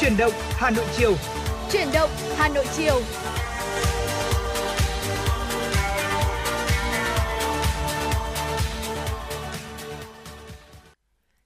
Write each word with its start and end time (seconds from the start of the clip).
Chuyển 0.00 0.16
động 0.16 0.32
Hà 0.50 0.70
Nội 0.70 0.86
chiều. 0.96 1.14
Chuyển 1.72 1.88
động 1.94 2.10
Hà 2.36 2.48
Nội 2.48 2.66
chiều. 2.76 3.02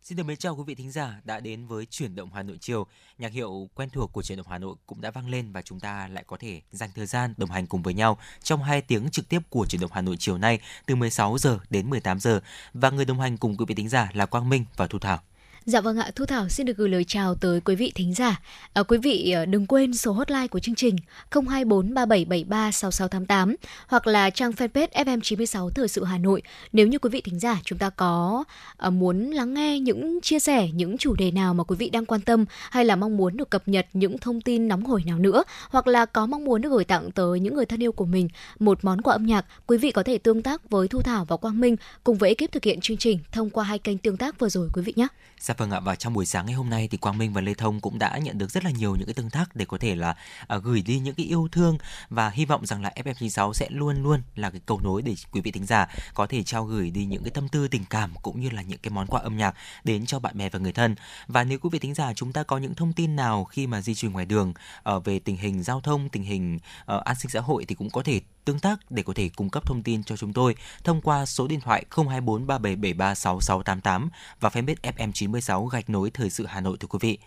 Xin 0.02 0.16
được 0.16 0.22
mến 0.26 0.36
chào 0.36 0.56
quý 0.56 0.62
vị 0.66 0.74
thính 0.74 0.90
giả 0.90 1.20
đã 1.24 1.40
đến 1.40 1.66
với 1.66 1.86
chuyển 1.86 2.14
động 2.14 2.30
Hà 2.34 2.42
Nội 2.42 2.58
chiều. 2.60 2.86
Nhạc 3.18 3.32
hiệu 3.32 3.68
quen 3.74 3.90
thuộc 3.90 4.12
của 4.12 4.22
chuyển 4.22 4.38
động 4.38 4.46
Hà 4.50 4.58
Nội 4.58 4.76
cũng 4.86 5.00
đã 5.00 5.10
vang 5.10 5.28
lên 5.28 5.52
và 5.52 5.62
chúng 5.62 5.80
ta 5.80 6.08
lại 6.08 6.24
có 6.26 6.36
thể 6.40 6.60
dành 6.70 6.90
thời 6.94 7.06
gian 7.06 7.34
đồng 7.36 7.50
hành 7.50 7.66
cùng 7.66 7.82
với 7.82 7.94
nhau 7.94 8.18
trong 8.42 8.62
hai 8.62 8.80
tiếng 8.80 9.10
trực 9.10 9.28
tiếp 9.28 9.40
của 9.50 9.66
chuyển 9.66 9.80
động 9.80 9.90
Hà 9.94 10.00
Nội 10.00 10.16
chiều 10.18 10.38
nay 10.38 10.60
từ 10.86 10.94
16 10.94 11.38
giờ 11.38 11.58
đến 11.70 11.90
18 11.90 12.20
giờ 12.20 12.40
và 12.74 12.90
người 12.90 13.04
đồng 13.04 13.20
hành 13.20 13.36
cùng 13.36 13.56
quý 13.56 13.64
vị 13.68 13.74
thính 13.74 13.88
giả 13.88 14.10
là 14.12 14.26
Quang 14.26 14.48
Minh 14.48 14.64
và 14.76 14.86
Thu 14.86 14.98
Thảo. 14.98 15.20
Dạ 15.66 15.80
vâng 15.80 15.98
ạ, 15.98 16.10
Thu 16.14 16.26
Thảo 16.26 16.48
xin 16.48 16.66
được 16.66 16.76
gửi 16.76 16.88
lời 16.88 17.04
chào 17.04 17.34
tới 17.34 17.60
quý 17.60 17.74
vị 17.74 17.92
thính 17.94 18.14
giả. 18.14 18.40
À, 18.72 18.82
quý 18.82 18.98
vị 18.98 19.30
ờ, 19.30 19.44
đừng 19.44 19.66
quên 19.66 19.94
số 19.94 20.12
hotline 20.12 20.46
của 20.46 20.58
chương 20.58 20.74
trình 20.74 20.96
024 21.30 21.94
3773 21.94 22.72
6688 22.72 23.56
hoặc 23.88 24.06
là 24.06 24.30
trang 24.30 24.50
fanpage 24.50 24.88
FM96 24.88 25.70
Thời 25.70 25.88
sự 25.88 26.04
Hà 26.04 26.18
Nội. 26.18 26.42
Nếu 26.72 26.86
như 26.86 26.98
quý 26.98 27.10
vị 27.10 27.20
thính 27.20 27.38
giả 27.38 27.60
chúng 27.64 27.78
ta 27.78 27.90
có 27.90 28.44
à, 28.76 28.90
muốn 28.90 29.30
lắng 29.30 29.54
nghe 29.54 29.80
những 29.80 30.20
chia 30.20 30.38
sẻ, 30.38 30.68
những 30.74 30.98
chủ 30.98 31.14
đề 31.14 31.30
nào 31.30 31.54
mà 31.54 31.64
quý 31.64 31.76
vị 31.76 31.90
đang 31.90 32.06
quan 32.06 32.20
tâm 32.20 32.44
hay 32.70 32.84
là 32.84 32.96
mong 32.96 33.16
muốn 33.16 33.36
được 33.36 33.50
cập 33.50 33.68
nhật 33.68 33.86
những 33.92 34.18
thông 34.18 34.40
tin 34.40 34.68
nóng 34.68 34.84
hổi 34.84 35.02
nào 35.06 35.18
nữa 35.18 35.44
hoặc 35.68 35.86
là 35.86 36.06
có 36.06 36.26
mong 36.26 36.44
muốn 36.44 36.62
được 36.62 36.70
gửi 36.70 36.84
tặng 36.84 37.10
tới 37.10 37.40
những 37.40 37.54
người 37.54 37.66
thân 37.66 37.82
yêu 37.82 37.92
của 37.92 38.06
mình 38.06 38.28
một 38.58 38.78
món 38.84 39.02
quà 39.02 39.14
âm 39.14 39.26
nhạc, 39.26 39.46
quý 39.66 39.78
vị 39.78 39.90
có 39.90 40.02
thể 40.02 40.18
tương 40.18 40.42
tác 40.42 40.70
với 40.70 40.88
Thu 40.88 41.02
Thảo 41.02 41.24
và 41.24 41.36
Quang 41.36 41.60
Minh 41.60 41.76
cùng 42.04 42.18
với 42.18 42.34
ekip 42.38 42.52
thực 42.52 42.64
hiện 42.64 42.80
chương 42.80 42.96
trình 42.96 43.18
thông 43.32 43.50
qua 43.50 43.64
hai 43.64 43.78
kênh 43.78 43.98
tương 43.98 44.16
tác 44.16 44.38
vừa 44.38 44.48
rồi 44.48 44.68
quý 44.74 44.82
vị 44.82 44.92
nhé. 44.96 45.06
Dạ 45.40 45.53
Dạ 45.54 45.58
vâng 45.58 45.70
ạ 45.70 45.80
và 45.80 45.94
trong 45.94 46.12
buổi 46.12 46.26
sáng 46.26 46.46
ngày 46.46 46.54
hôm 46.54 46.70
nay 46.70 46.88
thì 46.90 46.98
Quang 46.98 47.18
Minh 47.18 47.32
và 47.32 47.40
Lê 47.40 47.54
Thông 47.54 47.80
cũng 47.80 47.98
đã 47.98 48.18
nhận 48.18 48.38
được 48.38 48.50
rất 48.50 48.64
là 48.64 48.70
nhiều 48.70 48.96
những 48.96 49.06
cái 49.06 49.14
tương 49.14 49.30
tác 49.30 49.56
để 49.56 49.64
có 49.64 49.78
thể 49.78 49.94
là 49.94 50.16
uh, 50.56 50.64
gửi 50.64 50.82
đi 50.82 50.98
những 50.98 51.14
cái 51.14 51.26
yêu 51.26 51.48
thương 51.52 51.78
và 52.08 52.30
hy 52.30 52.44
vọng 52.44 52.66
rằng 52.66 52.82
là 52.82 52.92
FM96 52.96 53.52
sẽ 53.52 53.68
luôn 53.70 54.02
luôn 54.02 54.22
là 54.34 54.50
cái 54.50 54.60
cầu 54.66 54.80
nối 54.80 55.02
để 55.02 55.14
quý 55.32 55.40
vị 55.40 55.50
thính 55.50 55.66
giả 55.66 55.88
có 56.14 56.26
thể 56.26 56.42
trao 56.42 56.64
gửi 56.64 56.90
đi 56.90 57.04
những 57.04 57.22
cái 57.22 57.30
tâm 57.30 57.48
tư 57.48 57.68
tình 57.68 57.84
cảm 57.90 58.14
cũng 58.22 58.40
như 58.40 58.50
là 58.50 58.62
những 58.62 58.78
cái 58.78 58.90
món 58.90 59.06
quà 59.06 59.20
âm 59.20 59.36
nhạc 59.36 59.54
đến 59.84 60.06
cho 60.06 60.18
bạn 60.18 60.38
bè 60.38 60.48
và 60.48 60.58
người 60.58 60.72
thân. 60.72 60.94
Và 61.26 61.44
nếu 61.44 61.58
quý 61.58 61.68
vị 61.72 61.78
thính 61.78 61.94
giả 61.94 62.12
chúng 62.14 62.32
ta 62.32 62.42
có 62.42 62.58
những 62.58 62.74
thông 62.74 62.92
tin 62.92 63.16
nào 63.16 63.44
khi 63.44 63.66
mà 63.66 63.80
di 63.80 63.94
chuyển 63.94 64.12
ngoài 64.12 64.26
đường 64.26 64.52
uh, 64.94 65.04
về 65.04 65.18
tình 65.18 65.36
hình 65.36 65.62
giao 65.62 65.80
thông, 65.80 66.08
tình 66.08 66.22
hình 66.22 66.58
uh, 66.94 67.04
an 67.04 67.16
sinh 67.18 67.30
xã 67.30 67.40
hội 67.40 67.64
thì 67.64 67.74
cũng 67.74 67.90
có 67.90 68.02
thể 68.02 68.20
tương 68.44 68.58
tác 68.58 68.90
để 68.90 69.02
có 69.02 69.12
thể 69.12 69.30
cung 69.36 69.50
cấp 69.50 69.66
thông 69.66 69.82
tin 69.82 70.04
cho 70.04 70.16
chúng 70.16 70.32
tôi 70.32 70.54
thông 70.84 71.00
qua 71.00 71.26
số 71.26 71.46
điện 71.46 71.60
thoại 71.60 71.84
024 71.90 72.46
3773 72.46 73.14
6688 73.14 74.08
và 74.40 74.48
fanpage 74.48 74.96
FM96 74.96 75.66
gạch 75.66 75.90
nối 75.90 76.10
thời 76.10 76.30
sự 76.30 76.46
Hà 76.46 76.60
Nội 76.60 76.76
thưa 76.80 76.88
quý 76.88 76.98
vị. 77.02 77.18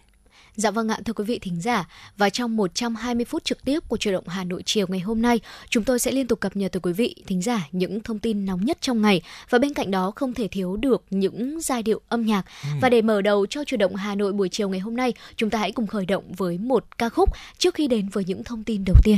Dạ 0.58 0.72
vâng 0.72 0.90
ạ, 0.90 1.00
thưa 1.06 1.14
quý 1.14 1.23
vị 1.23 1.40
thính 1.40 1.62
giả, 1.62 1.88
và 2.18 2.30
trong 2.30 2.58
120 2.58 3.26
phút 3.26 3.44
trực 3.44 3.66
tiếp 3.66 3.80
của 3.88 3.98
truyền 3.98 4.14
động 4.14 4.28
Hà 4.28 4.44
Nội 4.44 4.64
chiều 4.66 4.86
ngày 4.90 5.00
hôm 5.00 5.22
nay, 5.22 5.40
chúng 5.70 5.84
tôi 5.84 6.00
sẽ 6.00 6.12
liên 6.12 6.28
tục 6.28 6.40
cập 6.40 6.56
nhật 6.56 6.72
tới 6.72 6.82
quý 6.82 6.94
vị 6.94 7.16
thính 7.28 7.42
giả 7.42 7.68
những 7.72 8.00
thông 8.04 8.20
tin 8.20 8.45
nóng 8.45 8.66
nhất 8.66 8.78
trong 8.82 9.02
ngày 9.02 9.22
và 9.50 9.60
bên 9.60 9.73
cạnh 9.73 9.92
đó 9.92 10.12
không 10.16 10.34
thể 10.34 10.48
thiếu 10.48 10.78
được 10.78 11.04
những 11.10 11.62
giai 11.62 11.84
điệu 11.84 12.02
âm 12.08 12.26
nhạc. 12.26 12.45
Ừ. 12.64 12.70
Và 12.82 12.90
để 12.90 13.02
mở 13.02 13.22
đầu 13.22 13.45
cho 13.45 13.64
truyền 13.64 13.80
động 13.80 13.95
Hà 13.95 14.16
Nội 14.16 14.34
buổi 14.34 14.50
chiều 14.50 14.70
ngày 14.70 14.80
hôm 14.80 14.95
nay, 14.95 15.14
chúng 15.36 15.50
ta 15.50 15.60
hãy 15.60 15.72
cùng 15.72 15.88
khởi 15.88 16.06
động 16.06 16.32
với 16.38 16.58
một 16.58 16.98
ca 16.98 17.10
khúc 17.10 17.30
trước 17.58 17.73
khi 17.76 17.88
đến 17.88 18.10
với 18.10 18.23
những 18.28 18.44
thông 18.44 18.64
tin 18.64 18.86
đầu 18.86 18.95
tiên. 19.04 19.18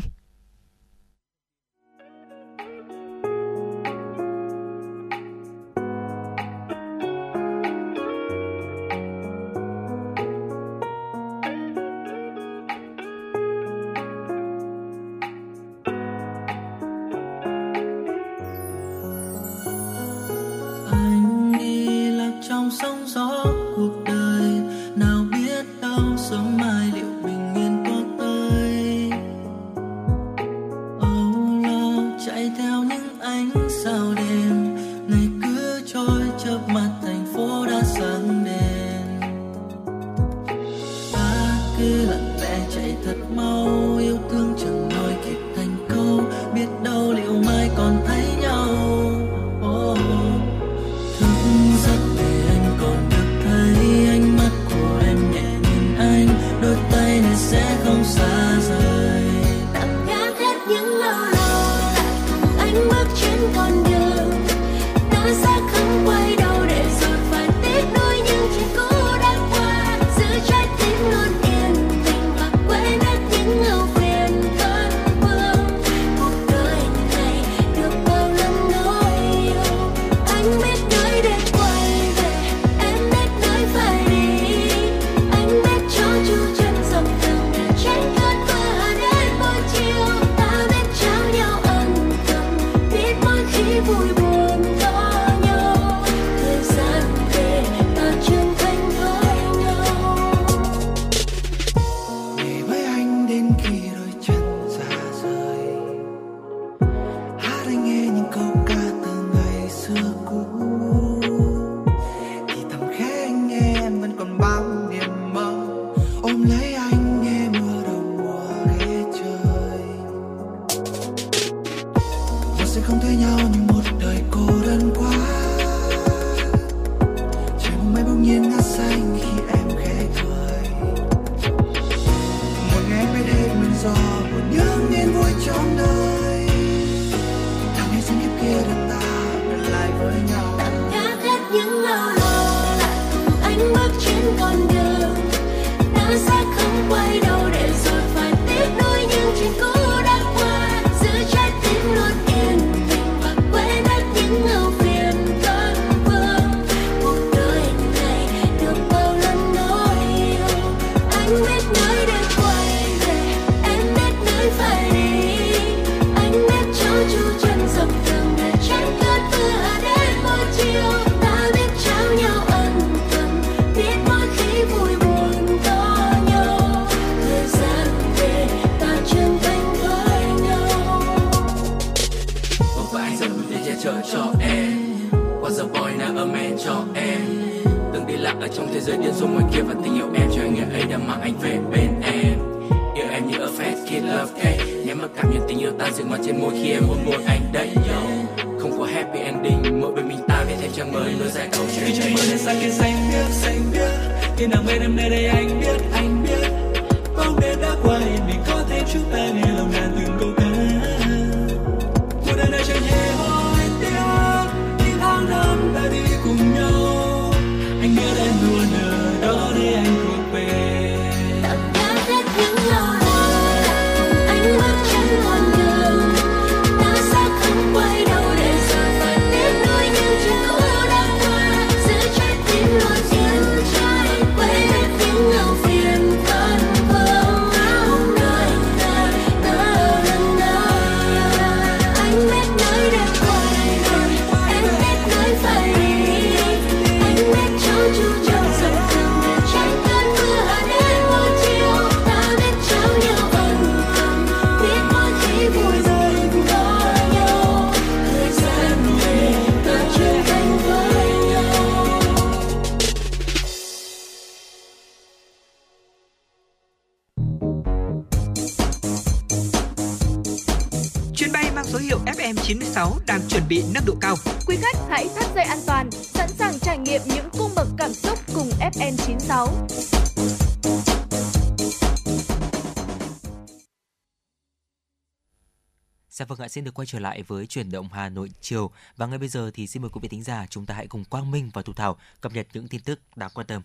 Dạ 286.49 286.53
xin 286.53 286.63
được 286.63 286.73
quay 286.73 286.85
trở 286.85 286.99
lại 286.99 287.23
với 287.27 287.45
chuyển 287.45 287.71
động 287.71 287.89
Hà 287.93 288.09
Nội 288.09 288.29
chiều 288.41 288.71
và 288.97 289.05
ngay 289.05 289.17
bây 289.17 289.27
giờ 289.27 289.51
thì 289.53 289.67
xin 289.67 289.81
mời 289.81 289.89
quý 289.93 289.99
vị 290.01 290.07
thính 290.07 290.23
giả 290.23 290.45
chúng 290.49 290.65
ta 290.65 290.75
hãy 290.75 290.87
cùng 290.87 291.03
Quang 291.03 291.31
Minh 291.31 291.49
và 291.53 291.61
Thu 291.61 291.73
Thảo 291.73 291.97
cập 292.21 292.33
nhật 292.33 292.47
những 292.53 292.67
tin 292.67 292.81
tức 292.81 292.99
đáng 293.15 293.29
quan 293.33 293.47
tâm. 293.47 293.61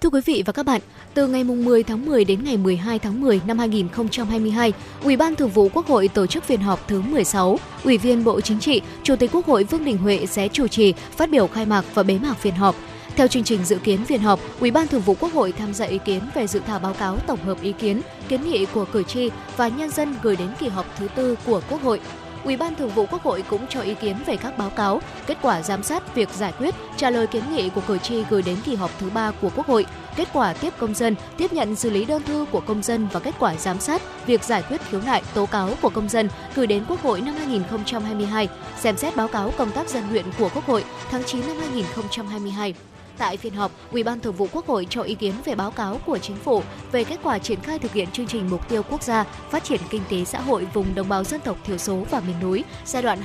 Thưa 0.00 0.10
quý 0.10 0.20
vị 0.24 0.42
và 0.46 0.52
các 0.52 0.62
bạn, 0.62 0.80
từ 1.14 1.26
ngày 1.26 1.44
10 1.44 1.82
tháng 1.82 2.06
10 2.06 2.24
đến 2.24 2.44
ngày 2.44 2.56
12 2.56 2.98
tháng 2.98 3.20
10 3.20 3.40
năm 3.46 3.58
2022, 3.58 4.72
Ủy 5.02 5.16
ban 5.16 5.36
Thường 5.36 5.50
vụ 5.50 5.68
Quốc 5.68 5.86
hội 5.86 6.08
tổ 6.08 6.26
chức 6.26 6.44
phiên 6.44 6.60
họp 6.60 6.88
thứ 6.88 7.02
16. 7.02 7.58
Ủy 7.84 7.98
viên 7.98 8.24
Bộ 8.24 8.40
Chính 8.40 8.60
trị, 8.60 8.82
Chủ 9.02 9.16
tịch 9.16 9.30
Quốc 9.32 9.46
hội 9.46 9.64
Vương 9.64 9.84
Đình 9.84 9.98
Huệ 9.98 10.26
sẽ 10.26 10.48
chủ 10.48 10.68
trì, 10.68 10.92
phát 10.92 11.30
biểu 11.30 11.46
khai 11.46 11.66
mạc 11.66 11.84
và 11.94 12.02
bế 12.02 12.18
mạc 12.18 12.34
phiên 12.34 12.54
họp. 12.54 12.76
Theo 13.16 13.28
chương 13.28 13.44
trình 13.44 13.64
dự 13.64 13.78
kiến 13.78 14.04
phiên 14.04 14.20
họp, 14.20 14.40
Ủy 14.60 14.70
ban 14.70 14.88
Thường 14.88 15.00
vụ 15.00 15.16
Quốc 15.20 15.32
hội 15.32 15.52
tham 15.52 15.74
gia 15.74 15.86
ý 15.86 15.98
kiến 16.04 16.20
về 16.34 16.46
dự 16.46 16.60
thảo 16.66 16.78
báo 16.78 16.94
cáo 16.94 17.18
tổng 17.26 17.44
hợp 17.44 17.62
ý 17.62 17.72
kiến, 17.72 18.00
kiến 18.28 18.42
nghị 18.44 18.66
của 18.66 18.84
cử 18.84 19.02
tri 19.02 19.30
và 19.56 19.68
nhân 19.68 19.90
dân 19.90 20.14
gửi 20.22 20.36
đến 20.36 20.48
kỳ 20.58 20.68
họp 20.68 20.86
thứ 20.98 21.08
tư 21.14 21.36
của 21.46 21.60
Quốc 21.70 21.82
hội. 21.82 22.00
Ủy 22.44 22.56
ban 22.56 22.74
Thường 22.74 22.90
vụ 22.90 23.06
Quốc 23.10 23.22
hội 23.22 23.44
cũng 23.48 23.66
cho 23.68 23.80
ý 23.80 23.94
kiến 23.94 24.16
về 24.26 24.36
các 24.36 24.58
báo 24.58 24.70
cáo, 24.70 25.00
kết 25.26 25.38
quả 25.42 25.62
giám 25.62 25.82
sát 25.82 26.14
việc 26.14 26.28
giải 26.30 26.52
quyết, 26.58 26.74
trả 26.96 27.10
lời 27.10 27.26
kiến 27.26 27.42
nghị 27.52 27.68
của 27.68 27.80
cử 27.86 27.98
tri 27.98 28.24
gửi 28.30 28.42
đến 28.42 28.56
kỳ 28.64 28.74
họp 28.74 28.90
thứ 28.98 29.10
ba 29.10 29.30
của 29.30 29.50
Quốc 29.56 29.66
hội, 29.66 29.86
kết 30.16 30.28
quả 30.32 30.52
tiếp 30.52 30.72
công 30.78 30.94
dân, 30.94 31.14
tiếp 31.36 31.52
nhận 31.52 31.76
xử 31.76 31.90
lý 31.90 32.04
đơn 32.04 32.22
thư 32.22 32.46
của 32.50 32.60
công 32.60 32.82
dân 32.82 33.08
và 33.12 33.20
kết 33.20 33.34
quả 33.38 33.54
giám 33.56 33.80
sát 33.80 34.26
việc 34.26 34.44
giải 34.44 34.62
quyết 34.68 34.80
khiếu 34.90 35.00
nại, 35.06 35.22
tố 35.34 35.46
cáo 35.46 35.70
của 35.82 35.90
công 35.90 36.08
dân 36.08 36.28
gửi 36.54 36.66
đến 36.66 36.84
Quốc 36.88 37.02
hội 37.02 37.20
năm 37.20 37.34
2022, 37.34 38.48
xem 38.80 38.96
xét 38.96 39.16
báo 39.16 39.28
cáo 39.28 39.52
công 39.56 39.70
tác 39.70 39.88
dân 39.88 40.02
nguyện 40.10 40.24
của 40.38 40.48
Quốc 40.54 40.66
hội 40.66 40.84
tháng 41.10 41.22
9 41.24 41.46
năm 41.46 41.56
2022. 41.56 42.74
Tại 43.18 43.36
phiên 43.36 43.54
họp, 43.54 43.72
Ủy 43.92 44.02
ban 44.02 44.20
Thường 44.20 44.34
vụ 44.34 44.48
Quốc 44.52 44.66
hội 44.66 44.86
cho 44.90 45.02
ý 45.02 45.14
kiến 45.14 45.34
về 45.44 45.54
báo 45.54 45.70
cáo 45.70 46.00
của 46.06 46.18
Chính 46.18 46.36
phủ 46.36 46.62
về 46.92 47.04
kết 47.04 47.18
quả 47.22 47.38
triển 47.38 47.60
khai 47.60 47.78
thực 47.78 47.92
hiện 47.92 48.10
chương 48.10 48.26
trình 48.26 48.50
mục 48.50 48.68
tiêu 48.68 48.82
quốc 48.90 49.02
gia 49.02 49.24
phát 49.24 49.64
triển 49.64 49.80
kinh 49.90 50.02
tế 50.10 50.24
xã 50.24 50.40
hội 50.40 50.66
vùng 50.74 50.94
đồng 50.94 51.08
bào 51.08 51.24
dân 51.24 51.40
tộc 51.40 51.56
thiểu 51.64 51.78
số 51.78 52.04
và 52.10 52.20
miền 52.20 52.36
núi 52.42 52.64
giai 52.84 53.02
đoạn 53.02 53.18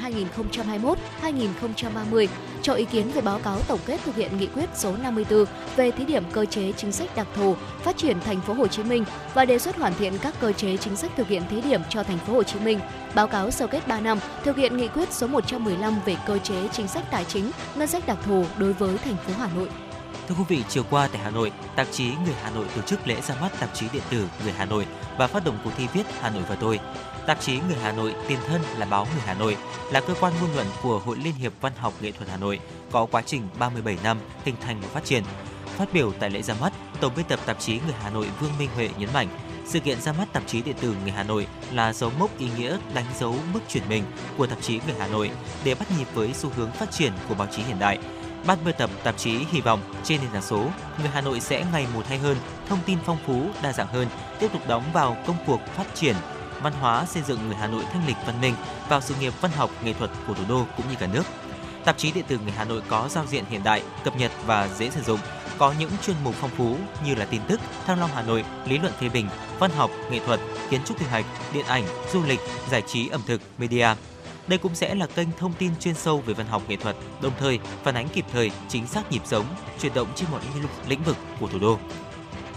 2021-2030, 1.21 2.27
cho 2.61 2.73
ý 2.73 2.85
kiến 2.85 3.11
về 3.11 3.21
báo 3.21 3.39
cáo 3.39 3.61
tổng 3.67 3.79
kết 3.85 4.00
thực 4.06 4.15
hiện 4.15 4.38
nghị 4.38 4.47
quyết 4.47 4.69
số 4.75 4.95
54 5.03 5.45
về 5.75 5.91
thí 5.91 6.06
điểm 6.06 6.23
cơ 6.31 6.45
chế 6.45 6.71
chính 6.71 6.91
sách 6.91 7.15
đặc 7.15 7.27
thù 7.35 7.56
phát 7.81 7.97
triển 7.97 8.19
thành 8.19 8.41
phố 8.41 8.53
Hồ 8.53 8.67
Chí 8.67 8.83
Minh 8.83 9.06
và 9.33 9.45
đề 9.45 9.59
xuất 9.59 9.75
hoàn 9.75 9.94
thiện 9.94 10.13
các 10.21 10.33
cơ 10.39 10.51
chế 10.51 10.77
chính 10.77 10.95
sách 10.95 11.11
thực 11.17 11.27
hiện 11.27 11.44
thí 11.50 11.61
điểm 11.61 11.81
cho 11.89 12.03
thành 12.03 12.17
phố 12.17 12.33
Hồ 12.33 12.44
Chí 12.44 12.59
Minh. 12.59 12.79
Báo 13.15 13.27
cáo 13.27 13.51
sơ 13.51 13.67
kết 13.67 13.88
3 13.88 14.00
năm 14.00 14.19
thực 14.44 14.57
hiện 14.57 14.77
nghị 14.77 14.88
quyết 14.88 15.13
số 15.13 15.27
115 15.27 15.94
về 16.06 16.15
cơ 16.27 16.38
chế 16.38 16.67
chính 16.71 16.88
sách 16.88 17.03
tài 17.11 17.25
chính, 17.25 17.51
ngân 17.75 17.88
sách 17.88 18.07
đặc 18.07 18.17
thù 18.25 18.45
đối 18.57 18.73
với 18.73 18.97
thành 18.97 19.17
phố 19.17 19.33
Hà 19.38 19.50
Nội. 19.56 19.69
Thưa 20.30 20.36
quý 20.36 20.44
vị, 20.48 20.64
chiều 20.70 20.84
qua 20.90 21.08
tại 21.08 21.22
Hà 21.22 21.30
Nội, 21.30 21.52
tạp 21.76 21.88
chí 21.92 22.06
Người 22.06 22.36
Hà 22.42 22.50
Nội 22.50 22.66
tổ 22.76 22.81
chức 22.81 23.08
lễ 23.08 23.22
ra 23.22 23.36
mắt 23.42 23.60
tạp 23.60 23.70
chí 23.74 23.86
điện 23.94 24.04
tử 24.10 24.28
Người 24.44 24.52
Hà 24.52 24.66
Nội 24.66 24.86
và 25.18 25.28
phát 25.28 25.46
động 25.46 25.58
cuộc 25.64 25.72
thi 25.78 25.88
viết 25.94 26.04
Hà 26.20 26.30
Nội 26.30 26.44
và 26.50 26.56
tôi. 26.56 26.80
Tạp 27.26 27.42
chí 27.42 27.60
Người 27.60 27.78
Hà 27.81 27.92
Nội 27.92 28.16
tiền 28.28 28.40
thân 28.48 28.62
là 28.78 28.86
báo 28.86 29.08
Người 29.14 29.22
Hà 29.26 29.34
Nội, 29.34 29.58
là 29.92 30.02
cơ 30.02 30.14
quan 30.20 30.34
ngôn 30.42 30.56
luận 30.56 30.68
của 30.84 31.00
Hội 31.00 31.18
Liên 31.18 31.34
hiệp 31.36 31.54
Văn 31.62 31.74
học 31.78 31.94
Nghệ 32.02 32.12
thuật 32.12 32.30
Hà 32.30 32.38
Nội, 32.38 32.60
có 32.92 33.06
quá 33.06 33.22
trình 33.26 33.48
37 33.60 33.98
năm 34.04 34.18
hình 34.46 34.56
thành 34.62 34.81
và 34.81 34.88
phát 34.88 35.06
triển. 35.06 35.24
Phát 35.78 35.94
biểu 35.94 36.12
tại 36.20 36.30
lễ 36.30 36.42
ra 36.42 36.54
mắt, 36.62 36.74
Tổng 37.02 37.14
biên 37.16 37.26
tập 37.26 37.40
tạp 37.46 37.60
chí 37.60 37.74
Người 37.74 37.96
Hà 38.02 38.10
Nội 38.10 38.28
Vương 38.40 38.58
Minh 38.60 38.70
Huệ 38.76 38.90
nhấn 38.98 39.10
mạnh, 39.14 39.28
sự 39.66 39.80
kiện 39.80 40.02
ra 40.02 40.14
mắt 40.14 40.34
tạp 40.34 40.44
chí 40.48 40.62
điện 40.62 40.76
tử 40.81 40.96
Người 41.04 41.12
Hà 41.12 41.24
Nội 41.24 41.48
là 41.74 41.94
dấu 41.94 42.12
mốc 42.20 42.40
ý 42.40 42.48
nghĩa 42.58 42.78
đánh 42.94 43.06
dấu 43.20 43.36
bước 43.54 43.64
chuyển 43.70 43.84
mình 43.90 44.04
của 44.38 44.48
tạp 44.48 44.62
chí 44.62 44.80
Người 44.88 44.96
Hà 45.00 45.08
Nội 45.08 45.31
để 45.64 45.76
bắt 45.76 45.88
nhịp 45.98 46.08
với 46.14 46.34
xu 46.34 46.50
hướng 46.56 46.72
phát 46.72 46.92
triển 46.92 47.14
của 47.30 47.36
báo 47.36 47.48
chí 47.52 47.62
hiện 47.62 47.80
đại. 47.80 48.00
Ban 48.45 48.65
biên 48.65 48.75
tập 48.77 48.89
tạp 49.03 49.18
chí 49.18 49.38
hy 49.51 49.62
vọng 49.62 49.81
trên 50.03 50.21
nền 50.21 50.30
tảng 50.30 50.41
số, 50.41 50.68
người 50.99 51.09
Hà 51.14 51.21
Nội 51.21 51.40
sẽ 51.40 51.66
ngày 51.71 51.87
một 51.94 52.07
hay 52.07 52.18
hơn, 52.18 52.37
thông 52.69 52.80
tin 52.85 52.97
phong 53.06 53.18
phú, 53.25 53.45
đa 53.61 53.73
dạng 53.73 53.87
hơn, 53.87 54.07
tiếp 54.40 54.47
tục 54.54 54.68
đóng 54.68 54.83
vào 54.94 55.18
công 55.28 55.37
cuộc 55.45 55.59
phát 55.75 55.95
triển 55.95 56.16
văn 56.61 56.73
hóa 56.73 57.06
xây 57.06 57.23
dựng 57.23 57.47
người 57.47 57.56
Hà 57.56 57.68
Nội 57.68 57.83
thanh 57.94 58.07
lịch 58.07 58.18
văn 58.25 58.42
minh 58.42 58.56
vào 58.90 59.02
sự 59.02 59.16
nghiệp 59.19 59.33
văn 59.42 59.52
học 59.52 59.69
nghệ 59.83 59.94
thuật 59.94 60.11
của 60.28 60.33
thủ 60.33 60.44
đô 60.49 60.66
cũng 60.78 60.85
như 60.90 60.95
cả 60.99 61.07
nước. 61.14 61.23
Tạp 61.85 61.97
chí 61.97 62.11
điện 62.11 62.25
tử 62.28 62.40
người 62.44 62.52
Hà 62.52 62.64
Nội 62.64 62.81
có 62.87 63.09
giao 63.09 63.25
diện 63.25 63.44
hiện 63.49 63.64
đại, 63.64 63.83
cập 64.04 64.18
nhật 64.18 64.31
và 64.45 64.68
dễ 64.78 64.90
sử 64.90 65.02
dụng, 65.02 65.19
có 65.57 65.73
những 65.80 65.92
chuyên 66.06 66.16
mục 66.23 66.35
phong 66.42 66.49
phú 66.49 66.78
như 67.06 67.16
là 67.16 67.25
tin 67.25 67.42
tức, 67.47 67.59
Thăng 67.85 67.99
Long 67.99 68.09
Hà 68.14 68.21
Nội, 68.21 68.44
lý 68.66 68.78
luận 68.78 68.94
phê 68.99 69.09
bình, 69.09 69.30
văn 69.59 69.71
học, 69.71 69.92
nghệ 70.11 70.19
thuật, 70.25 70.40
kiến 70.69 70.81
trúc 70.85 70.99
quy 70.99 71.06
hoạch, 71.06 71.25
điện 71.54 71.66
ảnh, 71.66 71.83
du 72.14 72.23
lịch, 72.23 72.40
giải 72.71 72.83
trí 72.87 73.09
ẩm 73.09 73.21
thực, 73.28 73.42
media. 73.57 73.87
Đây 74.49 74.59
cũng 74.59 74.75
sẽ 74.75 74.95
là 74.95 75.07
kênh 75.07 75.27
thông 75.37 75.53
tin 75.53 75.71
chuyên 75.79 75.95
sâu 75.95 76.23
về 76.25 76.33
văn 76.33 76.47
học 76.47 76.61
nghệ 76.68 76.75
thuật, 76.75 76.95
đồng 77.21 77.33
thời 77.39 77.59
phản 77.83 77.95
ánh 77.95 78.09
kịp 78.09 78.25
thời, 78.33 78.51
chính 78.69 78.87
xác 78.87 79.11
nhịp 79.11 79.21
sống, 79.25 79.45
chuyển 79.81 79.94
động 79.94 80.07
trên 80.15 80.29
mọi 80.31 80.41
lĩnh 80.87 81.03
vực 81.03 81.18
của 81.39 81.47
thủ 81.47 81.59
đô. 81.59 81.77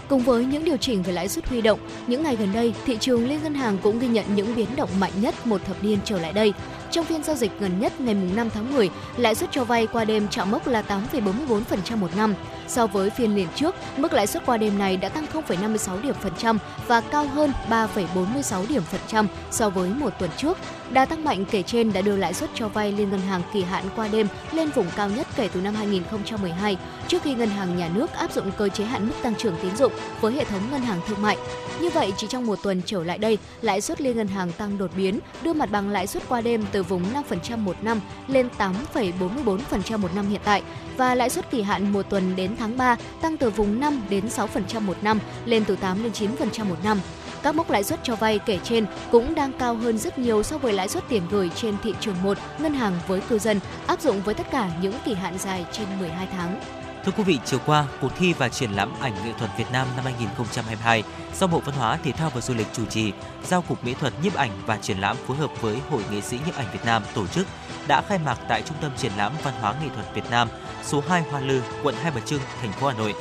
Cùng 0.09 0.21
với 0.21 0.45
những 0.45 0.65
điều 0.65 0.77
chỉnh 0.77 1.03
về 1.03 1.13
lãi 1.13 1.29
suất 1.29 1.47
huy 1.47 1.61
động, 1.61 1.79
những 2.07 2.23
ngày 2.23 2.35
gần 2.35 2.53
đây, 2.53 2.73
thị 2.85 2.97
trường 2.99 3.27
liên 3.27 3.43
ngân 3.43 3.53
hàng 3.53 3.77
cũng 3.83 3.99
ghi 3.99 4.07
nhận 4.07 4.25
những 4.35 4.55
biến 4.55 4.75
động 4.75 4.89
mạnh 4.99 5.11
nhất 5.15 5.47
một 5.47 5.65
thập 5.65 5.83
niên 5.83 5.99
trở 6.05 6.19
lại 6.19 6.33
đây. 6.33 6.53
Trong 6.93 7.05
phiên 7.05 7.23
giao 7.23 7.35
dịch 7.35 7.51
gần 7.59 7.79
nhất 7.79 8.01
ngày 8.01 8.13
5 8.13 8.49
tháng 8.49 8.73
10, 8.73 8.89
lãi 9.17 9.35
suất 9.35 9.51
cho 9.51 9.63
vay 9.63 9.87
qua 9.87 10.05
đêm 10.05 10.27
chạm 10.27 10.51
mốc 10.51 10.67
là 10.67 10.83
8,44% 11.11 11.97
một 11.97 12.15
năm. 12.17 12.35
So 12.67 12.87
với 12.87 13.09
phiên 13.09 13.35
liền 13.35 13.47
trước, 13.55 13.75
mức 13.97 14.13
lãi 14.13 14.27
suất 14.27 14.45
qua 14.45 14.57
đêm 14.57 14.79
này 14.79 14.97
đã 14.97 15.09
tăng 15.09 15.25
0,56 15.33 16.01
điểm 16.01 16.15
phần 16.21 16.33
trăm 16.37 16.59
và 16.87 17.01
cao 17.01 17.27
hơn 17.27 17.51
3,46 17.69 18.67
điểm 18.69 18.83
phần 18.91 19.01
trăm 19.07 19.27
so 19.51 19.69
với 19.69 19.89
một 19.89 20.09
tuần 20.19 20.29
trước. 20.37 20.57
Đà 20.89 21.05
tăng 21.05 21.23
mạnh 21.23 21.45
kể 21.51 21.61
trên 21.61 21.93
đã 21.93 22.01
đưa 22.01 22.15
lãi 22.15 22.33
suất 22.33 22.49
cho 22.53 22.67
vay 22.67 22.91
liên 22.91 23.09
ngân 23.09 23.21
hàng 23.21 23.41
kỳ 23.53 23.63
hạn 23.63 23.83
qua 23.95 24.07
đêm 24.07 24.27
lên 24.51 24.69
vùng 24.69 24.87
cao 24.95 25.09
nhất 25.09 25.27
kể 25.35 25.49
từ 25.53 25.61
năm 25.61 25.75
2012, 25.75 26.77
trước 27.07 27.23
khi 27.23 27.35
ngân 27.35 27.49
hàng 27.49 27.77
nhà 27.77 27.89
nước 27.95 28.13
áp 28.13 28.31
dụng 28.31 28.51
cơ 28.57 28.69
chế 28.69 28.83
hạn 28.83 29.07
mức 29.07 29.15
tăng 29.21 29.35
trưởng 29.35 29.55
tín 29.61 29.75
dụng 29.75 29.93
với 30.21 30.33
hệ 30.33 30.45
thống 30.45 30.61
ngân 30.71 30.81
hàng 30.81 30.99
thương 31.07 31.21
mại. 31.21 31.37
Như 31.81 31.89
vậy, 31.89 32.13
chỉ 32.17 32.27
trong 32.27 32.45
một 32.45 32.59
tuần 32.63 32.81
trở 32.85 33.03
lại 33.03 33.17
đây, 33.17 33.37
lãi 33.61 33.81
suất 33.81 34.01
liên 34.01 34.17
ngân 34.17 34.27
hàng 34.27 34.51
tăng 34.51 34.77
đột 34.77 34.91
biến, 34.97 35.19
đưa 35.43 35.53
mặt 35.53 35.71
bằng 35.71 35.89
lãi 35.89 36.07
suất 36.07 36.23
qua 36.29 36.41
đêm 36.41 36.65
từ 36.71 36.82
vùng 36.83 37.03
5% 37.29 37.57
một 37.57 37.75
năm 37.81 38.01
lên 38.27 38.49
8,44% 38.57 39.97
một 39.97 40.15
năm 40.15 40.29
hiện 40.29 40.41
tại 40.43 40.63
và 40.97 41.15
lãi 41.15 41.29
suất 41.29 41.51
kỳ 41.51 41.61
hạn 41.61 41.93
một 41.93 42.05
tuần 42.09 42.35
đến 42.35 42.55
tháng 42.59 42.77
3 42.77 42.95
tăng 43.21 43.37
từ 43.37 43.49
vùng 43.49 43.79
5 43.79 44.01
đến 44.09 44.25
6% 44.25 44.81
một 44.81 44.97
năm 45.01 45.19
lên 45.45 45.63
từ 45.65 45.75
8 45.75 46.03
đến 46.03 46.11
9% 46.11 46.65
một 46.65 46.77
năm. 46.83 46.99
Các 47.43 47.55
mốc 47.55 47.69
lãi 47.69 47.83
suất 47.83 47.99
cho 48.03 48.15
vay 48.15 48.39
kể 48.39 48.59
trên 48.63 48.85
cũng 49.11 49.35
đang 49.35 49.53
cao 49.53 49.75
hơn 49.75 49.97
rất 49.97 50.19
nhiều 50.19 50.43
so 50.43 50.57
với 50.57 50.73
lãi 50.73 50.87
suất 50.87 51.03
tiền 51.09 51.23
gửi 51.31 51.49
trên 51.55 51.75
thị 51.83 51.93
trường 51.99 52.23
1 52.23 52.37
ngân 52.59 52.73
hàng 52.73 52.93
với 53.07 53.21
cư 53.21 53.39
dân 53.39 53.59
áp 53.87 54.01
dụng 54.01 54.21
với 54.21 54.35
tất 54.35 54.51
cả 54.51 54.71
những 54.81 54.93
kỳ 55.05 55.13
hạn 55.13 55.37
dài 55.37 55.65
trên 55.71 55.87
12 55.99 56.27
tháng. 56.37 56.82
Thưa 57.05 57.11
quý 57.17 57.23
vị, 57.23 57.39
chiều 57.45 57.59
qua, 57.65 57.87
cuộc 58.01 58.11
thi 58.17 58.33
và 58.33 58.49
triển 58.49 58.71
lãm 58.71 58.93
ảnh 59.01 59.13
nghệ 59.25 59.31
thuật 59.39 59.51
Việt 59.57 59.71
Nam 59.71 59.87
năm 59.95 60.05
2022 60.05 61.03
do 61.39 61.47
Bộ 61.47 61.59
Văn 61.65 61.75
hóa, 61.75 61.97
Thể 62.03 62.11
thao 62.11 62.29
và 62.35 62.41
Du 62.41 62.53
lịch 62.53 62.67
chủ 62.73 62.85
trì, 62.85 63.11
giao 63.43 63.61
Cục 63.61 63.83
Mỹ 63.85 63.93
thuật 63.99 64.13
nhiếp 64.23 64.35
ảnh 64.35 64.51
và 64.65 64.77
triển 64.77 64.97
lãm 64.97 65.17
phối 65.27 65.37
hợp 65.37 65.61
với 65.61 65.77
Hội 65.89 66.03
nghệ 66.11 66.21
sĩ 66.21 66.39
nhiếp 66.45 66.55
ảnh 66.55 66.67
Việt 66.73 66.85
Nam 66.85 67.03
tổ 67.13 67.27
chức 67.27 67.47
đã 67.87 68.01
khai 68.01 68.19
mạc 68.25 68.39
tại 68.49 68.61
Trung 68.61 68.77
tâm 68.81 68.91
Triển 68.97 69.11
lãm 69.17 69.33
Văn 69.43 69.53
hóa 69.61 69.75
Nghệ 69.81 69.89
thuật 69.95 70.15
Việt 70.15 70.31
Nam, 70.31 70.47
số 70.83 71.03
2 71.07 71.21
Hoa 71.21 71.39
Lư, 71.39 71.61
quận 71.83 71.95
Hai 71.95 72.11
Bà 72.15 72.21
Trưng, 72.21 72.41
thành 72.61 72.71
phố 72.71 72.87
Hà 72.87 72.97
Nội. 72.97 73.13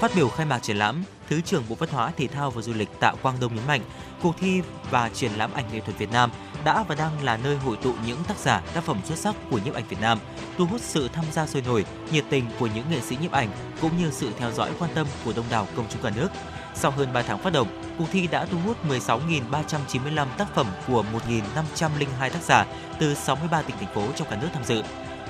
Phát 0.00 0.10
biểu 0.16 0.28
khai 0.28 0.46
mạc 0.46 0.58
triển 0.58 0.76
lãm, 0.76 1.02
Thứ 1.28 1.40
trưởng 1.40 1.64
Bộ 1.68 1.74
Văn 1.74 1.88
hóa, 1.92 2.12
Thể 2.16 2.26
thao 2.26 2.50
và 2.50 2.62
Du 2.62 2.72
lịch 2.72 3.00
Tạ 3.00 3.12
Quang 3.22 3.40
Đông 3.40 3.54
nhấn 3.54 3.66
mạnh, 3.66 3.80
cuộc 4.22 4.34
thi 4.38 4.62
và 4.90 5.08
triển 5.08 5.32
lãm 5.32 5.52
ảnh 5.52 5.64
nghệ 5.72 5.80
thuật 5.80 5.98
Việt 5.98 6.12
Nam 6.12 6.30
đã 6.64 6.84
và 6.88 6.94
đang 6.94 7.24
là 7.24 7.36
nơi 7.36 7.56
hội 7.56 7.76
tụ 7.76 7.94
những 8.06 8.24
tác 8.28 8.36
giả, 8.36 8.62
tác 8.74 8.84
phẩm 8.84 9.00
xuất 9.04 9.18
sắc 9.18 9.34
của 9.50 9.58
nhiếp 9.64 9.74
ảnh 9.74 9.84
Việt 9.88 10.00
Nam, 10.00 10.18
thu 10.58 10.66
hút 10.66 10.80
sự 10.80 11.08
tham 11.12 11.24
gia 11.32 11.46
sôi 11.46 11.62
nổi, 11.62 11.84
nhiệt 12.12 12.24
tình 12.30 12.44
của 12.58 12.68
những 12.74 12.90
nghệ 12.90 13.00
sĩ 13.00 13.16
nhiếp 13.20 13.32
ảnh 13.32 13.48
cũng 13.80 13.98
như 13.98 14.10
sự 14.10 14.32
theo 14.38 14.52
dõi 14.52 14.70
quan 14.78 14.90
tâm 14.94 15.06
của 15.24 15.32
đông 15.36 15.44
đảo 15.50 15.66
công 15.76 15.86
chúng 15.90 16.02
cả 16.02 16.10
nước. 16.16 16.28
Sau 16.74 16.90
hơn 16.90 17.12
3 17.12 17.22
tháng 17.22 17.38
phát 17.38 17.52
động, 17.52 17.68
cuộc 17.98 18.04
thi 18.12 18.26
đã 18.26 18.44
thu 18.44 18.58
hút 18.66 18.76
16.395 18.88 20.26
tác 20.38 20.54
phẩm 20.54 20.66
của 20.86 21.04
1.502 21.28 22.30
tác 22.30 22.42
giả 22.42 22.66
từ 22.98 23.14
63 23.14 23.62
tỉnh 23.62 23.76
thành 23.80 23.94
phố 23.94 24.02
trong 24.16 24.28
cả 24.30 24.38
nước 24.42 24.48
tham 24.54 24.64
dự. 24.64 24.82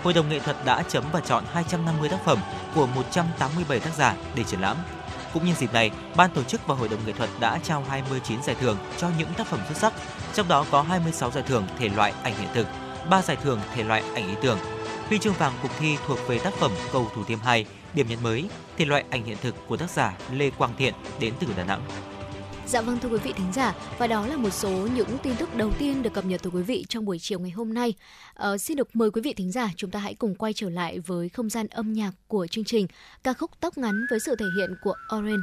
Hội 0.03 0.13
đồng 0.13 0.29
nghệ 0.29 0.39
thuật 0.39 0.57
đã 0.65 0.83
chấm 0.83 1.05
và 1.13 1.21
chọn 1.21 1.45
250 1.53 2.09
tác 2.09 2.25
phẩm 2.25 2.39
của 2.75 2.87
187 2.87 3.81
tác 3.81 3.95
giả 3.97 4.15
để 4.35 4.45
triển 4.45 4.61
lãm. 4.61 4.77
Cũng 5.33 5.47
nhân 5.47 5.55
dịp 5.59 5.73
này, 5.73 5.91
ban 6.17 6.31
tổ 6.31 6.43
chức 6.43 6.67
và 6.67 6.75
hội 6.75 6.89
đồng 6.89 7.07
nghệ 7.07 7.13
thuật 7.13 7.31
đã 7.41 7.59
trao 7.65 7.85
29 7.89 8.43
giải 8.43 8.57
thưởng 8.61 8.77
cho 8.97 9.09
những 9.19 9.29
tác 9.37 9.47
phẩm 9.47 9.61
xuất 9.69 9.77
sắc, 9.77 9.93
trong 10.35 10.49
đó 10.49 10.67
có 10.71 10.83
26 10.83 11.31
giải 11.31 11.45
thưởng 11.47 11.67
thể 11.79 11.89
loại 11.89 12.13
ảnh 12.23 12.35
hiện 12.39 12.49
thực, 12.55 12.67
3 13.11 13.23
giải 13.23 13.37
thưởng 13.43 13.61
thể 13.75 13.85
loại 13.85 14.03
ảnh 14.15 14.29
ý 14.29 14.35
tưởng. 14.43 14.59
Huy 15.09 15.19
chương 15.19 15.35
vàng 15.35 15.53
cuộc 15.63 15.71
thi 15.79 15.97
thuộc 16.07 16.19
về 16.29 16.39
tác 16.39 16.55
phẩm 16.55 16.73
Cầu 16.93 17.11
thủ 17.15 17.25
thiêm 17.25 17.39
2, 17.39 17.65
điểm 17.95 18.09
nhấn 18.09 18.23
mới, 18.23 18.49
thể 18.79 18.85
loại 18.85 19.05
ảnh 19.11 19.25
hiện 19.25 19.37
thực 19.43 19.55
của 19.67 19.77
tác 19.77 19.91
giả 19.91 20.17
Lê 20.33 20.51
Quang 20.51 20.77
Thiện 20.79 20.95
đến 21.21 21.35
từ 21.41 21.47
Đà 21.57 21.65
Nẵng. 21.65 21.83
Dạ 22.71 22.81
vâng 22.81 22.99
thưa 22.99 23.09
quý 23.09 23.19
vị 23.19 23.33
thính 23.37 23.53
giả 23.53 23.75
và 23.99 24.07
đó 24.07 24.27
là 24.27 24.37
một 24.37 24.51
số 24.51 24.71
những 24.71 25.19
tin 25.23 25.37
tức 25.39 25.57
đầu 25.57 25.73
tiên 25.79 26.03
được 26.03 26.13
cập 26.13 26.25
nhật 26.25 26.41
từ 26.43 26.51
quý 26.51 26.63
vị 26.63 26.85
trong 26.89 27.05
buổi 27.05 27.19
chiều 27.19 27.39
ngày 27.39 27.51
hôm 27.51 27.75
nay. 27.75 27.95
Ờ, 28.35 28.59
xin 28.59 28.77
được 28.77 28.97
mời 28.97 29.11
quý 29.11 29.21
vị 29.23 29.35
thính 29.35 29.53
giả 29.53 29.71
chúng 29.77 29.91
ta 29.91 29.99
hãy 29.99 30.15
cùng 30.15 30.35
quay 30.35 30.53
trở 30.53 30.71
lại 30.71 30.99
với 30.99 31.29
không 31.29 31.51
gian 31.51 31.67
âm 31.67 31.93
nhạc 31.93 32.13
của 32.27 32.47
chương 32.47 32.65
trình 32.65 32.87
ca 33.23 33.33
khúc 33.33 33.51
tóc 33.61 33.79
ngắn 33.79 33.95
với 34.11 34.21
sự 34.21 34.37
thể 34.39 34.47
hiện 34.57 34.71
của 34.83 34.95
Orange. 35.17 35.43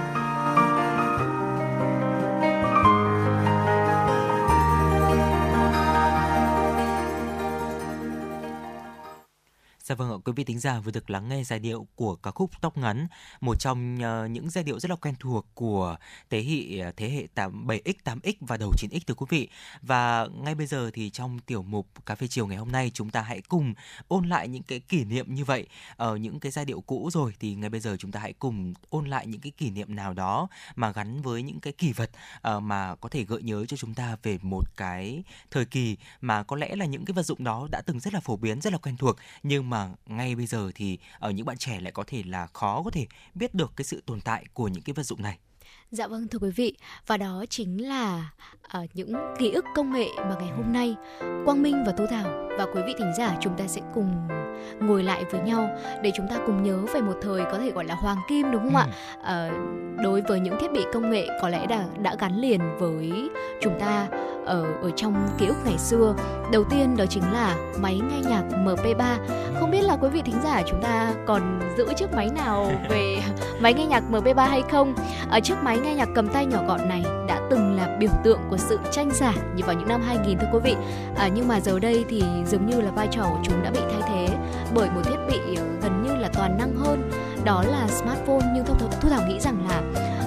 Dạ 9.91 9.95
vâng 9.95 10.11
ạ, 10.11 10.17
quý 10.25 10.33
vị 10.35 10.43
tính 10.43 10.59
giả 10.59 10.79
vừa 10.79 10.91
được 10.91 11.09
lắng 11.09 11.29
nghe 11.29 11.43
giai 11.43 11.59
điệu 11.59 11.87
của 11.95 12.15
ca 12.15 12.31
khúc 12.31 12.51
Tóc 12.61 12.77
ngắn, 12.77 13.07
một 13.41 13.59
trong 13.59 13.97
ờ, 14.01 14.27
những 14.27 14.49
giai 14.49 14.63
điệu 14.63 14.79
rất 14.79 14.89
là 14.89 14.95
quen 14.95 15.15
thuộc 15.19 15.47
của 15.53 15.95
thế 16.29 16.43
hệ 16.43 16.79
ờ, 16.79 16.91
thế 16.97 17.09
hệ 17.09 17.27
8 17.33 17.67
7X, 17.67 17.93
8X 18.03 18.33
và 18.39 18.57
đầu 18.57 18.71
9X 18.77 18.99
thưa 19.07 19.13
quý 19.13 19.25
vị. 19.29 19.49
Và 19.81 20.27
ngay 20.43 20.55
bây 20.55 20.67
giờ 20.67 20.91
thì 20.93 21.09
trong 21.09 21.39
tiểu 21.39 21.63
mục 21.63 21.87
cà 22.05 22.15
phê 22.15 22.27
chiều 22.27 22.47
ngày 22.47 22.57
hôm 22.57 22.71
nay 22.71 22.91
chúng 22.93 23.09
ta 23.09 23.21
hãy 23.21 23.41
cùng 23.41 23.73
ôn 24.07 24.29
lại 24.29 24.47
những 24.47 24.63
cái 24.63 24.79
kỷ 24.79 25.03
niệm 25.03 25.35
như 25.35 25.45
vậy 25.45 25.67
ở 25.95 26.15
những 26.15 26.39
cái 26.39 26.51
giai 26.51 26.65
điệu 26.65 26.81
cũ 26.81 27.09
rồi 27.13 27.33
thì 27.39 27.55
ngay 27.55 27.69
bây 27.69 27.79
giờ 27.79 27.95
chúng 27.99 28.11
ta 28.11 28.19
hãy 28.19 28.33
cùng 28.33 28.73
ôn 28.89 29.05
lại 29.05 29.27
những 29.27 29.41
cái 29.41 29.51
kỷ 29.51 29.69
niệm 29.69 29.95
nào 29.95 30.13
đó 30.13 30.47
mà 30.75 30.91
gắn 30.91 31.21
với 31.21 31.43
những 31.43 31.59
cái 31.59 31.73
kỷ 31.73 31.93
vật 31.93 32.09
mà 32.61 32.95
có 32.95 33.09
thể 33.09 33.23
gợi 33.23 33.41
nhớ 33.41 33.65
cho 33.65 33.77
chúng 33.77 33.93
ta 33.93 34.17
về 34.23 34.37
một 34.41 34.63
cái 34.77 35.23
thời 35.51 35.65
kỳ 35.65 35.97
mà 36.21 36.43
có 36.43 36.55
lẽ 36.55 36.75
là 36.75 36.85
những 36.85 37.05
cái 37.05 37.13
vật 37.13 37.23
dụng 37.23 37.43
đó 37.43 37.67
đã 37.71 37.81
từng 37.85 37.99
rất 37.99 38.13
là 38.13 38.19
phổ 38.19 38.35
biến, 38.35 38.61
rất 38.61 38.73
là 38.73 38.79
quen 38.79 38.97
thuộc 38.97 39.17
nhưng 39.43 39.69
mà 39.69 39.80
ngay 40.05 40.35
bây 40.35 40.45
giờ 40.45 40.71
thì 40.75 40.99
ở 41.19 41.31
những 41.31 41.45
bạn 41.45 41.57
trẻ 41.57 41.79
lại 41.79 41.91
có 41.91 42.03
thể 42.07 42.23
là 42.25 42.47
khó 42.47 42.81
có 42.83 42.91
thể 42.91 43.07
biết 43.33 43.53
được 43.53 43.73
cái 43.75 43.85
sự 43.85 44.03
tồn 44.05 44.21
tại 44.21 44.45
của 44.53 44.67
những 44.67 44.83
cái 44.83 44.93
vật 44.93 45.03
dụng 45.03 45.21
này. 45.21 45.37
Dạ 45.91 46.07
vâng 46.07 46.27
thưa 46.27 46.39
quý 46.39 46.49
vị, 46.55 46.73
và 47.07 47.17
đó 47.17 47.43
chính 47.49 47.87
là 47.87 48.29
uh, 48.77 48.89
những 48.93 49.13
ký 49.39 49.51
ức 49.51 49.65
công 49.75 49.93
nghệ 49.93 50.07
mà 50.17 50.35
ngày 50.39 50.49
hôm 50.57 50.73
nay 50.73 50.95
Quang 51.45 51.61
Minh 51.61 51.83
và 51.85 51.91
Thu 51.97 52.05
Thảo 52.09 52.47
và 52.57 52.65
quý 52.75 52.81
vị 52.85 52.93
thính 52.97 53.11
giả 53.17 53.37
chúng 53.41 53.57
ta 53.57 53.67
sẽ 53.67 53.81
cùng 53.93 54.27
ngồi 54.79 55.03
lại 55.03 55.23
với 55.31 55.41
nhau 55.41 55.69
để 56.03 56.11
chúng 56.15 56.27
ta 56.29 56.35
cùng 56.45 56.63
nhớ 56.63 56.79
về 56.93 57.01
một 57.01 57.15
thời 57.21 57.41
có 57.51 57.57
thể 57.59 57.71
gọi 57.71 57.85
là 57.85 57.95
hoàng 57.95 58.17
kim 58.29 58.51
đúng 58.51 58.63
không 58.63 58.73
Ừ. 58.73 58.79
ạ? 59.23 59.47
Uh, 59.47 59.53
đối 60.03 60.21
với 60.21 60.39
những 60.39 60.55
thiết 60.61 60.71
bị 60.71 60.81
công 60.93 61.09
nghệ 61.09 61.27
có 61.41 61.49
lẽ 61.49 61.65
đã 61.67 61.85
đã 62.01 62.15
gắn 62.19 62.41
liền 62.41 62.61
với 62.79 63.29
chúng 63.61 63.79
ta 63.79 64.07
ở 64.45 64.65
ở 64.81 64.91
trong 64.95 65.27
ký 65.37 65.45
ức 65.45 65.57
ngày 65.65 65.77
xưa. 65.77 66.15
Đầu 66.51 66.63
tiên 66.63 66.97
đó 66.97 67.05
chính 67.09 67.23
là 67.33 67.55
máy 67.79 68.01
nghe 68.09 68.19
nhạc 68.29 68.43
MP3. 68.65 69.17
Không 69.59 69.71
biết 69.71 69.81
là 69.81 69.97
quý 70.01 70.09
vị 70.09 70.21
thính 70.25 70.41
giả 70.43 70.61
chúng 70.67 70.81
ta 70.81 71.13
còn 71.25 71.59
giữ 71.77 71.87
chiếc 71.95 72.13
máy 72.13 72.29
nào 72.35 72.71
về 72.89 73.17
máy 73.61 73.73
nghe 73.73 73.85
nhạc 73.85 74.03
MP3 74.11 74.47
hay 74.47 74.61
không? 74.71 74.93
Ở 75.29 75.39
chiếc 75.39 75.55
máy 75.63 75.79
nghe 75.83 75.95
nhạc 75.95 76.09
cầm 76.15 76.27
tay 76.27 76.45
nhỏ 76.45 76.63
gọn 76.67 76.89
này 76.89 77.03
đã 77.27 77.41
từng 77.49 77.75
là 77.75 77.97
biểu 77.99 78.11
tượng 78.23 78.39
của 78.49 78.57
sự 78.57 78.79
tranh 78.91 79.09
giả 79.13 79.33
như 79.55 79.63
vào 79.65 79.75
những 79.75 79.87
năm 79.87 80.01
2000 80.01 80.37
thưa 80.37 80.47
quý 80.53 80.59
vị. 80.63 80.75
À, 81.17 81.27
nhưng 81.27 81.47
mà 81.47 81.59
giờ 81.59 81.79
đây 81.79 82.05
thì 82.09 82.23
dường 82.45 82.65
như 82.65 82.81
là 82.81 82.91
vai 82.91 83.07
trò 83.11 83.23
của 83.23 83.39
chúng 83.43 83.63
đã 83.63 83.71
bị 83.71 83.79
thay 83.91 84.01
thế 84.09 84.37
bởi 84.75 84.89
một 84.89 85.01
thiết 85.03 85.17
bị 85.27 85.55
ờ, 85.55 85.63
gần 85.81 86.03
như 86.03 86.15
là 86.15 86.29
toàn 86.33 86.57
năng 86.57 86.75
hơn 86.75 87.11
đó 87.45 87.63
là 87.67 87.87
smartphone 87.87 88.51
nhưng 88.55 88.65
thu, 88.65 88.73
thu, 88.79 88.87
thu 89.01 89.09
thảo 89.09 89.21
nghĩ 89.27 89.39
rằng 89.39 89.67
là 89.69 89.81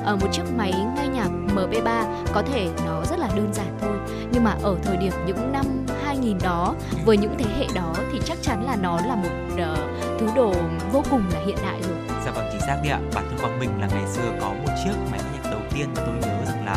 ở 0.04 0.16
một 0.16 0.26
chiếc 0.32 0.42
máy 0.56 0.72
nghe 0.96 1.08
nhạc 1.08 1.28
MP3 1.54 2.04
có 2.32 2.42
thể 2.42 2.68
nó 2.86 3.02
rất 3.10 3.18
là 3.18 3.28
đơn 3.36 3.52
giản 3.52 3.78
thôi 3.80 3.96
nhưng 4.32 4.44
mà 4.44 4.56
ở 4.62 4.76
thời 4.82 4.96
điểm 4.96 5.12
những 5.26 5.52
năm 5.52 5.66
2000 6.04 6.38
đó 6.42 6.74
với 7.04 7.16
những 7.16 7.34
thế 7.38 7.46
hệ 7.58 7.66
đó 7.74 7.94
thì 8.12 8.20
chắc 8.24 8.38
chắn 8.42 8.64
là 8.64 8.76
nó 8.76 9.00
là 9.06 9.14
một 9.14 9.28
uh, 9.52 10.20
thứ 10.20 10.26
đồ 10.36 10.54
vô 10.92 11.02
cùng 11.10 11.22
là 11.32 11.40
hiện 11.46 11.56
đại 11.62 11.82
rồi 11.82 11.96
Dạ 12.24 12.30
vâng 12.30 12.48
chính 12.52 12.60
xác 12.60 12.76
đấy 12.82 12.92
ạ. 12.92 13.00
Bản 13.14 13.24
thân 13.28 13.38
Quang 13.40 13.60
Minh 13.60 13.70
là 13.80 13.88
ngày 13.92 14.06
xưa 14.06 14.32
có 14.40 14.48
một 14.48 14.72
chiếc 14.84 14.94
máy 15.10 15.20
nghe 15.32 15.33
đầu 15.54 15.62
tiên 15.74 15.88
mà 15.96 16.02
tôi 16.06 16.14
nhớ 16.14 16.44
rằng 16.46 16.64
là 16.66 16.76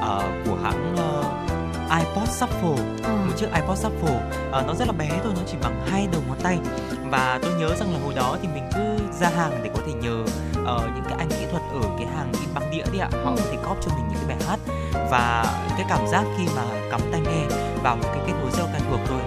ờ, 0.00 0.22
của 0.46 0.56
hãng 0.62 0.96
ờ, 0.96 1.22
iPod 1.98 2.28
Shuffle. 2.28 2.76
Ờ. 3.04 3.16
một 3.26 3.32
chiếc 3.36 3.46
iPod 3.54 3.84
Shuffle. 3.84 4.18
Ờ, 4.50 4.64
nó 4.66 4.74
rất 4.74 4.88
là 4.88 4.92
bé 4.92 5.08
thôi 5.24 5.32
nó 5.36 5.42
chỉ 5.46 5.56
bằng 5.62 5.86
hai 5.86 6.08
đầu 6.12 6.22
ngón 6.28 6.38
tay. 6.42 6.58
Và 7.10 7.38
tôi 7.42 7.54
nhớ 7.54 7.74
rằng 7.76 7.92
là 7.92 7.98
hồi 8.04 8.14
đó 8.14 8.36
thì 8.42 8.48
mình 8.54 8.64
cứ 8.74 8.96
ra 9.20 9.28
hàng 9.36 9.60
để 9.62 9.70
có 9.74 9.80
thể 9.86 9.92
nhờ 9.92 10.24
ờ, 10.66 10.88
những 10.94 11.04
cái 11.08 11.18
anh 11.18 11.28
kỹ 11.28 11.46
thuật 11.50 11.62
ở 11.82 11.88
cái 11.98 12.06
hàng 12.16 12.32
in 12.40 12.48
băng 12.54 12.70
đĩa 12.70 12.84
đấy 12.92 13.00
ạ. 13.00 13.08
Họ 13.24 13.32
có 13.36 13.42
thể 13.50 13.58
cóp 13.64 13.76
cho 13.82 13.90
mình 13.96 14.08
những 14.08 14.18
cái 14.26 14.36
bài 14.36 14.46
hát. 14.48 14.58
Và 15.10 15.44
cái 15.76 15.86
cảm 15.88 16.06
giác 16.08 16.24
khi 16.38 16.44
mà 16.56 16.62
cắm 16.90 17.00
tai 17.12 17.20
nghe 17.20 17.46
vào 17.82 17.96
một 17.96 18.08
cái 18.14 18.22
kết 18.26 18.32
nối 18.40 18.50
rất 18.50 18.64
quen 18.72 18.82
thuộc 18.90 19.00
thôi 19.06 19.20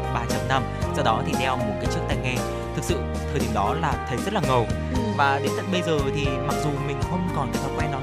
3.5 0.49 0.62
sau 0.95 1.05
đó 1.05 1.21
thì 1.27 1.34
đeo 1.39 1.58
một 1.58 1.73
cái 1.81 1.91
chiếc 1.93 2.01
tai 2.08 2.17
nghe. 2.17 2.36
Thực 2.75 2.84
sự 2.84 2.95
thời 3.31 3.39
điểm 3.39 3.53
đó 3.53 3.73
là 3.73 4.05
thấy 4.10 4.17
rất 4.25 4.34
là 4.34 4.41
ngầu. 4.47 4.65
Và 5.17 5.39
đến 5.43 5.51
tận 5.58 5.65
bây 5.71 5.81
giờ 5.81 5.99
thì 6.15 6.27
mặc 6.47 6.55
dù 6.63 6.69
mình 6.88 6.97
không 7.10 7.29
còn 7.36 7.49
cái 7.53 7.63
thói 7.63 7.71
quen 7.77 7.91
đó 7.91 7.99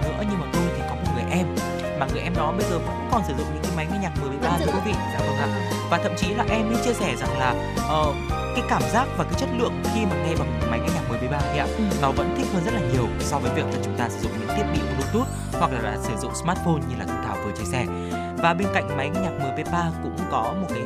mà 2.02 2.08
người 2.12 2.22
em 2.22 2.32
đó 2.36 2.52
bây 2.58 2.66
giờ 2.70 2.78
vẫn 2.78 3.08
còn 3.12 3.22
sử 3.28 3.34
dụng 3.38 3.46
những 3.54 3.62
cái 3.62 3.72
máy 3.76 3.86
nghe 3.92 3.98
nhạc 3.98 4.12
13 4.22 4.48
Vẫn 4.50 4.60
giữ. 4.60 4.66
thưa 4.66 4.72
quý 4.72 4.80
vị. 4.84 4.92
dạ 5.12 5.18
vâng 5.26 5.36
ạ. 5.36 5.48
Và 5.90 5.98
thậm 6.02 6.12
chí 6.16 6.34
là 6.34 6.44
em 6.50 6.68
ấy 6.72 6.76
chia 6.84 6.92
sẻ 6.92 7.16
rằng 7.16 7.38
là 7.38 7.54
ờ, 7.88 8.14
cái 8.56 8.64
cảm 8.68 8.82
giác 8.92 9.06
và 9.16 9.24
cái 9.24 9.34
chất 9.40 9.48
lượng 9.58 9.72
khi 9.94 10.00
mà 10.06 10.16
nghe 10.16 10.34
bằng 10.38 10.60
máy 10.70 10.80
nghe 10.80 10.88
nhạc 10.94 11.08
13 11.08 11.38
ấy 11.38 11.58
ạ 11.58 11.66
Ừ. 11.78 11.84
nó 12.02 12.10
vẫn 12.10 12.34
thích 12.38 12.46
hơn 12.54 12.64
rất 12.64 12.74
là 12.74 12.80
nhiều 12.92 13.06
so 13.20 13.38
với 13.38 13.50
việc 13.54 13.64
là 13.64 13.80
chúng 13.84 13.94
ta 13.98 14.08
sử 14.08 14.20
dụng 14.20 14.32
những 14.40 14.48
thiết 14.56 14.64
bị 14.72 14.78
bluetooth 14.96 15.28
hoặc 15.52 15.72
là, 15.72 15.80
là 15.80 15.96
sử 16.02 16.12
dụng 16.20 16.34
smartphone 16.34 16.80
như 16.88 16.96
là 16.98 17.04
Thảo 17.26 17.36
vừa 17.44 17.50
chia 17.58 17.64
sẻ. 17.64 17.86
Và 18.38 18.54
bên 18.54 18.68
cạnh 18.74 18.96
máy 18.96 19.10
nghe 19.10 19.20
nhạc 19.20 19.30
MP3 19.40 19.90
cũng 20.02 20.16
có 20.30 20.54
một 20.60 20.66
cái 20.74 20.82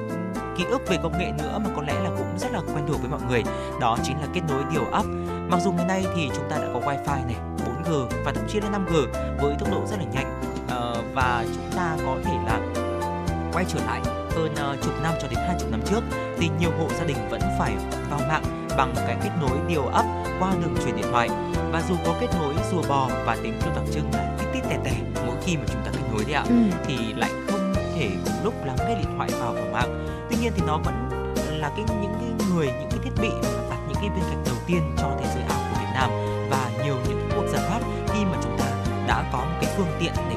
ký 0.58 0.64
ức 0.64 0.82
về 0.88 0.96
công 1.02 1.18
nghệ 1.18 1.32
nữa 1.38 1.58
mà 1.64 1.70
có 1.76 1.82
lẽ 1.82 1.94
là 1.94 2.10
cũng 2.18 2.38
rất 2.38 2.52
là 2.52 2.58
quen 2.74 2.84
thuộc 2.88 3.00
với 3.00 3.10
mọi 3.10 3.20
người 3.28 3.42
đó 3.80 3.98
chính 4.04 4.20
là 4.20 4.26
kết 4.34 4.40
nối 4.48 4.62
điều 4.72 4.84
ấp 4.84 5.04
mặc 5.48 5.60
dù 5.64 5.72
ngày 5.72 5.86
nay 5.86 6.06
thì 6.16 6.30
chúng 6.36 6.50
ta 6.50 6.56
đã 6.58 6.66
có 6.74 6.80
wifi 6.80 7.26
này 7.26 7.36
4G 7.66 8.06
và 8.24 8.32
thậm 8.32 8.44
chí 8.48 8.60
là 8.60 8.68
5G 8.70 9.06
với 9.42 9.54
tốc 9.58 9.68
độ 9.70 9.86
rất 9.86 9.96
là 9.98 10.04
nhanh 10.12 10.40
Ờ, 10.68 10.94
và 11.14 11.44
chúng 11.54 11.70
ta 11.76 11.96
có 12.06 12.16
thể 12.24 12.32
là 12.46 12.60
quay 13.52 13.64
trở 13.68 13.78
lại 13.86 14.00
hơn 14.36 14.54
ờ, 14.56 14.76
chục 14.82 14.92
năm 15.02 15.14
cho 15.22 15.28
đến 15.28 15.38
hai 15.46 15.56
chục 15.60 15.70
năm 15.70 15.80
trước 15.90 16.00
thì 16.38 16.50
nhiều 16.60 16.70
hộ 16.78 16.88
gia 16.98 17.04
đình 17.04 17.16
vẫn 17.30 17.40
phải 17.58 17.72
vào 18.10 18.20
mạng 18.28 18.42
bằng 18.76 18.92
cái 18.96 19.16
kết 19.24 19.30
nối 19.40 19.58
điều 19.68 19.82
ấp 19.86 20.04
qua 20.40 20.52
đường 20.62 20.74
truyền 20.84 20.96
điện 20.96 21.06
thoại. 21.10 21.28
Và 21.72 21.82
dù 21.88 21.94
có 22.06 22.14
kết 22.20 22.26
nối 22.38 22.54
rùa 22.72 22.82
bò 22.88 23.08
và 23.26 23.36
tiếng 23.42 23.54
kêu 23.60 23.72
đặc 23.74 23.84
trưng 23.92 24.10
là 24.12 24.36
tít 24.38 24.48
tít 24.52 24.62
tè 24.70 24.78
tè 24.84 24.92
mỗi 25.26 25.36
khi 25.44 25.56
mà 25.56 25.62
chúng 25.66 25.82
ta 25.84 25.90
kết 25.92 26.00
nối 26.12 26.24
đấy 26.24 26.34
ạ 26.34 26.44
Ừ. 26.48 26.54
thì 26.86 26.96
lại 27.16 27.30
không 27.50 27.74
thể 27.96 28.10
cùng 28.24 28.44
lúc 28.44 28.54
lắng 28.66 28.76
nghe 28.78 28.94
điện 28.94 29.14
thoại 29.16 29.30
vào 29.40 29.52
vào 29.52 29.64
mạng. 29.72 30.06
Tuy 30.30 30.36
nhiên 30.40 30.52
thì 30.56 30.62
nó 30.66 30.78
vẫn 30.84 30.94
là 31.60 31.68
cái 31.68 31.84
những 32.00 32.14
cái 32.20 32.48
người 32.50 32.66
những 32.66 32.88
cái 32.90 32.98
thiết 33.04 33.10
bị 33.22 33.28
đặt 33.70 33.78
những 33.88 33.94
cái 34.00 34.10
viên 34.10 34.24
gạch 34.30 34.44
đầu 34.46 34.56
tiên 34.66 34.80
cho 34.98 35.10
thế 35.20 35.26
giới 35.34 35.42
ảo 35.48 35.58
của 35.70 35.80
Việt 35.80 35.90
Nam. 35.94 36.10
Và 36.50 36.70
nhiều 36.84 36.94
những 37.08 37.28
quốc 37.36 37.44
gia 37.52 37.58
khác 37.68 37.80
khi 38.08 38.24
mà 38.24 38.38
chúng 38.42 38.58
ta 38.58 38.64
đã 39.08 39.24
có 39.32 39.38
một 39.38 39.56
cái 39.60 39.74
phương 39.76 39.96
tiện 40.00 40.12
để 40.30 40.36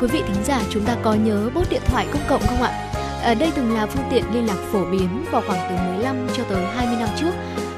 Quý 0.00 0.08
vị 0.12 0.22
thính 0.26 0.44
giả 0.44 0.60
chúng 0.70 0.84
ta 0.84 0.96
có 1.02 1.14
nhớ 1.14 1.50
bốt 1.54 1.70
điện 1.70 1.82
thoại 1.86 2.06
công 2.12 2.22
cộng 2.28 2.40
không 2.40 2.62
ạ? 2.62 2.90
Ở 3.22 3.34
đây 3.34 3.52
từng 3.54 3.74
là 3.74 3.86
phương 3.86 4.04
tiện 4.10 4.24
liên 4.34 4.46
lạc 4.46 4.56
phổ 4.72 4.84
biến 4.84 5.24
vào 5.30 5.42
khoảng 5.46 5.60
từ 5.70 5.76
15 5.92 6.16
cho 6.36 6.44
tới 6.48 6.64
20 6.76 6.96
năm 7.00 7.08
trước. 7.16 7.32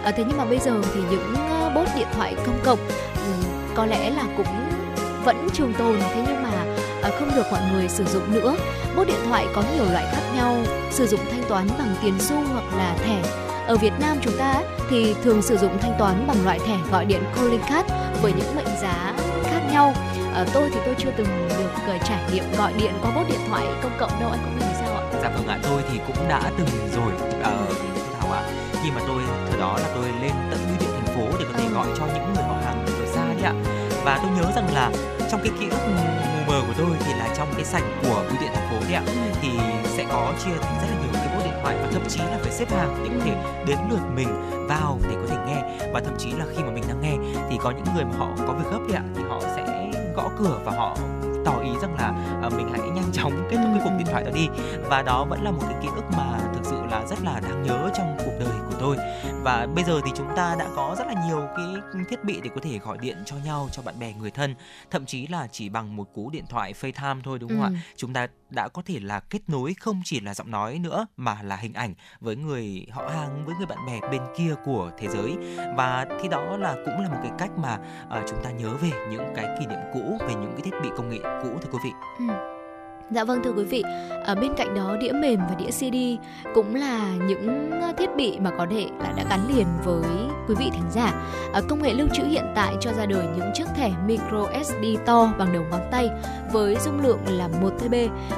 À, 0.04 0.10
thế 0.10 0.24
nhưng 0.28 0.38
mà 0.38 0.44
bây 0.44 0.58
giờ 0.58 0.80
thì 0.94 1.00
những 1.10 1.34
ờ, 1.34 1.72
bốt 1.74 1.84
điện 1.96 2.06
thoại 2.12 2.36
công 2.46 2.58
cộng 2.64 2.78
ừ, 3.14 3.32
có 3.74 3.86
lẽ 3.86 4.10
là 4.10 4.24
cũng 4.36 4.46
vẫn 5.24 5.48
trường 5.52 5.74
tồn 5.74 5.98
thế 6.00 6.24
nhưng 6.26 6.42
mà 6.42 6.64
ờ, 7.02 7.10
không 7.18 7.30
được 7.36 7.46
mọi 7.50 7.60
người 7.72 7.88
sử 7.88 8.04
dụng 8.04 8.32
nữa. 8.34 8.56
Bốt 8.96 9.06
điện 9.06 9.20
thoại 9.28 9.46
có 9.54 9.62
nhiều 9.74 9.84
loại 9.92 10.04
khác 10.12 10.22
nhau, 10.36 10.56
sử 10.90 11.06
dụng 11.06 11.20
thanh 11.30 11.44
toán 11.48 11.68
bằng 11.78 11.94
tiền 12.02 12.14
xu 12.18 12.36
hoặc 12.52 12.76
là 12.76 12.96
thẻ. 13.04 13.22
Ở 13.66 13.76
Việt 13.76 13.92
Nam 14.00 14.16
chúng 14.22 14.36
ta 14.38 14.62
thì 14.90 15.14
thường 15.24 15.42
sử 15.42 15.56
dụng 15.56 15.78
thanh 15.80 15.94
toán 15.98 16.24
bằng 16.26 16.44
loại 16.44 16.58
thẻ 16.58 16.76
gọi 16.90 17.04
điện 17.04 17.22
calling 17.36 17.62
card 17.70 17.92
với 18.22 18.32
những 18.32 18.56
mệnh 18.56 18.76
giá 18.82 19.14
khác 19.44 19.60
nhau. 19.72 19.94
À, 20.34 20.46
tôi 20.54 20.70
thì 20.72 20.80
tôi 20.86 20.94
chưa 20.98 21.10
từng 21.16 21.45
trải 22.08 22.22
nghiệm 22.32 22.44
gọi 22.58 22.72
điện 22.78 22.92
qua 23.02 23.10
bốt 23.14 23.22
điện 23.28 23.40
thoại 23.48 23.66
công 23.82 23.92
cộng 23.98 24.20
đâu 24.20 24.30
anh 24.30 24.40
có 24.44 24.50
nghĩ 24.66 24.72
sao 24.80 24.96
ạ? 24.96 25.02
Dạ 25.22 25.28
vâng 25.28 25.46
ạ, 25.48 25.58
tôi 25.62 25.82
thì 25.92 26.00
cũng 26.06 26.28
đã 26.28 26.40
từng 26.58 26.68
rồi 26.96 27.12
ờ, 27.42 27.66
Thu 27.68 28.02
Thảo 28.20 28.32
ạ. 28.32 28.42
Khi 28.82 28.90
mà 28.90 29.00
tôi, 29.08 29.22
thời 29.50 29.60
đó 29.60 29.78
là 29.82 29.88
tôi 29.94 30.04
lên 30.22 30.32
tận 30.50 30.60
bưu 30.68 30.76
điện 30.80 30.88
thành 30.96 31.16
phố 31.16 31.36
để 31.38 31.44
có 31.52 31.58
thể 31.58 31.64
Ừ. 31.68 31.74
gọi 31.74 31.86
cho 31.98 32.06
những 32.14 32.34
người 32.34 32.42
họ 32.44 32.54
hàng 32.64 32.86
ở 32.86 33.06
xa 33.06 33.24
đấy 33.34 33.42
ạ. 33.44 33.52
Và 34.04 34.18
tôi 34.22 34.30
nhớ 34.36 34.52
rằng 34.56 34.74
là 34.74 34.90
trong 35.30 35.40
cái 35.44 35.52
ký 35.60 35.68
ức 35.68 35.78
mù 35.88 36.02
mờ 36.52 36.60
của 36.66 36.72
tôi 36.78 36.86
thì 37.00 37.12
là 37.14 37.34
trong 37.36 37.48
cái 37.56 37.64
sảnh 37.64 38.00
của 38.02 38.24
bưu 38.28 38.40
điện 38.40 38.50
thành 38.54 38.68
phố 38.70 38.76
đấy 38.84 38.94
ạ. 38.94 39.02
Thì 39.42 39.48
sẽ 39.96 40.04
có 40.12 40.32
chia 40.44 40.50
thành 40.60 40.74
rất 40.80 40.86
là 40.90 40.96
nhiều 41.02 41.10
cái 41.14 41.28
bốt 41.36 41.44
điện 41.44 41.54
thoại 41.62 41.76
và 41.82 41.88
thậm 41.92 42.02
chí 42.08 42.18
là 42.18 42.38
phải 42.42 42.52
xếp 42.52 42.70
hàng 42.70 43.04
để 43.04 43.10
có 43.18 43.24
thể 43.24 43.34
đến 43.66 43.78
lượt 43.90 44.00
mình 44.14 44.28
vào 44.68 44.98
để 45.08 45.14
có 45.14 45.26
thể 45.28 45.36
nghe. 45.46 45.62
Và 45.92 46.00
thậm 46.00 46.14
chí 46.18 46.32
là 46.32 46.44
khi 46.56 46.62
mà 46.62 46.70
mình 46.70 46.84
đang 46.88 47.00
nghe 47.00 47.16
thì 47.50 47.58
có 47.62 47.70
những 47.70 47.94
người 47.94 48.04
mà 48.04 48.12
họ 48.18 48.28
có 48.46 48.52
việc 48.52 48.70
gấp 48.72 48.78
đấy 48.88 48.96
ạ 48.96 49.02
Thì 49.16 49.22
họ 49.28 49.40
sẽ 49.56 49.90
gõ 50.16 50.28
cửa 50.38 50.58
và 50.64 50.72
họ 50.76 50.96
tỏ 51.46 51.60
ý 51.64 51.70
rằng 51.82 51.94
là 51.94 52.38
ờ, 52.42 52.50
mình 52.50 52.68
hãy 52.72 52.80
nhanh 52.80 53.12
chóng 53.12 53.32
kết 53.50 53.56
thúc 53.56 53.66
cái 53.74 53.80
cuộc 53.84 53.90
điện 53.98 54.06
thoại 54.10 54.24
đó 54.24 54.30
đi. 54.34 54.48
Và 54.90 55.02
đó 55.02 55.24
vẫn 55.24 55.42
là 55.42 55.50
một 55.50 55.62
cái 55.68 55.74
ký 55.82 55.88
ức 55.96 56.04
mà 56.16 56.38
thực 56.54 56.64
sự 56.64 56.76
là 56.90 57.06
rất 57.06 57.18
là 57.24 57.40
đáng 57.40 57.62
nhớ 57.62 57.90
trong 57.96 58.16
cuộc 58.18 58.32
đời 58.38 58.65
tôi 58.80 58.96
và 59.42 59.66
bây 59.74 59.84
giờ 59.84 60.00
thì 60.04 60.10
chúng 60.16 60.28
ta 60.36 60.56
đã 60.58 60.68
có 60.76 60.94
rất 60.98 61.06
là 61.06 61.26
nhiều 61.28 61.48
cái 61.56 61.66
thiết 62.08 62.24
bị 62.24 62.40
để 62.42 62.50
có 62.54 62.60
thể 62.62 62.78
gọi 62.78 62.98
điện 62.98 63.16
cho 63.24 63.36
nhau 63.44 63.68
cho 63.72 63.82
bạn 63.82 63.98
bè 63.98 64.12
người 64.12 64.30
thân. 64.30 64.54
Thậm 64.90 65.06
chí 65.06 65.26
là 65.26 65.48
chỉ 65.52 65.68
bằng 65.68 65.96
một 65.96 66.08
cú 66.14 66.30
điện 66.30 66.44
thoại 66.48 66.72
FaceTime 66.80 67.20
thôi 67.24 67.38
đúng 67.38 67.50
không 67.50 67.60
Ừ. 67.60 67.64
ạ 67.66 67.80
chúng 67.96 68.12
ta 68.12 68.26
đã 68.50 68.68
có 68.68 68.82
thể 68.86 69.00
là 69.00 69.20
kết 69.20 69.38
nối 69.48 69.74
không 69.80 70.00
chỉ 70.04 70.20
là 70.20 70.34
giọng 70.34 70.50
nói 70.50 70.78
nữa 70.78 71.06
mà 71.16 71.42
là 71.42 71.56
hình 71.56 71.72
ảnh 71.72 71.94
với 72.20 72.36
người 72.36 72.86
họ 72.90 73.08
hàng 73.08 73.46
với 73.46 73.54
người 73.56 73.66
bạn 73.66 73.78
bè 73.86 74.00
bên 74.10 74.22
kia 74.38 74.54
của 74.64 74.90
thế 74.98 75.08
giới. 75.08 75.36
Và 75.76 76.06
thì 76.22 76.28
đó 76.28 76.56
là 76.56 76.74
cũng 76.84 77.00
là 77.02 77.08
một 77.08 77.18
cái 77.22 77.32
cách 77.38 77.50
mà 77.58 77.78
ờ, 78.08 78.22
chúng 78.28 78.38
ta 78.44 78.50
nhớ 78.50 78.68
về 78.80 78.90
những 79.10 79.32
cái 79.36 79.46
kỷ 79.60 79.66
niệm 79.66 79.80
cũ 79.94 80.18
về 80.20 80.34
những 80.34 80.52
cái 80.52 80.60
thiết 80.64 80.74
bị 80.82 80.88
công 80.96 81.08
nghệ 81.08 81.18
cũ 81.42 81.48
thưa 81.62 81.68
quý 81.72 81.78
vị 81.84 81.90
Dạ 83.10 83.24
vâng 83.24 83.40
thưa 83.44 83.52
quý 83.52 83.64
vị, 83.64 83.82
ở 84.24 84.34
bên 84.34 84.54
cạnh 84.56 84.74
đó 84.74 84.96
đĩa 85.00 85.12
mềm 85.12 85.40
và 85.48 85.54
đĩa 85.58 85.70
CD 85.70 85.96
cũng 86.54 86.74
là 86.74 87.14
những 87.28 87.70
ờ, 87.70 87.92
thiết 87.98 88.10
bị 88.16 88.38
mà 88.38 88.50
có 88.58 88.66
thể 88.70 88.86
là 89.00 89.12
đã 89.16 89.24
gắn 89.30 89.40
liền 89.56 89.66
với 89.84 90.02
quý 90.48 90.54
vị 90.58 90.70
thính 90.72 90.90
giả. 90.90 91.12
Ở 91.52 91.62
công 91.68 91.82
nghệ 91.82 91.94
lưu 91.94 92.08
trữ 92.12 92.24
hiện 92.24 92.44
tại 92.54 92.74
cho 92.80 92.92
ra 92.92 93.06
đời 93.06 93.26
những 93.36 93.50
chiếc 93.54 93.64
thẻ 93.76 93.92
micro 94.06 94.46
SD 94.64 94.84
to 95.06 95.32
bằng 95.38 95.52
đầu 95.52 95.62
ngón 95.70 95.80
tay 95.90 96.10
với 96.52 96.76
dung 96.84 97.00
lượng 97.02 97.20
là 97.28 97.48
1 97.48 97.70
TB, 97.78 97.94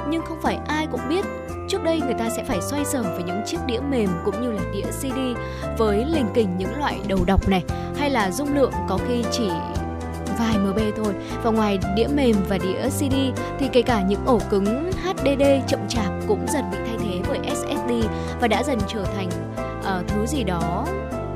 nhưng 0.09 0.25
không 0.25 0.41
phải 0.41 0.59
ai 0.67 0.87
cũng 0.87 1.01
biết 1.09 1.25
Trước 1.69 1.83
đây 1.83 2.01
người 2.01 2.13
ta 2.13 2.29
sẽ 2.29 2.43
phải 2.43 2.61
xoay 2.61 2.85
sở 2.85 3.03
với 3.03 3.23
những 3.23 3.41
chiếc 3.45 3.57
đĩa 3.65 3.79
mềm 3.79 4.09
cũng 4.25 4.41
như 4.41 4.51
là 4.51 4.61
đĩa 4.73 4.91
CD 4.91 5.17
với 5.77 6.05
lình 6.05 6.27
kình 6.33 6.57
những 6.57 6.77
loại 6.77 6.99
đầu 7.07 7.19
đọc 7.25 7.49
này 7.49 7.63
hay 7.97 8.09
là 8.09 8.31
dung 8.31 8.55
lượng 8.55 8.71
có 8.89 8.99
khi 9.07 9.23
chỉ 9.31 9.49
vài 10.39 10.57
MB 10.57 10.79
thôi. 10.97 11.13
Và 11.43 11.51
ngoài 11.51 11.79
đĩa 11.95 12.07
mềm 12.07 12.35
và 12.49 12.57
đĩa 12.57 12.89
CD 12.89 13.15
thì 13.59 13.67
kể 13.71 13.81
cả 13.81 14.01
những 14.01 14.25
ổ 14.25 14.39
cứng 14.49 14.91
HDD 15.03 15.43
chậm 15.67 15.79
chạp 15.87 16.11
cũng 16.27 16.45
dần 16.47 16.63
bị 16.71 16.77
thay 16.87 16.97
thế 16.99 17.21
bởi 17.29 17.39
SSD 17.55 18.07
và 18.41 18.47
đã 18.47 18.63
dần 18.63 18.79
trở 18.87 19.03
thành 19.15 19.29
ờ, 19.83 20.03
thứ 20.07 20.25
gì 20.25 20.43
đó 20.43 20.85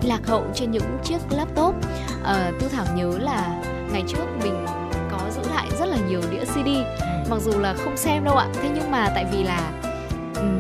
lạc 0.04 0.28
hậu 0.28 0.44
trên 0.54 0.72
những 0.72 0.98
chiếc 1.04 1.20
laptop. 1.30 1.76
Ờ, 2.24 2.52
Thu 2.60 2.68
Thảo 2.70 2.86
nhớ 2.96 3.18
là 3.18 3.62
ngày 3.92 4.04
trước 4.08 4.26
mình 4.44 4.66
có 5.12 5.20
giữ 5.36 5.42
lại 5.56 5.68
rất 5.80 5.86
là 5.86 5.98
nhiều 6.10 6.22
đĩa 6.32 6.46
CD 6.46 6.70
mặc 7.30 7.42
dù 7.42 7.60
là 7.60 7.74
không 7.74 7.98
xem 7.98 8.24
đâu 8.24 8.36
ạ. 8.36 8.48
Thế 8.54 8.70
nhưng 8.76 8.92
mà 8.92 9.12
tại 9.16 9.26
vì 9.32 9.44
là 9.44 9.72
ừm, 10.36 10.60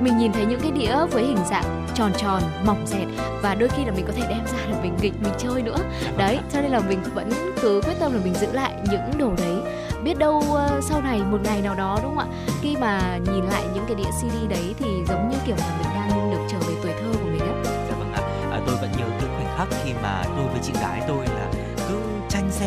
mình 0.00 0.18
nhìn 0.18 0.32
thấy 0.32 0.46
những 0.46 0.60
cái 0.60 0.70
đĩa 0.70 0.96
với 1.10 1.24
hình 1.24 1.44
dạng 1.50 1.86
tròn 1.94 2.12
tròn 2.16 2.42
mỏng 2.64 2.86
dẹt 2.86 3.08
và 3.42 3.54
đôi 3.54 3.68
khi 3.68 3.84
là 3.84 3.92
mình 3.92 4.04
có 4.06 4.12
thể 4.12 4.22
đem 4.28 4.46
ra 4.46 4.58
là 4.68 4.82
mình 4.82 4.96
nghịch 5.00 5.12
mình 5.22 5.32
chơi 5.38 5.62
nữa. 5.62 5.78
Đấy 6.16 6.38
cho 6.52 6.60
nên 6.60 6.70
là 6.70 6.80
mình 6.80 6.98
vẫn 7.14 7.30
cứ 7.62 7.80
quyết 7.84 7.94
tâm 8.00 8.12
là 8.12 8.20
mình 8.24 8.34
giữ 8.34 8.52
lại 8.52 8.74
những 8.90 9.18
đồ 9.18 9.32
đấy. 9.36 9.56
Biết 10.04 10.18
đâu 10.18 10.36
uh, 10.36 10.84
sau 10.84 11.00
này 11.02 11.20
một 11.30 11.38
ngày 11.44 11.60
nào 11.60 11.74
đó 11.74 11.98
đúng 12.02 12.16
không 12.16 12.30
ạ? 12.30 12.36
Khi 12.62 12.76
mà 12.80 13.18
nhìn 13.32 13.44
lại 13.44 13.62
những 13.74 13.84
cái 13.86 13.96
đĩa 13.96 14.10
CD 14.20 14.50
đấy 14.50 14.74
thì 14.78 14.86
giống 15.08 15.28
như 15.30 15.36
kiểu 15.46 15.56
là 15.56 15.78
mình 15.78 15.88
đang 15.94 16.30
được 16.30 16.46
trở 16.50 16.58
về 16.58 16.74
tuổi 16.82 16.92
thơ 17.00 17.18
của 17.22 17.28
mình 17.30 17.40
á. 17.40 17.54
Dạ 17.64 17.96
vâng 17.98 18.12
ạ. 18.12 18.22
À, 18.52 18.60
tôi 18.66 18.76
vẫn 18.76 18.90
nhớ 18.98 19.04
cái 19.20 19.28
khoảnh 19.36 19.58
khắc 19.58 19.68
khi 19.84 19.92
mà 20.02 20.22
tôi 20.36 20.46
với 20.46 20.60
chị 20.62 20.72
gái 20.80 21.02
tôi 21.08 21.26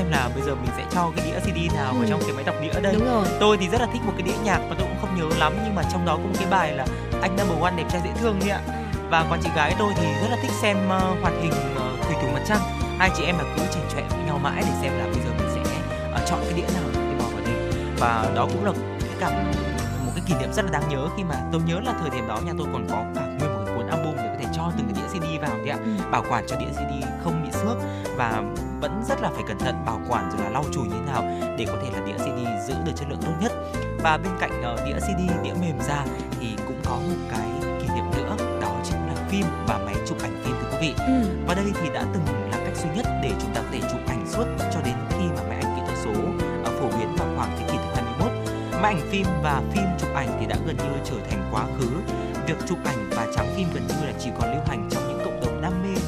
xem 0.09 0.21
là 0.21 0.29
bây 0.35 0.43
giờ 0.43 0.55
mình 0.55 0.71
sẽ 0.77 0.83
cho 0.91 1.11
cái 1.15 1.25
đĩa 1.25 1.39
CD 1.39 1.73
nào 1.75 1.93
vào 1.93 2.01
Ừ. 2.03 2.07
trong 2.09 2.19
cái 2.21 2.31
máy 2.33 2.43
đọc 2.43 2.55
đĩa 2.61 2.81
đây. 2.81 2.93
đúng 2.93 3.05
rồi 3.05 3.25
Tôi 3.39 3.57
thì 3.57 3.67
rất 3.69 3.81
là 3.81 3.87
thích 3.93 4.01
một 4.05 4.13
cái 4.17 4.21
đĩa 4.21 4.37
nhạc 4.43 4.57
mà 4.69 4.75
tôi 4.79 4.87
cũng 4.87 4.97
không 5.01 5.15
nhớ 5.15 5.35
lắm 5.37 5.53
nhưng 5.63 5.75
mà 5.75 5.83
trong 5.91 6.05
đó 6.05 6.13
có 6.15 6.21
một 6.23 6.35
cái 6.39 6.47
bài 6.49 6.73
là 6.73 6.85
anh 7.21 7.35
number 7.35 7.59
one 7.61 7.73
đẹp 7.77 7.85
trai 7.91 8.01
dễ 8.03 8.11
thương 8.19 8.39
ấy 8.41 8.49
ạ. 8.49 8.59
Và 9.09 9.25
còn 9.29 9.39
chị 9.43 9.49
gái 9.55 9.75
tôi 9.79 9.93
thì 9.97 10.05
rất 10.21 10.27
là 10.29 10.37
thích 10.41 10.51
xem 10.61 10.77
uh, 10.85 11.21
hoạt 11.21 11.33
hình 11.41 11.51
uh, 11.51 12.05
Thủy 12.05 12.15
thủ 12.21 12.27
mặt 12.33 12.41
trăng. 12.47 12.59
Hai 12.99 13.09
chị 13.17 13.23
em 13.23 13.37
là 13.37 13.43
cứ 13.57 13.63
chảnh 13.73 13.83
chọe 13.93 14.01
với 14.09 14.25
nhau 14.25 14.39
mãi 14.43 14.61
để 14.65 14.71
xem 14.81 14.97
là 14.99 15.05
bây 15.05 15.13
giờ 15.23 15.29
mình 15.39 15.49
sẽ 15.55 15.61
uh, 16.23 16.29
chọn 16.29 16.39
cái 16.43 16.53
đĩa 16.53 16.73
nào 16.73 16.83
để 16.93 17.15
bỏ 17.19 17.25
vào 17.33 17.41
đây. 17.45 17.71
Và 17.99 18.31
đó 18.35 18.45
cũng 18.53 18.65
là 18.65 18.71
cái 18.99 19.09
cảm 19.19 19.31
một 20.05 20.11
cái 20.15 20.23
kỷ 20.27 20.33
niệm 20.39 20.53
rất 20.53 20.65
là 20.65 20.71
đáng 20.71 20.89
nhớ 20.89 21.07
khi 21.17 21.23
mà 21.23 21.35
tôi 21.51 21.61
nhớ 21.65 21.79
là 21.85 21.93
thời 22.01 22.09
điểm 22.09 22.27
đó 22.27 22.39
nhà 22.45 22.53
tôi 22.57 22.67
còn 22.73 22.87
có 22.89 23.03
cả 23.15 23.21
nguyên 23.21 23.53
một 23.53 23.63
cái 23.65 23.75
cuốn 23.75 23.87
album 23.87 24.15
để 24.17 24.23
có 24.27 24.35
thể 24.39 24.45
cho 24.55 24.71
từng 24.77 24.87
cái 24.93 25.01
đĩa 25.03 25.19
CD 25.19 25.41
vào 25.41 25.57
đấy 25.57 25.69
ạ 25.69 25.77
Ừ. 25.85 25.91
bảo 26.11 26.23
quản 26.29 26.43
cho 26.47 26.55
đĩa 26.55 26.65
CD 26.71 27.05
không 27.23 27.43
bị 27.43 27.49
xước 27.51 27.77
và 28.17 28.41
vẫn 28.81 29.03
rất 29.07 29.21
là 29.21 29.29
phải 29.29 29.43
cẩn 29.47 29.59
thận 29.59 29.75
bảo 29.85 30.01
quản 30.09 30.31
rồi 30.31 30.41
là 30.41 30.49
lau 30.49 30.65
chùi 30.71 30.87
như 30.87 30.95
thế 30.99 31.11
nào 31.11 31.23
để 31.57 31.65
có 31.65 31.77
thể 31.81 31.89
là 31.93 32.05
đĩa 32.05 32.17
CD 32.17 32.67
giữ 32.67 32.73
được 32.85 32.91
chất 32.95 33.05
lượng 33.09 33.21
tốt 33.21 33.33
nhất. 33.41 33.51
Và 34.03 34.17
bên 34.17 34.31
cạnh 34.39 34.61
ờ, 34.63 34.77
đĩa 34.85 34.99
CD 34.99 35.31
đĩa 35.43 35.53
mềm 35.61 35.79
ra 35.87 36.05
thì 36.39 36.47
cũng 36.67 36.81
có 36.85 36.95
một 36.95 37.17
cái 37.31 37.49
kỷ 37.61 37.87
niệm 37.95 38.05
nữa 38.17 38.35
đó 38.61 38.81
chính 38.83 39.07
là 39.07 39.15
phim 39.29 39.45
và 39.67 39.77
máy 39.85 39.95
chụp 40.07 40.17
ảnh 40.21 40.41
phim 40.43 40.55
thưa 40.61 40.67
quý 40.71 40.77
vị. 40.81 40.93
Ừ. 40.97 41.29
và 41.47 41.53
đây 41.53 41.65
thì 41.81 41.89
đã 41.93 42.05
từng 42.13 42.25
là 42.51 42.57
cách 42.57 42.75
duy 42.75 42.89
nhất 42.95 43.05
để 43.23 43.31
chúng 43.41 43.53
ta 43.53 43.61
có 43.61 43.67
thể 43.71 43.79
chụp 43.91 44.01
ảnh 44.07 44.25
suốt 44.27 44.45
cho 44.73 44.81
đến 44.85 44.95
khi 45.09 45.25
mà 45.35 45.43
máy 45.49 45.59
ảnh 45.63 45.75
kỹ 45.75 45.81
thuật 45.85 45.97
số 46.03 46.21
ờ, 46.63 46.71
phổ 46.79 46.97
biến 46.97 47.15
vào 47.17 47.27
khoảng 47.35 47.49
thế 47.59 47.65
kỷ 47.71 47.77
thứ 47.77 47.93
21 47.95 48.31
máy 48.81 48.93
ảnh 48.93 49.09
phim 49.11 49.25
và 49.43 49.61
phim 49.73 49.83
chụp 49.99 50.09
ảnh 50.15 50.37
thì 50.39 50.45
đã 50.45 50.55
gần 50.65 50.77
như 50.77 50.99
trở 51.05 51.15
thành 51.29 51.49
quá 51.51 51.65
khứ. 51.79 51.89
Việc 52.47 52.57
chụp 52.67 52.77
ảnh 52.85 53.09
và 53.09 53.27
trắng 53.35 53.47
phim 53.55 53.67
gần 53.73 53.83
như 53.87 54.05
là 54.05 54.13
chỉ 54.19 54.29
còn 54.39 54.51
lưu 54.51 54.61
hành 54.67 54.89
trong 54.91 55.03
những 55.07 55.19
cộng 55.25 55.41
đồng 55.41 55.61
đam 55.61 55.73
mê 55.83 55.99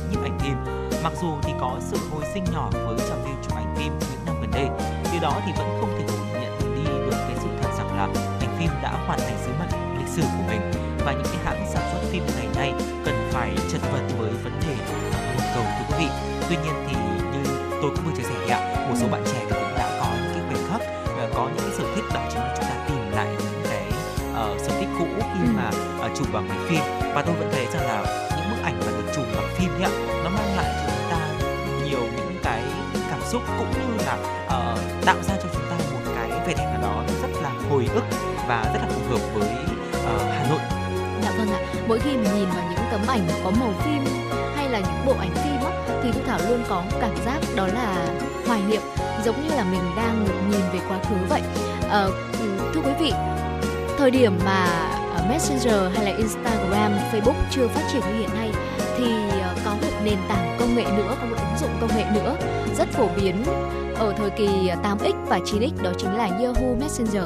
mặc 1.04 1.14
dù 1.22 1.34
thì 1.44 1.54
có 1.62 1.78
sự 1.92 1.98
hồi 2.12 2.24
sinh 2.34 2.44
nhỏ 2.54 2.70
với 2.74 2.98
trào 3.10 3.18
lưu 3.26 3.36
chụp 3.44 3.56
ảnh 3.56 3.76
phim 3.78 3.94
những 4.00 4.26
năm 4.26 4.36
gần 4.42 4.52
đây 4.52 4.68
điều 5.12 5.22
đó 5.22 5.42
thì 5.46 5.52
vẫn 5.58 5.78
không 5.80 5.90
thể 5.98 6.06
phủ 6.08 6.24
nhận 6.34 6.76
đi 6.76 6.84
được 6.92 7.12
cái 7.28 7.36
sự 7.44 7.48
thật 7.62 7.70
rằng 7.78 7.98
là 7.98 8.04
ảnh 8.42 8.56
phim 8.60 8.70
đã 8.84 8.92
hoàn 9.08 9.20
thành 9.20 9.38
sứ 9.46 9.52
mệnh 9.60 9.98
lịch 9.98 10.08
sử 10.08 10.22
của 10.22 10.44
mình. 10.48 10.62
Và 11.06 11.12
những 11.14 11.24
cái 11.26 11.38
hãng 11.46 11.66
sản 11.74 11.84
xuất 11.92 12.10
phim 12.12 12.24
ngày 12.36 12.48
nay 12.56 12.74
cần 13.06 13.30
phải 13.32 13.56
chật 13.72 13.82
vật 13.92 14.02
với 14.18 14.30
vấn 14.44 14.54
đề 14.62 14.76
nguồn 14.76 15.46
cầu 15.56 15.64
thưa 15.64 15.86
quý 15.90 15.96
vị. 16.06 16.08
Tuy 16.50 16.56
nhiên 16.56 16.74
thì 16.88 16.96
như 17.34 17.52
tôi 17.82 17.92
cũng 17.96 18.06
vừa 18.06 18.12
chia 18.18 18.24
sẻ 18.24 18.36
thì 18.46 18.52
ạ 18.52 18.88
một 18.90 18.96
số 19.02 19.08
bạn 19.08 19.24
trẻ 19.26 19.40
thì 19.40 19.50
cũng 19.56 19.74
đã 19.78 19.98
có 20.00 20.08
những 20.24 20.34
cái 20.34 20.44
khoảnh 20.58 20.70
khắc 20.80 20.82
ờ, 21.18 21.30
có 21.36 21.48
những 21.56 21.64
cái 21.68 21.78
sở 21.78 21.84
thích 21.96 22.04
đó 22.14 22.22
chính 22.30 22.40
là 22.40 22.54
chúng 22.58 22.66
ta 22.66 22.86
tìm 22.88 23.12
lại 23.12 23.28
những 23.30 23.62
cái 23.70 23.86
ờ, 24.36 24.58
sở 24.60 24.80
thích 24.80 24.90
cũ 25.00 25.06
khi 25.20 25.40
Ừ. 25.46 25.54
mà 25.56 25.72
ờ, 26.02 26.10
chụp 26.18 26.28
bằng 26.34 26.50
máy 26.50 26.58
phim. 26.68 26.82
Và 27.16 27.22
tôi 27.26 27.36
vẫn 27.36 27.50
thấy 27.52 27.66
rằng 27.74 27.84
là 27.88 28.28
những 28.38 28.50
bức 28.50 28.64
ảnh 28.64 28.80
mà 28.80 28.92
được 28.92 29.12
chụp 29.16 29.26
bằng 29.36 29.48
phim 29.56 29.70
ấy 29.70 29.84
ạ 29.84 29.92
nó 30.24 30.30
mang 30.30 30.56
lại 30.58 30.81
xúc 33.32 33.42
cũng 33.58 33.72
như 33.72 34.06
là 34.06 34.14
uh, 34.46 35.06
tạo 35.06 35.16
ra 35.22 35.34
cho 35.44 35.50
chúng 35.54 35.62
ta 35.70 35.76
một 35.94 36.12
cái 36.16 36.30
vẻ 36.30 36.54
đẹp 36.58 36.66
nào 36.66 36.82
đó 36.82 37.04
rất 37.22 37.42
là 37.42 37.52
hồi 37.70 37.88
ức 37.94 38.04
và 38.48 38.64
rất 38.74 38.80
là 38.82 38.88
phù 38.90 39.02
hợp 39.10 39.22
với 39.34 39.50
uh, 39.90 40.22
Hà 40.22 40.46
Nội 40.50 40.60
Dạ 41.24 41.32
vâng 41.38 41.52
ạ. 41.52 41.60
Mỗi 41.88 42.00
khi 42.00 42.12
mình 42.12 42.36
nhìn 42.36 42.50
vào 42.50 42.64
những 42.70 42.86
tấm 42.92 43.02
ảnh 43.08 43.28
có 43.44 43.52
màu 43.60 43.74
phim 43.84 44.06
hay 44.56 44.70
là 44.70 44.80
những 44.80 45.06
bộ 45.06 45.14
ảnh 45.20 45.36
phim 45.36 45.72
á, 45.72 46.00
thì 46.04 46.12
Thu 46.12 46.20
Thảo 46.28 46.40
luôn 46.50 46.64
có 46.70 46.84
cảm 47.02 47.16
giác 47.26 47.40
đó 47.56 47.68
là 47.68 48.08
hoài 48.48 48.62
niệm, 48.70 48.82
giống 49.26 49.48
như 49.48 49.56
là 49.56 49.64
mình 49.64 49.82
đang 49.96 50.26
được 50.28 50.34
nhìn 50.50 50.62
về 50.74 50.80
quá 50.90 50.98
khứ 51.10 51.16
vậy. 51.30 51.42
Uh, 51.86 52.14
thưa 52.74 52.82
quý 52.82 52.92
vị, 53.00 53.14
thời 53.98 54.12
điểm 54.12 54.40
mà 54.46 54.68
Messenger 55.30 55.96
hay 55.96 56.06
là 56.06 56.18
Instagram, 56.18 56.92
Facebook 57.12 57.42
chưa 57.52 57.68
phát 57.68 57.82
triển 57.92 58.02
như 58.02 58.20
hiện 58.20 58.30
nay 58.36 58.52
thì 58.98 59.06
có 59.66 59.72
một 59.72 59.92
nền 60.04 60.18
tảng 60.30 60.58
công 60.60 60.76
nghệ 60.76 60.84
nữa, 60.98 61.16
có 61.20 61.26
một 61.26 61.36
ứng 61.38 61.58
dụng 61.60 61.72
công 61.82 61.98
nghệ 61.98 62.06
nữa 62.14 62.36
rất 62.82 62.90
phổ 62.92 63.08
biến 63.18 63.36
ở 63.96 64.14
thời 64.18 64.30
kỳ 64.30 64.48
8X 64.84 65.14
và 65.28 65.40
9X 65.40 65.84
đó 65.84 65.92
chính 65.98 66.14
là 66.14 66.26
Yahoo 66.26 66.76
Messenger. 66.80 67.24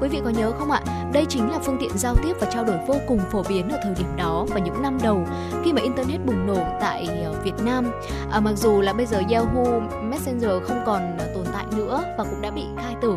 Quý 0.00 0.08
vị 0.08 0.20
có 0.24 0.30
nhớ 0.30 0.52
không 0.58 0.70
ạ? 0.70 0.82
Đây 1.12 1.24
chính 1.28 1.50
là 1.50 1.58
phương 1.58 1.76
tiện 1.80 1.98
giao 1.98 2.16
tiếp 2.24 2.32
và 2.40 2.50
trao 2.50 2.64
đổi 2.64 2.76
vô 2.86 2.94
cùng 3.08 3.20
phổ 3.30 3.42
biến 3.48 3.68
ở 3.68 3.78
thời 3.82 3.94
điểm 3.94 4.16
đó 4.16 4.46
và 4.48 4.60
những 4.60 4.82
năm 4.82 4.98
đầu 5.02 5.26
khi 5.64 5.72
mà 5.72 5.82
internet 5.82 6.26
bùng 6.26 6.46
nổ 6.46 6.58
tại 6.80 7.08
ờ, 7.24 7.40
Việt 7.44 7.54
Nam. 7.64 7.90
À, 8.32 8.40
mặc 8.40 8.52
dù 8.56 8.80
là 8.80 8.92
bây 8.92 9.06
giờ 9.06 9.22
Yahoo 9.30 9.80
Messenger 10.02 10.50
không 10.62 10.82
còn 10.86 11.18
tồn 11.34 11.44
tại 11.52 11.64
nữa 11.76 12.02
và 12.18 12.24
cũng 12.24 12.42
đã 12.42 12.50
bị 12.50 12.62
khai 12.76 12.94
tử. 13.02 13.16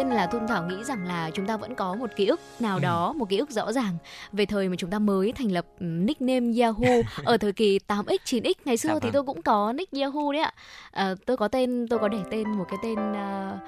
Nhiên 0.00 0.12
là 0.12 0.26
Thu 0.26 0.38
Thảo 0.48 0.66
nghĩ 0.66 0.84
rằng 0.84 1.06
là 1.06 1.30
chúng 1.34 1.46
ta 1.46 1.56
vẫn 1.56 1.74
có 1.74 1.94
một 1.94 2.10
ký 2.16 2.26
ức 2.26 2.40
nào 2.60 2.76
Ừ. 2.76 2.80
đó, 2.82 3.12
một 3.12 3.28
ký 3.28 3.38
ức 3.38 3.50
rõ 3.50 3.72
ràng 3.72 3.96
về 4.32 4.46
thời 4.46 4.68
mà 4.68 4.76
chúng 4.78 4.90
ta 4.90 4.98
mới 4.98 5.32
thành 5.32 5.52
lập 5.52 5.66
ừ, 5.80 5.84
nickname 5.86 6.60
Yahoo 6.62 7.02
ở 7.24 7.36
thời 7.36 7.52
kỳ 7.52 7.78
8X, 7.88 8.18
9X. 8.24 8.54
Ngày 8.64 8.76
xưa 8.76 8.88
Dạ 8.88 8.94
thì 8.94 9.00
vâng. 9.06 9.12
tôi 9.12 9.22
cũng 9.22 9.42
có 9.42 9.72
nick 9.72 9.92
Yahoo 9.92 10.32
đấy 10.32 10.42
ạ. 10.42 10.52
À, 10.90 11.14
tôi 11.26 11.36
có 11.36 11.48
tên, 11.48 11.86
tôi 11.90 11.98
có 11.98 12.08
để 12.08 12.18
tên 12.30 12.50
một 12.58 12.64
cái 12.68 12.78
tên 12.82 12.96
ờ, 13.14 13.58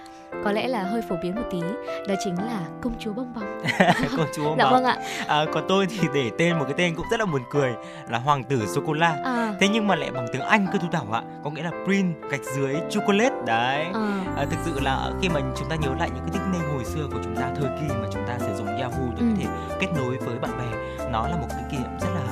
có 0.44 0.52
lẽ 0.52 0.68
là 0.68 0.82
hơi 0.82 1.02
phổ 1.08 1.16
biến 1.22 1.34
một 1.34 1.42
tí, 1.50 1.60
đó 2.08 2.14
chính 2.24 2.34
là 2.38 2.60
công 2.80 2.92
chúa 2.98 3.12
bông 3.12 3.32
bóng. 3.34 3.62
cô 4.16 4.22
chú 4.36 4.42
Dạ 4.58 4.64
bảo 4.64 4.72
vâng 4.72 4.84
ạ. 4.84 4.96
à, 5.26 5.44
còn 5.52 5.64
tôi 5.68 5.86
thì 5.86 6.08
để 6.14 6.30
tên 6.38 6.58
một 6.58 6.64
cái 6.64 6.74
tên 6.76 6.94
cũng 6.94 7.06
rất 7.10 7.20
là 7.20 7.26
buồn 7.26 7.42
cười 7.50 7.72
là 8.08 8.18
hoàng 8.18 8.44
tử 8.44 8.66
sô 8.66 8.80
cô 8.86 8.92
la 8.92 9.16
À, 9.24 9.54
thế 9.60 9.68
nhưng 9.68 9.86
mà 9.86 9.94
lại 9.94 10.10
bằng 10.10 10.26
tiếng 10.32 10.42
anh 10.42 10.66
cơ 10.72 10.78
thu 10.78 10.88
thảo 10.92 11.06
ạ 11.12 11.22
có 11.44 11.50
nghĩa 11.50 11.62
là 11.62 11.70
prince 11.84 12.28
gạch 12.30 12.40
dưới 12.56 12.76
chocolate 12.90 13.34
đấy. 13.46 13.86
À, 13.94 14.18
À, 14.36 14.44
thực 14.50 14.58
sự 14.64 14.80
là 14.80 15.10
khi 15.22 15.28
mà 15.28 15.40
chúng 15.56 15.68
ta 15.68 15.76
nhớ 15.76 15.88
lại 15.98 16.10
những 16.14 16.24
cái 16.32 16.40
nickname 16.40 16.72
hồi 16.74 16.84
xưa 16.84 17.06
của 17.12 17.18
chúng 17.24 17.36
ta 17.36 17.50
thời 17.60 17.70
kỳ 17.80 17.94
mà 17.94 18.08
chúng 18.12 18.26
ta 18.26 18.38
sử 18.38 18.54
dụng 18.56 18.66
Yahoo 18.66 19.08
để 19.16 19.20
Ừ. 19.20 19.26
có 19.30 19.36
thể 19.40 19.46
kết 19.80 19.88
nối 19.96 20.16
với 20.16 20.38
bạn 20.38 20.50
bè 20.58 20.78
nó 21.10 21.28
là 21.28 21.36
một 21.36 21.46
cái 21.50 21.62
kỷ 21.70 21.76
niệm 21.78 21.98
rất 22.00 22.08
là 22.14 22.22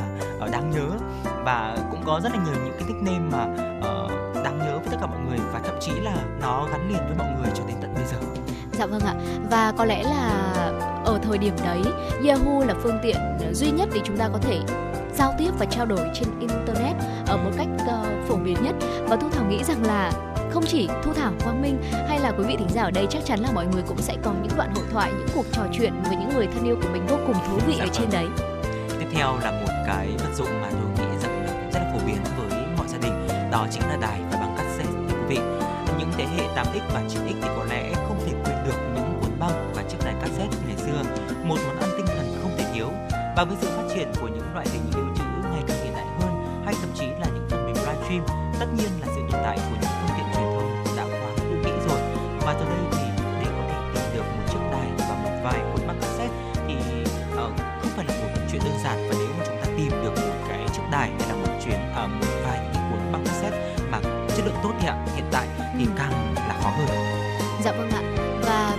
ờ, 0.40 0.48
đáng 0.52 0.70
nhớ. 0.70 0.88
Và 1.44 1.76
cũng 1.90 2.00
có 2.06 2.20
rất 2.22 2.32
là 2.32 2.38
nhiều 2.44 2.54
những 2.64 2.74
cái 2.78 2.88
nickname 2.88 3.24
mà 3.32 3.46
ờ, 3.82 4.08
đáng 4.44 4.58
nhớ 4.58 4.78
với 4.78 4.88
tất 4.90 4.96
cả 5.00 5.06
mọi 5.06 5.18
người. 5.28 5.38
Và 5.52 5.60
thậm 5.64 5.74
chí 5.80 5.92
là 5.92 6.14
nó 6.40 6.66
gắn 6.72 6.88
liền 6.88 6.98
với 7.06 7.16
mọi 7.18 7.26
người 7.40 7.50
cho 7.54 7.62
đến 7.68 7.76
tận 7.82 7.89
giờ 8.11 8.16
Dạ 8.79 8.87
vâng 8.87 9.01
ạ. 9.01 9.14
Và 9.51 9.73
có 9.77 9.85
lẽ 9.85 10.03
là 10.03 10.53
ở 11.05 11.18
thời 11.23 11.38
điểm 11.38 11.55
đấy, 11.64 11.83
Yahoo 12.29 12.64
là 12.66 12.75
phương 12.83 12.99
tiện 13.03 13.16
duy 13.53 13.70
nhất 13.70 13.88
để 13.94 14.01
chúng 14.05 14.16
ta 14.16 14.29
có 14.33 14.38
thể 14.38 14.59
giao 15.14 15.35
tiếp 15.38 15.51
và 15.59 15.66
trao 15.66 15.87
đổi 15.87 16.11
trên 16.14 16.29
internet 16.40 16.96
ở 17.27 17.37
một 17.37 17.51
cách 17.57 17.68
ờ, 17.87 18.05
phổ 18.29 18.37
biến 18.37 18.57
nhất. 18.62 18.75
Và 19.09 19.16
Thu 19.16 19.29
Thảo 19.31 19.44
nghĩ 19.44 19.64
rằng 19.64 19.87
là 19.87 20.12
không 20.53 20.64
chỉ 20.66 20.88
Thu 21.03 21.12
Thảo, 21.12 21.33
Quang 21.44 21.62
Minh 21.62 21.83
hay 22.09 22.18
là 22.20 22.33
quý 22.38 22.44
vị 22.44 22.57
thính 22.59 22.68
giả 22.70 22.83
ở 22.83 22.90
đây 22.90 23.07
chắc 23.11 23.25
chắn 23.25 23.40
là 23.40 23.49
mọi 23.55 23.66
người 23.66 23.83
cũng 23.88 23.99
sẽ 23.99 24.16
có 24.23 24.33
những 24.42 24.57
đoạn 24.57 24.75
hội 24.75 24.85
thoại, 24.92 25.12
những 25.18 25.29
cuộc 25.35 25.44
trò 25.53 25.62
chuyện 25.73 25.92
với 26.03 26.16
những 26.16 26.31
người 26.35 26.46
thân 26.46 26.64
yêu 26.64 26.77
của 26.83 26.88
mình 26.92 27.07
vô 27.07 27.16
cùng 27.27 27.37
thú 27.49 27.59
vị 27.66 27.75
Dạ 27.79 27.85
ở 27.85 27.88
trên 27.92 28.09
đấy. 28.12 28.27
theo 29.12 29.38
là 29.42 29.51
một 29.51 29.73
cái 29.87 30.09
vật 30.18 30.35
dụng 30.37 30.61
mà 30.62 30.70
tôi 30.70 31.07
nghĩ 31.07 31.18
rằng 31.23 31.42
là 31.46 31.53
cũng 31.53 31.70
rất 31.73 31.81
là 31.81 31.92
phổ 31.94 32.07
biến 32.07 32.16
với 32.38 32.61
mọi 32.79 32.88
gia 32.88 32.99
đình 32.99 33.29
đó 33.51 33.66
chính 33.70 33.83
là 33.83 33.96
đài 34.01 34.20
và 34.33 34.38
băng 34.40 34.57
cassette 34.57 34.92
thưa 35.09 35.16
quý 35.16 35.25
vị 35.29 35.38
những 35.99 36.11
thế 36.18 36.27
hệ 36.37 36.49
8x 36.57 36.81
và 36.94 37.03
9x 37.09 37.18
thì 37.27 37.35
có 37.57 37.64
lẽ 37.70 37.92
và 43.40 43.44
với 43.44 43.57
sự 43.61 43.68
phát 43.76 43.94
triển 43.94 44.09
của 44.20 44.29
những 44.29 44.55
loại 44.55 44.66
hình 44.72 44.83
lưu 44.94 45.05
trữ 45.16 45.24
ngày 45.50 45.62
càng 45.68 45.76
hiện 45.85 45.92
đại 45.94 46.07
hơn 46.20 46.62
hay 46.64 46.74
thậm 46.81 46.90
chí 46.94 47.07
là 47.07 47.26
những 47.35 47.46
phần 47.50 47.66
mềm 47.66 47.74
livestream 47.74 48.26
tất 48.61 48.66
nhiên 48.76 48.90
là 49.00 49.07
sự 49.14 49.20
tồn 49.33 49.40
tại 49.44 49.59
của 49.59 49.76
những 49.81 49.90
phương 50.00 50.16
tiện 50.16 50.26
truyền 50.35 50.46
thông 50.55 50.96
đã 50.96 51.05
quá 51.05 51.31
cũ 51.37 51.55
kỹ 51.64 51.70
rồi 51.88 52.00
và 52.40 52.55
từ 52.59 52.64
đây 52.64 52.79
thì 52.92 53.24
để 53.40 53.46
có 53.57 53.62
thể 53.68 53.79
tìm 53.94 54.14
được 54.14 54.24
một 54.37 54.42
chiếc 54.53 54.59
đài 54.72 54.88
và 54.98 55.14
một 55.24 55.40
vài 55.44 55.61
cuốn 55.72 55.87
băng 55.87 56.00
cassette 56.00 56.35
thì 56.68 56.74
uh, 57.33 57.53
không 57.83 57.90
phải 57.96 58.05
là 58.09 58.14
một 58.14 58.40
chuyện 58.53 58.62
đơn 58.64 58.74
giản 58.85 59.09
và 59.09 59.14
nếu 59.18 59.29
mà 59.38 59.44
chúng 59.46 59.57
ta 59.57 59.66
tìm 59.76 59.90
được 59.90 60.14
một 60.16 60.44
cái 60.48 60.66
chiếc 60.72 60.83
đài 60.92 61.11
hay 61.18 61.29
là 61.29 61.35
một 61.35 61.61
chuyến 61.64 61.81
ở 61.94 62.03
ờ, 62.03 62.07
một 62.07 62.26
vài 62.44 62.59
những 62.72 62.83
cuốn 62.90 63.12
băng 63.12 63.24
cassette 63.24 63.76
mà 63.90 63.98
chất 64.37 64.46
lượng 64.46 64.61
tốt 64.62 64.72
thì 64.81 64.88
ạ 64.88 65.07
hiện 65.14 65.26
tại 65.33 65.48
thì 65.79 65.87
càng 65.96 66.35
là 66.35 66.61
khó 66.62 66.70
hơn 66.70 66.88
Dạ 67.64 67.72
vâng 67.72 67.90
ạ. 67.90 67.99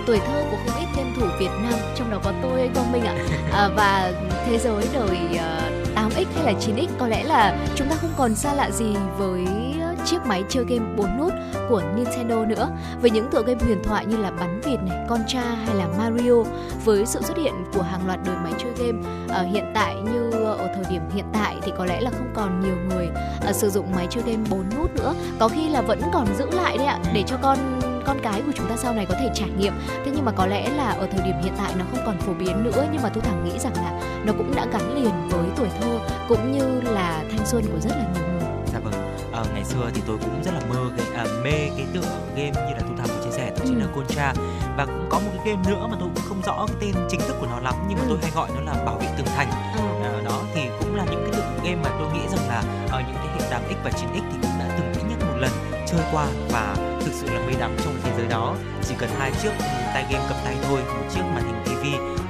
Tuổi 0.06 0.18
thơ 0.18 0.44
của 0.50 0.56
không 0.66 0.80
ít 0.80 0.86
game 0.96 1.10
thủ 1.16 1.26
Việt 1.38 1.50
Nam, 1.62 1.80
trong 1.96 2.10
đó 2.10 2.20
có 2.24 2.32
tôi 2.42 2.70
Quang 2.74 2.92
Minh 2.92 3.04
ạ. 3.04 3.14
À, 3.52 3.68
và 3.76 4.12
thế 4.46 4.58
giới 4.58 4.88
đời 4.92 5.18
uh, 5.34 5.82
8x 5.94 6.26
hay 6.34 6.44
là 6.44 6.52
9x 6.60 6.86
có 6.98 7.06
lẽ 7.06 7.24
là 7.24 7.58
chúng 7.74 7.88
ta 7.88 7.96
không 7.96 8.10
còn 8.16 8.34
xa 8.34 8.54
lạ 8.54 8.70
gì 8.70 8.96
với 9.18 9.46
ờ, 9.80 9.94
chiếc 10.04 10.18
máy 10.26 10.44
chơi 10.48 10.64
game 10.68 10.96
4 10.96 11.18
nút 11.18 11.32
của 11.68 11.82
Nintendo 11.96 12.44
nữa 12.44 12.70
với 13.00 13.10
những 13.10 13.28
tựa 13.30 13.42
game 13.42 13.64
huyền 13.64 13.82
thoại 13.84 14.06
như 14.06 14.16
là 14.16 14.30
bắn 14.30 14.60
vịt 14.60 14.80
này, 14.82 15.06
Contra 15.08 15.42
hay 15.42 15.74
là 15.74 15.86
Mario 15.98 16.42
với 16.84 17.06
sự 17.06 17.22
xuất 17.22 17.36
hiện 17.36 17.54
của 17.74 17.82
hàng 17.82 18.06
loạt 18.06 18.18
đời 18.26 18.36
máy 18.44 18.52
chơi 18.58 18.72
game 18.78 19.08
ờ, 19.28 19.42
hiện 19.42 19.64
tại 19.74 19.96
như 20.12 20.30
ở 20.30 20.68
thời 20.74 20.84
điểm 20.90 21.02
hiện 21.14 21.26
tại 21.32 21.56
thì 21.62 21.72
có 21.78 21.84
lẽ 21.84 22.00
là 22.00 22.10
không 22.10 22.32
còn 22.34 22.60
nhiều 22.60 22.76
người 22.88 23.08
uh, 23.48 23.54
sử 23.54 23.70
dụng 23.70 23.92
máy 23.96 24.06
chơi 24.10 24.24
game 24.26 24.44
4 24.50 24.64
nút 24.76 24.94
nữa 24.94 25.14
có 25.38 25.48
khi 25.48 25.68
là 25.68 25.80
vẫn 25.80 26.00
còn 26.12 26.26
giữ 26.38 26.46
lại 26.50 26.78
đấy 26.78 26.86
ạ 26.86 26.98
để 27.14 27.22
cho 27.26 27.36
con 27.42 27.58
con 28.06 28.18
cái 28.22 28.42
của 28.46 28.52
chúng 28.54 28.66
ta 28.68 28.76
sau 28.76 28.94
này 28.94 29.06
có 29.06 29.14
thể 29.20 29.30
trải 29.34 29.48
nghiệm. 29.58 29.72
Thế 30.04 30.10
nhưng 30.14 30.24
mà 30.24 30.32
có 30.32 30.46
lẽ 30.46 30.68
là 30.70 30.88
ở 30.90 31.06
thời 31.12 31.20
điểm 31.24 31.34
hiện 31.42 31.52
tại 31.58 31.72
nó 31.78 31.84
không 31.90 32.00
còn 32.06 32.18
phổ 32.18 32.32
biến 32.32 32.62
nữa 32.64 32.84
nhưng 32.92 33.02
mà 33.02 33.08
thu 33.08 33.20
thảo 33.20 33.36
nghĩ 33.44 33.58
rằng 33.58 33.72
là 33.76 34.00
nó 34.24 34.32
cũng 34.38 34.54
đã 34.54 34.66
gắn 34.72 34.94
liền 34.94 35.28
với 35.30 35.44
tuổi 35.56 35.68
thơ 35.80 35.98
cũng 36.28 36.52
như 36.52 36.80
là 36.90 37.24
thanh 37.30 37.46
xuân 37.46 37.62
của 37.72 37.80
rất 37.80 37.90
là 37.90 38.04
nhiều 38.14 38.22
người. 38.32 38.42
Dạ 38.72 38.78
vâng, 38.78 38.92
Ờ, 39.32 39.44
ngày 39.54 39.64
xưa 39.64 39.90
thì 39.94 40.02
tôi 40.06 40.18
cũng 40.20 40.42
rất 40.44 40.50
là 40.54 40.60
mơ 40.68 40.90
cái 40.96 41.06
à, 41.16 41.24
mê 41.44 41.50
cái 41.76 41.86
tựa 41.94 42.00
game 42.36 42.50
như 42.50 42.74
là 42.74 42.80
Thu 42.88 42.94
Thảo 42.98 43.06
vừa 43.06 43.24
chia 43.24 43.30
sẻ 43.36 43.50
đó 43.50 43.56
chính 43.64 43.74
Ừ. 43.74 43.80
là 43.80 43.86
Contra. 43.94 44.32
Và 44.76 44.84
cũng 44.86 45.06
có 45.10 45.18
một 45.18 45.30
cái 45.36 45.46
game 45.46 45.70
nữa 45.70 45.86
mà 45.90 45.96
tôi 46.00 46.08
cũng 46.14 46.24
không 46.28 46.42
rõ 46.46 46.66
cái 46.66 46.76
tên 46.80 47.04
chính 47.10 47.20
thức 47.20 47.36
của 47.40 47.46
nó 47.50 47.60
lắm 47.60 47.74
nhưng 47.88 47.98
mà 47.98 48.04
Ừ. 48.04 48.08
tôi 48.08 48.18
hay 48.22 48.30
gọi 48.34 48.48
nó 48.56 48.72
là 48.72 48.84
Bảo 48.84 48.94
vệ 48.98 49.06
tường 49.16 49.26
thành. 49.36 49.48
Ờ, 49.76 49.82
Ờ, 50.12 50.22
đó 50.24 50.42
thì 50.54 50.60
cũng 50.80 50.96
là 50.96 51.04
những 51.10 51.24
cái 51.24 51.32
tựa 51.40 51.48
game 51.64 51.76
mà 51.82 51.90
tôi 51.98 52.12
nghĩ 52.12 52.20
rằng 52.36 52.48
là 52.48 52.62
ở 52.90 53.00
những 53.08 53.16
thế 53.22 53.28
hệ 53.34 53.50
8x 53.50 53.76
và 53.84 53.90
9x 53.90 54.22
thì 54.32 54.36
cũng 54.42 54.50
đã 54.58 54.66
từng 54.78 54.92
ít 54.92 55.02
nhất 55.10 55.26
một 55.28 55.36
lần 55.38 55.50
chơi 55.86 56.00
qua 56.12 56.26
và 56.52 56.76
thực 57.04 57.12
sự 57.14 57.26
là 57.26 57.40
mê 57.46 57.52
đắm 57.60 57.76
trong 57.84 57.94
thế 58.02 58.10
giới 58.18 58.26
đó. 58.26 58.54
Chỉ 58.88 58.94
cần 58.98 59.10
hai 59.18 59.30
chiếc 59.42 59.52
tay 59.94 60.04
game 60.10 60.24
cầm 60.28 60.38
tay 60.44 60.56
thôi 60.68 60.80
một 60.86 61.06
chiếc 61.14 61.20
màn 61.34 61.44
hình 61.46 61.60
TV 61.64 61.84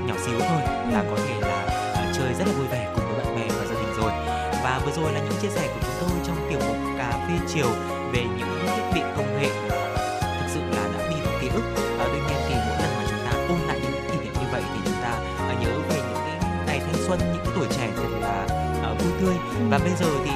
nhỏ 0.06 0.14
xíu 0.26 0.40
thôi 0.48 0.60
là 0.92 1.00
Ừ. 1.00 1.06
có 1.10 1.16
thể 1.28 1.40
là 1.40 1.62
ờ, 1.94 2.02
chơi 2.16 2.34
rất 2.38 2.44
là 2.46 2.52
vui 2.58 2.66
vẻ 2.66 2.90
cùng 2.94 3.04
với 3.06 3.24
bạn 3.24 3.36
bè 3.36 3.48
và 3.58 3.64
gia 3.66 3.74
đình 3.74 3.94
rồi. 4.00 4.12
Và 4.64 4.80
vừa 4.84 4.92
rồi 5.02 5.12
là 5.12 5.20
những 5.20 5.38
chia 5.42 5.48
sẻ 5.48 5.68
của 5.74 5.80
chúng 5.82 5.94
tôi 6.00 6.18
trong 6.26 6.36
tiểu 6.50 6.58
mục 6.68 6.76
cà 6.98 7.10
phê 7.28 7.34
chiều 7.54 7.68
về 8.12 8.24
những 8.38 8.66
thiết 8.66 8.82
bị 8.94 9.00
công 9.16 9.40
nghệ 9.40 9.50
thực 10.40 10.46
sự 10.54 10.60
là 10.60 10.84
đã 10.98 11.08
đi 11.10 11.16
vào 11.24 11.34
ký 11.40 11.48
ức. 11.48 11.62
À, 12.00 12.04
tuy 12.12 12.18
nhiên 12.20 12.38
thì 12.48 12.54
mỗi 12.68 12.76
lần 12.82 12.90
mà 12.96 13.04
chúng 13.10 13.18
ta 13.26 13.32
ôn 13.48 13.58
lại 13.68 13.80
những 13.82 14.02
kỷ 14.10 14.16
niệm 14.24 14.32
như 14.32 14.46
vậy 14.52 14.62
thì 14.74 14.80
chúng 14.84 14.94
ta 15.02 15.10
à, 15.48 15.54
nhớ 15.60 15.70
về 15.88 15.96
những 15.96 16.22
cái 16.26 16.50
ngày 16.66 16.80
thanh 16.80 17.02
xuân 17.06 17.18
những 17.18 17.44
cái 17.44 17.52
tuổi 17.56 17.66
trẻ 17.76 17.88
thật 17.96 18.08
là 18.20 18.46
à, 18.82 18.88
vui 18.98 19.12
tươi. 19.20 19.34
Và 19.70 19.78
bây 19.78 19.92
giờ 20.00 20.06
thì 20.24 20.30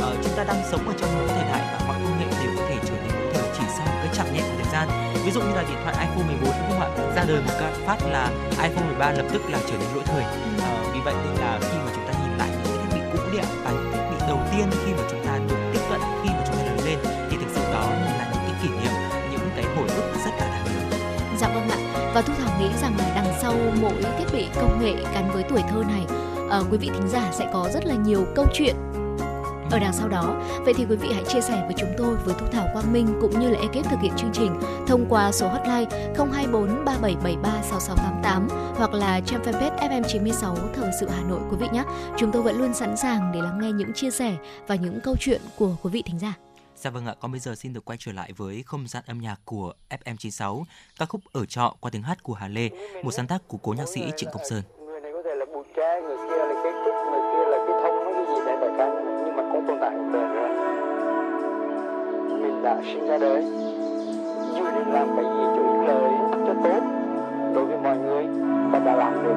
ờ, 0.00 0.16
chúng 0.24 0.32
ta 0.36 0.44
đang 0.44 0.62
sống 0.70 0.88
ở 0.88 0.94
trong 1.00 1.10
một 1.18 1.24
thời 1.28 1.44
đại 1.52 1.62
mà 1.88 1.89
chạm 4.20 4.34
nhẹ 4.34 4.40
của 4.40 4.62
thời 4.62 4.72
gian. 4.72 4.88
Ví 5.24 5.30
dụ 5.30 5.40
như 5.40 5.54
là 5.54 5.62
điện 5.62 5.78
thoại 5.84 5.94
iPhone 6.00 6.26
14 6.26 6.42
đúng 6.42 6.70
không 6.70 6.80
ạ? 6.80 6.88
Ra 7.16 7.24
đời 7.28 7.40
một 7.46 7.52
cái 7.60 7.72
phát 7.86 7.98
là 8.06 8.30
iPhone 8.62 8.86
13 8.86 9.12
lập 9.12 9.26
tức 9.32 9.42
là 9.50 9.58
trở 9.70 9.76
nên 9.78 9.88
lỗi 9.94 10.04
thời. 10.04 10.24
Ờ, 10.60 10.92
vì 10.94 11.00
vậy 11.04 11.14
nên 11.24 11.34
là 11.40 11.58
khi 11.60 11.78
mà 11.84 11.90
chúng 11.94 12.04
ta 12.06 12.12
nhìn 12.20 12.38
lại 12.38 12.48
những 12.50 12.76
cái 12.76 12.76
thiết 12.82 12.94
bị 12.94 13.00
cũ 13.12 13.18
điện 13.32 13.44
và 13.64 13.70
những 13.70 13.92
thiết 13.92 14.04
bị 14.10 14.16
đầu 14.28 14.38
tiên 14.52 14.66
khi 14.84 14.92
mà 14.92 15.02
chúng 15.10 15.24
ta 15.26 15.38
được 15.48 15.56
tiếp 15.72 15.80
cận 15.90 16.00
khi 16.22 16.28
mà 16.28 16.42
chúng 16.46 16.56
ta 16.56 16.62
lớn 16.64 16.78
lên 16.84 16.98
thì 17.30 17.36
thực 17.36 17.50
sự 17.54 17.60
đó 17.72 17.86
là 17.90 18.30
những 18.32 18.42
cái 18.46 18.54
kỷ 18.62 18.68
niệm 18.68 18.92
những 19.30 19.50
cái 19.56 19.64
hồi 19.76 19.88
ức 19.88 20.12
rất 20.24 20.30
là 20.38 20.46
đáng 20.46 20.64
nhớ. 20.64 20.96
Dạ 21.40 21.48
vâng 21.48 21.68
ạ. 21.68 21.78
Và 22.14 22.22
Thu 22.22 22.32
Thảo 22.38 22.60
nghĩ 22.60 22.68
rằng 22.82 22.94
là 22.98 23.12
đằng 23.14 23.34
sau 23.42 23.54
mỗi 23.80 24.02
thiết 24.18 24.26
bị 24.32 24.46
công 24.54 24.80
nghệ 24.82 24.94
gắn 25.14 25.30
với 25.32 25.42
tuổi 25.42 25.62
thơ 25.70 25.82
này, 25.88 26.04
ờ, 26.50 26.64
quý 26.70 26.78
vị 26.78 26.90
thính 26.94 27.08
giả 27.08 27.30
sẽ 27.32 27.46
có 27.52 27.68
rất 27.74 27.86
là 27.86 27.94
nhiều 27.94 28.26
câu 28.34 28.46
chuyện 28.54 28.76
ở 29.70 29.78
đằng 29.78 29.92
sau 29.92 30.08
đó. 30.08 30.36
Vậy 30.64 30.74
thì 30.74 30.86
quý 30.90 30.96
vị 30.96 31.08
hãy 31.12 31.24
chia 31.24 31.40
sẻ 31.40 31.62
với 31.66 31.74
chúng 31.76 31.94
tôi 31.98 32.16
với 32.16 32.34
Thu 32.38 32.46
Thảo 32.52 32.68
Quang 32.72 32.92
Minh 32.92 33.18
cũng 33.20 33.40
như 33.40 33.50
là 33.50 33.58
ekip 33.60 33.90
thực 33.90 34.00
hiện 34.00 34.12
chương 34.16 34.32
trình 34.32 34.60
thông 34.86 35.06
qua 35.08 35.32
số 35.32 35.48
hotline 35.48 36.14
024 36.16 36.84
3773 36.84 37.62
6688 37.62 38.48
hoặc 38.76 38.92
là 38.94 39.20
trang 39.20 39.42
fanpage 39.42 39.76
FM96 39.90 40.54
Thời 40.74 40.90
sự 41.00 41.08
Hà 41.08 41.22
Nội 41.22 41.40
quý 41.50 41.56
vị 41.60 41.66
nhé. 41.72 41.84
Chúng 42.16 42.32
tôi 42.32 42.42
vẫn 42.42 42.58
luôn 42.58 42.74
sẵn 42.74 42.96
sàng 42.96 43.30
để 43.34 43.40
lắng 43.42 43.58
nghe 43.62 43.72
những 43.72 43.92
chia 43.92 44.10
sẻ 44.10 44.36
và 44.66 44.74
những 44.74 45.00
câu 45.00 45.16
chuyện 45.20 45.40
của 45.58 45.76
quý 45.82 45.90
vị 45.90 46.02
thính 46.06 46.18
giả. 46.18 46.34
Dạ 46.76 46.90
vâng 46.90 47.06
ạ, 47.06 47.14
còn 47.20 47.30
bây 47.30 47.40
giờ 47.40 47.54
xin 47.54 47.72
được 47.72 47.84
quay 47.84 47.98
trở 48.00 48.12
lại 48.12 48.32
với 48.36 48.62
không 48.66 48.88
gian 48.88 49.02
âm 49.06 49.18
nhạc 49.20 49.40
của 49.44 49.72
FM96, 49.90 50.64
ca 50.98 51.06
khúc 51.06 51.20
Ở 51.32 51.46
trọ 51.46 51.74
qua 51.80 51.90
tiếng 51.90 52.02
hát 52.02 52.22
của 52.22 52.34
Hà 52.34 52.48
Lê, 52.48 52.70
một 53.02 53.10
sáng 53.10 53.26
tác 53.26 53.48
của 53.48 53.58
cố 53.62 53.72
nhạc 53.72 53.88
sĩ 53.88 54.00
Trịnh 54.16 54.28
Công 54.32 54.42
Sơn. 54.50 54.62
người 54.86 55.00
này 55.00 55.12
có 55.12 55.22
thể 55.24 55.34
là 55.34 55.44
bù 55.54 55.62
tre 55.76 56.00
người 56.02 56.16
sinh 62.84 63.08
ra 63.08 63.18
đời. 63.18 63.42
Dù 64.54 64.64
định 64.74 64.92
làm 64.92 65.08
cái 65.16 65.24
gì 65.24 65.44
cho 65.56 65.62
ích 65.72 65.88
lợi 65.88 66.10
cho 66.46 66.54
tốt 66.64 66.80
đối 67.54 67.64
với 67.64 67.78
mọi 67.82 67.98
người 67.98 68.26
và 68.72 68.78
đã 68.78 68.96
làm 68.96 69.24
được. 69.24 69.36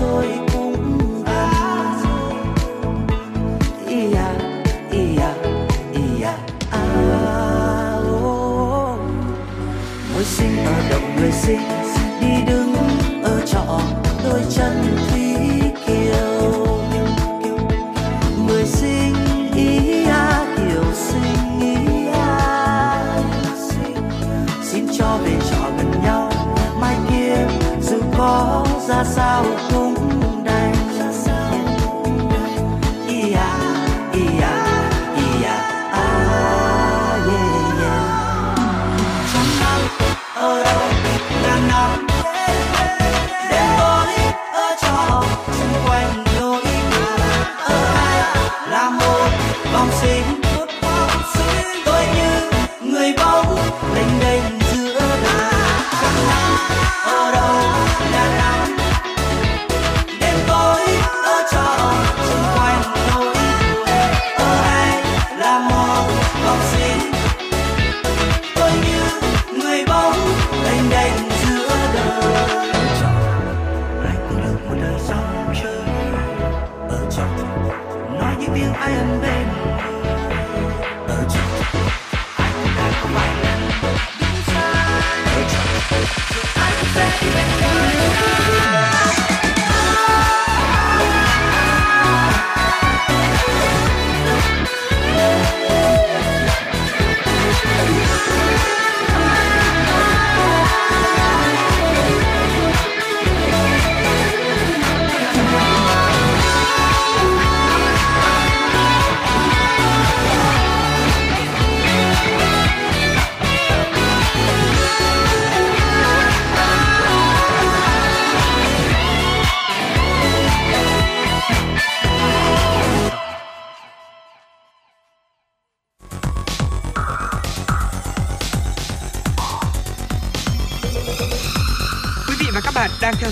Rồi 0.00 0.49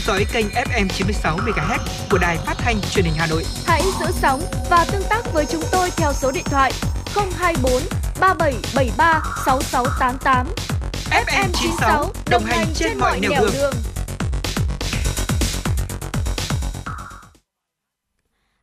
dõi 0.08 0.26
kênh 0.32 0.46
FM 0.48 0.88
96 0.88 1.36
MHz 1.36 1.78
của 2.10 2.18
đài 2.18 2.36
phát 2.36 2.54
thanh 2.58 2.80
truyền 2.90 3.04
hình 3.04 3.14
Hà 3.16 3.26
Nội. 3.26 3.44
Hãy 3.66 3.82
giữ 4.00 4.06
sóng 4.12 4.40
và 4.70 4.86
tương 4.92 5.02
tác 5.10 5.32
với 5.32 5.46
chúng 5.46 5.62
tôi 5.72 5.90
theo 5.96 6.12
số 6.12 6.32
điện 6.32 6.44
thoại 6.44 6.72
024 7.36 7.72
3773 8.20 9.22
6688. 9.46 10.46
FM 11.10 11.48
96 11.52 12.12
đồng 12.30 12.44
hành 12.44 12.66
trên 12.74 12.98
mọi 12.98 13.20
nẻo 13.20 13.30
đường. 13.52 13.72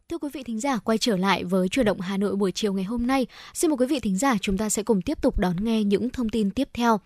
Thưa 0.10 0.18
quý 0.18 0.30
vị 0.34 0.44
thính 0.44 0.60
giả, 0.60 0.78
quay 0.78 0.98
trở 0.98 1.18
lại 1.18 1.44
với 1.44 1.70
chuyển 1.70 1.86
động 1.86 2.02
Hà 2.02 2.18
Nội 2.18 2.36
buổi 2.36 2.52
chiều 2.52 2.74
ngày 2.74 2.84
hôm 2.84 3.08
nay. 3.08 3.28
Xin 3.54 3.70
mời 3.70 3.78
quý 3.78 3.86
vị 3.86 4.00
thính 4.00 4.18
giả 4.18 4.36
chúng 4.42 4.58
ta 4.58 4.70
sẽ 4.70 4.84
cùng 4.84 5.02
tiếp 5.02 5.22
tục 5.22 5.40
đón 5.40 5.56
nghe 5.60 5.84
những 5.84 6.10
thông 6.10 6.30
tin 6.30 6.52
tiếp 6.52 6.70
theo. 6.74 7.00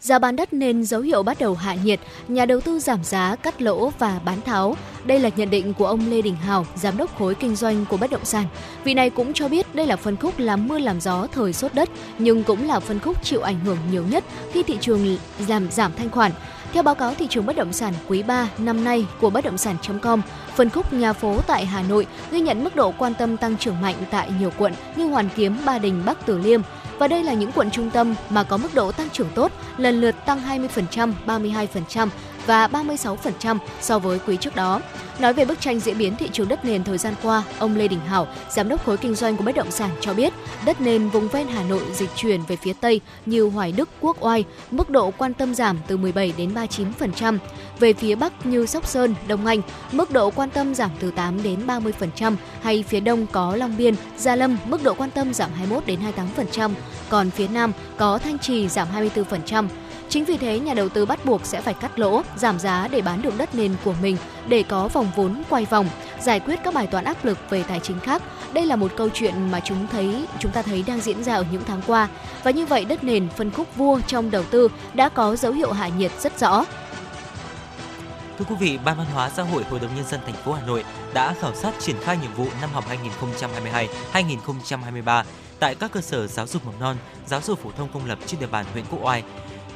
Giá 0.00 0.18
bán 0.18 0.36
đất 0.36 0.52
nên 0.52 0.84
dấu 0.84 1.00
hiệu 1.00 1.22
bắt 1.22 1.38
đầu 1.40 1.54
hạ 1.54 1.74
nhiệt, 1.84 2.00
nhà 2.28 2.46
đầu 2.46 2.60
tư 2.60 2.78
giảm 2.78 3.04
giá, 3.04 3.36
cắt 3.36 3.62
lỗ 3.62 3.92
và 3.98 4.20
bán 4.24 4.40
tháo. 4.40 4.76
Đây 5.04 5.20
là 5.20 5.30
nhận 5.36 5.50
định 5.50 5.74
của 5.74 5.86
ông 5.86 6.10
Lê 6.10 6.22
Đình 6.22 6.36
Hào, 6.36 6.66
giám 6.74 6.96
đốc 6.96 7.18
khối 7.18 7.34
kinh 7.34 7.56
doanh 7.56 7.84
của 7.86 7.96
bất 7.96 8.10
động 8.10 8.24
sản. 8.24 8.44
Vị 8.84 8.94
này 8.94 9.10
cũng 9.10 9.32
cho 9.32 9.48
biết 9.48 9.74
đây 9.74 9.86
là 9.86 9.96
phân 9.96 10.16
khúc 10.16 10.38
làm 10.38 10.68
mưa 10.68 10.78
làm 10.78 11.00
gió 11.00 11.26
thời 11.32 11.52
sốt 11.52 11.74
đất, 11.74 11.90
nhưng 12.18 12.44
cũng 12.44 12.66
là 12.66 12.80
phân 12.80 13.00
khúc 13.00 13.24
chịu 13.24 13.40
ảnh 13.40 13.60
hưởng 13.64 13.78
nhiều 13.90 14.04
nhất 14.10 14.24
khi 14.52 14.62
thị 14.62 14.78
trường 14.80 15.16
giảm 15.48 15.70
giảm 15.70 15.92
thanh 15.96 16.10
khoản. 16.10 16.32
Theo 16.72 16.82
báo 16.82 16.94
cáo 16.94 17.14
thị 17.14 17.26
trường 17.30 17.46
bất 17.46 17.56
động 17.56 17.72
sản 17.72 17.94
quý 18.08 18.22
3 18.22 18.48
năm 18.58 18.84
nay 18.84 19.06
của 19.20 19.30
bất 19.30 19.44
động 19.44 19.58
sản.com, 19.58 20.22
phân 20.54 20.70
khúc 20.70 20.92
nhà 20.92 21.12
phố 21.12 21.38
tại 21.46 21.66
Hà 21.66 21.82
Nội 21.82 22.06
ghi 22.30 22.40
nhận 22.40 22.64
mức 22.64 22.76
độ 22.76 22.92
quan 22.98 23.14
tâm 23.14 23.36
tăng 23.36 23.56
trưởng 23.56 23.80
mạnh 23.80 23.96
tại 24.10 24.30
nhiều 24.40 24.52
quận 24.58 24.72
như 24.96 25.08
Hoàn 25.08 25.28
Kiếm, 25.36 25.56
Ba 25.64 25.78
Đình, 25.78 26.02
Bắc 26.06 26.26
Từ 26.26 26.38
Liêm. 26.38 26.60
Và 27.00 27.08
đây 27.08 27.22
là 27.22 27.32
những 27.32 27.52
quận 27.52 27.70
trung 27.70 27.90
tâm 27.90 28.14
mà 28.30 28.42
có 28.42 28.56
mức 28.56 28.74
độ 28.74 28.92
tăng 28.92 29.10
trưởng 29.10 29.28
tốt, 29.34 29.52
lần 29.76 30.00
lượt 30.00 30.14
tăng 30.26 30.40
20%, 30.40 31.12
32% 31.26 32.08
và 32.46 32.66
36% 32.66 33.58
so 33.80 33.98
với 33.98 34.18
quý 34.26 34.36
trước 34.36 34.56
đó. 34.56 34.80
Nói 35.18 35.32
về 35.32 35.44
bức 35.44 35.60
tranh 35.60 35.80
diễn 35.80 35.98
biến 35.98 36.16
thị 36.16 36.28
trường 36.32 36.48
đất 36.48 36.64
nền 36.64 36.84
thời 36.84 36.98
gian 36.98 37.14
qua, 37.22 37.42
ông 37.58 37.76
Lê 37.76 37.88
Đình 37.88 38.00
Hảo, 38.00 38.26
giám 38.50 38.68
đốc 38.68 38.86
khối 38.86 38.96
kinh 38.96 39.14
doanh 39.14 39.36
của 39.36 39.44
bất 39.44 39.54
động 39.54 39.70
sản 39.70 39.90
cho 40.00 40.14
biết, 40.14 40.32
đất 40.64 40.80
nền 40.80 41.08
vùng 41.08 41.28
ven 41.28 41.48
Hà 41.48 41.62
Nội 41.62 41.82
dịch 41.94 42.10
chuyển 42.16 42.42
về 42.42 42.56
phía 42.56 42.72
Tây 42.72 43.00
như 43.26 43.48
Hoài 43.48 43.72
Đức, 43.72 43.88
Quốc 44.00 44.16
Oai, 44.20 44.44
mức 44.70 44.90
độ 44.90 45.10
quan 45.10 45.34
tâm 45.34 45.54
giảm 45.54 45.78
từ 45.86 45.96
17 45.96 46.32
đến 46.36 46.54
39%. 46.54 47.38
Về 47.78 47.92
phía 47.92 48.14
Bắc 48.14 48.46
như 48.46 48.66
Sóc 48.66 48.86
Sơn, 48.86 49.14
Đông 49.28 49.46
Anh, 49.46 49.62
mức 49.92 50.10
độ 50.10 50.30
quan 50.30 50.50
tâm 50.50 50.74
giảm 50.74 50.90
từ 51.00 51.10
8 51.10 51.42
đến 51.42 51.66
30%, 51.66 52.34
hay 52.62 52.84
phía 52.88 53.00
Đông 53.00 53.26
có 53.32 53.56
Long 53.56 53.76
Biên, 53.76 53.94
Gia 54.16 54.36
Lâm, 54.36 54.56
mức 54.66 54.82
độ 54.82 54.94
quan 54.94 55.10
tâm 55.10 55.34
giảm 55.34 55.50
21 55.52 55.86
đến 55.86 56.00
28%, 56.36 56.70
còn 57.08 57.30
phía 57.30 57.48
Nam 57.48 57.72
có 57.96 58.18
Thanh 58.18 58.38
Trì 58.38 58.68
giảm 58.68 58.88
24%. 59.14 59.66
Chính 60.10 60.24
vì 60.24 60.36
thế, 60.36 60.58
nhà 60.58 60.74
đầu 60.74 60.88
tư 60.88 61.06
bắt 61.06 61.24
buộc 61.24 61.46
sẽ 61.46 61.60
phải 61.60 61.74
cắt 61.74 61.98
lỗ, 61.98 62.22
giảm 62.36 62.58
giá 62.58 62.88
để 62.88 63.02
bán 63.02 63.22
được 63.22 63.38
đất 63.38 63.54
nền 63.54 63.74
của 63.84 63.94
mình 64.02 64.16
để 64.48 64.62
có 64.62 64.88
vòng 64.88 65.10
vốn 65.16 65.42
quay 65.48 65.64
vòng, 65.64 65.88
giải 66.20 66.40
quyết 66.40 66.60
các 66.64 66.74
bài 66.74 66.86
toán 66.86 67.04
áp 67.04 67.24
lực 67.24 67.38
về 67.50 67.62
tài 67.62 67.80
chính 67.80 68.00
khác. 68.00 68.22
Đây 68.52 68.66
là 68.66 68.76
một 68.76 68.92
câu 68.96 69.08
chuyện 69.14 69.50
mà 69.50 69.60
chúng 69.60 69.86
thấy 69.86 70.26
chúng 70.38 70.52
ta 70.52 70.62
thấy 70.62 70.84
đang 70.86 71.00
diễn 71.00 71.24
ra 71.24 71.34
ở 71.34 71.44
những 71.52 71.62
tháng 71.66 71.82
qua. 71.86 72.08
Và 72.42 72.50
như 72.50 72.66
vậy, 72.66 72.84
đất 72.84 73.04
nền 73.04 73.28
phân 73.36 73.50
khúc 73.50 73.76
vua 73.76 74.00
trong 74.06 74.30
đầu 74.30 74.42
tư 74.42 74.68
đã 74.94 75.08
có 75.08 75.36
dấu 75.36 75.52
hiệu 75.52 75.72
hạ 75.72 75.88
nhiệt 75.88 76.12
rất 76.20 76.40
rõ. 76.40 76.64
Thưa 78.38 78.44
quý 78.48 78.54
vị, 78.60 78.78
Ban 78.84 78.96
Văn 78.96 79.06
hóa 79.14 79.30
Xã 79.30 79.42
hội 79.42 79.64
Hội 79.70 79.80
đồng 79.80 79.94
nhân 79.96 80.04
dân 80.10 80.20
thành 80.26 80.44
phố 80.44 80.52
Hà 80.52 80.66
Nội 80.66 80.84
đã 81.14 81.34
khảo 81.40 81.54
sát 81.54 81.72
triển 81.80 81.96
khai 82.00 82.18
nhiệm 82.22 82.34
vụ 82.34 82.46
năm 82.60 82.70
học 82.72 82.84
2022-2023 84.12 85.24
tại 85.58 85.74
các 85.74 85.92
cơ 85.92 86.00
sở 86.00 86.26
giáo 86.26 86.46
dục 86.46 86.66
mầm 86.66 86.80
non, 86.80 86.96
giáo 87.26 87.40
dục 87.40 87.62
phổ 87.62 87.70
thông 87.76 87.88
công 87.88 88.06
lập 88.06 88.18
trên 88.26 88.40
địa 88.40 88.46
bàn 88.46 88.66
huyện 88.72 88.84
Quốc 88.90 88.98
Oai. 89.02 89.22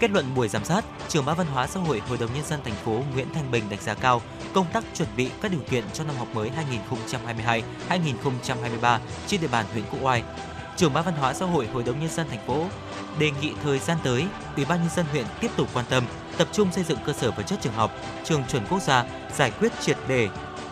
Kết 0.04 0.10
luận 0.10 0.34
buổi 0.34 0.48
giám 0.48 0.64
sát, 0.64 0.84
trưởng 1.08 1.24
ban 1.24 1.36
văn 1.36 1.46
hóa 1.46 1.66
xã 1.66 1.80
hội 1.80 2.02
Hội 2.08 2.18
đồng 2.18 2.34
nhân 2.34 2.44
dân 2.44 2.60
thành 2.64 2.74
phố 2.74 3.02
Nguyễn 3.14 3.26
Thanh 3.34 3.50
Bình 3.50 3.64
đánh 3.70 3.80
giá 3.82 3.94
cao 3.94 4.22
công 4.54 4.66
tác 4.72 4.84
chuẩn 4.94 5.08
bị 5.16 5.30
các 5.42 5.50
điều 5.50 5.60
kiện 5.70 5.84
cho 5.92 6.04
năm 6.04 6.16
học 6.16 6.28
mới 6.34 6.50
2022-2023 7.88 8.98
trên 9.26 9.40
địa 9.40 9.48
bàn 9.48 9.66
huyện 9.72 9.84
Quốc 9.90 9.98
Oai. 10.02 10.22
Trưởng 10.76 10.92
ban 10.92 11.04
văn 11.04 11.14
hóa 11.14 11.34
xã 11.34 11.46
hội 11.46 11.66
Hội 11.66 11.82
đồng 11.82 12.00
nhân 12.00 12.10
dân 12.10 12.26
thành 12.28 12.46
phố 12.46 12.66
đề 13.18 13.30
nghị 13.40 13.52
thời 13.62 13.78
gian 13.78 13.98
tới, 14.04 14.26
Ủy 14.56 14.64
ban 14.64 14.80
nhân 14.80 14.90
dân 14.96 15.06
huyện 15.12 15.24
tiếp 15.40 15.50
tục 15.56 15.68
quan 15.74 15.84
tâm, 15.88 16.04
tập 16.38 16.48
trung 16.52 16.72
xây 16.72 16.84
dựng 16.84 16.98
cơ 17.06 17.12
sở 17.12 17.30
vật 17.30 17.42
chất 17.42 17.58
trường 17.62 17.74
học, 17.74 17.90
trường 18.24 18.44
chuẩn 18.44 18.66
quốc 18.70 18.82
gia, 18.82 19.04
giải 19.36 19.50
quyết 19.50 19.72
triệt 19.80 19.96
đề 20.08 20.28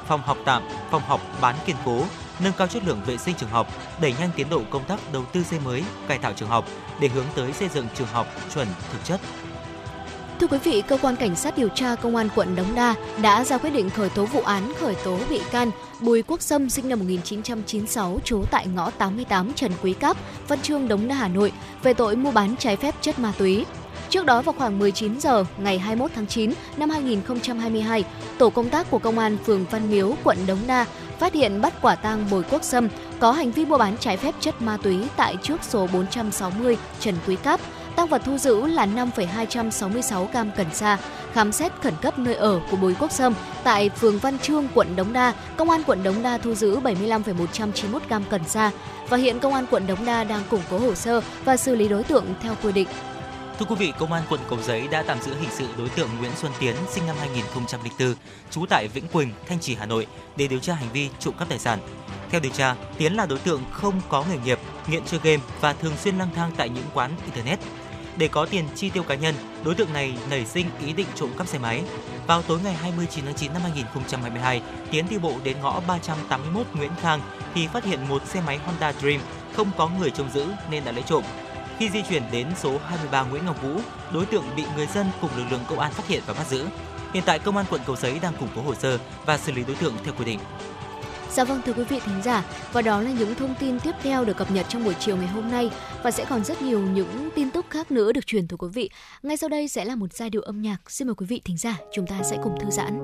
phòng 0.09 0.23
học 0.23 0.39
tạm, 0.45 0.63
phòng 0.91 1.03
học 1.03 1.21
bán 1.41 1.55
kiên 1.67 1.77
cố, 1.85 2.05
nâng 2.45 2.53
cao 2.59 2.67
chất 2.67 2.83
lượng 2.87 3.01
vệ 3.07 3.17
sinh 3.17 3.35
trường 3.35 3.49
học, 3.49 3.67
đẩy 4.01 4.15
nhanh 4.21 4.31
tiến 4.37 4.49
độ 4.51 4.63
công 4.71 4.85
tác 4.85 5.13
đầu 5.13 5.25
tư 5.33 5.43
xây 5.43 5.59
mới, 5.65 5.83
cải 6.09 6.19
tạo 6.19 6.33
trường 6.33 6.49
học 6.49 6.65
để 7.01 7.09
hướng 7.09 7.27
tới 7.35 7.53
xây 7.53 7.69
dựng 7.69 7.87
trường 7.95 8.07
học 8.07 8.27
chuẩn 8.55 8.69
thực 8.93 9.05
chất. 9.05 9.21
Thưa 10.41 10.47
quý 10.47 10.59
vị, 10.65 10.83
cơ 10.89 10.99
quan 11.03 11.17
cảnh 11.17 11.37
sát 11.37 11.59
điều 11.59 11.69
tra 11.69 11.95
công 11.95 12.17
an 12.17 12.29
quận 12.35 12.57
Đống 12.57 12.75
Đa 12.75 12.95
đã 13.23 13.45
ra 13.45 13.59
quyết 13.59 13.71
định 13.71 13.91
khởi 13.91 14.11
tố 14.11 14.25
vụ 14.25 14.41
án 14.41 14.73
khởi 14.81 14.95
tố 15.05 15.19
bị 15.31 15.41
can 15.51 15.71
Bùi 16.01 16.23
Quốc 16.23 16.43
Sâm 16.43 16.71
sinh 16.71 16.89
năm 16.89 16.99
1996 16.99 18.21
trú 18.25 18.45
tại 18.51 18.67
ngõ 18.67 18.91
88 18.91 19.53
Trần 19.55 19.73
Quý 19.83 19.93
Cáp, 19.93 20.17
Văn 20.49 20.61
Chương 20.61 20.89
Đống 20.89 21.09
Đa 21.09 21.15
Hà 21.15 21.29
Nội 21.29 21.53
về 21.83 21.95
tội 21.95 22.17
mua 22.17 22.31
bán 22.31 22.57
trái 22.59 22.77
phép 22.77 22.95
chất 23.01 23.19
ma 23.19 23.33
túy. 23.39 23.65
Trước 24.11 24.27
đó 24.27 24.43
vào 24.43 24.55
khoảng 24.59 24.79
19 24.79 25.21
giờ 25.21 25.45
ngày 25.59 25.79
21 25.79 26.11
tháng 26.15 26.27
9 26.27 26.53
năm 26.77 26.91
2022, 26.91 28.05
tổ 28.39 28.51
công 28.51 28.69
tác 28.69 28.91
của 28.91 28.99
công 28.99 29.19
an 29.19 29.37
phường 29.47 29.65
Văn 29.71 29.91
Miếu, 29.91 30.15
quận 30.25 30.39
Đống 30.47 30.59
Đa 30.67 30.87
phát 31.23 31.35
hiện 31.35 31.61
bắt 31.61 31.75
quả 31.83 31.95
tang 31.95 32.27
Bùi 32.31 32.43
Quốc 32.51 32.65
Sâm 32.65 32.89
có 33.21 33.33
hành 33.33 33.51
vi 33.51 33.65
mua 33.65 33.79
bán 33.79 33.97
trái 34.01 34.17
phép 34.17 34.35
chất 34.41 34.63
ma 34.63 34.79
túy 34.83 34.99
tại 35.17 35.37
trước 35.43 35.57
số 35.63 35.89
460 35.93 36.77
Trần 37.01 37.15
Quý 37.27 37.37
Cáp. 37.37 37.61
Tăng 37.97 38.07
vật 38.09 38.23
thu 38.25 38.39
giữ 38.39 38.67
là 38.67 38.87
5,266 38.87 40.29
gam 40.33 40.51
cần 40.57 40.67
sa. 40.73 40.99
Khám 41.33 41.53
xét 41.53 41.73
khẩn 41.83 41.95
cấp 42.03 42.19
nơi 42.19 42.35
ở 42.35 42.61
của 42.71 42.77
Bùi 42.77 42.95
Quốc 42.95 43.13
Sâm 43.13 43.35
tại 43.65 43.89
phường 43.89 44.19
Văn 44.19 44.39
Trương, 44.39 44.69
quận 44.75 44.97
Đống 44.97 45.13
Đa, 45.13 45.33
công 45.57 45.71
an 45.71 45.83
quận 45.87 46.03
Đống 46.03 46.23
Đa 46.23 46.39
thu 46.39 46.55
giữ 46.55 46.81
75,191 46.81 48.03
gam 48.09 48.25
cần 48.31 48.45
sa 48.45 48.71
và 49.09 49.17
hiện 49.17 49.41
công 49.41 49.55
an 49.55 49.67
quận 49.71 49.87
Đống 49.87 50.05
Đa 50.05 50.25
đang 50.25 50.43
củng 50.51 50.63
cố 50.71 50.79
hồ 50.79 50.95
sơ 50.95 51.21
và 51.45 51.57
xử 51.57 51.75
lý 51.75 51.89
đối 51.89 52.05
tượng 52.05 52.25
theo 52.43 52.55
quy 52.63 52.73
định. 52.73 52.89
Thưa 53.63 53.69
quý 53.69 53.87
vị, 53.87 53.93
Công 53.99 54.13
an 54.13 54.23
quận 54.29 54.41
Cầu 54.49 54.63
Giấy 54.63 54.89
đã 54.89 55.03
tạm 55.03 55.23
giữ 55.23 55.35
hình 55.41 55.51
sự 55.53 55.69
đối 55.79 55.89
tượng 55.89 56.09
Nguyễn 56.19 56.31
Xuân 56.37 56.53
Tiến, 56.61 56.77
sinh 56.91 57.07
năm 57.07 57.17
2004, 57.21 58.15
trú 58.51 58.67
tại 58.67 58.89
Vĩnh 58.89 59.09
Quỳnh, 59.09 59.33
Thanh 59.49 59.61
Trì, 59.61 59.75
Hà 59.75 59.87
Nội 59.87 60.07
để 60.37 60.49
điều 60.49 60.59
tra 60.59 60.75
hành 60.75 60.89
vi 60.93 61.09
trộm 61.19 61.35
cắp 61.39 61.49
tài 61.49 61.59
sản. 61.59 61.79
Theo 62.31 62.41
điều 62.41 62.53
tra, 62.53 62.77
Tiến 62.99 63.15
là 63.15 63.27
đối 63.27 63.39
tượng 63.39 63.63
không 63.73 64.01
có 64.09 64.25
nghề 64.31 64.39
nghiệp, 64.39 64.59
nghiện 64.87 65.05
chơi 65.05 65.21
game 65.23 65.43
và 65.61 65.73
thường 65.73 65.97
xuyên 65.97 66.19
lang 66.19 66.29
thang 66.35 66.51
tại 66.57 66.69
những 66.69 66.85
quán 66.95 67.11
internet. 67.25 67.59
Để 68.17 68.29
có 68.29 68.47
tiền 68.47 68.65
chi 68.75 68.91
tiêu 68.91 69.03
cá 69.03 69.15
nhân, 69.15 69.35
đối 69.65 69.75
tượng 69.75 69.93
này 69.93 70.17
nảy 70.31 70.47
sinh 70.47 70.67
ý 70.87 70.93
định 70.93 71.09
trộm 71.15 71.31
cắp 71.39 71.47
xe 71.47 71.59
máy. 71.59 71.83
Vào 72.27 72.43
tối 72.43 72.59
ngày 72.65 72.75
29 72.75 73.25
tháng 73.25 73.35
9 73.35 73.53
năm 73.53 73.63
2022, 73.63 74.63
Tiến 74.91 75.07
đi 75.11 75.19
bộ 75.19 75.35
đến 75.45 75.57
ngõ 75.63 75.81
381 75.87 76.67
Nguyễn 76.75 76.93
Khang 77.01 77.21
thì 77.55 77.67
phát 77.67 77.85
hiện 77.85 78.09
một 78.09 78.27
xe 78.27 78.41
máy 78.47 78.59
Honda 78.59 78.93
Dream 78.93 79.21
không 79.53 79.71
có 79.77 79.89
người 79.89 80.11
trông 80.11 80.31
giữ 80.31 80.47
nên 80.71 80.85
đã 80.85 80.93
lấy 80.93 81.03
trộm. 81.07 81.23
Khi 81.83 81.91
di 81.91 82.03
chuyển 82.03 82.23
đến 82.33 82.47
số 82.57 82.79
23 82.79 83.23
Nguyễn 83.23 83.45
Ngọc 83.45 83.63
Vũ, 83.63 83.81
đối 84.13 84.27
tượng 84.27 84.45
bị 84.57 84.65
người 84.77 84.87
dân 84.87 85.07
cùng 85.21 85.31
lực 85.37 85.45
lượng 85.51 85.61
công 85.69 85.79
an 85.79 85.93
phát 85.93 86.07
hiện 86.07 86.23
và 86.27 86.35
bắt 86.35 86.47
giữ. 86.49 86.67
Hiện 87.13 87.23
tại 87.27 87.39
công 87.39 87.57
an 87.57 87.67
quận 87.71 87.81
Cầu 87.87 87.97
Giấy 87.97 88.19
đang 88.23 88.35
củng 88.35 88.49
cố 88.57 88.63
hồ 88.63 88.75
sơ 88.75 88.99
và 89.27 89.39
xử 89.39 89.53
lý 89.53 89.65
đối 89.65 89.77
tượng 89.77 89.95
theo 90.05 90.15
quy 90.19 90.25
định. 90.25 90.39
Dạ 91.31 91.45
vâng 91.45 91.61
thưa 91.67 91.73
quý 91.73 91.85
vị 91.85 92.01
thính 92.05 92.23
giả, 92.25 92.45
và 92.73 92.83
đó 92.83 93.01
là 93.01 93.11
những 93.11 93.35
thông 93.35 93.55
tin 93.61 93.81
tiếp 93.81 93.95
theo 94.03 94.25
được 94.25 94.37
cập 94.37 94.51
nhật 94.51 94.67
trong 94.69 94.85
buổi 94.85 94.95
chiều 95.01 95.17
ngày 95.17 95.27
hôm 95.27 95.51
nay 95.51 95.71
và 96.03 96.11
sẽ 96.11 96.25
còn 96.25 96.45
rất 96.45 96.63
nhiều 96.63 96.81
những 96.81 97.29
tin 97.35 97.51
tức 97.51 97.67
khác 97.71 97.91
nữa 97.91 98.13
được 98.13 98.27
truyền 98.27 98.49
tới 98.49 98.57
quý 98.59 98.69
vị. 98.73 98.91
Ngay 99.23 99.37
sau 99.37 99.49
đây 99.49 99.69
sẽ 99.69 99.85
là 99.85 99.95
một 99.95 100.13
giai 100.13 100.31
điệu 100.31 100.43
âm 100.43 100.63
nhạc. 100.63 100.91
Xin 100.91 101.09
mời 101.09 101.15
quý 101.15 101.27
vị 101.27 101.41
thính 101.45 101.57
giả, 101.57 101.77
chúng 101.93 102.07
ta 102.07 102.17
sẽ 102.31 102.37
cùng 102.43 102.59
thư 102.61 102.71
giãn. 102.71 102.99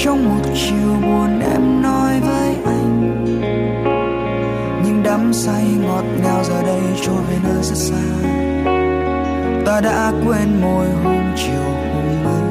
Trong 0.00 0.28
một 0.28 0.50
chiều 0.54 0.94
buồn 1.02 1.40
em 1.40 1.82
nói 1.82 2.20
với 2.20 2.54
anh. 2.64 3.24
Nhưng 4.84 5.02
đắm 5.02 5.32
say 5.32 5.64
ngọt 5.82 6.04
ngào 6.22 6.44
giờ 6.44 6.62
đây 6.62 6.80
trôi 7.02 7.22
về 7.30 7.36
nơi 7.42 7.62
rất 7.62 7.76
xa. 7.76 7.96
Ta 9.66 9.80
đã 9.80 10.12
quên 10.26 10.60
môi 10.62 10.86
hôm 11.04 11.22
chiều 11.36 11.64
hôm 11.94 12.24
ấy 12.24 12.42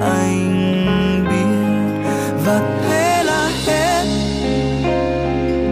anh 0.00 1.24
biết 1.30 2.10
và 2.46 2.80
thế 2.88 3.22
là 3.24 3.50
hết. 3.66 4.04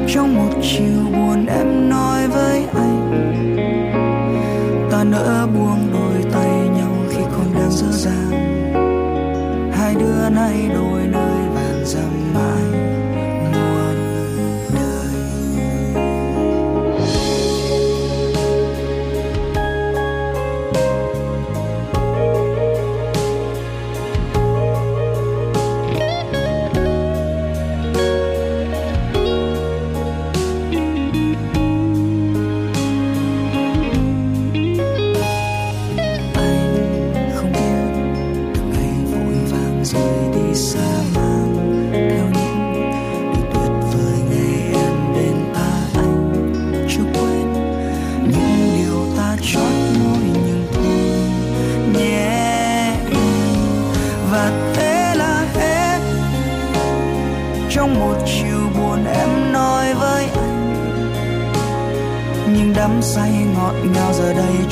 Trong 0.08 0.34
một 0.36 0.60
chiều 0.62 1.02
buồn 1.12 1.46
em 1.46 1.88
nói 1.88 2.28
với 2.28 2.64
anh. 2.74 3.26
Ta 4.90 5.04
nỡ 5.04 5.46
buồn 5.54 5.67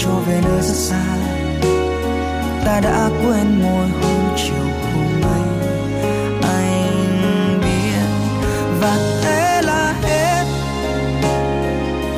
cho 0.07 0.15
về 0.15 0.41
nơi 0.45 0.63
rất 0.63 0.75
xa. 0.75 1.05
Ta 2.65 2.81
đã 2.81 3.09
quên 3.23 3.63
môi 3.63 3.89
hôm 3.89 4.37
chiều 4.37 4.67
hôm 4.95 5.23
ấy 5.23 5.43
anh 6.43 7.61
biết 7.61 8.07
và 8.81 9.21
thế 9.23 9.63
là 9.63 9.95
hết. 10.03 10.45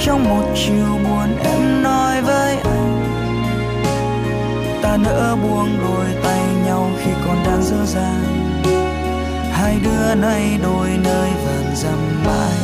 Trong 0.01 0.25
một 0.25 0.45
chiều 0.55 0.99
buồn 1.05 1.37
em 1.45 1.83
nói 1.83 2.23
với 2.23 2.57
anh, 2.57 3.03
ta 4.83 4.97
nỡ 4.97 5.37
buông 5.43 5.79
đôi 5.79 6.07
tay 6.23 6.43
nhau 6.67 6.91
khi 7.05 7.11
còn 7.27 7.37
đang 7.45 7.63
dở 7.63 7.87
dàng 7.87 8.25
hai 9.53 9.79
đứa 9.85 10.15
nay 10.15 10.59
đôi 10.63 10.89
nơi 11.05 11.31
vàng 11.47 11.77
dằm 11.77 12.25
mãi. 12.27 12.58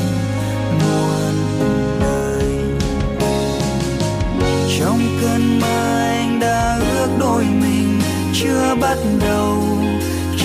Chưa 8.44 8.74
bắt 8.80 8.98
đầu, 9.20 9.62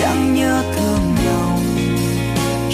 chẳng 0.00 0.34
nhớ 0.34 0.62
thương 0.76 1.14
nhau. 1.24 1.58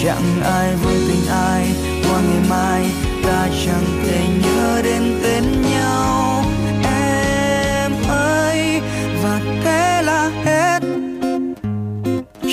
Chẳng 0.03 0.41
ai 0.43 0.75
vương 0.75 1.07
tình 1.07 1.27
ai, 1.29 1.67
qua 2.03 2.21
ngày 2.21 2.49
mai 2.49 2.85
ta 3.23 3.49
chẳng 3.65 3.85
thể 4.03 4.27
nhớ 4.43 4.81
đến 4.83 5.19
tên 5.23 5.43
nhau. 5.61 6.43
Em 6.83 7.91
ơi, 8.09 8.81
và 9.23 9.41
thế 9.63 10.01
là 10.05 10.31
hết. 10.43 10.79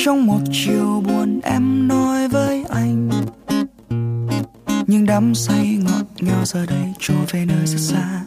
Trong 0.05 0.27
một 0.27 0.41
chiều 0.53 1.03
buồn 1.07 1.41
em 1.43 1.89
nói 1.89 2.29
với 2.29 2.64
anh, 2.68 3.11
nhưng 4.87 5.07
đắm 5.07 5.35
say 5.35 5.79
ngọt 5.85 6.05
ngào 6.20 6.45
giờ 6.45 6.66
đây 6.66 6.95
trôi 7.01 7.16
về 7.31 7.45
nơi 7.45 7.66
rất 7.66 7.79
xa. 7.81 8.24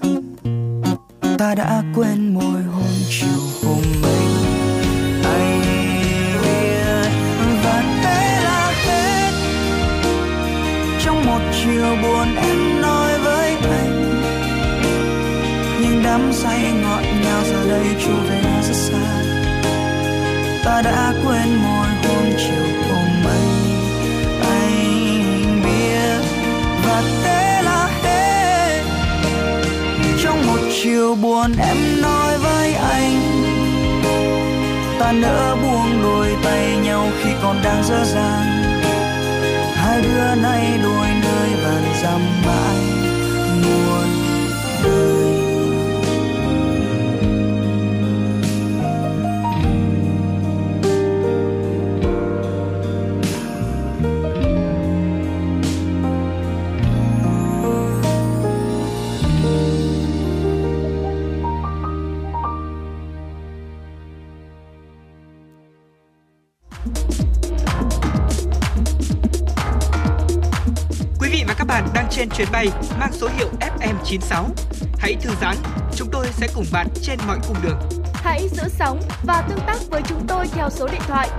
FM96. 74.07 74.49
Hãy 74.97 75.15
thư 75.21 75.29
giãn, 75.41 75.57
chúng 75.95 76.09
tôi 76.11 76.27
sẽ 76.31 76.47
cùng 76.55 76.65
bạn 76.71 76.87
trên 77.01 77.19
mọi 77.27 77.39
cung 77.47 77.57
đường. 77.63 77.79
Hãy 78.13 78.47
giữ 78.49 78.63
sóng 78.69 79.01
và 79.23 79.41
tương 79.49 79.59
tác 79.67 79.77
với 79.89 80.01
chúng 80.07 80.27
tôi 80.27 80.47
theo 80.47 80.69
số 80.69 80.87
điện 80.87 81.01
thoại 81.07 81.29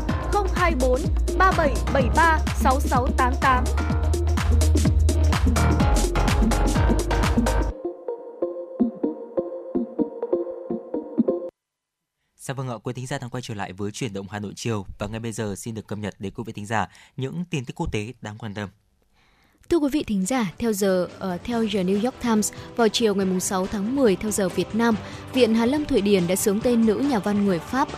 024 0.54 1.00
3773 1.38 2.38
6688. 2.56 3.64
Dạ 12.36 12.54
vâng 12.54 12.68
ạ, 12.68 12.74
quý 12.82 12.92
thính 12.92 13.06
giả 13.06 13.18
đang 13.18 13.30
quay 13.30 13.42
trở 13.42 13.54
lại 13.54 13.72
với 13.72 13.90
chuyển 13.90 14.12
động 14.12 14.26
Hà 14.30 14.38
Nội 14.38 14.52
chiều 14.56 14.86
và 14.98 15.06
ngay 15.06 15.20
bây 15.20 15.32
giờ 15.32 15.54
xin 15.56 15.74
được 15.74 15.86
cập 15.86 15.98
nhật 15.98 16.14
đến 16.18 16.32
quý 16.36 16.44
vị 16.46 16.52
thính 16.52 16.66
giả 16.66 16.88
những 17.16 17.44
tin 17.50 17.64
tức 17.64 17.74
quốc 17.76 17.92
tế 17.92 18.12
đáng 18.20 18.38
quan 18.38 18.54
tâm. 18.54 18.68
Thưa 19.70 19.78
quý 19.78 19.88
vị 19.92 20.04
thính 20.06 20.26
giả, 20.26 20.52
theo 20.58 20.72
giờ 20.72 21.08
uh, 21.34 21.44
theo 21.44 21.62
giờ 21.62 21.80
New 21.80 22.04
York 22.04 22.14
Times, 22.22 22.52
vào 22.76 22.88
chiều 22.88 23.14
ngày 23.14 23.40
6 23.40 23.66
tháng 23.66 23.96
10 23.96 24.16
theo 24.16 24.30
giờ 24.30 24.48
Việt 24.48 24.74
Nam, 24.74 24.96
Viện 25.34 25.54
Hàn 25.54 25.68
Lâm 25.68 25.84
Thụy 25.84 26.00
Điển 26.00 26.26
đã 26.26 26.36
sướng 26.36 26.60
tên 26.60 26.86
nữ 26.86 26.94
nhà 26.94 27.18
văn 27.18 27.46
người 27.46 27.58
Pháp 27.58 27.88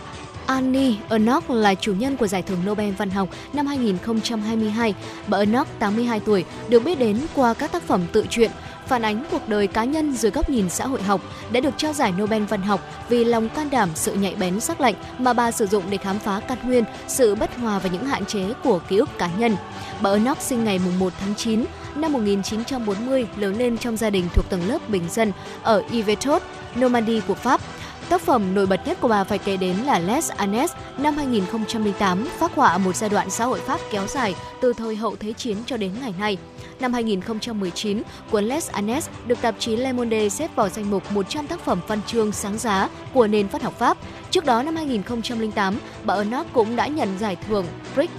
Annie 0.45 0.93
Ernaux 1.09 1.49
là 1.49 1.75
chủ 1.75 1.93
nhân 1.93 2.17
của 2.17 2.27
giải 2.27 2.41
thưởng 2.41 2.59
Nobel 2.67 2.91
văn 2.91 3.09
học 3.09 3.29
năm 3.53 3.67
2022. 3.67 4.93
Bà 5.27 5.37
Ernaux, 5.37 5.67
82 5.79 6.19
tuổi, 6.19 6.45
được 6.69 6.79
biết 6.79 6.99
đến 6.99 7.17
qua 7.35 7.53
các 7.53 7.71
tác 7.71 7.83
phẩm 7.83 8.01
tự 8.11 8.25
truyện, 8.29 8.51
phản 8.87 9.01
ánh 9.01 9.23
cuộc 9.31 9.49
đời 9.49 9.67
cá 9.67 9.83
nhân 9.83 10.13
dưới 10.13 10.31
góc 10.31 10.49
nhìn 10.49 10.69
xã 10.69 10.87
hội 10.87 11.01
học, 11.03 11.21
đã 11.51 11.59
được 11.59 11.73
trao 11.77 11.93
giải 11.93 12.11
Nobel 12.11 12.43
văn 12.43 12.61
học 12.61 12.81
vì 13.09 13.23
lòng 13.23 13.49
can 13.49 13.69
đảm, 13.69 13.89
sự 13.95 14.13
nhạy 14.13 14.35
bén 14.35 14.59
sắc 14.59 14.81
lạnh 14.81 14.95
mà 15.19 15.33
bà 15.33 15.51
sử 15.51 15.67
dụng 15.67 15.83
để 15.89 15.97
khám 15.97 16.19
phá 16.19 16.39
căn 16.47 16.57
nguyên, 16.63 16.83
sự 17.07 17.35
bất 17.35 17.57
hòa 17.57 17.79
và 17.79 17.89
những 17.89 18.05
hạn 18.05 18.25
chế 18.25 18.45
của 18.63 18.79
ký 18.87 18.97
ức 18.97 19.09
cá 19.17 19.29
nhân. 19.37 19.55
Bà 20.01 20.09
Ernaux 20.09 20.41
sinh 20.41 20.63
ngày 20.63 20.79
1 20.99 21.13
tháng 21.19 21.35
9 21.35 21.65
năm 21.95 22.13
1940, 22.13 23.27
lớn 23.37 23.57
lên 23.57 23.77
trong 23.77 23.97
gia 23.97 24.09
đình 24.09 24.27
thuộc 24.33 24.49
tầng 24.49 24.67
lớp 24.67 24.89
bình 24.89 25.03
dân 25.09 25.31
ở 25.63 25.83
Yvetot, 25.91 26.43
Normandy 26.79 27.21
của 27.27 27.35
Pháp. 27.35 27.61
Tác 28.09 28.21
phẩm 28.21 28.55
nổi 28.55 28.65
bật 28.65 28.87
nhất 28.87 28.97
của 29.01 29.07
bà 29.07 29.23
phải 29.23 29.37
kể 29.37 29.57
đến 29.57 29.75
là 29.77 29.99
Les 29.99 30.29
Annes 30.29 30.71
năm 30.97 31.17
2008, 31.17 32.27
phác 32.39 32.55
họa 32.55 32.77
một 32.77 32.95
giai 32.95 33.09
đoạn 33.09 33.29
xã 33.29 33.45
hội 33.45 33.59
Pháp 33.59 33.79
kéo 33.91 34.07
dài 34.07 34.35
từ 34.61 34.73
thời 34.73 34.95
hậu 34.95 35.15
Thế 35.15 35.33
chiến 35.33 35.57
cho 35.65 35.77
đến 35.77 35.91
ngày 36.01 36.13
nay. 36.19 36.37
Năm 36.81 36.93
2019, 36.93 38.01
cuốn 38.31 38.43
Les 38.43 38.69
Annes 38.69 39.09
được 39.25 39.41
tạp 39.41 39.55
chí 39.59 39.75
Le 39.75 39.93
Monde 39.93 40.29
xếp 40.29 40.55
vào 40.55 40.69
danh 40.69 40.91
mục 40.91 41.11
100 41.11 41.47
tác 41.47 41.59
phẩm 41.59 41.81
văn 41.87 41.99
chương 42.07 42.31
sáng 42.31 42.57
giá 42.57 42.89
của 43.13 43.27
nền 43.27 43.47
văn 43.47 43.61
học 43.61 43.73
Pháp. 43.77 43.97
Trước 44.31 44.45
đó 44.45 44.63
năm 44.63 44.75
2008, 44.75 45.79
bà 46.03 46.13
Ernaux 46.15 46.47
cũng 46.53 46.75
đã 46.75 46.87
nhận 46.87 47.19
giải 47.19 47.35
thưởng 47.47 47.65
Prix 47.93 48.09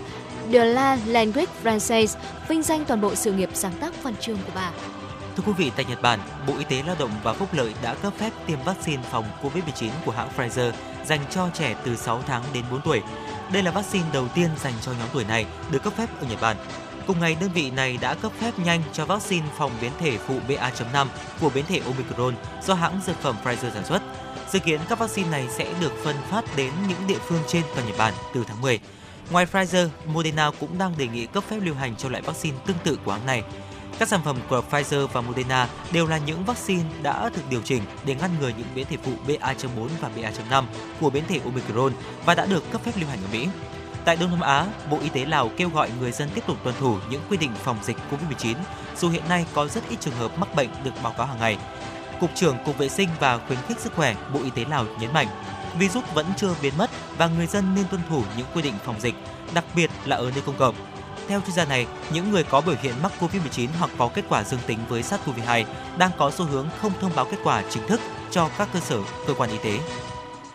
de 0.53 0.65
la 0.65 0.99
Langue 1.07 1.45
Française, 1.65 2.17
vinh 2.49 2.63
danh 2.63 2.85
toàn 2.85 3.01
bộ 3.01 3.15
sự 3.15 3.33
nghiệp 3.33 3.51
sáng 3.55 3.73
tác 3.81 4.03
văn 4.03 4.15
chương 4.21 4.37
của 4.37 4.53
bà. 4.55 4.71
Thưa 5.37 5.43
quý 5.47 5.53
vị, 5.59 5.71
tại 5.77 5.85
Nhật 5.89 6.03
Bản, 6.03 6.21
Bộ 6.47 6.55
Y 6.59 6.65
tế 6.65 6.83
Lao 6.87 6.97
động 6.99 7.11
và 7.23 7.33
Phúc 7.33 7.49
lợi 7.53 7.75
đã 7.83 7.95
cấp 7.95 8.13
phép 8.19 8.31
tiêm 8.47 8.59
vaccine 8.65 9.03
phòng 9.11 9.25
COVID-19 9.43 9.91
của 10.05 10.13
hãng 10.13 10.29
Pfizer 10.37 10.73
dành 11.07 11.21
cho 11.31 11.49
trẻ 11.55 11.75
từ 11.85 11.97
6 11.97 12.23
tháng 12.27 12.43
đến 12.55 12.65
4 12.71 12.81
tuổi. 12.81 13.01
Đây 13.53 13.63
là 13.63 13.71
vaccine 13.71 14.05
đầu 14.13 14.29
tiên 14.35 14.49
dành 14.63 14.75
cho 14.81 14.93
nhóm 14.93 15.09
tuổi 15.13 15.25
này 15.25 15.47
được 15.71 15.83
cấp 15.83 15.93
phép 15.97 16.07
ở 16.21 16.27
Nhật 16.31 16.41
Bản. 16.41 16.57
Cùng 17.07 17.21
ngày, 17.21 17.37
đơn 17.41 17.51
vị 17.55 17.71
này 17.71 17.99
đã 18.01 18.15
cấp 18.15 18.33
phép 18.41 18.59
nhanh 18.59 18.83
cho 18.93 19.07
vaccine 19.07 19.47
phòng 19.57 19.71
biến 19.81 19.93
thể 20.01 20.19
phụ 20.19 20.39
BA.5 20.49 21.07
của 21.41 21.51
biến 21.55 21.65
thể 21.69 21.81
Omicron 21.85 22.35
do 22.63 22.75
hãng 22.75 23.01
dược 23.07 23.17
phẩm 23.17 23.37
Pfizer 23.45 23.71
sản 23.75 23.85
xuất. 23.85 24.03
Dự 24.51 24.59
kiến 24.59 24.81
các 24.89 24.99
vaccine 24.99 25.31
này 25.31 25.47
sẽ 25.51 25.75
được 25.81 25.93
phân 26.05 26.17
phát 26.31 26.45
đến 26.57 26.73
những 26.89 27.07
địa 27.07 27.19
phương 27.29 27.41
trên 27.49 27.63
toàn 27.75 27.87
Nhật 27.87 27.99
Bản 27.99 28.15
từ 28.35 28.45
tháng 28.49 28.61
10. 28.61 28.81
Ngoài 29.31 29.47
Pfizer, 29.53 29.89
Moderna 30.07 30.51
cũng 30.61 30.79
đang 30.79 30.99
đề 30.99 31.07
nghị 31.07 31.27
cấp 31.27 31.45
phép 31.49 31.57
lưu 31.63 31.75
hành 31.75 31.97
cho 31.97 32.09
loại 32.09 32.23
vaccine 32.23 32.57
tương 32.67 32.77
tự 32.85 32.99
của 33.05 33.13
hãng 33.13 33.27
này. 33.27 33.43
Các 33.99 34.09
sản 34.09 34.21
phẩm 34.25 34.37
của 34.49 34.63
Pfizer 34.71 35.07
và 35.07 35.21
Moderna 35.21 35.69
đều 35.93 36.07
là 36.07 36.19
những 36.19 36.45
vaccine 36.45 36.85
đã 37.03 37.31
được 37.37 37.43
điều 37.51 37.61
chỉnh 37.65 37.83
để 38.05 38.15
ngăn 38.15 38.31
ngừa 38.41 38.49
những 38.49 38.67
biến 38.75 38.87
thể 38.91 38.97
phụ 39.05 39.13
BA.4 39.27 39.89
và 40.01 40.11
BA.5 40.17 40.65
của 41.01 41.11
biến 41.11 41.25
thể 41.29 41.41
Omicron 41.45 41.93
và 42.27 42.35
đã 42.35 42.47
được 42.47 42.73
cấp 42.73 42.81
phép 42.85 42.93
lưu 42.97 43.09
hành 43.09 43.19
ở 43.19 43.29
Mỹ. 43.33 43.49
Tại 44.05 44.17
Đông 44.17 44.31
Nam 44.31 44.41
Á, 44.41 44.67
Bộ 44.91 44.99
Y 45.03 45.09
tế 45.09 45.25
Lào 45.25 45.51
kêu 45.57 45.69
gọi 45.69 45.91
người 46.01 46.13
dân 46.13 46.29
tiếp 46.35 46.45
tục 46.47 46.57
tuân 46.65 46.75
thủ 46.81 46.97
những 47.11 47.23
quy 47.31 47.37
định 47.37 47.51
phòng 47.63 47.77
dịch 47.83 47.97
COVID-19, 48.11 48.55
dù 48.97 49.09
hiện 49.09 49.23
nay 49.29 49.47
có 49.55 49.69
rất 49.69 49.89
ít 49.89 49.97
trường 50.01 50.15
hợp 50.15 50.39
mắc 50.39 50.55
bệnh 50.55 50.69
được 50.85 50.91
báo 51.03 51.15
cáo 51.17 51.27
hàng 51.27 51.39
ngày. 51.39 51.59
Cục 52.21 52.31
trưởng 52.35 52.57
Cục 52.65 52.79
Vệ 52.79 52.89
sinh 52.89 53.09
và 53.21 53.39
Khuyến 53.39 53.59
khích 53.69 53.81
Sức 53.81 53.93
khỏe 53.95 54.15
Bộ 54.35 54.41
Y 54.45 54.51
tế 54.51 54.65
Lào 54.71 54.85
nhấn 55.01 55.13
mạnh, 55.13 55.27
virus 55.79 56.05
vẫn 56.15 56.27
chưa 56.37 56.55
biến 56.63 56.73
mất 56.79 56.91
và 57.19 57.27
người 57.27 57.47
dân 57.47 57.75
nên 57.75 57.85
tuân 57.91 58.03
thủ 58.09 58.23
những 58.37 58.47
quy 58.55 58.63
định 58.63 58.75
phòng 58.85 59.01
dịch, 59.01 59.15
đặc 59.55 59.65
biệt 59.75 59.91
là 60.05 60.17
ở 60.17 60.31
nơi 60.35 60.43
công 60.47 60.57
cộng. 60.59 60.75
Theo 61.29 61.41
chuyên 61.41 61.55
gia 61.55 61.65
này, 61.65 61.87
những 62.13 62.31
người 62.31 62.45
có 62.45 62.61
biểu 62.61 62.77
hiện 62.83 62.95
mắc 63.03 63.13
COVID-19 63.21 63.69
hoặc 63.79 63.91
có 63.99 64.09
kết 64.15 64.25
quả 64.29 64.45
dương 64.45 64.61
tính 64.67 64.79
với 64.89 65.03
SARS-CoV-2 65.03 65.65
đang 65.99 66.11
có 66.19 66.31
xu 66.31 66.45
hướng 66.45 66.69
không 66.81 66.93
thông 67.01 67.13
báo 67.17 67.25
kết 67.25 67.39
quả 67.45 67.63
chính 67.71 67.87
thức 67.89 68.01
cho 68.31 68.49
các 68.59 68.69
cơ 68.73 68.81
sở, 68.81 68.99
cơ 69.27 69.35
quan 69.35 69.51
y 69.51 69.59
tế. 69.65 69.79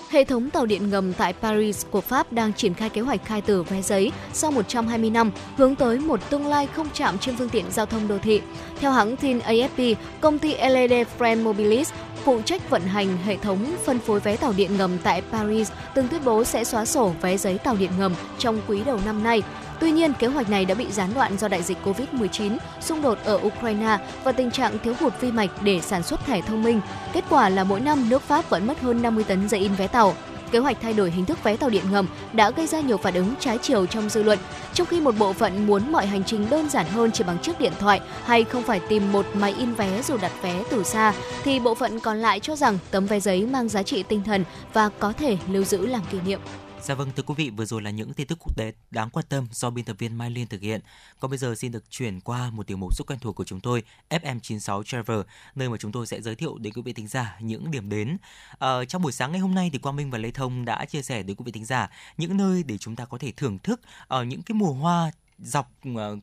Hệ 0.09 0.23
thống 0.23 0.49
tàu 0.49 0.65
điện 0.65 0.89
ngầm 0.89 1.13
tại 1.13 1.33
Paris 1.33 1.85
của 1.91 2.01
Pháp 2.01 2.33
đang 2.33 2.53
triển 2.53 2.73
khai 2.73 2.89
kế 2.89 3.01
hoạch 3.01 3.25
khai 3.25 3.41
tử 3.41 3.63
vé 3.63 3.81
giấy 3.81 4.11
sau 4.33 4.51
120 4.51 5.09
năm, 5.09 5.31
hướng 5.57 5.75
tới 5.75 5.99
một 5.99 6.29
tương 6.29 6.47
lai 6.47 6.67
không 6.67 6.87
chạm 6.93 7.17
trên 7.17 7.35
phương 7.35 7.49
tiện 7.49 7.65
giao 7.71 7.85
thông 7.85 8.07
đô 8.07 8.17
thị. 8.17 8.41
Theo 8.79 8.91
hãng 8.91 9.17
tin 9.17 9.39
AFP, 9.39 9.95
công 10.21 10.39
ty 10.39 10.55
LED 10.55 11.07
Friend 11.19 11.43
Mobilis 11.43 11.91
phụ 12.23 12.41
trách 12.45 12.69
vận 12.69 12.81
hành 12.81 13.17
hệ 13.25 13.37
thống 13.37 13.75
phân 13.85 13.99
phối 13.99 14.19
vé 14.19 14.37
tàu 14.37 14.53
điện 14.57 14.77
ngầm 14.77 14.97
tại 15.03 15.21
Paris 15.31 15.71
từng 15.95 16.07
tuyên 16.07 16.21
bố 16.25 16.43
sẽ 16.43 16.63
xóa 16.63 16.85
sổ 16.85 17.13
vé 17.21 17.37
giấy 17.37 17.57
tàu 17.57 17.75
điện 17.75 17.91
ngầm 17.99 18.13
trong 18.37 18.61
quý 18.67 18.81
đầu 18.85 18.99
năm 19.05 19.23
nay. 19.23 19.41
Tuy 19.79 19.91
nhiên, 19.91 20.13
kế 20.13 20.27
hoạch 20.27 20.49
này 20.49 20.65
đã 20.65 20.75
bị 20.75 20.91
gián 20.91 21.13
đoạn 21.13 21.37
do 21.37 21.47
đại 21.47 21.63
dịch 21.63 21.77
COVID-19, 21.85 22.57
xung 22.81 23.01
đột 23.01 23.17
ở 23.23 23.39
Ukraine 23.43 23.97
và 24.23 24.31
tình 24.31 24.51
trạng 24.51 24.79
thiếu 24.79 24.93
hụt 24.99 25.13
vi 25.21 25.31
mạch 25.31 25.49
để 25.61 25.81
sản 25.81 26.03
xuất 26.03 26.25
thẻ 26.25 26.41
thông 26.41 26.63
minh. 26.63 26.81
Kết 27.13 27.23
quả 27.29 27.49
là 27.49 27.63
mỗi 27.63 27.79
năm 27.79 28.09
nước 28.09 28.21
Pháp 28.21 28.49
vẫn 28.49 28.67
mất 28.67 28.79
hơn 28.81 29.01
50 29.01 29.23
tấn 29.23 29.49
giấy 29.49 29.59
in 29.59 29.73
vé 29.73 29.87
tàu. 29.87 30.15
Kế 30.51 30.59
hoạch 30.59 30.77
thay 30.81 30.93
đổi 30.93 31.11
hình 31.11 31.25
thức 31.25 31.43
vé 31.43 31.57
tàu 31.57 31.69
điện 31.69 31.83
ngầm 31.91 32.07
đã 32.33 32.51
gây 32.51 32.67
ra 32.67 32.79
nhiều 32.79 32.97
phản 32.97 33.13
ứng 33.13 33.33
trái 33.39 33.57
chiều 33.61 33.85
trong 33.85 34.09
dư 34.09 34.23
luận, 34.23 34.39
trong 34.73 34.87
khi 34.87 35.01
một 35.01 35.15
bộ 35.17 35.33
phận 35.33 35.67
muốn 35.67 35.91
mọi 35.91 36.07
hành 36.07 36.23
trình 36.23 36.49
đơn 36.49 36.69
giản 36.69 36.85
hơn 36.85 37.11
chỉ 37.11 37.23
bằng 37.23 37.39
chiếc 37.39 37.59
điện 37.59 37.73
thoại 37.79 38.01
hay 38.25 38.43
không 38.43 38.63
phải 38.63 38.81
tìm 38.89 39.11
một 39.11 39.25
máy 39.33 39.55
in 39.59 39.73
vé 39.73 40.01
dù 40.01 40.17
đặt 40.17 40.31
vé 40.41 40.63
từ 40.69 40.83
xa, 40.83 41.13
thì 41.43 41.59
bộ 41.59 41.75
phận 41.75 41.99
còn 41.99 42.17
lại 42.17 42.39
cho 42.39 42.55
rằng 42.55 42.77
tấm 42.91 43.05
vé 43.05 43.19
giấy 43.19 43.45
mang 43.45 43.69
giá 43.69 43.83
trị 43.83 44.03
tinh 44.03 44.23
thần 44.23 44.43
và 44.73 44.89
có 44.99 45.13
thể 45.13 45.37
lưu 45.51 45.63
giữ 45.63 45.85
làm 45.85 46.01
kỷ 46.11 46.17
niệm. 46.25 46.39
Dạ 46.81 46.95
vâng, 46.95 47.11
thưa 47.15 47.23
quý 47.23 47.33
vị, 47.37 47.49
vừa 47.49 47.65
rồi 47.65 47.81
là 47.81 47.89
những 47.89 48.13
tin 48.13 48.27
tức 48.27 48.37
quốc 48.41 48.57
tế 48.57 48.71
đáng 48.91 49.09
quan 49.09 49.25
tâm 49.29 49.47
do 49.51 49.69
biên 49.69 49.85
tập 49.85 49.95
viên 49.99 50.17
Mai 50.17 50.29
Liên 50.29 50.47
thực 50.47 50.61
hiện. 50.61 50.81
Còn 51.19 51.31
bây 51.31 51.37
giờ 51.37 51.55
xin 51.55 51.71
được 51.71 51.83
chuyển 51.89 52.19
qua 52.19 52.49
một 52.49 52.67
tiểu 52.67 52.77
mục 52.77 52.97
rất 52.97 53.05
quen 53.07 53.19
thuộc 53.19 53.35
của 53.35 53.43
chúng 53.43 53.59
tôi, 53.59 53.83
FM96 54.09 54.83
Travel, 54.83 55.19
nơi 55.55 55.69
mà 55.69 55.77
chúng 55.77 55.91
tôi 55.91 56.07
sẽ 56.07 56.21
giới 56.21 56.35
thiệu 56.35 56.57
đến 56.57 56.73
quý 56.73 56.81
vị 56.81 56.93
thính 56.93 57.07
giả 57.07 57.37
những 57.41 57.71
điểm 57.71 57.89
đến. 57.89 58.17
Ờ, 58.57 58.85
trong 58.85 59.01
buổi 59.01 59.11
sáng 59.11 59.31
ngày 59.31 59.39
hôm 59.39 59.55
nay 59.55 59.69
thì 59.73 59.79
Quang 59.79 59.95
Minh 59.95 60.11
và 60.11 60.17
Lê 60.17 60.31
Thông 60.31 60.65
đã 60.65 60.85
chia 60.85 61.01
sẻ 61.01 61.23
đến 61.23 61.35
quý 61.37 61.43
vị 61.45 61.51
thính 61.51 61.65
giả 61.65 61.89
những 62.17 62.37
nơi 62.37 62.63
để 62.63 62.77
chúng 62.77 62.95
ta 62.95 63.05
có 63.05 63.17
thể 63.17 63.31
thưởng 63.31 63.59
thức 63.59 63.81
ở 64.07 64.23
những 64.23 64.41
cái 64.41 64.55
mùa 64.55 64.73
hoa 64.73 65.11
dọc 65.39 65.71
ờ, 65.95 66.17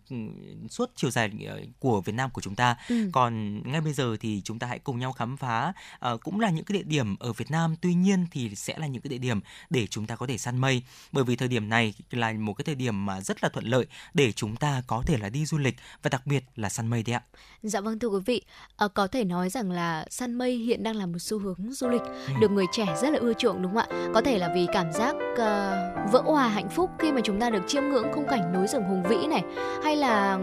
suốt 0.71 0.91
chiều 0.97 1.11
dài 1.11 1.31
ờ, 1.49 1.61
của 1.79 2.01
Việt 2.01 2.13
Nam 2.15 2.31
của 2.31 2.41
chúng 2.41 2.55
ta. 2.55 2.77
Ừ. 2.89 3.09
Còn 3.13 3.63
ngay 3.73 3.81
bây 3.81 3.93
giờ 3.93 4.17
thì 4.21 4.41
chúng 4.45 4.59
ta 4.59 4.67
hãy 4.67 4.79
cùng 4.79 4.99
nhau 4.99 5.13
khám 5.13 5.37
phá 5.37 5.73
ờ, 5.99 6.17
cũng 6.17 6.41
là 6.41 6.51
những 6.51 6.65
cái 6.65 6.79
địa 6.79 6.85
điểm 6.85 7.17
ở 7.17 7.33
Việt 7.33 7.51
Nam. 7.51 7.75
Tuy 7.81 7.95
nhiên 7.95 8.27
thì 8.31 8.55
sẽ 8.55 8.79
là 8.79 8.87
những 8.87 9.03
cái 9.03 9.09
địa 9.09 9.19
điểm 9.19 9.41
để 9.71 9.87
chúng 9.87 10.07
ta 10.07 10.17
có 10.17 10.27
thể 10.27 10.39
săn 10.39 10.59
mây. 10.59 10.83
Bởi 11.13 11.25
vì 11.25 11.37
thời 11.37 11.49
điểm 11.49 11.69
này 11.69 11.95
là 12.11 12.33
một 12.33 12.53
cái 12.55 12.65
thời 12.65 12.75
điểm 12.75 13.07
mà 13.07 13.21
rất 13.21 13.43
là 13.43 13.49
thuận 13.49 13.65
lợi 13.65 13.87
để 14.15 14.33
chúng 14.33 14.57
ta 14.57 14.83
có 14.87 15.03
thể 15.07 15.17
là 15.19 15.29
đi 15.29 15.47
du 15.47 15.59
lịch 15.59 15.77
và 16.03 16.09
đặc 16.09 16.27
biệt 16.27 16.45
là 16.57 16.69
săn 16.69 16.87
mây 16.87 17.03
đấy 17.03 17.15
ạ. 17.15 17.23
Dạ 17.63 17.81
vâng 17.81 17.99
thưa 17.99 18.09
quý 18.09 18.21
vị, 18.27 18.43
Ờ, 18.77 18.89
có 18.89 19.07
thể 19.07 19.25
nói 19.25 19.51
rằng 19.51 19.71
là 19.71 20.07
săn 20.11 20.35
mây 20.35 20.57
hiện 20.57 20.83
đang 20.83 20.97
là 20.97 21.07
một 21.07 21.19
xu 21.19 21.39
hướng 21.39 21.73
du 21.73 21.89
lịch 21.89 22.01
Ừ. 22.03 22.33
được 22.41 22.51
người 22.51 22.67
trẻ 22.73 22.87
rất 23.03 23.11
là 23.11 23.19
ưa 23.19 23.33
chuộng 23.33 23.63
đúng 23.63 23.75
không 23.75 23.85
ạ? 23.91 24.11
Có 24.15 24.21
thể 24.21 24.39
là 24.39 24.51
vì 24.55 24.67
cảm 24.73 24.93
giác 24.93 25.15
ờ, 25.37 25.77
vỡ 26.13 26.23
hòa 26.25 26.49
hạnh 26.49 26.69
phúc 26.69 26.91
khi 26.99 27.13
mà 27.13 27.21
chúng 27.25 27.41
ta 27.41 27.51
được 27.51 27.63
chiêm 27.69 27.83
ngưỡng 27.83 28.07
khung 28.15 28.27
cảnh 28.31 28.53
núi 28.55 28.67
rừng 28.67 28.85
hùng 28.85 29.03
vĩ 29.09 29.27
này, 29.27 29.43
hay 29.85 29.97
là 29.97 30.39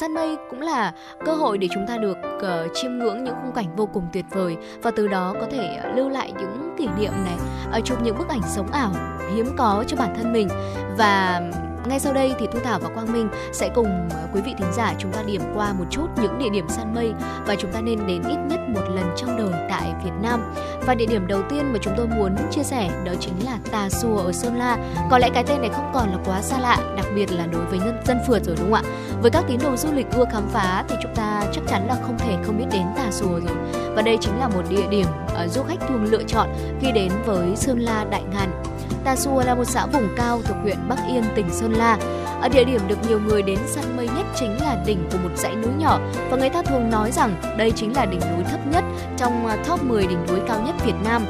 săn 0.00 0.14
mây 0.14 0.36
cũng 0.50 0.60
là 0.60 0.92
cơ 1.24 1.32
hội 1.32 1.58
để 1.58 1.68
chúng 1.74 1.86
ta 1.88 1.96
được 1.96 2.16
uh, 2.36 2.70
chiêm 2.74 2.98
ngưỡng 2.98 3.24
những 3.24 3.34
khung 3.42 3.52
cảnh 3.52 3.76
vô 3.76 3.86
cùng 3.86 4.06
tuyệt 4.12 4.24
vời 4.30 4.56
và 4.82 4.90
từ 4.90 5.08
đó 5.08 5.34
có 5.40 5.46
thể 5.50 5.80
uh, 5.90 5.96
lưu 5.96 6.08
lại 6.08 6.32
những 6.38 6.74
kỷ 6.78 6.88
niệm 6.98 7.12
này, 7.24 7.36
uh, 7.78 7.84
chụp 7.84 8.02
những 8.02 8.18
bức 8.18 8.28
ảnh 8.28 8.42
sống 8.54 8.70
ảo 8.72 8.92
hiếm 9.34 9.46
có 9.56 9.84
cho 9.86 9.96
bản 9.96 10.14
thân 10.16 10.32
mình. 10.32 10.48
Và 10.98 11.40
ngay 11.88 12.00
sau 12.00 12.12
đây 12.12 12.34
thì 12.38 12.46
Thu 12.52 12.58
Thảo 12.64 12.78
và 12.78 12.88
Quang 12.88 13.12
Minh 13.12 13.28
sẽ 13.52 13.70
cùng 13.74 14.08
ờ, 14.10 14.28
quý 14.34 14.40
vị 14.40 14.54
thính 14.58 14.72
giả 14.72 14.94
chúng 14.98 15.12
ta 15.12 15.22
điểm 15.22 15.40
qua 15.54 15.72
một 15.72 15.84
chút 15.90 16.06
những 16.22 16.38
địa 16.38 16.48
điểm 16.52 16.68
săn 16.68 16.94
mây 16.94 17.12
và 17.46 17.54
chúng 17.58 17.72
ta 17.72 17.80
nên 17.80 18.06
đến 18.06 18.22
ít 18.22 18.38
nhất 18.48 18.60
một 18.68 18.82
lần 18.94 19.14
trong 19.16 19.36
đời 19.36 19.66
tại 19.70 19.94
Việt 20.04 20.12
Nam. 20.22 20.54
Và 20.86 20.94
địa 20.94 21.06
điểm 21.06 21.26
đầu 21.26 21.42
tiên 21.50 21.72
mà 21.72 21.78
chúng 21.82 21.94
tôi 21.96 22.06
muốn 22.06 22.36
chia 22.50 22.62
sẻ 22.62 22.90
đó 23.04 23.12
chính 23.20 23.44
là 23.44 23.58
Tà 23.72 23.90
Xùa 23.90 24.18
ở 24.18 24.32
Sơn 24.32 24.56
La. 24.56 24.78
Có 25.10 25.18
lẽ 25.18 25.30
cái 25.34 25.44
tên 25.46 25.60
này 25.60 25.70
không 25.72 25.90
còn 25.94 26.10
là 26.10 26.18
quá 26.24 26.42
xa 26.42 26.58
lạ, 26.58 26.78
đặc 26.96 27.06
biệt 27.14 27.32
là 27.32 27.46
đối 27.46 27.64
với 27.64 27.78
nhân 27.78 28.00
dân 28.04 28.18
phượt 28.26 28.44
rồi 28.44 28.56
đúng 28.58 28.72
không 28.72 28.84
ạ? 28.84 28.90
Với 29.22 29.30
các 29.30 29.44
tín 29.48 29.58
đồ 29.62 29.76
du 29.76 29.92
lịch 29.92 30.06
ưa 30.10 30.24
khám 30.32 30.48
phá 30.48 30.84
thì 30.88 30.96
chúng 31.02 31.14
ta 31.14 31.42
chắc 31.52 31.62
chắn 31.68 31.86
là 31.86 31.96
không 32.02 32.18
thể 32.18 32.36
không 32.44 32.58
biết 32.58 32.66
đến 32.72 32.86
Tà 32.96 33.10
Xùa 33.10 33.40
rồi. 33.40 33.56
Và 33.94 34.02
đây 34.02 34.18
chính 34.20 34.38
là 34.38 34.48
một 34.48 34.62
địa 34.68 34.86
điểm 34.90 35.06
ờ, 35.34 35.48
du 35.48 35.62
khách 35.62 35.88
thường 35.88 36.04
lựa 36.04 36.22
chọn 36.22 36.48
khi 36.80 36.92
đến 36.92 37.12
với 37.24 37.56
Sơn 37.56 37.78
La 37.78 38.04
Đại 38.10 38.22
Ngàn. 38.32 38.62
Tà 39.04 39.16
Xùa 39.16 39.42
là 39.42 39.54
một 39.54 39.64
xã 39.64 39.86
vùng 39.86 40.08
cao 40.16 40.40
thuộc 40.44 40.56
huyện 40.62 40.76
Bắc 40.88 40.98
Yên, 41.08 41.24
tỉnh 41.36 41.50
Sơn 41.50 41.72
La. 41.76 41.98
Ở 42.42 42.48
địa 42.48 42.64
điểm 42.64 42.80
được 42.88 42.98
nhiều 43.08 43.20
người 43.20 43.42
đến 43.42 43.58
săn 43.66 43.96
mây 43.96 44.08
nhất 44.16 44.26
chính 44.34 44.60
là 44.60 44.76
đỉnh 44.86 45.08
của 45.12 45.18
một 45.22 45.30
dãy 45.36 45.56
núi 45.56 45.72
nhỏ, 45.78 46.00
và 46.30 46.36
người 46.36 46.50
ta 46.50 46.62
thường 46.62 46.90
nói 46.90 47.12
rằng 47.12 47.34
đây 47.58 47.70
chính 47.70 47.96
là 47.96 48.06
đỉnh 48.06 48.20
núi 48.20 48.44
thấp 48.50 48.60
nhất 48.72 48.84
trong 49.16 49.46
à, 49.46 49.56
top 49.68 49.82
10 49.82 50.06
đỉnh 50.06 50.26
núi 50.26 50.38
cao 50.48 50.62
nhất 50.66 50.74
Việt 50.84 50.96
Nam. 51.04 51.22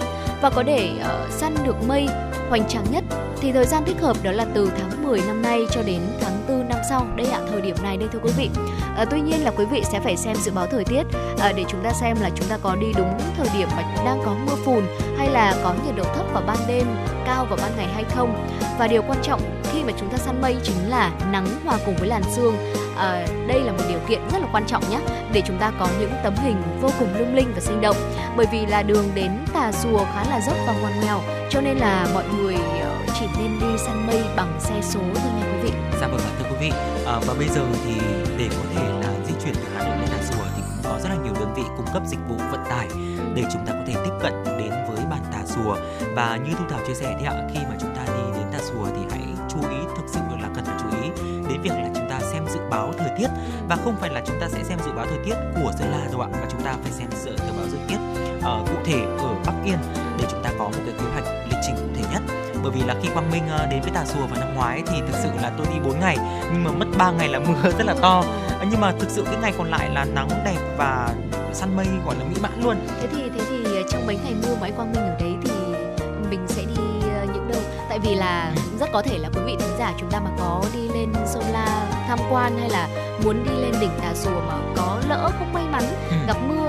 Và 0.43 0.51
có 0.51 0.63
để 0.63 0.91
uh, 0.97 1.03
ờ, 1.03 1.27
săn 1.31 1.55
được 1.65 1.89
mây 1.89 2.09
hoành 2.49 2.69
tráng 2.69 2.85
nhất 2.91 3.05
thì 3.41 3.53
thời 3.53 3.67
gian 3.67 3.85
thích 3.85 4.01
hợp 4.01 4.17
đó 4.23 4.33
là 4.33 4.47
từ 4.55 4.71
tháng 4.79 5.05
10 5.05 5.21
năm 5.27 5.43
nay 5.43 5.67
cho 5.71 5.83
đến 5.83 6.01
tháng 6.21 6.45
4 6.49 6.69
năm 6.69 6.79
sau. 6.89 7.07
Đây 7.17 7.27
ạ, 7.27 7.41
thời 7.51 7.61
điểm 7.61 7.77
này 7.83 7.97
đây 7.97 8.09
thưa 8.13 8.19
quý 8.19 8.31
vị. 8.37 8.51
À, 8.97 9.05
tuy 9.11 9.21
nhiên 9.21 9.45
là 9.45 9.51
quý 9.51 9.65
vị 9.65 9.83
sẽ 9.85 10.01
phải 10.01 10.17
xem 10.17 10.37
dự 10.37 10.53
báo 10.53 10.67
thời 10.67 10.85
tiết 10.85 11.03
à, 11.39 11.53
để 11.57 11.65
chúng 11.69 11.83
ta 11.85 11.93
xem 11.93 12.17
là 12.21 12.31
chúng 12.35 12.49
ta 12.49 12.59
có 12.63 12.77
đi 12.77 12.87
đúng 12.97 13.19
thời 13.37 13.49
điểm 13.59 13.69
mà 13.77 13.83
đang 14.05 14.23
có 14.25 14.35
mưa 14.47 14.57
phùn 14.65 14.85
hay 15.19 15.31
là 15.31 15.55
có 15.63 15.75
nhiệt 15.87 15.97
độ 15.97 16.05
thấp 16.05 16.27
vào 16.33 16.43
ban 16.47 16.57
đêm, 16.69 16.87
cao 17.27 17.47
vào 17.47 17.59
ban 17.63 17.77
ngày 17.77 17.89
hay 17.95 18.05
không. 18.05 18.47
Và 18.79 18.87
điều 18.87 19.03
quan 19.03 19.19
trọng 19.23 19.41
khi 19.73 19.83
mà 19.85 19.93
chúng 20.01 20.09
ta 20.11 20.19
săn 20.19 20.43
mây 20.43 20.57
chính 20.63 20.89
là 20.89 21.13
nắng 21.33 21.47
hòa 21.65 21.79
cùng 21.87 21.97
với 21.97 22.09
làn 22.09 22.23
sương. 22.37 22.57
À, 22.97 23.27
đây 23.47 23.61
là 23.61 23.73
một 23.73 23.83
điều 23.89 23.99
kiện 24.09 24.21
rất 24.33 24.39
là 24.39 24.49
quan 24.53 24.67
trọng 24.67 24.91
nhé 24.91 24.99
để 25.33 25.43
chúng 25.47 25.59
ta 25.59 25.73
có 25.79 25.89
những 26.01 26.13
tấm 26.25 26.35
hình 26.37 26.57
vô 26.81 26.91
cùng 26.99 27.09
lung 27.19 27.35
linh 27.35 27.53
và 27.55 27.61
sinh 27.61 27.81
động. 27.81 27.97
Bởi 28.37 28.47
vì 28.53 28.67
là 28.67 28.83
đường 28.83 29.09
đến 29.15 29.31
Tà 29.55 29.73
rùa 29.73 30.05
khá 30.15 30.25
là 30.31 30.41
dốc 30.41 30.57
và 30.67 30.73
ngoằn 30.73 31.01
nghèo, 31.01 31.21
cho 31.51 31.61
nên 31.61 31.77
là 31.77 32.07
mọi 32.15 32.25
người 32.37 32.55
ờ, 32.83 32.97
chỉ 33.21 33.27
nên 33.39 33.59
đi 33.61 33.79
săn 33.87 34.07
mây 34.07 34.25
bằng 34.37 34.57
xe 34.61 34.81
số 34.83 35.01
thôi 35.01 35.33
nha 35.41 35.47
quý 35.53 35.59
vị. 35.63 35.71
Dạ 36.01 36.07
vâng 36.09 36.21
ạ 36.21 36.31
thưa 36.39 36.45
quý 36.51 36.57
vị. 36.61 36.71
À, 37.07 37.21
và 37.27 37.35
bây 37.39 37.49
giờ 37.49 37.67
thì 37.85 37.95
để 38.39 38.49
có 38.51 38.65
thể 38.75 38.89
là 38.89 39.11
di 39.27 39.35
chuyển 39.45 39.55
từ 39.55 39.69
Hà 39.77 39.85
Nội 39.89 39.97
lên 39.99 40.09
Tà 40.09 40.23
Xùa 40.23 40.45
thì 40.57 40.63
cũng 40.63 40.93
có 40.93 40.99
rất 41.03 41.09
là 41.09 41.17
nhiều 41.25 41.35
đơn 41.41 41.55
vị 41.55 41.63
cung 41.77 41.87
cấp 41.95 42.03
dịch 42.07 42.19
vụ 42.29 42.37
vận 42.37 42.65
tải 42.71 42.89
để 43.35 43.43
chúng 43.53 43.67
ta 43.67 43.73
có 43.73 43.83
thể 43.87 43.95
tiếp 44.05 44.13
cận 44.23 44.45
đến 44.45 44.71
với 44.89 45.05
bản 45.11 45.23
Tà 45.33 45.39
Xùa 45.47 45.77
và 46.15 46.39
như 46.45 46.53
Thu 46.59 46.65
Thảo 46.71 46.81
chia 46.87 46.95
sẻ 46.95 47.17
thì 47.21 47.27
ạ 47.27 47.35
khi 47.55 47.61
mà 47.69 47.77
chúng 47.81 47.95
ta 47.97 48.03
đi 48.07 48.39
đến 48.39 48.47
Tà 48.53 48.59
Xùa 48.59 48.87
thì 48.97 49.03
hãy 49.11 49.21
chú 49.49 49.61
ý 49.71 49.77
thực 49.97 50.05
sự 50.07 50.21
là 50.43 50.49
cần 50.55 50.65
phải 50.65 50.77
chú 50.83 51.03
ý 51.03 51.09
đến 51.49 51.63
việc 51.63 51.71
là 51.71 51.91
chúng 51.95 52.09
ta 52.11 52.21
xem 52.33 52.47
dự 52.55 52.61
báo 52.71 52.93
thời 52.99 53.11
tiết. 53.19 53.29
Và 53.69 53.77
không 53.85 53.97
phải 54.01 54.11
là 54.11 54.23
chúng 54.27 54.41
ta 54.41 54.49
sẽ 54.49 54.65
xem 54.65 54.79
dự 54.87 54.93
báo 54.93 55.07
thời 55.07 55.19
tiết 55.25 55.35
của 55.55 55.73
Sơn 55.79 55.91
La 55.91 56.07
đâu 56.13 56.21
ạ 56.21 56.29
mà 56.33 56.47
chúng 56.51 56.63
ta 56.63 56.77
phải 56.83 56.93
xem 56.93 57.09
dự 57.25 57.37
báo 57.57 57.67
thời 57.71 57.81
tiết 57.89 58.26
ờ, 58.47 58.63
cụ 58.67 58.75
thể 58.85 59.01
ở 59.19 59.29
Bắc 59.47 59.53
Yên 59.65 59.79
để 60.19 60.25
chúng 60.31 60.43
ta 60.43 60.51
có 60.59 60.65
một 60.65 60.79
cái 60.87 60.95
kế 60.99 61.05
hoạch 61.13 61.25
lịch 61.51 61.59
trình 61.67 61.75
cụ 61.77 61.83
thể 61.97 62.03
nhất 62.13 62.23
bởi 62.63 62.73
vì 62.73 62.83
là 62.83 62.95
khi 63.03 63.09
Quang 63.13 63.31
Minh 63.31 63.43
ờ, 63.51 63.67
đến 63.67 63.81
với 63.83 63.91
Tà 63.91 64.05
Xùa 64.05 64.27
vào 64.27 64.41
năm 64.41 64.55
ngoái 64.55 64.83
thì 64.87 65.01
thực 65.01 65.19
sự 65.23 65.29
là 65.43 65.53
tôi 65.59 65.67
đi 65.75 65.81
4 65.85 66.01
ngày 66.01 66.17
nhưng 66.53 66.65
mà 66.65 66.71
mất 66.71 66.87
3 66.99 67.11
ngày 67.11 67.29
là 67.29 67.39
mưa 67.49 67.71
rất 67.79 67.87
là 67.87 67.95
to 68.03 68.25
Ờ, 68.61 68.67
nhưng 68.71 68.81
mà 68.81 68.93
thực 69.01 69.11
sự 69.11 69.23
cái 69.27 69.37
ngày 69.43 69.53
còn 69.59 69.71
lại 69.71 69.91
là 69.95 70.05
nắng 70.05 70.29
đẹp 70.45 70.59
và 70.79 71.09
săn 71.53 71.77
mây 71.77 71.87
gọi 72.07 72.15
là 72.19 72.25
mỹ 72.25 72.37
mãn 72.43 72.53
luôn 72.63 72.77
Thế 73.01 73.09
thì 73.13 73.23
thế 73.35 73.41
thì 73.51 73.83
trong 73.93 74.07
mấy 74.07 74.19
ngày 74.25 74.35
mưa 74.43 74.55
anh 74.63 74.73
Quang 74.77 74.93
Minh 74.93 75.03
ở 75.03 75.17
đấy 75.21 75.35
thì 75.45 75.51
mình 76.31 76.41
sẽ 76.49 76.63
đi 76.63 76.83
những 77.35 77.49
đâu? 77.53 77.61
Tại 77.89 77.99
vì 77.99 78.15
là 78.15 78.53
rất 78.81 78.89
có 78.93 79.03
thể 79.03 79.19
là 79.19 79.29
quý 79.35 79.41
vị 79.47 79.57
thính 79.61 79.77
giả 79.79 79.93
chúng 80.01 80.11
ta 80.11 80.21
mà 80.21 80.31
có 80.39 80.63
đi 80.75 80.89
lên 80.95 81.13
Sơn 81.27 81.43
La 81.53 81.87
tham 82.09 82.19
quan 82.31 82.59
hay 82.61 82.71
là 82.71 82.89
muốn 83.25 83.45
đi 83.45 83.51
lên 83.63 83.73
đỉnh 83.81 83.91
Tà 84.03 84.15
Xùa 84.15 84.41
mà 84.49 84.55
có 84.77 84.99
lỡ 85.09 85.31
không 85.39 85.53
may 85.53 85.65
mắn 85.73 85.83
Ừ. 86.11 86.17
gặp 86.27 86.37
mưa 86.49 86.66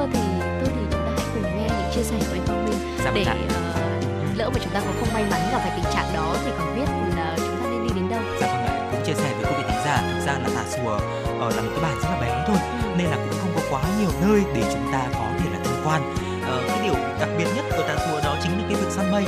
chia 1.97 2.03
sẻ 2.03 2.17
của 2.19 2.33
anh 2.33 2.45
Quang 2.47 2.65
Minh 2.65 2.97
Dạ 2.97 3.11
vâng 3.11 3.13
để 3.15 3.23
ờ, 3.23 3.89
lỡ 4.35 4.49
mà 4.49 4.59
chúng 4.63 4.73
ta 4.73 4.79
có 4.79 4.91
không 4.99 5.13
may 5.13 5.23
mắn 5.31 5.41
gặp 5.51 5.59
phải 5.63 5.71
tình 5.75 5.93
trạng 5.93 6.13
đó 6.13 6.35
thì 6.45 6.51
còn 6.59 6.75
biết 6.75 6.87
là 7.17 7.35
chúng 7.37 7.55
ta 7.63 7.69
nên 7.69 7.83
đi 7.83 7.89
đến 7.95 8.09
đâu. 8.09 8.19
Dạ 8.41 8.47
vâng 8.47 8.65
ạ, 8.65 8.89
cũng 8.91 9.05
chia 9.05 9.13
sẻ 9.13 9.33
với 9.35 9.45
quý 9.45 9.57
vị 9.57 9.63
thính 9.67 9.81
giả 9.85 10.03
thực 10.11 10.25
ra 10.25 10.33
là 10.33 10.49
Tà 10.55 10.63
Xùa 10.75 10.99
ờ, 11.39 11.49
là 11.55 11.61
một 11.61 11.69
cái 11.73 11.83
bản 11.83 11.95
rất 12.01 12.09
là 12.11 12.17
bé 12.21 12.45
thôi 12.47 12.57
nên 12.97 13.07
là 13.07 13.15
cũng 13.15 13.39
không 13.41 13.51
có 13.55 13.61
quá 13.69 13.81
nhiều 13.99 14.09
nơi 14.21 14.43
để 14.55 14.63
chúng 14.73 14.91
ta 14.91 15.01
có 15.13 15.25
thể 15.39 15.49
là 15.53 15.59
tham 15.63 15.75
quan. 15.85 16.01
Ờ, 16.47 16.63
cái 16.67 16.79
điều 16.83 16.93
đặc 17.19 17.29
biệt 17.37 17.47
nhất 17.55 17.65
ở 17.71 17.87
Tà 17.87 17.95
Xùa 18.05 18.19
đó 18.23 18.35
chính 18.43 18.51
là 18.51 18.63
cái 18.69 18.75
việc 18.75 18.91
săn 18.91 19.11
mây. 19.11 19.25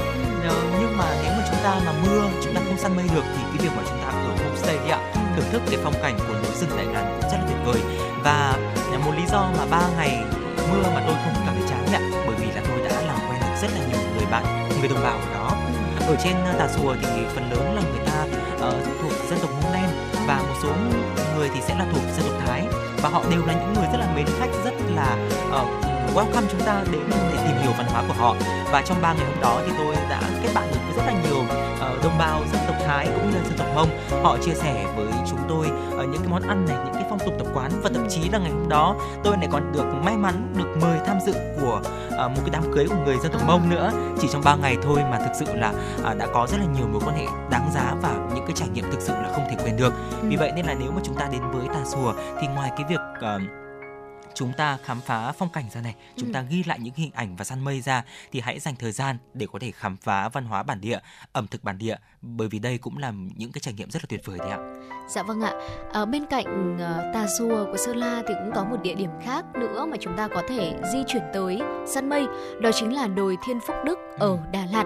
Ờ, 0.49 0.55
nhưng 0.79 0.97
mà 0.97 1.05
nếu 1.23 1.31
mà 1.37 1.43
chúng 1.51 1.59
ta 1.63 1.81
mà 1.85 1.93
mưa 2.03 2.21
chúng 2.43 2.53
ta 2.53 2.61
không 2.67 2.77
săn 2.77 2.95
mây 2.95 3.05
được 3.15 3.23
thì 3.35 3.43
cái 3.43 3.65
việc 3.65 3.71
mà 3.77 3.83
chúng 3.89 3.99
ta 4.01 4.07
ở 4.07 4.31
homestay 4.43 4.77
đi 4.85 4.89
ạ 4.91 4.99
thưởng 5.35 5.45
thức 5.51 5.61
cái 5.69 5.79
phong 5.83 5.93
cảnh 6.01 6.17
của 6.27 6.33
núi 6.33 6.53
rừng 6.59 6.77
đại 6.77 6.85
ngàn 6.85 7.19
cũng 7.21 7.31
rất 7.31 7.37
là 7.37 7.45
tuyệt 7.47 7.57
vời. 7.65 7.81
Và 8.23 8.55
một 9.05 9.11
lý 9.17 9.23
do 9.31 9.51
mà 9.57 9.65
ba 9.71 9.81
ngày 9.97 10.23
mưa 10.71 10.83
mà 10.95 11.03
tôi 11.07 11.15
không 11.23 11.33
cảm 11.45 11.55
thấy 11.55 11.69
chán 11.69 11.85
đấy 11.91 12.01
ạ 12.01 12.08
rất 13.61 13.67
là 13.73 13.79
nhiều 13.87 13.99
người 14.17 14.25
bạn 14.31 14.69
người 14.79 14.89
đồng 14.89 15.03
bào 15.03 15.17
ở 15.17 15.33
đó. 15.33 15.51
Ở 16.07 16.15
trên 16.23 16.35
ờ, 16.45 16.53
Tà 16.59 16.67
Xùa 16.67 16.95
thì 17.01 17.07
phần 17.35 17.51
lớn 17.51 17.75
là 17.75 17.81
người 17.81 18.05
ta 18.05 18.25
ờ, 18.59 18.83
thuộc 19.01 19.11
dân 19.29 19.39
tộc 19.39 19.49
Mông 19.51 19.73
Đen 19.73 19.89
và 20.27 20.37
một 20.37 20.55
số 20.63 20.69
người 21.35 21.49
thì 21.53 21.61
sẽ 21.61 21.75
là 21.75 21.85
thuộc 21.93 22.03
dân 22.17 22.25
tộc 22.29 22.41
Thái. 22.45 22.67
Và 23.01 23.09
họ 23.09 23.23
đều 23.31 23.45
là 23.45 23.53
những 23.53 23.73
người 23.73 23.87
rất 23.91 23.97
là 23.99 24.13
mến 24.15 24.25
khách 24.39 24.49
rất 24.65 24.73
là 24.95 25.17
ờ, 25.51 25.65
welcome 26.15 26.47
chúng 26.51 26.61
ta 26.61 26.83
đến 26.91 27.01
để 27.09 27.43
tìm 27.47 27.57
hiểu 27.61 27.71
văn 27.77 27.87
hóa 27.89 28.03
của 28.07 28.13
họ. 28.13 28.35
Và 28.71 28.81
trong 28.81 29.01
ba 29.01 29.13
ngày 29.13 29.25
hôm 29.25 29.41
đó 29.41 29.61
thì 29.65 29.71
tôi 29.77 29.95
đã 30.09 30.21
kết 30.43 30.49
bạn 30.55 30.67
với 30.89 30.97
rất 30.97 31.11
là 31.11 31.21
nhiều 31.23 31.43
ờ, 31.79 31.97
đồng 32.03 32.17
bào 32.17 32.41
dân 32.51 32.61
tộc 32.67 32.75
Thái 32.85 33.07
cũng 33.15 33.31
như 33.31 33.37
là 33.37 33.43
dân 33.43 33.57
tộc 33.57 33.67
Mông. 33.75 33.89
Họ 34.23 34.37
chia 34.37 34.53
sẻ 34.53 34.85
với 34.95 35.07
chúng 35.29 35.39
tôi 35.49 35.67
ờ, 35.97 36.03
những 36.03 36.21
cái 36.21 36.29
món 36.29 36.41
ăn 36.41 36.65
này 36.65 36.77
những 36.85 36.93
cái 36.93 37.03
phong 37.09 37.19
tục 37.19 37.33
tập 37.39 37.47
quán. 37.53 37.71
Và 37.83 37.89
thậm 37.93 38.07
chí 38.09 38.29
là 38.29 38.39
ngày 38.39 38.51
hôm 38.51 38.69
đó 38.69 38.95
tôi 39.23 39.37
lại 39.37 39.47
còn 39.51 39.71
được 39.71 39.85
may 40.03 40.17
mắn 40.17 40.53
được 40.57 40.77
mời 40.81 40.99
tham 41.05 41.17
dự 41.25 41.33
của 41.61 41.81
ờ, 42.11 42.27
một 42.27 42.41
cái 42.41 42.49
đám 42.51 42.63
cưới 42.73 42.87
của 42.87 43.03
người 43.05 43.17
dân 43.23 43.31
tộc 43.31 43.41
Mông 43.47 43.69
nữa. 43.69 43.91
Chỉ 44.21 44.27
trong 44.31 44.41
3 44.45 44.55
ngày 44.55 44.77
thôi 44.83 44.99
mà 45.11 45.17
thực 45.17 45.31
sự 45.39 45.45
là 45.55 45.73
à, 46.03 46.13
đã 46.13 46.27
có 46.33 46.47
rất 46.51 46.57
là 46.57 46.65
nhiều 46.77 46.87
mối 46.87 47.01
quan 47.05 47.15
hệ 47.15 47.25
đáng 47.49 47.69
giá 47.73 47.95
và 48.01 48.13
những 48.35 48.45
cái 48.47 48.55
trải 48.55 48.67
nghiệm 48.73 48.91
thực 48.91 49.01
sự 49.01 49.13
là 49.13 49.29
không 49.33 49.45
thể 49.49 49.55
quên 49.63 49.77
được. 49.77 49.93
Vì 50.21 50.35
vậy 50.35 50.51
nên 50.55 50.65
là 50.65 50.75
nếu 50.79 50.91
mà 50.91 51.01
chúng 51.03 51.15
ta 51.15 51.27
đến 51.31 51.41
với 51.51 51.67
Tà 51.67 51.85
Xùa 51.85 52.13
thì 52.41 52.47
ngoài 52.47 52.71
cái 52.77 52.85
việc 52.89 52.99
ờ, 53.21 53.39
chúng 54.33 54.53
ta 54.53 54.77
khám 54.83 55.01
phá 55.01 55.31
phong 55.31 55.49
cảnh 55.49 55.69
ra 55.69 55.81
này, 55.81 55.95
chúng 56.17 56.29
Ừ. 56.29 56.33
ta 56.33 56.41
ghi 56.41 56.63
lại 56.63 56.79
những 56.79 56.93
hình 56.95 57.11
ảnh 57.13 57.35
và 57.35 57.45
săn 57.45 57.63
mây 57.63 57.81
ra 57.81 58.03
thì 58.31 58.39
hãy 58.39 58.59
dành 58.59 58.75
thời 58.75 58.91
gian 58.91 59.17
để 59.33 59.47
có 59.51 59.59
thể 59.59 59.71
khám 59.71 59.97
phá 59.97 60.29
văn 60.29 60.45
hóa 60.45 60.63
bản 60.63 60.81
địa, 60.81 60.99
ẩm 61.31 61.47
thực 61.47 61.63
bản 61.63 61.77
địa 61.77 61.95
bởi 62.21 62.47
vì 62.47 62.59
đây 62.59 62.77
cũng 62.77 62.97
là 62.97 63.13
những 63.35 63.51
cái 63.51 63.61
trải 63.61 63.73
nghiệm 63.73 63.89
rất 63.89 64.03
là 64.03 64.07
tuyệt 64.09 64.21
vời 64.25 64.37
đấy 64.39 64.49
ạ. 64.49 64.59
Dạ 65.07 65.23
vâng 65.23 65.41
ạ. 65.41 65.53
Ở 65.91 66.05
bên 66.05 66.25
cạnh 66.25 66.77
ờ, 66.79 67.11
Tà 67.13 67.27
Xùa 67.39 67.65
của 67.71 67.77
Sơn 67.77 67.97
La 67.97 68.23
thì 68.27 68.33
cũng 68.43 68.51
có 68.55 68.63
một 68.63 68.77
địa 68.83 68.95
điểm 68.95 69.09
khác 69.23 69.45
nữa 69.53 69.85
mà 69.91 69.97
chúng 69.99 70.17
ta 70.17 70.27
có 70.27 70.41
thể 70.49 70.73
di 70.93 70.99
chuyển 71.07 71.23
tới 71.33 71.61
săn 71.85 72.09
mây, 72.09 72.27
đó 72.61 72.71
chính 72.73 72.93
là 72.93 73.07
đồi 73.07 73.37
Thiên 73.45 73.59
Phúc 73.59 73.75
Đức 73.85 73.99
ở 74.19 74.37
Đà 74.51 74.65
Lạt. 74.71 74.85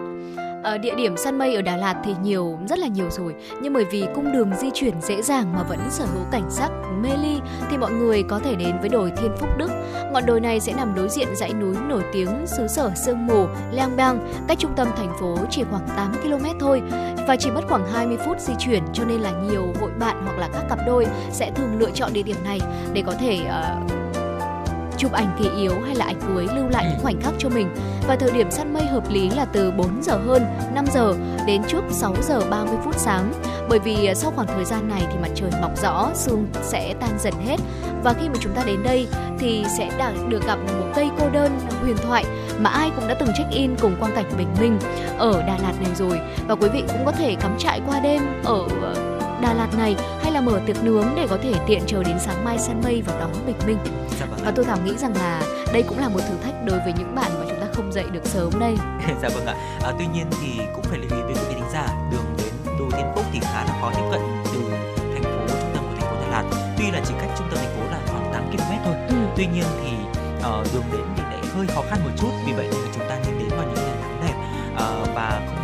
Ở 0.63 0.77
địa 0.77 0.95
điểm 0.95 1.17
săn 1.17 1.37
mây 1.37 1.55
ở 1.55 1.61
Đà 1.61 1.77
Lạt 1.77 2.01
thì 2.03 2.13
nhiều 2.21 2.59
rất 2.67 2.79
là 2.79 2.87
nhiều 2.87 3.09
rồi, 3.09 3.35
nhưng 3.61 3.73
bởi 3.73 3.85
vì 3.91 4.05
cung 4.15 4.31
đường 4.31 4.51
di 4.59 4.67
chuyển 4.73 5.01
dễ 5.01 5.21
dàng 5.21 5.53
mà 5.53 5.63
vẫn 5.63 5.79
sở 5.89 6.05
hữu 6.05 6.23
cảnh 6.31 6.49
sắc 6.49 6.71
mê 7.01 7.09
ly 7.21 7.39
thì 7.69 7.77
mọi 7.77 7.91
người 7.91 8.23
có 8.23 8.39
thể 8.39 8.55
đến 8.55 8.79
với 8.79 8.89
đồi 8.89 9.11
Thiên 9.17 9.31
Phúc 9.37 9.49
Đức. 9.57 9.69
Ngọn 10.11 10.25
đồi 10.25 10.39
này 10.39 10.59
sẽ 10.59 10.73
nằm 10.73 10.95
đối 10.95 11.09
diện 11.09 11.27
dãy 11.35 11.53
núi 11.53 11.75
nổi 11.87 12.03
tiếng 12.13 12.47
xứ 12.47 12.67
sở 12.67 12.91
sương 13.05 13.27
mù 13.27 13.47
Lang 13.71 13.95
Bang, 13.97 14.33
cách 14.47 14.59
trung 14.59 14.73
tâm 14.75 14.87
thành 14.95 15.13
phố 15.19 15.37
chỉ 15.49 15.63
khoảng 15.63 15.87
8 15.87 16.13
km 16.23 16.59
thôi 16.59 16.81
và 17.27 17.35
chỉ 17.35 17.51
mất 17.51 17.61
khoảng 17.67 17.91
20 17.91 18.17
phút 18.25 18.39
di 18.39 18.53
chuyển 18.59 18.83
cho 18.93 19.03
nên 19.05 19.19
là 19.19 19.31
nhiều 19.31 19.73
hội 19.79 19.91
bạn 19.99 20.21
hoặc 20.25 20.37
là 20.37 20.49
các 20.53 20.63
cặp 20.69 20.79
đôi 20.87 21.05
sẽ 21.31 21.51
thường 21.55 21.79
lựa 21.79 21.91
chọn 21.93 22.13
địa 22.13 22.23
điểm 22.23 22.37
này 22.43 22.59
để 22.93 23.03
có 23.05 23.13
thể 23.19 23.39
uh, 23.41 24.02
chụp 25.03 25.11
ảnh 25.11 25.35
kỷ 25.39 25.49
yếu 25.57 25.73
hay 25.85 25.95
là 25.95 26.05
ảnh 26.05 26.19
cưới 26.27 26.47
lưu 26.55 26.69
lại 26.69 26.85
những 26.89 26.99
khoảnh 27.01 27.21
khắc 27.21 27.33
cho 27.37 27.49
mình. 27.49 27.69
Và 28.07 28.15
thời 28.15 28.31
điểm 28.31 28.51
săn 28.51 28.73
mây 28.73 28.85
hợp 28.85 29.11
lý 29.11 29.29
là 29.29 29.45
từ 29.45 29.71
4 29.71 30.03
giờ 30.03 30.17
hơn 30.27 30.43
5 30.75 30.85
giờ 30.93 31.13
đến 31.47 31.61
trước 31.67 31.83
6 31.89 32.15
giờ 32.21 32.39
30 32.49 32.75
phút 32.83 32.95
sáng. 32.97 33.33
Bởi 33.69 33.79
vì 33.79 34.09
sau 34.15 34.31
khoảng 34.31 34.47
thời 34.47 34.65
gian 34.65 34.89
này 34.89 35.01
thì 35.11 35.17
mặt 35.21 35.29
trời 35.35 35.51
mọc 35.61 35.81
rõ, 35.81 36.09
sương 36.13 36.47
sẽ 36.61 36.93
tan 36.99 37.19
dần 37.19 37.33
hết 37.45 37.57
và 38.03 38.13
khi 38.13 38.29
mà 38.29 38.35
chúng 38.39 38.53
ta 38.53 38.63
đến 38.65 38.83
đây 38.83 39.07
thì 39.39 39.63
sẽ 39.77 39.89
được 40.29 40.47
gặp 40.47 40.55
một 40.55 40.91
cây 40.95 41.09
cô 41.19 41.29
đơn 41.29 41.59
huyền 41.81 41.97
thoại 41.97 42.25
mà 42.59 42.69
ai 42.69 42.91
cũng 42.95 43.07
đã 43.07 43.13
từng 43.13 43.29
check 43.37 43.51
in 43.51 43.75
cùng 43.81 43.95
quang 43.99 44.15
cảnh 44.15 44.31
bình 44.37 44.47
minh 44.59 44.79
ở 45.17 45.41
Đà 45.47 45.57
Lạt 45.57 45.73
này 45.81 45.95
rồi 45.95 46.19
và 46.47 46.55
quý 46.55 46.69
vị 46.73 46.83
cũng 46.87 47.05
có 47.05 47.11
thể 47.11 47.35
cắm 47.35 47.57
trại 47.59 47.81
qua 47.87 47.99
đêm 47.99 48.21
ở 48.43 48.65
Đà 49.43 49.53
Lạt 49.53 49.77
này 49.77 49.95
hay 50.21 50.31
là 50.31 50.41
mở 50.41 50.59
tiệc 50.65 50.83
nướng 50.83 51.05
để 51.15 51.27
có 51.29 51.37
thể 51.43 51.53
tiện 51.67 51.81
chờ 51.87 52.03
đến 52.03 52.17
sáng 52.19 52.43
mai 52.45 52.57
săn 52.57 52.81
mây 52.83 53.03
và 53.05 53.19
đón 53.19 53.31
bình 53.45 53.55
minh. 53.67 53.77
Dạ 54.19 54.25
vâng. 54.25 54.39
Và 54.45 54.51
tôi 54.55 54.65
thảo 54.65 54.77
nghĩ 54.85 54.97
rằng 54.97 55.15
là 55.15 55.41
đây 55.73 55.83
cũng 55.83 55.99
là 55.99 56.09
một 56.09 56.19
thử 56.29 56.35
thách 56.43 56.65
đối 56.65 56.79
với 56.79 56.93
những 56.97 57.15
bạn 57.15 57.31
mà 57.39 57.45
chúng 57.49 57.59
ta 57.59 57.67
không 57.73 57.91
dậy 57.91 58.05
được 58.11 58.25
sớm 58.25 58.59
đây. 58.59 58.75
dạ 59.21 59.29
vâng 59.33 59.45
ạ. 59.45 59.55
À, 59.83 59.91
tuy 59.99 60.05
nhiên 60.13 60.25
thì 60.41 60.47
cũng 60.75 60.83
phải 60.83 60.99
lưu 60.99 61.09
ý 61.17 61.23
với 61.23 61.33
quý 61.33 61.55
thính 61.55 61.69
giả 61.73 61.87
đường 62.11 62.25
đến 62.37 62.53
đồi 62.79 62.89
Thiên 62.91 63.05
Phúc 63.15 63.25
thì 63.33 63.39
khá 63.39 63.65
là 63.65 63.77
khó 63.81 63.91
tiếp 63.95 64.03
cận 64.11 64.21
từ 64.53 64.61
thành 65.13 65.23
phố 65.23 65.47
trung 65.47 65.71
tâm 65.73 65.83
của 65.83 65.95
thành 65.99 66.09
phố 66.09 66.15
Đà 66.21 66.27
Lạt. 66.27 66.43
Tuy 66.77 66.91
là 66.91 67.01
chỉ 67.07 67.13
cách 67.21 67.29
trung 67.37 67.47
tâm 67.49 67.59
thành 67.59 67.75
phố 67.77 67.91
là 67.91 67.99
khoảng 68.07 68.33
8 68.33 68.43
km 68.51 68.85
thôi. 68.85 68.95
Ừ. 69.09 69.15
Tuy 69.35 69.45
nhiên 69.45 69.65
thì 69.81 69.91
uh, 70.37 70.73
đường 70.73 70.83
đến 70.91 71.05
thì 71.15 71.23
lại 71.23 71.39
hơi 71.55 71.67
khó 71.67 71.83
khăn 71.89 71.99
một 72.03 72.11
chút. 72.17 72.31
Vì 72.45 72.53
vậy 72.53 72.67
là 72.67 72.91
chúng 72.95 73.09
ta 73.09 73.19
nên 73.25 73.39
đến 73.39 73.49
vào 73.49 73.65
những 73.65 73.85
ngày 73.85 73.95
nắng 74.01 74.21
đẹp 74.21 74.35
uh, 74.73 75.15
và 75.15 75.41
không 75.47 75.62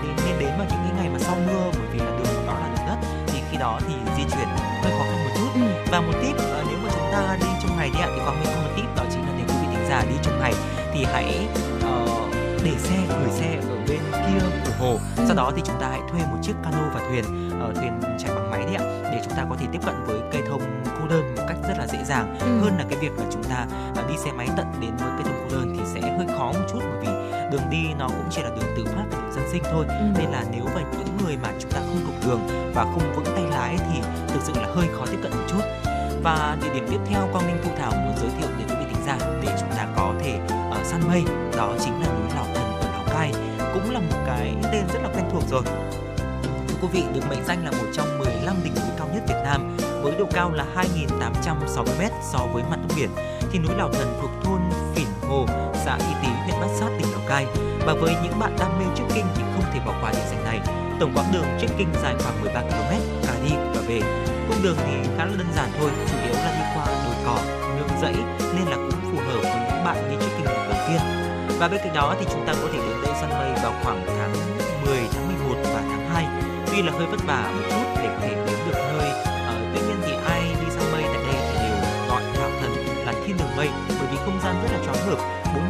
đó 3.60 3.80
thì 3.88 3.93
di 4.18 4.24
chuyển 4.24 4.47
hơi 4.84 4.91
khó 4.97 5.03
khăn 5.10 5.24
một 5.24 5.32
chút. 5.38 5.49
Ừ. 5.55 5.62
Và 5.91 6.01
một 6.01 6.14
tip 6.22 6.36
uh, 6.36 6.66
nếu 6.70 6.78
mà 6.84 6.89
chúng 6.93 7.10
ta 7.12 7.38
đi 7.41 7.47
trong 7.62 7.78
ngày 7.78 7.89
đi 7.93 7.99
ạ 7.99 8.07
thì 8.16 8.20
Quang 8.26 8.39
Minh 8.39 8.49
có 8.55 8.62
một 8.62 8.70
tip 8.76 8.95
đó 8.95 9.03
chính 9.12 9.22
là 9.22 9.32
nếu 9.38 9.45
quý 9.47 9.53
vị 9.62 9.68
thính 9.76 9.86
giả 9.89 10.03
đi 10.10 10.16
trong 10.24 10.39
ngày 10.39 10.53
thì 10.93 11.05
hãy 11.14 11.47
uh, 11.78 12.34
để 12.64 12.72
xe 12.78 12.95
gửi 13.10 13.30
xe 13.32 13.55
ở 13.70 13.76
bên 13.88 13.99
kia 14.12 14.45
của 14.66 14.72
hồ 14.86 14.97
Ừ. 15.18 15.24
sau 15.28 15.36
đó 15.36 15.51
thì 15.55 15.62
chúng 15.66 15.76
ta 15.80 15.88
hãy 15.89 15.99
thuê 16.12 16.20
một 16.22 16.38
chiếc 16.41 16.53
cano 16.64 16.89
và 16.93 17.01
thuyền 17.10 17.49
uh, 17.70 17.76
thuyền 17.76 18.01
chạy 18.20 18.36
bằng 18.36 18.51
máy 18.51 18.62
đấy 18.66 18.76
ạ 18.76 18.84
để 19.03 19.22
chúng 19.24 19.34
ta 19.38 19.45
có 19.49 19.55
thể 19.60 19.66
tiếp 19.72 19.80
cận 19.86 19.95
với 20.05 20.20
cây 20.32 20.41
thông 20.49 20.62
cô 20.99 21.07
đơn 21.07 21.36
một 21.36 21.43
cách 21.47 21.57
rất 21.68 21.74
là 21.78 21.88
dễ 21.88 22.03
dàng 22.05 22.38
Ừ. 22.39 22.60
hơn 22.62 22.78
là 22.78 22.86
cái 22.89 22.99
việc 22.99 23.12
là 23.18 23.24
chúng 23.32 23.43
ta 23.43 23.66
uh, 24.03 24.10
đi 24.10 24.18
xe 24.18 24.32
máy 24.32 24.47
tận 24.57 24.66
đến 24.82 24.91
với 24.97 25.10
cây 25.18 25.24
thông 25.24 25.47
cô 25.49 25.55
đơn 25.57 25.76
thì 25.78 25.84
sẽ 25.93 26.01
hơi 26.18 26.28
khó 26.38 26.45
một 26.51 26.66
chút 26.72 26.80
bởi 26.82 26.99
vì 27.01 27.07
đường 27.52 27.70
đi 27.70 27.93
nó 28.00 28.08
cũng 28.08 28.28
chỉ 28.32 28.41
là 28.41 28.50
đường 28.50 28.74
tự 28.78 28.86
phát 28.86 29.06
và 29.12 29.18
đường 29.18 29.32
dân 29.32 29.43
sinh 29.52 29.64
thôi. 29.72 29.86
Ừ. 29.88 30.06
nên 30.18 30.32
là 30.32 30.43
nếu 30.52 30.64
mà 30.76 30.82
những 30.91 31.18
người 31.24 31.38
mà 31.38 31.50
chúng 31.60 31.72
ta 31.72 31.80
không 31.80 32.02
thuộc 32.06 32.16
đường 32.26 32.72
và 32.76 32.84
không 32.84 33.14
vững 33.16 33.36
tay 33.36 33.43
lái 33.52 33.78
thì 33.78 34.02
thực 34.28 34.41
sự 34.43 34.54
là 34.56 34.68
hơi 34.76 34.88
khó 34.97 35.06
tiếp 35.06 35.18
cận 35.24 35.32
một 35.32 35.45
chút. 35.50 35.62
Và 36.24 36.58
địa 36.62 36.74
điểm 36.74 36.86
tiếp 36.91 37.00
theo 37.06 37.30
Quang 37.32 37.47
Minh 37.47 37.58
Thu 37.64 37.72
Thảo 37.78 37.91
muốn 37.91 38.16
giới 38.18 38.30
thiệu 38.39 38.50
đến 38.58 38.68
quý 38.70 38.76
vị 38.80 38.86
thính 38.89 39.04
giả 39.06 39.18
để 39.41 39.58
chúng 39.60 39.70
ta 39.70 39.88
có 39.95 40.14
thể 40.24 40.39
uh, 40.80 40.86
săn 40.86 41.02
mây 41.08 41.24
đó 41.58 41.74
chính 41.80 42.02
là 42.02 42.08
núi 42.08 42.28
Lò 42.36 42.43
Thần 42.54 42.74
ở 42.82 42.91
Lào 42.91 43.04
Cai 43.10 43.34
cũng 43.74 43.91
là 43.91 44.00
một 44.00 44.24
cái 44.26 44.56
tên 44.72 44.84
rất 44.93 45.00
là 45.04 45.10
quen 45.16 45.26
thuộc 45.32 45.43
rồi. 45.50 45.62
Thưa 46.68 46.76
quý 46.82 46.88
vị 46.91 47.04
được 47.14 47.22
mệnh 47.30 47.45
danh 47.45 47.66
là 47.66 47.72
một 47.72 47.88
trong 47.93 48.20
15 48.20 48.56
đỉnh 48.64 48.74
núi 48.76 48.91
cao 48.97 49.08
nhất 49.14 49.24
Việt 49.28 49.41
Nam 49.43 49.78
với 50.02 50.14
độ 50.20 50.26
cao 50.32 50.52
là 50.52 50.66
2.860 50.76 51.84
m 51.84 52.12
so 52.34 52.39
với 52.54 52.64
mặt 52.70 52.80
nước 52.82 52.95
biển. 52.97 53.10
Thì 53.52 53.60
núi 53.60 53.76
Lào 53.78 53.89
Thần 53.93 54.18
thuộc 54.22 54.32
thôn 54.43 54.60
Phìn 54.95 55.08
Hồ, 55.22 55.45
xã 55.86 55.95
Y 55.95 56.14
huyện 56.14 56.39
Bát 56.62 56.68
Sát, 56.80 56.89
tỉnh 56.97 57.12
Lào 57.12 57.22
Cai. 57.30 57.45
Và 57.86 57.93
với 57.93 58.16
những 58.24 58.39
bạn 58.39 58.55
đam 58.60 58.80
mê 58.80 58.86
trekking 58.95 59.28
thì 59.36 59.43
không 59.53 59.66
thể 59.74 59.80
bỏ 59.86 59.93
qua 60.01 60.12
địa 60.12 60.26
danh 60.30 60.43
này. 60.43 60.60
Tổng 60.99 61.12
quãng 61.16 61.32
đường 61.34 61.45
trekking 61.60 61.93
dài 62.03 62.16
khoảng 62.20 62.41
13 62.41 62.62
km 62.62 62.93
cả 63.28 63.34
đi 63.43 63.51
và 63.74 63.82
về. 63.88 63.99
Cung 64.47 64.64
đường 64.64 64.76
thì 64.78 64.93
khá 65.18 65.26
là 65.26 65.34
đơn 65.38 65.47
giản 65.55 65.70
thôi, 65.80 65.89
chủ 66.10 66.18
yếu 66.24 66.34
là 66.34 66.51
đi 66.60 66.66
qua 66.76 66.86
đồi 67.05 67.16
cỏ, 67.26 67.38
nương 67.78 68.01
rẫy 68.01 68.16
nên 68.55 68.66
là 68.68 68.76
cũng 68.76 69.01
phù 69.12 69.18
hợp 69.18 69.41
với 69.41 69.62
những 69.72 69.84
bạn 69.86 70.10
đi 70.10 70.16
trekking 70.22 70.45
lần 70.45 70.70
đầu 70.70 70.80
tiên. 70.88 71.01
Và 71.60 71.68
bên 71.68 71.80
cạnh 71.84 71.93
đó 71.93 72.16
thì 72.20 72.26
chúng 72.32 72.45
ta 72.47 72.53
có 72.62 72.68
thể 72.74 72.80
đến 72.88 72.97
đây 73.03 73.14
săn 73.22 73.30
mây 73.30 73.51
vào 73.64 73.74
khoảng 73.84 74.05
tháng 74.07 74.34
10, 74.86 74.97
tháng 75.14 75.28
11 75.28 75.55
và 75.64 75.82
tháng 75.89 76.10
2. 76.10 76.26
Tuy 76.68 76.82
là 76.82 76.91
hơi 76.91 77.07
vất 77.07 77.20
vả 77.28 77.51
một 77.55 77.64
chút 77.70 78.01
để 78.01 78.07
có 78.07 78.20
thể 78.22 78.30
đến 78.30 78.57
được 78.68 78.78
nơi, 78.97 79.10
ờ, 79.26 79.55
tuy 79.74 79.82
nhiên 79.82 79.97
thì 80.05 80.12
ai 80.28 80.41
đi 80.41 80.72
săn 80.72 80.91
mây 80.91 81.03
tại 81.03 81.24
đây 81.24 81.36
thì 81.51 81.60
đều 81.64 81.78
gọi 82.10 82.24
Lào 82.39 82.49
Thần 82.62 82.72
là 83.05 83.14
thiên 83.26 83.38
đường 83.38 83.57
mây 83.57 83.70
bởi 83.88 84.07
vì 84.12 84.18
không 84.26 84.39
gian 84.43 84.55
rất 84.64 84.70
là 84.72 84.86
choáng 84.86 85.10
ngợp, 85.10 85.20
bốn 85.55 85.68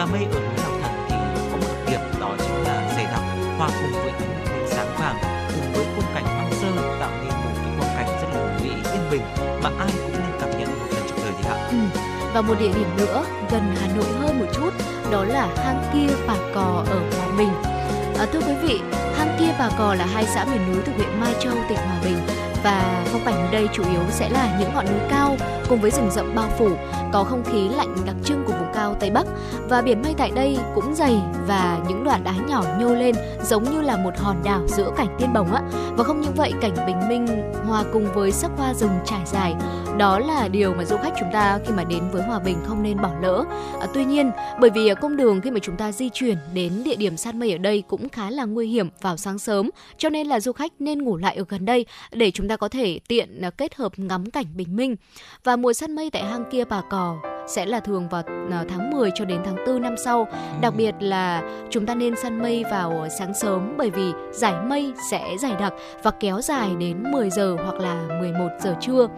và 0.00 0.06
mây 0.06 0.26
ở 0.32 0.40
núi 0.40 0.54
Lào 0.56 0.70
Thần 0.82 0.92
thì 1.08 1.14
có 1.50 1.56
một 1.56 1.66
đặc 1.68 1.86
điểm 1.86 2.00
đó 2.20 2.34
chính 2.38 2.64
là 2.64 2.92
dày 2.96 3.04
đặc, 3.04 3.20
hòa 3.58 3.68
cùng 3.68 3.92
với 3.92 4.10
ánh 4.10 4.50
ánh 4.52 4.68
sáng 4.68 4.86
vàng 4.98 5.16
cùng 5.54 5.72
với 5.72 5.86
khung 5.96 6.04
cảnh 6.14 6.24
hoang 6.24 6.52
sơ 6.52 6.68
tạo 7.00 7.10
nên 7.10 7.28
một 7.28 7.50
cái 7.62 7.72
quang 7.78 7.96
cảnh 7.96 8.06
rất 8.22 8.28
là 8.34 8.40
hùng 8.40 8.58
vĩ 8.62 8.70
yên 8.70 9.10
bình 9.10 9.20
mà 9.62 9.70
ai 9.78 9.88
cũng 10.02 10.12
nên 10.12 10.40
cảm 10.40 10.50
nhận 10.50 10.68
một 10.78 10.86
lần 10.90 11.02
trong 11.08 11.18
đời 11.24 11.32
thì 11.38 11.48
ạ. 11.48 11.68
Ừ. 11.70 12.00
Và 12.34 12.40
một 12.40 12.54
địa 12.60 12.72
điểm 12.74 12.96
nữa 12.96 13.24
gần 13.50 13.74
Hà 13.80 13.86
Nội 13.96 14.06
hơn 14.20 14.38
một 14.40 14.46
chút 14.52 14.70
đó 15.10 15.24
là 15.24 15.48
hang 15.56 15.82
kia 15.92 16.14
Bà 16.26 16.34
Cò 16.54 16.84
ở 16.90 17.00
Hòa 17.18 17.36
Bình. 17.38 17.52
À, 18.18 18.26
thưa 18.32 18.40
quý 18.40 18.54
vị, 18.62 18.80
hang 19.16 19.36
kia 19.40 19.54
Bà 19.58 19.70
Cò 19.78 19.94
là 19.94 20.06
hai 20.14 20.24
xã 20.34 20.44
miền 20.44 20.72
núi 20.72 20.82
thuộc 20.86 20.96
huyện 20.96 21.20
Mai 21.20 21.34
Châu, 21.40 21.54
tỉnh 21.68 21.78
Hòa 21.78 22.00
Bình 22.04 22.18
và 22.64 23.04
phong 23.06 23.24
cảnh 23.24 23.34
ở 23.34 23.48
đây 23.52 23.68
chủ 23.72 23.82
yếu 23.90 24.00
sẽ 24.10 24.28
là 24.28 24.56
những 24.60 24.74
ngọn 24.74 24.86
núi 24.86 25.00
cao 25.10 25.36
cùng 25.68 25.80
với 25.80 25.90
rừng 25.90 26.10
rậm 26.10 26.34
bao 26.34 26.48
phủ, 26.58 26.70
có 27.12 27.24
không 27.24 27.44
khí 27.44 27.68
lạnh 27.68 27.96
đặc 28.06 28.16
trưng 28.24 28.39
cao 28.90 28.96
Tây 29.00 29.10
Bắc 29.10 29.26
và 29.68 29.82
biển 29.82 30.02
mây 30.02 30.14
tại 30.18 30.30
đây 30.34 30.58
cũng 30.74 30.94
dày 30.94 31.18
và 31.46 31.78
những 31.88 32.04
đoạn 32.04 32.24
đá 32.24 32.32
nhỏ 32.48 32.64
nhô 32.78 32.94
lên 32.94 33.14
giống 33.42 33.64
như 33.64 33.80
là 33.82 33.96
một 33.96 34.18
hòn 34.18 34.36
đảo 34.44 34.66
giữa 34.68 34.90
cảnh 34.96 35.16
tiên 35.18 35.32
bồng 35.34 35.52
á. 35.52 35.62
Và 35.96 36.04
không 36.04 36.20
những 36.20 36.34
vậy, 36.36 36.52
cảnh 36.60 36.74
bình 36.86 37.08
minh 37.08 37.26
hòa 37.66 37.84
cùng 37.92 38.12
với 38.14 38.32
sắc 38.32 38.50
hoa 38.56 38.74
rừng 38.74 38.98
trải 39.04 39.20
dài 39.26 39.54
đó 39.98 40.18
là 40.18 40.48
điều 40.48 40.74
mà 40.74 40.84
du 40.84 40.96
khách 40.96 41.14
chúng 41.20 41.28
ta 41.32 41.58
khi 41.66 41.72
mà 41.72 41.84
đến 41.84 42.02
với 42.12 42.22
Hòa 42.22 42.38
Bình 42.38 42.58
không 42.66 42.82
nên 42.82 42.96
bỏ 43.02 43.10
lỡ. 43.22 43.44
À, 43.80 43.86
tuy 43.94 44.04
nhiên, 44.04 44.30
bởi 44.60 44.70
vì 44.70 44.88
à, 44.88 44.94
công 44.94 45.16
đường 45.16 45.40
khi 45.40 45.50
mà 45.50 45.58
chúng 45.62 45.76
ta 45.76 45.92
di 45.92 46.08
chuyển 46.08 46.36
đến 46.54 46.72
địa 46.84 46.96
điểm 46.96 47.16
săn 47.16 47.38
mây 47.38 47.52
ở 47.52 47.58
đây 47.58 47.82
cũng 47.88 48.08
khá 48.08 48.30
là 48.30 48.44
nguy 48.44 48.68
hiểm 48.68 48.88
vào 49.00 49.16
sáng 49.16 49.38
sớm, 49.38 49.70
cho 49.98 50.08
nên 50.08 50.26
là 50.26 50.40
du 50.40 50.52
khách 50.52 50.72
nên 50.78 51.02
ngủ 51.02 51.16
lại 51.16 51.36
ở 51.36 51.44
gần 51.48 51.64
đây 51.64 51.86
để 52.12 52.30
chúng 52.30 52.48
ta 52.48 52.56
có 52.56 52.68
thể 52.68 53.00
tiện 53.08 53.42
à, 53.42 53.50
kết 53.50 53.74
hợp 53.74 53.92
ngắm 53.96 54.30
cảnh 54.30 54.46
bình 54.54 54.76
minh. 54.76 54.96
Và 55.44 55.56
mùa 55.56 55.72
săn 55.72 55.94
mây 55.94 56.10
tại 56.10 56.24
hang 56.24 56.44
kia 56.50 56.64
Bà 56.64 56.82
Cò 56.90 57.16
sẽ 57.46 57.66
là 57.66 57.80
thường 57.80 58.08
vào 58.08 58.22
à, 58.50 58.64
tháng 58.68 58.90
10 58.90 59.10
cho 59.14 59.24
đến 59.24 59.40
tháng 59.44 59.56
4 59.66 59.82
năm 59.82 59.94
sau. 60.04 60.28
Đặc 60.60 60.74
biệt 60.76 60.94
là 61.00 61.42
chúng 61.70 61.86
ta 61.86 61.94
nên 61.94 62.16
săn 62.16 62.38
mây 62.38 62.64
vào 62.70 63.08
sáng 63.18 63.34
sớm 63.34 63.74
bởi 63.76 63.90
vì 63.90 64.12
giải 64.32 64.54
mây 64.66 64.92
sẽ 65.10 65.36
dày 65.40 65.52
đặc 65.60 65.72
và 66.02 66.10
kéo 66.10 66.40
dài 66.40 66.70
đến 66.78 67.12
10 67.12 67.30
giờ 67.30 67.56
hoặc 67.64 67.74
là 67.74 68.06
11 68.20 68.48
giờ 68.60 68.74
trưa. 68.80 69.08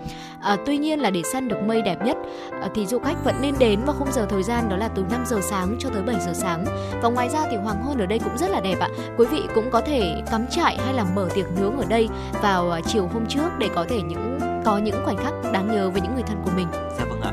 À, 0.41 0.57
tuy 0.67 0.79
nhiên 0.79 1.01
là 1.01 1.11
để 1.11 1.23
săn 1.33 1.49
được 1.49 1.63
mây 1.67 1.83
đẹp 1.83 1.99
nhất 2.05 2.17
à, 2.63 2.69
thì 2.75 2.87
du 2.87 2.99
khách 2.99 3.25
vẫn 3.25 3.35
nên 3.43 3.55
đến 3.59 3.81
vào 3.87 3.97
khung 3.99 4.13
giờ 4.13 4.27
thời 4.29 4.43
gian 4.43 4.69
đó 4.69 4.77
là 4.77 4.89
từ 4.89 5.05
5 5.11 5.25
giờ 5.27 5.41
sáng 5.43 5.77
cho 5.79 5.89
tới 5.89 6.03
7 6.03 6.17
giờ 6.21 6.33
sáng. 6.35 6.65
Và 7.03 7.09
ngoài 7.09 7.29
ra 7.29 7.45
thì 7.51 7.57
hoàng 7.57 7.83
hôn 7.83 7.99
ở 7.99 8.07
đây 8.07 8.19
cũng 8.19 8.39
rất 8.39 8.51
là 8.51 8.61
đẹp 8.61 8.77
ạ. 8.81 8.89
Quý 9.19 9.27
vị 9.27 9.43
cũng 9.55 9.71
có 9.71 9.81
thể 9.81 10.23
cắm 10.31 10.47
trại 10.51 10.79
hay 10.85 10.95
là 10.95 11.05
mở 11.15 11.29
tiệc 11.35 11.47
nướng 11.61 11.77
ở 11.77 11.85
đây 11.89 12.09
vào 12.43 12.71
à, 12.71 12.81
chiều 12.87 13.09
hôm 13.13 13.27
trước 13.29 13.49
để 13.59 13.69
có 13.75 13.85
thể 13.89 14.03
những 14.03 14.39
có 14.65 14.79
những 14.79 15.05
khoảnh 15.05 15.17
khắc 15.17 15.53
đáng 15.53 15.75
nhớ 15.75 15.91
với 15.91 16.01
những 16.01 16.15
người 16.15 16.25
thân 16.27 16.43
của 16.45 16.51
mình. 16.57 16.67
Dạ 16.73 17.05
vâng 17.05 17.21
ạ, 17.21 17.33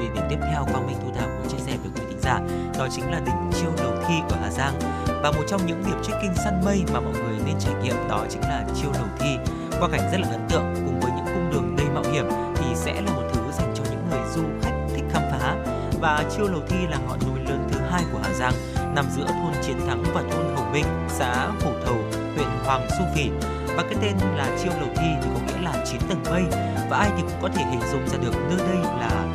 địa 0.00 0.08
điểm 0.14 0.24
tiếp 0.30 0.38
theo 0.52 0.64
Quang 0.64 0.86
Minh 0.86 0.96
Thu 1.02 1.10
Thảo 1.18 1.28
muốn 1.28 1.48
chia 1.48 1.58
sẻ 1.66 1.76
với 1.82 1.90
quý 1.94 2.00
vị 2.00 2.06
thính 2.08 2.20
giả. 2.20 2.40
Đó 2.78 2.88
chính 2.90 3.10
là 3.10 3.20
đỉnh 3.20 3.50
Chiêu 3.60 3.70
Đầu 3.76 3.92
Thi 4.08 4.14
ở 4.30 4.36
Hà 4.42 4.50
Giang. 4.50 4.74
Và 5.22 5.30
một 5.30 5.42
trong 5.48 5.66
những 5.66 5.82
điểm 5.86 6.02
trekking 6.02 6.34
săn 6.44 6.64
mây 6.64 6.84
mà 6.92 7.00
mọi 7.00 7.12
người 7.12 7.38
nên 7.46 7.54
trải 7.58 7.74
nghiệm 7.82 8.08
đó 8.08 8.24
chính 8.30 8.42
là 8.42 8.64
Chiêu 8.74 8.90
Đầu 8.94 9.06
Thi. 9.18 9.36
Quang 9.78 9.92
cảnh 9.92 10.10
rất 10.12 10.20
là 10.20 10.28
ấn 10.28 10.40
tượng 10.48 10.74
cùng 10.74 11.00
với 11.00 11.10
những 11.16 11.26
cung 11.26 11.50
đường 11.52 11.76
đầy 11.76 11.86
mạo 11.94 12.12
hiểm 12.12 12.28
thì 12.56 12.66
sẽ 12.74 13.00
là 13.00 13.12
một 13.12 13.22
thứ 13.32 13.40
dành 13.58 13.74
cho 13.74 13.84
những 13.90 14.06
người 14.10 14.20
du 14.34 14.42
khách 14.62 14.74
thích 14.94 15.04
khám 15.12 15.22
phá. 15.30 15.56
Và 16.00 16.24
Chiêu 16.36 16.48
Đầu 16.48 16.60
Thi 16.68 16.76
là 16.90 16.98
ngọn 17.08 17.18
núi 17.28 17.44
lớn 17.48 17.68
thứ 17.72 17.80
hai 17.90 18.02
của 18.12 18.18
Hà 18.22 18.32
Giang 18.32 18.52
nằm 18.94 19.04
giữa 19.16 19.26
thôn 19.26 19.62
Chiến 19.62 19.76
Thắng 19.86 20.02
và 20.14 20.22
thôn 20.30 20.56
Hồng 20.56 20.72
Minh, 20.72 20.84
xã 21.08 21.46
Hồ 21.46 21.70
Thầu, 21.86 21.96
huyện 22.36 22.48
Hoàng 22.64 22.86
Su 22.98 23.04
Phì 23.14 23.30
và 23.76 23.82
cái 23.82 23.94
tên 24.02 24.16
là 24.36 24.58
Chiêu 24.62 24.72
Đầu 24.80 24.88
Thi 24.96 25.08
thì 25.22 25.28
có 25.34 25.40
nghĩa 25.46 25.62
là 25.62 25.84
chín 25.84 26.00
tầng 26.08 26.24
mây. 26.30 26.42
Và 26.90 26.96
ai 26.96 27.10
thì 27.16 27.22
cũng 27.22 27.42
có 27.42 27.48
thể 27.48 27.64
hình 27.70 27.80
dung 27.92 28.08
ra 28.08 28.18
được 28.22 28.34
nơi 28.48 28.58
đây 28.58 28.78
là 29.00 29.25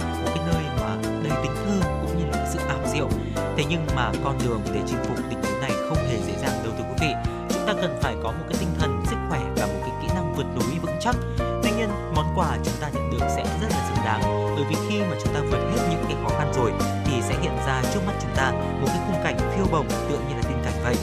mà 1.32 1.42
đầy 1.42 1.44
tính 1.44 1.56
thơ 1.66 1.90
cũng 2.02 2.18
như 2.18 2.26
là 2.26 2.48
sự 2.54 2.60
ảo 2.68 2.80
diệu. 2.94 3.10
Thế 3.58 3.64
nhưng 3.70 3.86
mà 3.96 4.12
con 4.24 4.38
đường 4.46 4.62
để 4.74 4.80
chinh 4.88 5.04
phục 5.04 5.18
tình 5.30 5.42
huống 5.44 5.62
này 5.62 5.72
không 5.90 5.98
hề 5.98 6.18
dễ 6.28 6.34
dàng 6.42 6.64
đâu 6.64 6.74
thưa 6.78 6.84
quý 6.84 6.96
vị. 7.02 7.14
Chúng 7.50 7.68
ta 7.68 7.74
cần 7.82 8.00
phải 8.02 8.16
có 8.24 8.32
một 8.32 8.46
cái 8.50 8.58
tinh 8.60 8.70
thần 8.80 9.04
sức 9.10 9.16
khỏe 9.30 9.40
và 9.56 9.66
một 9.66 9.80
cái 9.82 9.92
kỹ 10.02 10.08
năng 10.16 10.34
vượt 10.36 10.46
núi 10.56 10.80
vững 10.82 10.98
chắc. 11.00 11.16
Tuy 11.64 11.72
nhiên, 11.72 11.90
món 12.16 12.26
quà 12.36 12.58
chúng 12.64 12.74
ta 12.82 12.90
nhận 12.94 13.12
được 13.12 13.26
sẽ 13.36 13.44
rất 13.62 13.68
là 13.70 13.88
xứng 13.88 14.06
đáng, 14.06 14.22
bởi 14.56 14.66
vì 14.70 14.76
khi 14.90 15.02
mà 15.02 15.16
chúng 15.24 15.34
ta 15.34 15.40
vượt 15.52 15.60
hết 15.72 15.88
những 15.90 16.06
cái 16.08 16.18
khó 16.24 16.30
khăn 16.38 16.52
rồi 16.56 16.72
thì 17.06 17.22
sẽ 17.22 17.36
hiện 17.42 17.58
ra 17.68 17.82
trước 17.94 18.00
mắt 18.08 18.14
chúng 18.22 18.36
ta 18.36 18.52
một 18.52 18.88
cái 18.88 19.00
khung 19.08 19.24
cảnh 19.24 19.38
phiêu 19.56 19.66
bồng 19.72 19.88
tựa 19.90 20.18
như 20.30 20.36
là 20.36 20.42
tiên 20.42 20.58
cảnh 20.64 20.74
vậy. 20.84 20.96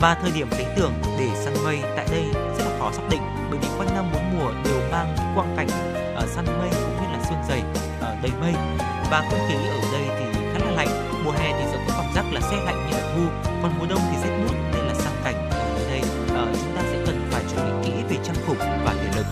Và 0.00 0.16
thời 0.22 0.30
điểm 0.30 0.48
lý 0.58 0.64
tưởng 0.76 0.92
để 1.18 1.28
săn 1.34 1.54
mây 1.64 1.82
tại 1.96 2.06
đây 2.10 2.24
rất 2.58 2.64
là 2.64 2.78
khó 2.78 2.92
xác 2.92 3.02
định, 3.10 3.20
bởi 3.50 3.58
vì 3.62 3.68
quanh 3.78 3.94
năm 3.94 4.04
bốn 4.14 4.38
mùa 4.38 4.50
đều 4.64 4.80
mang 4.92 5.16
quang 5.34 5.54
cảnh 5.56 5.68
ở 6.14 6.26
săn 6.26 6.44
mây 6.44 6.68
cũng 6.70 6.96
như 7.00 7.05
dày 7.48 7.62
uh, 7.98 8.22
đầy 8.22 8.32
mây. 8.40 8.54
Và 9.10 9.20
không 9.30 9.40
khí 9.48 9.54
ở 9.54 9.80
đây 9.92 10.04
thì 10.18 10.40
khá 10.52 10.58
là 10.64 10.70
lạnh. 10.70 10.88
Mùa 11.24 11.30
hè 11.30 11.52
thì 11.58 11.64
sẽ 11.72 11.78
có 11.88 11.94
cảm 11.96 12.12
giác 12.14 12.24
là 12.32 12.40
xe 12.40 12.56
lạnh 12.64 12.86
như 12.90 12.96
là 12.96 13.14
thu 13.14 13.22
còn 13.62 13.72
mùa 13.78 13.86
đông 13.90 14.00
thì 14.10 14.16
rét 14.22 14.38
bút 14.38 14.54
nên 14.72 14.84
là 14.86 14.94
săn 14.94 15.12
cảnh 15.24 15.50
ở 15.50 15.88
đây 15.88 16.00
uh, 16.00 16.56
chúng 16.60 16.76
ta 16.76 16.82
sẽ 16.82 17.02
cần 17.06 17.28
phải 17.30 17.42
chuẩn 17.54 17.82
bị 17.82 17.88
kỹ 17.88 17.92
về 18.08 18.24
trang 18.24 18.36
phục 18.46 18.56
và 18.58 18.94
thể 18.98 19.10
lực. 19.16 19.26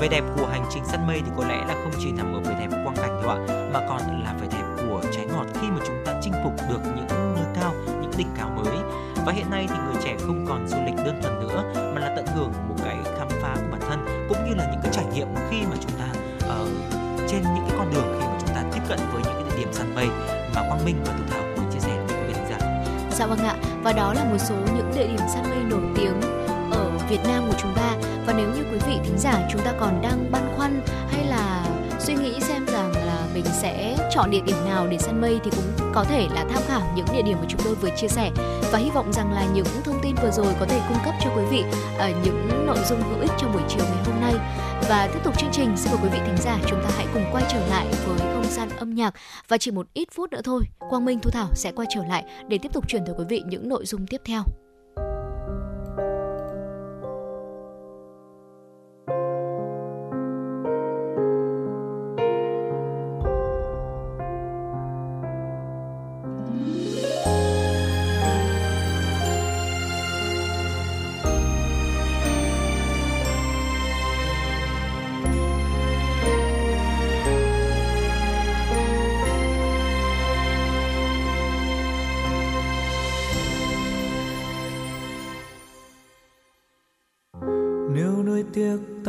Vẻ 0.00 0.08
đẹp 0.08 0.24
của 0.36 0.46
hành 0.46 0.64
trình 0.74 0.84
săn 0.84 1.06
mây 1.06 1.22
thì 1.24 1.30
có 1.36 1.44
lẽ 1.44 1.56
là 1.68 1.74
không 1.74 1.92
chỉ 1.98 2.12
nằm 2.12 2.34
ở 2.34 2.40
vẻ 2.40 2.56
đẹp 2.60 2.76
quang 2.84 2.96
cảnh 2.96 3.20
thôi 3.22 3.22
đâu 3.22 3.30
ạ 3.30 3.70
mà 3.72 3.80
còn 3.88 4.22
là 4.24 4.34
vẻ 4.40 4.46
đẹp 4.52 4.64
của 4.76 5.02
trái 5.12 5.26
ngọt 5.26 5.46
khi 5.60 5.68
mà 5.68 5.78
chúng 5.86 5.96
ta 6.06 6.14
chinh 6.22 6.32
phục 6.44 6.52
được 6.68 6.80
những 6.96 7.06
nơi 7.08 7.44
cao 7.54 7.74
những 7.86 8.12
đỉnh 8.16 8.28
cao 8.38 8.50
mới. 8.56 8.76
Và 9.26 9.32
hiện 9.32 9.50
nay 9.50 9.66
thì 9.68 9.74
người 9.86 10.02
trẻ 10.04 10.16
không 10.26 10.46
còn 10.48 10.68
du 10.68 10.76
lịch 10.86 10.96
đơn 10.96 11.20
thuần 11.22 11.40
nữa 11.40 11.72
mà 11.94 12.00
là 12.00 12.12
tận 12.16 12.26
hưởng 12.26 12.52
một 12.68 12.74
cái 12.84 12.96
khám 13.18 13.28
phá 13.42 13.54
của 13.54 13.68
bản 13.70 13.80
thân 13.88 14.26
cũng 14.28 14.44
như 14.48 14.54
là 14.54 14.68
những 14.70 14.80
cái 14.82 14.92
trải 14.92 15.04
nghiệm 15.14 15.28
khi 15.50 15.62
mà 15.70 15.76
chúng 15.80 15.92
ta 15.98 16.06
uh, 16.62 16.68
trên 17.28 17.42
những 17.42 17.64
cái 17.68 17.78
con 17.78 17.90
đường 17.94 18.18
khi 18.20 18.26
mà 18.26 18.38
chúng 18.40 18.54
ta 18.54 18.62
tiếp 18.72 18.80
cận 18.88 18.98
với 19.12 19.22
những 19.24 19.34
cái 19.34 19.42
địa 19.50 19.56
điểm 19.58 19.72
săn 19.72 19.94
mây 19.94 20.08
mà 20.54 20.62
Quang 20.68 20.84
Minh 20.84 20.96
và 21.06 21.12
Thu 21.12 21.24
Thảo 21.30 21.42
vừa 21.56 21.72
chia 21.72 21.80
sẻ 21.80 21.90
với 22.06 22.16
quý 22.16 22.22
vị 22.28 22.34
thính 22.34 22.46
giả. 22.50 22.58
Dạ 23.10 23.26
vâng 23.26 23.38
ạ, 23.38 23.54
và 23.82 23.92
đó 23.92 24.14
là 24.14 24.24
một 24.24 24.38
số 24.38 24.54
những 24.54 24.92
địa 24.96 25.06
điểm 25.06 25.28
săn 25.34 25.42
mây 25.50 25.58
nổi 25.70 25.82
tiếng 25.96 26.20
ở 26.70 26.90
Việt 27.08 27.20
Nam 27.24 27.44
của 27.48 27.56
chúng 27.62 27.74
ta. 27.74 27.94
Và 28.26 28.32
nếu 28.32 28.48
như 28.48 28.64
quý 28.72 28.78
vị 28.86 28.98
thính 29.04 29.18
giả 29.18 29.48
chúng 29.52 29.60
ta 29.62 29.72
còn 29.80 30.02
đang 30.02 30.30
băn 30.32 30.42
khoăn 30.56 30.80
hay 31.10 31.24
là 31.24 31.64
suy 31.98 32.14
nghĩ 32.14 32.40
xem 32.40 32.66
rằng 32.66 32.92
là 32.92 33.18
mình 33.34 33.44
sẽ 33.44 33.96
chọn 34.10 34.30
địa 34.30 34.40
điểm 34.46 34.56
nào 34.64 34.86
để 34.86 34.98
săn 34.98 35.20
mây 35.20 35.40
thì 35.44 35.50
cũng 35.50 35.92
có 35.94 36.04
thể 36.04 36.26
là 36.34 36.44
tham 36.52 36.62
khảo 36.68 36.92
những 36.96 37.06
địa 37.12 37.22
điểm 37.22 37.36
mà 37.40 37.46
chúng 37.48 37.60
tôi 37.64 37.74
vừa 37.74 37.90
chia 37.96 38.08
sẻ. 38.08 38.30
Và 38.72 38.78
hy 38.78 38.90
vọng 38.90 39.12
rằng 39.12 39.32
là 39.32 39.44
những 39.54 39.66
thông 39.84 40.00
tin 40.02 40.14
vừa 40.22 40.30
rồi 40.30 40.54
có 40.60 40.66
thể 40.66 40.80
cung 40.88 40.98
cấp 41.04 41.14
cho 41.24 41.30
quý 41.36 41.42
vị 41.50 41.64
ở 41.98 42.10
những 42.24 42.66
nội 42.66 42.78
dung 42.88 43.02
hữu 43.02 43.20
ích 43.20 43.32
trong 43.38 43.52
buổi 43.52 43.62
chiều 43.68 43.84
ngày 43.84 44.04
hôm 44.06 44.20
nay 44.20 44.34
và 44.88 45.10
tiếp 45.14 45.20
tục 45.24 45.38
chương 45.38 45.50
trình, 45.52 45.76
xin 45.76 45.92
mời 45.92 46.00
quý 46.02 46.08
vị 46.12 46.18
thính 46.26 46.36
giả 46.36 46.58
chúng 46.68 46.82
ta 46.82 46.90
hãy 46.96 47.06
cùng 47.14 47.24
quay 47.32 47.44
trở 47.52 47.66
lại 47.66 47.86
với 48.06 48.18
không 48.18 48.44
gian 48.44 48.68
âm 48.68 48.94
nhạc 48.94 49.14
và 49.48 49.58
chỉ 49.58 49.70
một 49.70 49.86
ít 49.94 50.08
phút 50.12 50.30
nữa 50.30 50.40
thôi, 50.44 50.62
Quang 50.90 51.04
Minh, 51.04 51.18
Thu 51.22 51.30
Thảo 51.30 51.48
sẽ 51.54 51.72
quay 51.72 51.88
trở 51.94 52.04
lại 52.04 52.24
để 52.48 52.58
tiếp 52.62 52.72
tục 52.72 52.88
truyền 52.88 53.02
tới 53.06 53.14
quý 53.18 53.24
vị 53.28 53.42
những 53.46 53.68
nội 53.68 53.86
dung 53.86 54.06
tiếp 54.06 54.20
theo. 54.24 54.42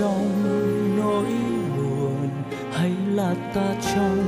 trong 0.00 0.96
nỗi 0.96 1.24
buồn, 1.76 2.28
hay 2.72 2.92
là 3.14 3.34
ta 3.54 3.74
trong 3.94 4.24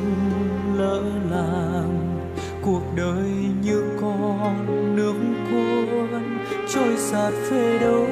lỡ 0.79 1.03
làng? 1.31 2.18
Cuộc 2.62 2.83
đời 2.97 3.31
như 3.62 3.83
con 4.01 4.66
nước 4.97 5.14
cuốn, 5.51 6.23
trôi 6.75 6.97
sạt 6.97 7.33
về 7.51 7.79
đâu 7.79 8.07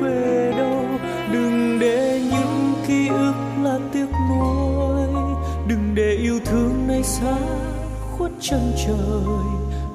về 0.00 0.54
đâu 0.58 0.84
đừng 1.32 1.78
để 1.80 2.22
những 2.30 2.74
ký 2.86 3.08
ức 3.08 3.34
là 3.62 3.78
tiếc 3.92 4.06
nuối, 4.30 5.06
đừng 5.68 5.94
để 5.94 6.12
yêu 6.22 6.38
thương 6.44 6.86
nay 6.88 7.02
xa 7.02 7.36
khuất 8.16 8.30
chân 8.40 8.72
trời. 8.86 9.44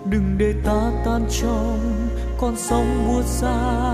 Đừng 0.05 0.36
để 0.38 0.53
ta 0.66 0.91
tan 1.05 1.26
trong 1.41 1.80
con 2.38 2.55
sóng 2.57 3.07
buốt 3.07 3.24
xa 3.26 3.93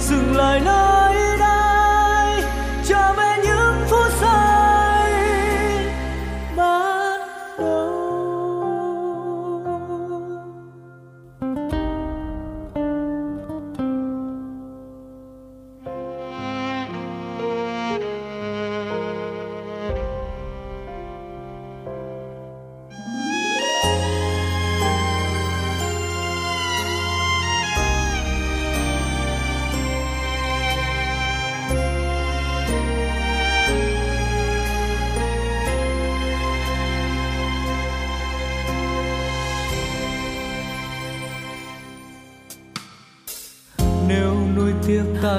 dừng 0.00 0.36
lại 0.36 0.60
nơi 0.60 1.38
đây. 1.38 1.59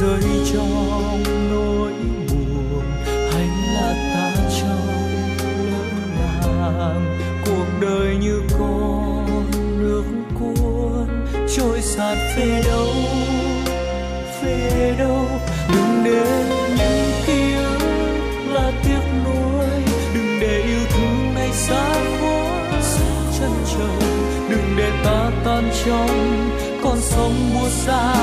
Rơi 0.00 0.22
trong 0.52 1.22
nỗi 1.50 1.92
buồn. 2.28 2.84
Hay 3.06 3.48
là 3.74 3.94
ta 4.14 4.32
trong 4.60 4.88
lỡ 5.70 5.84
làng 6.46 7.18
cuộc 7.46 7.66
đời 7.80 8.16
như 8.20 8.42
con 8.58 9.50
nước 9.78 10.04
cuốn. 10.38 11.26
Trôi 11.56 11.80
sạt 11.82 12.18
về 12.36 12.62
đâu 12.64 12.88
về 14.42 14.94
đâu? 14.98 15.26
Đừng 15.72 16.04
để 16.04 16.44
những 16.78 17.12
ký 17.26 17.54
ức 17.54 17.78
là 18.52 18.72
tiếc 18.84 19.02
nuối. 19.24 19.66
Đừng 20.14 20.40
để 20.40 20.62
yêu 20.66 20.80
thương 20.90 21.34
này 21.34 21.52
xa 21.52 21.94
khuất 22.20 22.82
chân 23.38 23.52
trời. 23.76 24.08
Đừng 24.48 24.76
để 24.76 24.90
ta 25.04 25.30
tan 25.44 25.70
trong 25.84 26.50
con 26.84 27.00
sông 27.00 27.34
buốt 27.54 27.68
xa. 27.70 28.14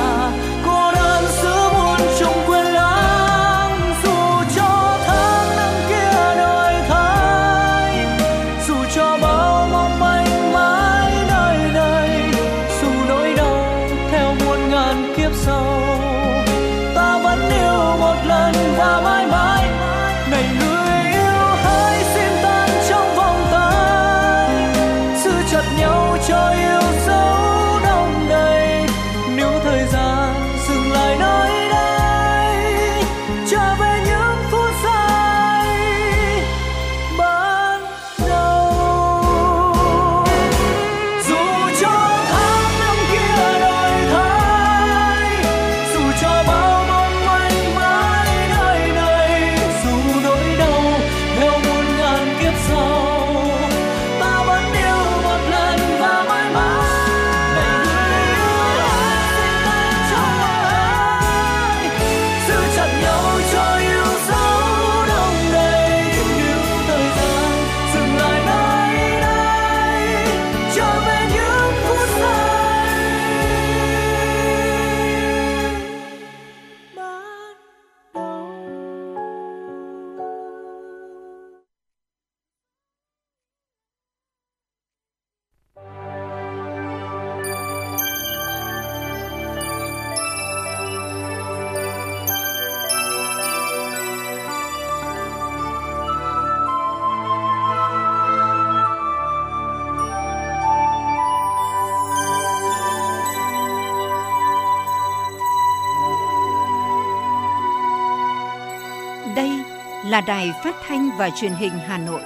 Là 110.20 110.26
Đài 110.26 110.52
Phát 110.64 110.76
thanh 110.88 111.10
và 111.18 111.30
Truyền 111.30 111.54
hình 111.54 111.72
Hà 111.72 111.98
Nội. 111.98 112.22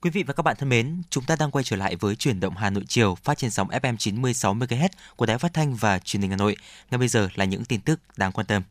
Quý 0.00 0.10
vị 0.10 0.22
và 0.22 0.34
các 0.34 0.42
bạn 0.42 0.56
thân 0.58 0.68
mến, 0.68 1.02
chúng 1.10 1.24
ta 1.24 1.36
đang 1.36 1.50
quay 1.50 1.64
trở 1.64 1.76
lại 1.76 1.96
với 1.96 2.16
chuyển 2.16 2.40
động 2.40 2.54
Hà 2.56 2.70
Nội 2.70 2.84
chiều 2.88 3.14
phát 3.14 3.38
trên 3.38 3.50
sóng 3.50 3.68
FM 3.68 3.96
96 3.96 4.54
MHz 4.54 4.88
của 5.16 5.26
Đài 5.26 5.38
Phát 5.38 5.54
thanh 5.54 5.74
và 5.74 5.98
Truyền 5.98 6.22
hình 6.22 6.30
Hà 6.30 6.36
Nội. 6.36 6.56
Ngay 6.90 6.98
bây 6.98 7.08
giờ 7.08 7.28
là 7.34 7.44
những 7.44 7.64
tin 7.64 7.80
tức 7.80 8.00
đáng 8.16 8.32
quan 8.32 8.46
tâm. 8.46 8.62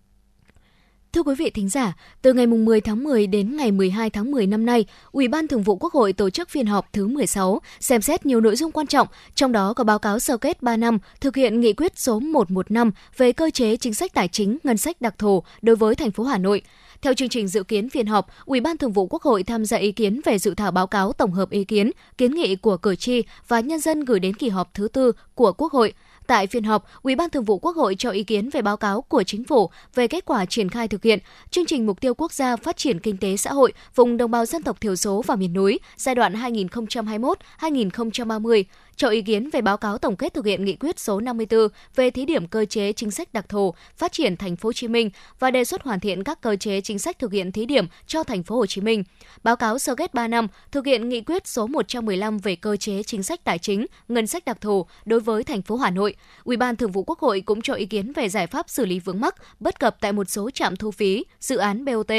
Thưa 1.18 1.24
quý 1.24 1.36
vị 1.36 1.50
thính 1.50 1.70
giả, 1.70 1.94
từ 2.22 2.34
ngày 2.34 2.48
10 2.48 2.82
tháng 2.82 3.04
10 3.04 3.28
đến 3.28 3.58
ngày 3.58 3.72
12 3.72 4.10
tháng 4.10 4.32
10 4.32 4.48
năm 4.48 4.66
nay, 4.66 4.86
Ủy 5.12 5.28
ban 5.28 5.48
Thường 5.48 5.64
vụ 5.64 5.76
Quốc 5.76 5.94
hội 5.94 6.14
tổ 6.14 6.30
chức 6.30 6.50
phiên 6.50 6.66
họp 6.66 6.94
thứ 6.94 7.08
16, 7.08 7.62
xem 7.80 8.02
xét 8.02 8.26
nhiều 8.26 8.42
nội 8.42 8.56
dung 8.56 8.72
quan 8.72 8.88
trọng, 8.88 9.08
trong 9.36 9.52
đó 9.52 9.74
có 9.74 9.84
báo 9.84 10.00
cáo 10.00 10.20
sơ 10.20 10.38
kết 10.38 10.64
3 10.64 10.78
năm 10.78 10.98
thực 11.22 11.36
hiện 11.36 11.60
nghị 11.60 11.74
quyết 11.74 12.00
số 12.00 12.20
115 12.20 12.92
về 13.18 13.32
cơ 13.32 13.50
chế 13.50 13.78
chính 13.78 13.94
sách 13.94 14.14
tài 14.14 14.28
chính 14.28 14.58
ngân 14.64 14.78
sách 14.78 15.02
đặc 15.02 15.16
thù 15.18 15.44
đối 15.62 15.76
với 15.76 15.96
thành 15.96 16.12
phố 16.12 16.24
Hà 16.24 16.38
Nội. 16.38 16.62
Theo 17.02 17.14
chương 17.14 17.30
trình 17.30 17.48
dự 17.48 17.64
kiến 17.64 17.90
phiên 17.90 18.08
họp, 18.08 18.28
Ủy 18.46 18.60
ban 18.60 18.78
Thường 18.78 18.92
vụ 18.92 19.08
Quốc 19.08 19.24
hội 19.24 19.44
tham 19.44 19.66
gia 19.66 19.78
ý 19.78 19.92
kiến 19.92 20.22
về 20.26 20.40
dự 20.40 20.54
thảo 20.54 20.72
báo 20.72 20.88
cáo 20.88 21.14
tổng 21.14 21.32
hợp 21.32 21.50
ý 21.50 21.64
kiến, 21.64 21.92
kiến 22.18 22.32
nghị 22.32 22.56
của 22.56 22.78
cử 22.78 22.96
tri 22.96 23.24
và 23.48 23.60
nhân 23.60 23.80
dân 23.80 24.06
gửi 24.06 24.20
đến 24.20 24.34
kỳ 24.34 24.50
họp 24.50 24.74
thứ 24.74 24.88
tư 24.88 25.12
của 25.36 25.54
Quốc 25.54 25.72
hội. 25.72 25.94
Tại 26.28 26.48
phiên 26.48 26.64
họp, 26.64 26.86
Ủy 27.02 27.16
ban 27.16 27.30
Thường 27.30 27.44
vụ 27.44 27.60
Quốc 27.60 27.76
hội 27.76 27.96
cho 27.96 28.10
ý 28.10 28.24
kiến 28.24 28.50
về 28.50 28.62
báo 28.62 28.78
cáo 28.78 29.02
của 29.02 29.24
chính 29.24 29.44
phủ 29.44 29.70
về 29.96 30.08
kết 30.08 30.26
quả 30.26 30.46
triển 30.46 30.70
khai 30.70 30.88
thực 30.88 31.04
hiện 31.04 31.20
chương 31.50 31.66
trình 31.66 31.86
mục 31.86 32.02
tiêu 32.02 32.14
quốc 32.14 32.34
gia 32.34 32.56
phát 32.56 32.78
triển 32.78 33.00
kinh 33.00 33.18
tế 33.18 33.38
xã 33.38 33.52
hội 33.52 33.74
vùng 33.96 34.18
đồng 34.18 34.32
bào 34.32 34.46
dân 34.46 34.64
tộc 34.64 34.82
thiểu 34.82 34.96
số 34.96 35.24
và 35.28 35.36
miền 35.36 35.54
núi 35.54 35.80
giai 35.98 36.16
đoạn 36.16 36.34
2021-2030 36.34 38.64
cho 38.98 39.10
ý 39.10 39.22
kiến 39.22 39.50
về 39.50 39.62
báo 39.62 39.78
cáo 39.78 39.98
tổng 39.98 40.16
kết 40.16 40.34
thực 40.34 40.46
hiện 40.46 40.66
nghị 40.66 40.76
quyết 40.76 41.00
số 41.00 41.20
54 41.20 41.68
về 41.96 42.12
thí 42.12 42.26
điểm 42.26 42.48
cơ 42.48 42.66
chế 42.66 42.94
chính 42.94 43.12
sách 43.12 43.34
đặc 43.34 43.50
thù 43.50 43.74
phát 43.96 44.12
triển 44.12 44.38
thành 44.38 44.56
phố 44.56 44.68
Hồ 44.68 44.74
Chí 44.74 44.88
Minh 44.88 45.10
và 45.40 45.52
đề 45.52 45.64
xuất 45.64 45.84
hoàn 45.84 46.00
thiện 46.00 46.24
các 46.24 46.42
cơ 46.42 46.56
chế 46.56 46.82
chính 46.82 47.00
sách 47.00 47.20
thực 47.20 47.32
hiện 47.32 47.52
thí 47.52 47.66
điểm 47.66 47.88
cho 48.08 48.24
thành 48.24 48.44
phố 48.44 48.56
Hồ 48.56 48.66
Chí 48.66 48.82
Minh. 48.82 49.04
Báo 49.44 49.56
cáo 49.56 49.80
sơ 49.80 49.96
kết 49.96 50.14
3 50.14 50.28
năm 50.28 50.48
thực 50.72 50.86
hiện 50.86 51.10
nghị 51.10 51.22
quyết 51.22 51.48
số 51.48 51.68
115 51.68 52.38
về 52.38 52.56
cơ 52.56 52.76
chế 52.76 53.04
chính 53.04 53.24
sách 53.24 53.44
tài 53.44 53.60
chính, 53.60 53.86
ngân 54.08 54.28
sách 54.28 54.46
đặc 54.46 54.62
thù 54.62 54.86
đối 55.06 55.20
với 55.20 55.44
thành 55.44 55.62
phố 55.62 55.76
Hà 55.76 55.90
Nội. 55.90 56.16
Ủy 56.44 56.58
ban 56.58 56.76
Thường 56.76 56.92
vụ 56.92 57.04
Quốc 57.04 57.20
hội 57.20 57.42
cũng 57.42 57.62
cho 57.62 57.74
ý 57.74 57.86
kiến 57.86 58.14
về 58.14 58.30
giải 58.30 58.48
pháp 58.48 58.70
xử 58.70 58.86
lý 58.86 59.00
vướng 59.00 59.20
mắc, 59.20 59.36
bất 59.60 59.80
cập 59.80 59.98
tại 60.02 60.12
một 60.12 60.30
số 60.30 60.50
trạm 60.50 60.76
thu 60.76 60.92
phí, 60.92 61.26
dự 61.40 61.58
án 61.58 61.86
BOT, 61.86 62.12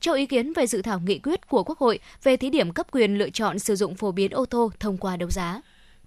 cho 0.00 0.14
ý 0.14 0.26
kiến 0.26 0.52
về 0.52 0.66
dự 0.66 0.82
thảo 0.82 1.00
nghị 1.00 1.18
quyết 1.18 1.48
của 1.48 1.64
Quốc 1.64 1.78
hội 1.78 1.98
về 2.22 2.36
thí 2.36 2.50
điểm 2.50 2.72
cấp 2.72 2.86
quyền 2.92 3.18
lựa 3.18 3.30
chọn 3.30 3.58
sử 3.58 3.76
dụng 3.76 3.94
phổ 3.94 4.12
biến 4.12 4.30
ô 4.30 4.44
tô 4.44 4.70
thông 4.80 4.96
qua 4.96 5.16
đấu 5.16 5.30
giá. 5.30 5.60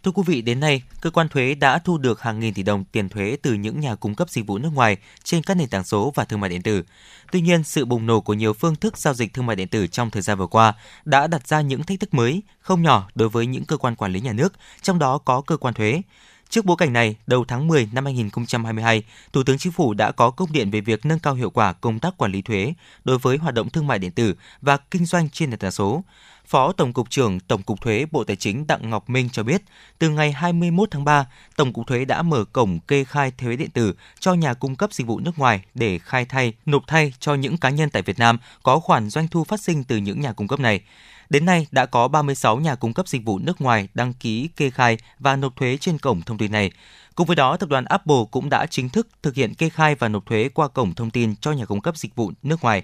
Thưa 0.03 0.11
quý 0.11 0.23
vị, 0.25 0.41
đến 0.41 0.59
nay, 0.59 0.81
cơ 1.01 1.09
quan 1.09 1.29
thuế 1.29 1.55
đã 1.55 1.79
thu 1.79 1.97
được 1.97 2.21
hàng 2.21 2.39
nghìn 2.39 2.53
tỷ 2.53 2.63
đồng 2.63 2.83
tiền 2.83 3.09
thuế 3.09 3.37
từ 3.41 3.53
những 3.53 3.79
nhà 3.79 3.95
cung 3.95 4.15
cấp 4.15 4.29
dịch 4.29 4.47
vụ 4.47 4.57
nước 4.57 4.69
ngoài 4.73 4.97
trên 5.23 5.43
các 5.43 5.57
nền 5.57 5.69
tảng 5.69 5.83
số 5.83 6.11
và 6.15 6.25
thương 6.25 6.39
mại 6.39 6.49
điện 6.49 6.61
tử. 6.61 6.83
Tuy 7.31 7.41
nhiên, 7.41 7.63
sự 7.63 7.85
bùng 7.85 8.05
nổ 8.05 8.21
của 8.21 8.33
nhiều 8.33 8.53
phương 8.53 8.75
thức 8.75 8.97
giao 8.97 9.13
dịch 9.13 9.33
thương 9.33 9.45
mại 9.45 9.55
điện 9.55 9.67
tử 9.67 9.87
trong 9.87 10.09
thời 10.09 10.21
gian 10.21 10.37
vừa 10.37 10.47
qua 10.47 10.73
đã 11.05 11.27
đặt 11.27 11.47
ra 11.47 11.61
những 11.61 11.83
thách 11.83 11.99
thức 11.99 12.13
mới, 12.13 12.43
không 12.59 12.81
nhỏ 12.81 13.09
đối 13.15 13.29
với 13.29 13.45
những 13.45 13.65
cơ 13.65 13.77
quan 13.77 13.95
quản 13.95 14.11
lý 14.11 14.19
nhà 14.19 14.33
nước, 14.33 14.53
trong 14.81 14.99
đó 14.99 15.17
có 15.17 15.41
cơ 15.41 15.57
quan 15.57 15.73
thuế. 15.73 16.01
Trước 16.49 16.65
bối 16.65 16.77
cảnh 16.79 16.93
này, 16.93 17.15
đầu 17.27 17.45
tháng 17.47 17.67
10 17.67 17.89
năm 17.93 18.05
2022, 18.05 19.03
Thủ 19.33 19.43
tướng 19.43 19.57
Chính 19.57 19.71
phủ 19.71 19.93
đã 19.93 20.11
có 20.11 20.31
công 20.31 20.51
điện 20.51 20.71
về 20.71 20.81
việc 20.81 21.05
nâng 21.05 21.19
cao 21.19 21.33
hiệu 21.33 21.49
quả 21.49 21.73
công 21.73 21.99
tác 21.99 22.17
quản 22.17 22.31
lý 22.31 22.41
thuế 22.41 22.73
đối 23.03 23.17
với 23.17 23.37
hoạt 23.37 23.53
động 23.53 23.69
thương 23.69 23.87
mại 23.87 23.99
điện 23.99 24.11
tử 24.11 24.35
và 24.61 24.77
kinh 24.77 25.05
doanh 25.05 25.29
trên 25.29 25.49
nền 25.49 25.59
tảng 25.59 25.71
số. 25.71 26.03
Phó 26.49 26.71
Tổng 26.71 26.93
cục 26.93 27.09
trưởng 27.09 27.39
Tổng 27.39 27.63
cục 27.63 27.81
Thuế 27.81 28.05
Bộ 28.11 28.23
Tài 28.23 28.35
chính 28.35 28.67
Đặng 28.67 28.89
Ngọc 28.89 29.09
Minh 29.09 29.29
cho 29.31 29.43
biết, 29.43 29.61
từ 29.99 30.09
ngày 30.09 30.31
21 30.31 30.91
tháng 30.91 31.03
3, 31.03 31.25
Tổng 31.55 31.73
cục 31.73 31.87
Thuế 31.87 32.05
đã 32.05 32.21
mở 32.21 32.45
cổng 32.45 32.79
kê 32.79 33.03
khai 33.03 33.31
thuế 33.37 33.55
điện 33.55 33.69
tử 33.69 33.93
cho 34.19 34.33
nhà 34.33 34.53
cung 34.53 34.75
cấp 34.75 34.93
dịch 34.93 35.07
vụ 35.07 35.19
nước 35.19 35.39
ngoài 35.39 35.61
để 35.73 35.99
khai 35.99 36.25
thay, 36.25 36.53
nộp 36.65 36.83
thay 36.87 37.13
cho 37.19 37.33
những 37.33 37.57
cá 37.57 37.69
nhân 37.69 37.89
tại 37.89 38.01
Việt 38.01 38.19
Nam 38.19 38.37
có 38.63 38.79
khoản 38.79 39.09
doanh 39.09 39.27
thu 39.27 39.43
phát 39.43 39.59
sinh 39.59 39.83
từ 39.83 39.97
những 39.97 40.21
nhà 40.21 40.33
cung 40.33 40.47
cấp 40.47 40.59
này. 40.59 40.81
Đến 41.29 41.45
nay 41.45 41.67
đã 41.71 41.85
có 41.85 42.07
36 42.07 42.57
nhà 42.57 42.75
cung 42.75 42.93
cấp 42.93 43.07
dịch 43.07 43.25
vụ 43.25 43.39
nước 43.39 43.61
ngoài 43.61 43.87
đăng 43.93 44.13
ký 44.13 44.49
kê 44.55 44.69
khai 44.69 44.97
và 45.19 45.35
nộp 45.35 45.55
thuế 45.55 45.77
trên 45.77 45.97
cổng 45.97 46.21
thông 46.21 46.37
tin 46.37 46.51
này. 46.51 46.71
Cùng 47.15 47.27
với 47.27 47.35
đó, 47.35 47.57
tập 47.57 47.69
đoàn 47.69 47.85
Apple 47.85 48.23
cũng 48.31 48.49
đã 48.49 48.65
chính 48.65 48.89
thức 48.89 49.07
thực 49.23 49.35
hiện 49.35 49.53
kê 49.53 49.69
khai 49.69 49.95
và 49.95 50.07
nộp 50.07 50.25
thuế 50.25 50.49
qua 50.53 50.67
cổng 50.67 50.93
thông 50.93 51.11
tin 51.11 51.35
cho 51.35 51.51
nhà 51.51 51.65
cung 51.65 51.81
cấp 51.81 51.97
dịch 51.97 52.15
vụ 52.15 52.31
nước 52.43 52.63
ngoài. 52.63 52.83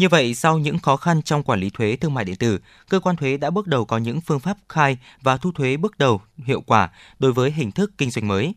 Như 0.00 0.08
vậy, 0.08 0.34
sau 0.34 0.58
những 0.58 0.78
khó 0.78 0.96
khăn 0.96 1.22
trong 1.22 1.42
quản 1.42 1.60
lý 1.60 1.70
thuế 1.70 1.96
thương 1.96 2.14
mại 2.14 2.24
điện 2.24 2.36
tử, 2.36 2.58
cơ 2.88 3.00
quan 3.00 3.16
thuế 3.16 3.36
đã 3.36 3.50
bước 3.50 3.66
đầu 3.66 3.84
có 3.84 3.98
những 3.98 4.20
phương 4.20 4.40
pháp 4.40 4.56
khai 4.68 4.98
và 5.22 5.36
thu 5.36 5.52
thuế 5.52 5.76
bước 5.76 5.98
đầu 5.98 6.20
hiệu 6.36 6.60
quả 6.60 6.90
đối 7.18 7.32
với 7.32 7.50
hình 7.50 7.72
thức 7.72 7.92
kinh 7.98 8.10
doanh 8.10 8.28
mới. 8.28 8.54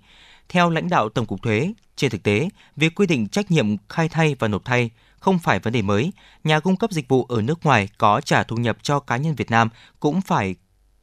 Theo 0.49 0.69
lãnh 0.69 0.89
đạo 0.89 1.09
Tổng 1.09 1.25
cục 1.25 1.41
Thuế, 1.41 1.73
trên 1.95 2.11
thực 2.11 2.23
tế, 2.23 2.49
việc 2.75 2.95
quy 2.95 3.07
định 3.07 3.27
trách 3.27 3.51
nhiệm 3.51 3.77
khai 3.89 4.09
thay 4.09 4.35
và 4.39 4.47
nộp 4.47 4.65
thay 4.65 4.89
không 5.19 5.39
phải 5.39 5.59
vấn 5.59 5.73
đề 5.73 5.81
mới. 5.81 6.13
Nhà 6.43 6.59
cung 6.59 6.77
cấp 6.77 6.91
dịch 6.91 7.07
vụ 7.07 7.25
ở 7.25 7.41
nước 7.41 7.65
ngoài 7.65 7.89
có 7.97 8.21
trả 8.21 8.43
thu 8.43 8.55
nhập 8.55 8.77
cho 8.81 8.99
cá 8.99 9.17
nhân 9.17 9.35
Việt 9.35 9.51
Nam 9.51 9.69
cũng 9.99 10.21
phải 10.21 10.55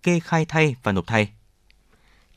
kê 0.02 0.20
khai 0.20 0.44
thay 0.44 0.76
và 0.82 0.92
nộp 0.92 1.06
thay. 1.06 1.28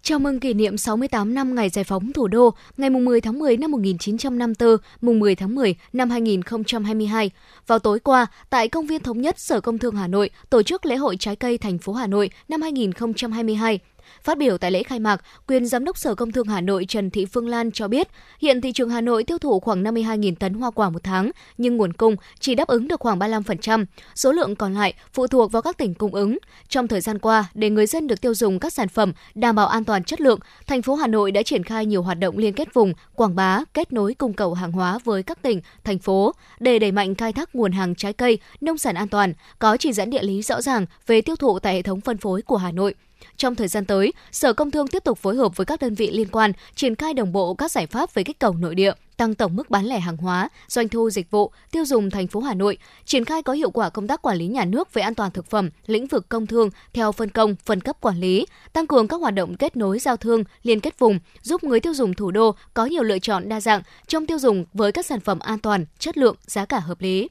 Chào 0.05 0.19
mừng 0.19 0.39
kỷ 0.39 0.53
niệm 0.53 0.77
68 0.77 1.33
năm 1.33 1.55
ngày 1.55 1.69
giải 1.69 1.83
phóng 1.83 2.13
thủ 2.13 2.27
đô, 2.27 2.53
ngày 2.77 2.89
10 2.89 3.21
tháng 3.21 3.39
10 3.39 3.57
năm 3.57 3.71
1954, 3.71 4.77
mùng 5.01 5.19
10 5.19 5.35
tháng 5.35 5.55
10 5.55 5.75
năm 5.93 6.09
2022. 6.09 7.31
Vào 7.67 7.79
tối 7.79 7.99
qua, 7.99 8.25
tại 8.49 8.67
Công 8.67 8.87
viên 8.87 9.03
Thống 9.03 9.21
nhất 9.21 9.39
Sở 9.39 9.61
Công 9.61 9.77
Thương 9.77 9.95
Hà 9.95 10.07
Nội 10.07 10.29
tổ 10.49 10.63
chức 10.63 10.85
lễ 10.85 10.95
hội 10.95 11.15
trái 11.19 11.35
cây 11.35 11.57
thành 11.57 11.77
phố 11.77 11.93
Hà 11.93 12.07
Nội 12.07 12.29
năm 12.49 12.61
2022. 12.61 13.79
Phát 14.23 14.37
biểu 14.37 14.57
tại 14.57 14.71
lễ 14.71 14.83
khai 14.83 14.99
mạc, 14.99 15.21
quyền 15.47 15.65
giám 15.65 15.85
đốc 15.85 15.97
Sở 15.97 16.15
Công 16.15 16.31
Thương 16.31 16.47
Hà 16.47 16.61
Nội 16.61 16.85
Trần 16.87 17.09
Thị 17.09 17.25
Phương 17.25 17.47
Lan 17.47 17.71
cho 17.71 17.87
biết, 17.87 18.07
hiện 18.39 18.61
thị 18.61 18.71
trường 18.71 18.89
Hà 18.89 19.01
Nội 19.01 19.23
tiêu 19.23 19.37
thụ 19.37 19.59
khoảng 19.59 19.83
52.000 19.83 20.35
tấn 20.35 20.53
hoa 20.53 20.71
quả 20.71 20.89
một 20.89 21.03
tháng, 21.03 21.31
nhưng 21.57 21.77
nguồn 21.77 21.93
cung 21.93 22.15
chỉ 22.39 22.55
đáp 22.55 22.67
ứng 22.67 22.87
được 22.87 22.99
khoảng 22.99 23.19
35%, 23.19 23.85
số 24.15 24.31
lượng 24.31 24.55
còn 24.55 24.73
lại 24.73 24.93
phụ 25.13 25.27
thuộc 25.27 25.51
vào 25.51 25.61
các 25.61 25.77
tỉnh 25.77 25.93
cung 25.93 26.15
ứng. 26.15 26.37
Trong 26.69 26.87
thời 26.87 27.01
gian 27.01 27.19
qua, 27.19 27.45
để 27.53 27.69
người 27.69 27.85
dân 27.85 28.07
được 28.07 28.21
tiêu 28.21 28.35
dùng 28.35 28.59
các 28.59 28.73
sản 28.73 28.87
phẩm 28.87 29.13
đảm 29.35 29.55
bảo 29.55 29.67
an 29.67 29.83
toàn 29.83 30.03
chất 30.03 30.21
lượng, 30.21 30.39
thành 30.67 30.81
phố 30.81 30.95
Hà 30.95 31.07
Nội 31.07 31.31
đã 31.31 31.43
triển 31.43 31.63
khai 31.63 31.85
nhiều 31.85 32.01
hoạt 32.01 32.19
động 32.19 32.37
liên 32.37 32.53
kết 32.53 32.73
vùng, 32.73 32.93
quảng 33.15 33.35
bá, 33.35 33.59
kết 33.73 33.93
nối 33.93 34.13
cung 34.13 34.33
cầu 34.33 34.53
hàng 34.53 34.71
hóa 34.71 34.99
với 35.03 35.23
các 35.23 35.41
tỉnh, 35.41 35.61
thành 35.83 35.99
phố 35.99 36.33
để 36.59 36.79
đẩy 36.79 36.91
mạnh 36.91 37.15
khai 37.15 37.33
thác 37.33 37.55
nguồn 37.55 37.71
hàng 37.71 37.95
trái 37.95 38.13
cây, 38.13 38.39
nông 38.61 38.77
sản 38.77 38.95
an 38.95 39.07
toàn, 39.07 39.33
có 39.59 39.77
chỉ 39.77 39.93
dẫn 39.93 40.09
địa 40.09 40.23
lý 40.23 40.41
rõ 40.41 40.61
ràng 40.61 40.85
về 41.07 41.21
tiêu 41.21 41.35
thụ 41.35 41.59
tại 41.59 41.73
hệ 41.73 41.81
thống 41.81 42.01
phân 42.01 42.17
phối 42.17 42.41
của 42.41 42.57
Hà 42.57 42.71
Nội. 42.71 42.95
Trong 43.37 43.55
thời 43.55 43.67
gian 43.67 43.85
tới, 43.85 44.13
Sở 44.31 44.53
Công 44.53 44.71
Thương 44.71 44.87
tiếp 44.87 45.03
tục 45.03 45.17
phối 45.17 45.35
hợp 45.35 45.57
với 45.57 45.65
các 45.65 45.81
đơn 45.81 45.95
vị 45.95 46.11
liên 46.11 46.27
quan 46.31 46.51
triển 46.75 46.95
khai 46.95 47.13
đồng 47.13 47.31
bộ 47.31 47.53
các 47.53 47.71
giải 47.71 47.87
pháp 47.87 48.13
về 48.13 48.23
kích 48.23 48.39
cầu 48.39 48.53
nội 48.53 48.75
địa, 48.75 48.93
tăng 49.17 49.35
tổng 49.35 49.55
mức 49.55 49.69
bán 49.69 49.85
lẻ 49.85 49.99
hàng 49.99 50.17
hóa, 50.17 50.49
doanh 50.67 50.89
thu 50.89 51.09
dịch 51.09 51.31
vụ, 51.31 51.51
tiêu 51.71 51.85
dùng 51.85 52.09
thành 52.09 52.27
phố 52.27 52.39
Hà 52.39 52.53
Nội, 52.53 52.77
triển 53.05 53.25
khai 53.25 53.43
có 53.43 53.53
hiệu 53.53 53.71
quả 53.71 53.89
công 53.89 54.07
tác 54.07 54.21
quản 54.21 54.37
lý 54.37 54.47
nhà 54.47 54.65
nước 54.65 54.93
về 54.93 55.01
an 55.01 55.15
toàn 55.15 55.31
thực 55.31 55.45
phẩm, 55.45 55.69
lĩnh 55.85 56.07
vực 56.07 56.29
công 56.29 56.47
thương 56.47 56.69
theo 56.93 57.11
phân 57.11 57.29
công, 57.29 57.55
phân 57.65 57.81
cấp 57.81 57.97
quản 58.01 58.19
lý, 58.19 58.45
tăng 58.73 58.87
cường 58.87 59.07
các 59.07 59.21
hoạt 59.21 59.33
động 59.33 59.57
kết 59.57 59.77
nối 59.77 59.99
giao 59.99 60.17
thương, 60.17 60.43
liên 60.63 60.79
kết 60.79 60.99
vùng, 60.99 61.19
giúp 61.41 61.63
người 61.63 61.79
tiêu 61.79 61.93
dùng 61.93 62.13
thủ 62.13 62.31
đô 62.31 62.55
có 62.73 62.85
nhiều 62.85 63.03
lựa 63.03 63.19
chọn 63.19 63.49
đa 63.49 63.61
dạng 63.61 63.81
trong 64.07 64.25
tiêu 64.25 64.39
dùng 64.39 64.65
với 64.73 64.91
các 64.91 65.05
sản 65.05 65.19
phẩm 65.19 65.39
an 65.39 65.59
toàn, 65.59 65.85
chất 65.99 66.17
lượng, 66.17 66.35
giá 66.45 66.65
cả 66.65 66.79
hợp 66.79 67.01
lý. 67.01 67.29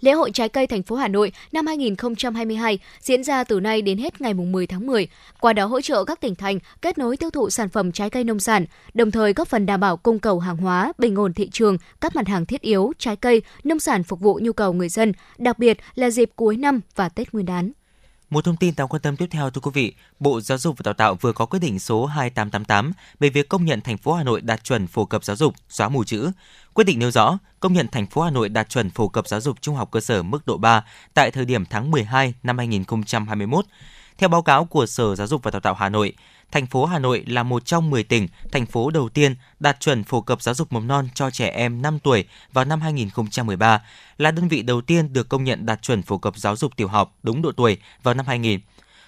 Lễ 0.00 0.12
hội 0.12 0.30
trái 0.30 0.48
cây 0.48 0.66
thành 0.66 0.82
phố 0.82 0.96
Hà 0.96 1.08
Nội 1.08 1.32
năm 1.52 1.66
2022 1.66 2.78
diễn 3.00 3.24
ra 3.24 3.44
từ 3.44 3.60
nay 3.60 3.82
đến 3.82 3.98
hết 3.98 4.20
ngày 4.20 4.34
10 4.34 4.66
tháng 4.66 4.86
10, 4.86 5.08
qua 5.40 5.52
đó 5.52 5.66
hỗ 5.66 5.80
trợ 5.80 6.04
các 6.04 6.20
tỉnh 6.20 6.34
thành 6.34 6.58
kết 6.82 6.98
nối 6.98 7.16
tiêu 7.16 7.30
thụ 7.30 7.50
sản 7.50 7.68
phẩm 7.68 7.92
trái 7.92 8.10
cây 8.10 8.24
nông 8.24 8.40
sản, 8.40 8.66
đồng 8.94 9.10
thời 9.10 9.32
góp 9.32 9.48
phần 9.48 9.66
đảm 9.66 9.80
bảo 9.80 9.96
cung 9.96 10.18
cầu 10.18 10.38
hàng 10.38 10.56
hóa, 10.56 10.92
bình 10.98 11.16
ổn 11.16 11.34
thị 11.34 11.48
trường, 11.52 11.78
các 12.00 12.16
mặt 12.16 12.28
hàng 12.28 12.46
thiết 12.46 12.60
yếu, 12.60 12.92
trái 12.98 13.16
cây, 13.16 13.42
nông 13.64 13.80
sản 13.80 14.02
phục 14.02 14.20
vụ 14.20 14.38
nhu 14.42 14.52
cầu 14.52 14.72
người 14.72 14.88
dân, 14.88 15.12
đặc 15.38 15.58
biệt 15.58 15.78
là 15.94 16.10
dịp 16.10 16.30
cuối 16.36 16.56
năm 16.56 16.80
và 16.94 17.08
Tết 17.08 17.32
Nguyên 17.32 17.46
đán. 17.46 17.72
Một 18.30 18.44
thông 18.44 18.56
tin 18.56 18.74
đáng 18.76 18.88
quan 18.88 19.02
tâm 19.02 19.16
tiếp 19.16 19.26
theo 19.30 19.50
thưa 19.50 19.60
quý 19.60 19.70
vị, 19.74 19.94
Bộ 20.20 20.40
Giáo 20.40 20.58
dục 20.58 20.76
và 20.78 20.82
Đào 20.84 20.94
tạo 20.94 21.14
vừa 21.14 21.32
có 21.32 21.46
quyết 21.46 21.58
định 21.58 21.78
số 21.78 22.06
2888 22.06 22.92
về 23.20 23.28
việc 23.28 23.48
công 23.48 23.64
nhận 23.64 23.80
thành 23.80 23.98
phố 23.98 24.12
Hà 24.12 24.22
Nội 24.22 24.40
đạt 24.40 24.64
chuẩn 24.64 24.86
phổ 24.86 25.04
cập 25.04 25.24
giáo 25.24 25.36
dục, 25.36 25.54
xóa 25.68 25.88
mù 25.88 26.04
chữ. 26.04 26.30
Quyết 26.74 26.84
định 26.84 26.98
nêu 26.98 27.10
rõ, 27.10 27.38
công 27.60 27.72
nhận 27.72 27.88
thành 27.88 28.06
phố 28.06 28.22
Hà 28.22 28.30
Nội 28.30 28.48
đạt 28.48 28.68
chuẩn 28.68 28.90
phổ 28.90 29.08
cập 29.08 29.28
giáo 29.28 29.40
dục 29.40 29.60
trung 29.60 29.74
học 29.74 29.88
cơ 29.90 30.00
sở 30.00 30.22
mức 30.22 30.46
độ 30.46 30.56
3 30.56 30.84
tại 31.14 31.30
thời 31.30 31.44
điểm 31.44 31.64
tháng 31.66 31.90
12 31.90 32.34
năm 32.42 32.58
2021. 32.58 33.64
Theo 34.18 34.28
báo 34.28 34.42
cáo 34.42 34.64
của 34.64 34.86
Sở 34.86 35.14
Giáo 35.14 35.26
dục 35.26 35.42
và 35.42 35.50
Đào 35.50 35.60
tạo 35.60 35.74
Hà 35.74 35.88
Nội, 35.88 36.12
thành 36.52 36.66
phố 36.66 36.84
Hà 36.84 36.98
Nội 36.98 37.24
là 37.26 37.42
một 37.42 37.66
trong 37.66 37.90
10 37.90 38.02
tỉnh, 38.02 38.28
thành 38.52 38.66
phố 38.66 38.90
đầu 38.90 39.08
tiên 39.08 39.34
đạt 39.60 39.80
chuẩn 39.80 40.04
phổ 40.04 40.20
cập 40.20 40.42
giáo 40.42 40.54
dục 40.54 40.72
mầm 40.72 40.86
non 40.86 41.08
cho 41.14 41.30
trẻ 41.30 41.48
em 41.48 41.82
5 41.82 41.98
tuổi 41.98 42.24
vào 42.52 42.64
năm 42.64 42.80
2013, 42.80 43.82
là 44.18 44.30
đơn 44.30 44.48
vị 44.48 44.62
đầu 44.62 44.80
tiên 44.80 45.12
được 45.12 45.28
công 45.28 45.44
nhận 45.44 45.66
đạt 45.66 45.82
chuẩn 45.82 46.02
phổ 46.02 46.18
cập 46.18 46.36
giáo 46.36 46.56
dục 46.56 46.76
tiểu 46.76 46.88
học 46.88 47.14
đúng 47.22 47.42
độ 47.42 47.52
tuổi 47.52 47.76
vào 48.02 48.14
năm 48.14 48.26
2000. 48.26 48.60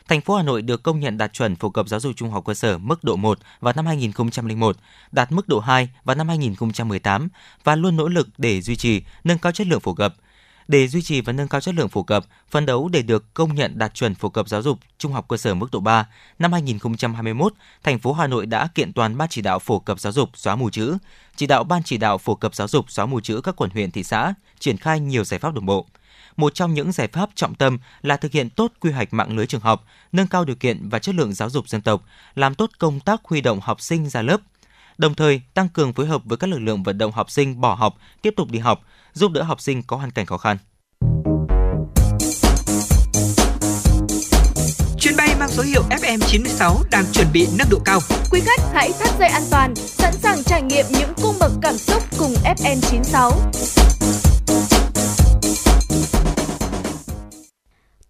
Thành 0.08 0.20
phố 0.20 0.34
Hà 0.34 0.42
Nội 0.42 0.62
được 0.62 0.82
công 0.82 1.00
nhận 1.00 1.18
đạt 1.18 1.32
chuẩn 1.32 1.56
phổ 1.56 1.70
cập 1.70 1.88
giáo 1.88 2.00
dục 2.00 2.12
trung 2.16 2.30
học 2.30 2.44
cơ 2.46 2.54
sở 2.54 2.78
mức 2.78 3.04
độ 3.04 3.16
1 3.16 3.38
vào 3.60 3.72
năm 3.76 3.86
2001, 3.86 4.76
đạt 5.12 5.32
mức 5.32 5.48
độ 5.48 5.60
2 5.60 5.88
vào 6.04 6.16
năm 6.16 6.28
2018 6.28 7.28
và 7.64 7.76
luôn 7.76 7.96
nỗ 7.96 8.08
lực 8.08 8.28
để 8.38 8.60
duy 8.60 8.76
trì, 8.76 9.02
nâng 9.24 9.38
cao 9.38 9.52
chất 9.52 9.66
lượng 9.66 9.80
phổ 9.80 9.94
cập. 9.94 10.14
Để 10.68 10.88
duy 10.88 11.02
trì 11.02 11.20
và 11.20 11.32
nâng 11.32 11.48
cao 11.48 11.60
chất 11.60 11.74
lượng 11.74 11.88
phổ 11.88 12.02
cập, 12.02 12.24
phấn 12.50 12.66
đấu 12.66 12.88
để 12.88 13.02
được 13.02 13.34
công 13.34 13.54
nhận 13.54 13.78
đạt 13.78 13.94
chuẩn 13.94 14.14
phổ 14.14 14.28
cập 14.28 14.48
giáo 14.48 14.62
dục 14.62 14.78
trung 14.98 15.12
học 15.12 15.28
cơ 15.28 15.36
sở 15.36 15.54
mức 15.54 15.68
độ 15.72 15.80
3, 15.80 16.06
năm 16.38 16.52
2021, 16.52 17.52
thành 17.82 17.98
phố 17.98 18.12
Hà 18.12 18.26
Nội 18.26 18.46
đã 18.46 18.68
kiện 18.74 18.92
toàn 18.92 19.18
ban 19.18 19.28
chỉ 19.28 19.42
đạo 19.42 19.58
phổ 19.58 19.78
cập 19.78 20.00
giáo 20.00 20.12
dục 20.12 20.30
xóa 20.34 20.56
mù 20.56 20.70
chữ, 20.70 20.96
chỉ 21.36 21.46
đạo 21.46 21.64
ban 21.64 21.82
chỉ 21.82 21.96
đạo 21.96 22.18
phổ 22.18 22.34
cập 22.34 22.54
giáo 22.54 22.68
dục 22.68 22.90
xóa 22.90 23.06
mù 23.06 23.20
chữ 23.20 23.40
các 23.44 23.56
quận 23.56 23.70
huyện 23.70 23.90
thị 23.90 24.04
xã 24.04 24.34
triển 24.58 24.76
khai 24.76 25.00
nhiều 25.00 25.24
giải 25.24 25.40
pháp 25.40 25.54
đồng 25.54 25.66
bộ. 25.66 25.86
Một 26.36 26.54
trong 26.54 26.74
những 26.74 26.92
giải 26.92 27.08
pháp 27.08 27.30
trọng 27.34 27.54
tâm 27.54 27.78
là 28.02 28.16
thực 28.16 28.32
hiện 28.32 28.50
tốt 28.50 28.72
quy 28.80 28.90
hoạch 28.90 29.14
mạng 29.14 29.36
lưới 29.36 29.46
trường 29.46 29.60
học, 29.60 29.84
nâng 30.12 30.26
cao 30.26 30.44
điều 30.44 30.56
kiện 30.56 30.88
và 30.88 30.98
chất 30.98 31.14
lượng 31.14 31.34
giáo 31.34 31.50
dục 31.50 31.68
dân 31.68 31.80
tộc, 31.80 32.04
làm 32.34 32.54
tốt 32.54 32.70
công 32.78 33.00
tác 33.00 33.20
huy 33.24 33.40
động 33.40 33.60
học 33.62 33.80
sinh 33.80 34.08
ra 34.08 34.22
lớp, 34.22 34.40
đồng 34.98 35.14
thời 35.14 35.40
tăng 35.54 35.68
cường 35.68 35.92
phối 35.92 36.06
hợp 36.06 36.22
với 36.24 36.38
các 36.38 36.50
lực 36.50 36.58
lượng 36.58 36.82
vận 36.82 36.98
động 36.98 37.12
học 37.12 37.30
sinh 37.30 37.60
bỏ 37.60 37.74
học 37.74 37.96
tiếp 38.22 38.34
tục 38.36 38.50
đi 38.50 38.58
học, 38.58 38.84
giúp 39.12 39.32
đỡ 39.32 39.42
học 39.42 39.60
sinh 39.60 39.82
có 39.82 39.96
hoàn 39.96 40.10
cảnh 40.10 40.26
khó 40.26 40.38
khăn. 40.38 40.56
Chuyến 45.00 45.16
bay 45.16 45.34
mang 45.40 45.48
số 45.48 45.62
hiệu 45.62 45.82
FM96 45.90 46.74
đang 46.90 47.04
chuẩn 47.12 47.26
bị 47.32 47.46
nâng 47.58 47.68
độ 47.70 47.78
cao. 47.84 48.00
Quý 48.30 48.40
khách 48.40 48.60
hãy 48.74 48.92
thắt 49.00 49.18
dây 49.18 49.28
an 49.28 49.42
toàn, 49.50 49.74
sẵn 49.76 50.14
sàng 50.14 50.42
trải 50.44 50.62
nghiệm 50.62 50.86
những 50.90 51.12
cung 51.22 51.34
bậc 51.40 51.52
cảm 51.62 51.76
xúc 51.76 52.02
cùng 52.18 52.34
FN96. 52.56 53.32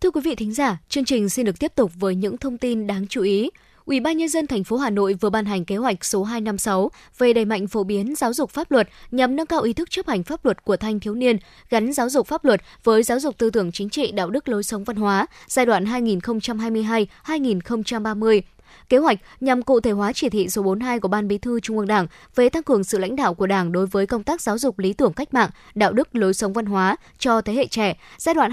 Thưa 0.01 0.11
quý 0.11 0.21
vị 0.25 0.35
thính 0.35 0.55
giả, 0.55 0.79
chương 0.89 1.05
trình 1.05 1.29
xin 1.29 1.47
được 1.47 1.59
tiếp 1.59 1.73
tục 1.75 1.93
với 1.95 2.15
những 2.15 2.39
thông 2.39 2.59
tin 2.59 2.87
đáng 2.87 3.07
chú 3.09 3.23
ý. 3.23 3.51
Ủy 3.89 4.01
ban 4.01 4.17
nhân 4.17 4.29
dân 4.29 4.47
thành 4.47 4.65
phố 4.65 4.77
Hà 4.77 4.91
Nội 4.91 5.15
vừa 5.15 5.31
ban 5.31 5.45
hành 5.45 5.65
kế 5.65 5.77
hoạch 5.77 6.05
số 6.05 6.25
256 6.25 6.91
về 7.19 7.33
đẩy 7.33 7.45
mạnh 7.45 7.67
phổ 7.67 7.85
biến 7.85 8.15
giáo 8.15 8.33
dục 8.33 8.51
pháp 8.51 8.71
luật 8.71 8.89
nhằm 9.11 9.37
nâng 9.37 9.47
cao 9.47 9.61
ý 9.61 9.73
thức 9.73 9.91
chấp 9.91 10.07
hành 10.07 10.23
pháp 10.23 10.45
luật 10.45 10.65
của 10.65 10.77
thanh 10.77 11.01
thiếu 11.01 11.15
niên, 11.15 11.37
gắn 11.71 11.93
giáo 11.93 12.11
dục 12.11 12.27
pháp 12.27 12.45
luật 12.45 12.61
với 12.85 13.03
giáo 13.03 13.21
dục 13.21 13.39
tư 13.39 13.51
tưởng 13.51 13.73
chính 13.73 13.89
trị, 13.89 14.13
đạo 14.13 14.31
đức 14.31 14.49
lối 14.49 14.63
sống 14.63 14.85
văn 14.85 14.97
hóa 14.97 15.27
giai 15.47 15.67
đoạn 15.67 15.85
2022-2030. 15.85 18.41
Kế 18.89 18.99
hoạch 18.99 19.19
nhằm 19.41 19.63
cụ 19.63 19.81
thể 19.81 19.91
hóa 19.91 20.13
chỉ 20.13 20.29
thị 20.29 20.49
số 20.49 20.63
42 20.63 21.01
của 21.01 21.09
Ban 21.09 21.29
Bí 21.29 21.39
thư 21.39 21.61
Trung 21.61 21.79
ương 21.79 21.87
Đảng 21.87 22.07
về 22.35 22.49
tăng 22.49 22.63
cường 22.63 22.85
sự 22.85 22.99
lãnh 22.99 23.17
đạo 23.17 23.35
của 23.35 23.47
Đảng 23.47 23.73
đối 23.73 23.87
với 23.87 24.07
công 24.07 24.23
tác 24.23 24.41
giáo 24.41 24.59
dục 24.59 24.79
lý 24.79 24.93
tưởng 24.93 25.13
cách 25.13 25.35
mạng, 25.35 25.51
đạo 25.75 25.93
đức 25.93 26.09
lối 26.13 26.35
sống 26.35 26.53
văn 26.53 26.67
hóa 26.67 26.97
cho 27.19 27.41
thế 27.41 27.53
hệ 27.53 27.67
trẻ 27.67 27.97
giai 28.19 28.35
đoạn 28.35 28.51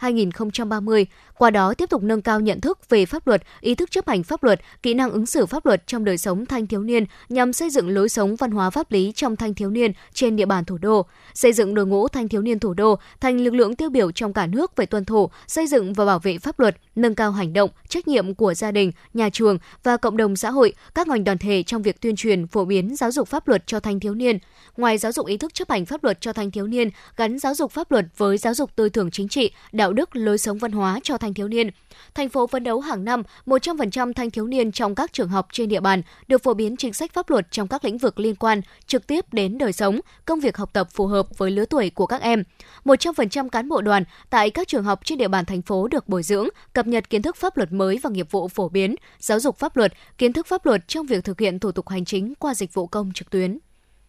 2015-2030, 0.00 1.04
qua 1.38 1.50
đó 1.50 1.74
tiếp 1.74 1.90
tục 1.90 2.02
nâng 2.02 2.22
cao 2.22 2.40
nhận 2.40 2.60
thức 2.60 2.88
về 2.88 3.06
pháp 3.06 3.26
luật, 3.26 3.42
ý 3.60 3.74
thức 3.74 3.90
chấp 3.90 4.08
hành 4.08 4.22
pháp 4.22 4.44
luật, 4.44 4.60
kỹ 4.82 4.94
năng 4.94 5.10
ứng 5.10 5.26
xử 5.26 5.46
pháp 5.46 5.66
luật 5.66 5.86
trong 5.86 6.04
đời 6.04 6.18
sống 6.18 6.46
thanh 6.46 6.66
thiếu 6.66 6.82
niên 6.82 7.04
nhằm 7.28 7.52
xây 7.52 7.70
dựng 7.70 7.88
lối 7.88 8.08
sống 8.08 8.36
văn 8.36 8.50
hóa 8.50 8.70
pháp 8.70 8.92
lý 8.92 9.12
trong 9.14 9.36
thanh 9.36 9.54
thiếu 9.54 9.70
niên 9.70 9.92
trên 10.14 10.36
địa 10.36 10.46
bàn 10.46 10.64
thủ 10.64 10.78
đô, 10.78 11.06
xây 11.34 11.52
dựng 11.52 11.74
đội 11.74 11.86
ngũ 11.86 12.08
thanh 12.08 12.28
thiếu 12.28 12.42
niên 12.42 12.58
thủ 12.58 12.74
đô 12.74 12.98
thành 13.20 13.40
lực 13.40 13.54
lượng 13.54 13.76
tiêu 13.76 13.90
biểu 13.90 14.12
trong 14.12 14.32
cả 14.32 14.46
nước 14.46 14.76
về 14.76 14.86
tuân 14.86 15.04
thủ, 15.04 15.30
xây 15.46 15.66
dựng 15.66 15.92
và 15.92 16.04
bảo 16.04 16.18
vệ 16.18 16.38
pháp 16.38 16.60
luật, 16.60 16.76
nâng 16.96 17.14
cao 17.14 17.32
hành 17.32 17.52
động, 17.52 17.70
trách 17.88 18.08
nhiệm 18.08 18.34
của 18.34 18.54
gia 18.54 18.70
đình, 18.70 18.92
nhà 19.14 19.28
trường 19.30 19.58
và 19.82 19.96
cộng 19.96 20.16
đồng 20.16 20.36
xã 20.36 20.50
hội, 20.50 20.72
các 20.94 21.08
ngành 21.08 21.24
đoàn 21.24 21.38
thể 21.38 21.62
trong 21.62 21.82
việc 21.82 22.00
tuyên 22.00 22.16
truyền, 22.16 22.46
phổ 22.46 22.64
biến 22.64 22.96
giáo 22.96 23.10
dục 23.12 23.28
pháp 23.28 23.48
luật 23.48 23.66
cho 23.66 23.80
thanh 23.80 24.00
thiếu 24.00 24.14
niên. 24.14 24.38
Ngoài 24.76 24.98
giáo 24.98 25.12
dục 25.12 25.26
ý 25.26 25.36
thức 25.36 25.54
chấp 25.54 25.70
hành 25.70 25.86
pháp 25.86 26.04
luật 26.04 26.20
cho 26.20 26.32
thanh 26.32 26.50
thiếu 26.50 26.66
niên, 26.66 26.90
gắn 27.16 27.38
giáo 27.38 27.54
dục 27.54 27.72
pháp 27.72 27.90
luật 27.90 28.04
với 28.16 28.38
giáo 28.38 28.54
dục 28.54 28.76
tư 28.76 28.88
tưởng 28.88 29.10
chính 29.10 29.28
trị, 29.28 29.50
đạo 29.72 29.92
đức, 29.92 30.16
lối 30.16 30.38
sống 30.38 30.58
văn 30.58 30.72
hóa 30.72 31.00
cho 31.02 31.18
thanh 31.18 31.34
thiếu 31.34 31.48
niên. 31.48 31.70
Thành 32.14 32.28
phố 32.28 32.46
phấn 32.46 32.64
đấu 32.64 32.80
hàng 32.80 33.04
năm 33.04 33.22
100% 33.46 34.12
thanh 34.12 34.30
thiếu 34.30 34.46
niên 34.46 34.72
trong 34.72 34.94
các 34.94 35.12
trường 35.12 35.28
học 35.28 35.48
trên 35.52 35.68
địa 35.68 35.80
bàn 35.80 36.02
được 36.28 36.42
phổ 36.42 36.54
biến 36.54 36.76
chính 36.76 36.92
sách 36.92 37.12
pháp 37.12 37.30
luật 37.30 37.46
trong 37.50 37.68
các 37.68 37.84
lĩnh 37.84 37.98
vực 37.98 38.20
liên 38.20 38.34
quan 38.34 38.60
trực 38.86 39.06
tiếp 39.06 39.24
đến 39.32 39.58
đời 39.58 39.72
sống, 39.72 40.00
công 40.24 40.40
việc 40.40 40.56
học 40.56 40.70
tập 40.72 40.88
phù 40.90 41.06
hợp 41.06 41.38
với 41.38 41.50
lứa 41.50 41.64
tuổi 41.64 41.90
của 41.90 42.06
các 42.06 42.22
em. 42.22 42.44
100% 42.84 43.48
cán 43.48 43.68
bộ 43.68 43.80
đoàn 43.80 44.04
tại 44.30 44.50
các 44.50 44.68
trường 44.68 44.84
học 44.84 45.00
trên 45.04 45.18
địa 45.18 45.28
bàn 45.28 45.44
thành 45.44 45.62
phố 45.62 45.88
được 45.88 46.08
bồi 46.08 46.22
dưỡng, 46.22 46.48
cập 46.72 46.86
nhật 46.86 47.10
kiến 47.10 47.22
thức 47.22 47.36
pháp 47.36 47.56
luật 47.56 47.72
mới 47.72 47.98
và 48.02 48.10
nghiệp 48.10 48.30
vụ 48.30 48.48
phổ 48.48 48.68
biến, 48.68 48.93
giáo 49.18 49.40
dục 49.40 49.58
pháp 49.58 49.76
luật, 49.76 49.92
kiến 50.18 50.32
thức 50.32 50.46
pháp 50.46 50.66
luật 50.66 50.88
trong 50.88 51.06
việc 51.06 51.24
thực 51.24 51.40
hiện 51.40 51.58
thủ 51.58 51.72
tục 51.72 51.88
hành 51.88 52.04
chính 52.04 52.34
qua 52.38 52.54
dịch 52.54 52.74
vụ 52.74 52.86
công 52.86 53.12
trực 53.12 53.30
tuyến. 53.30 53.58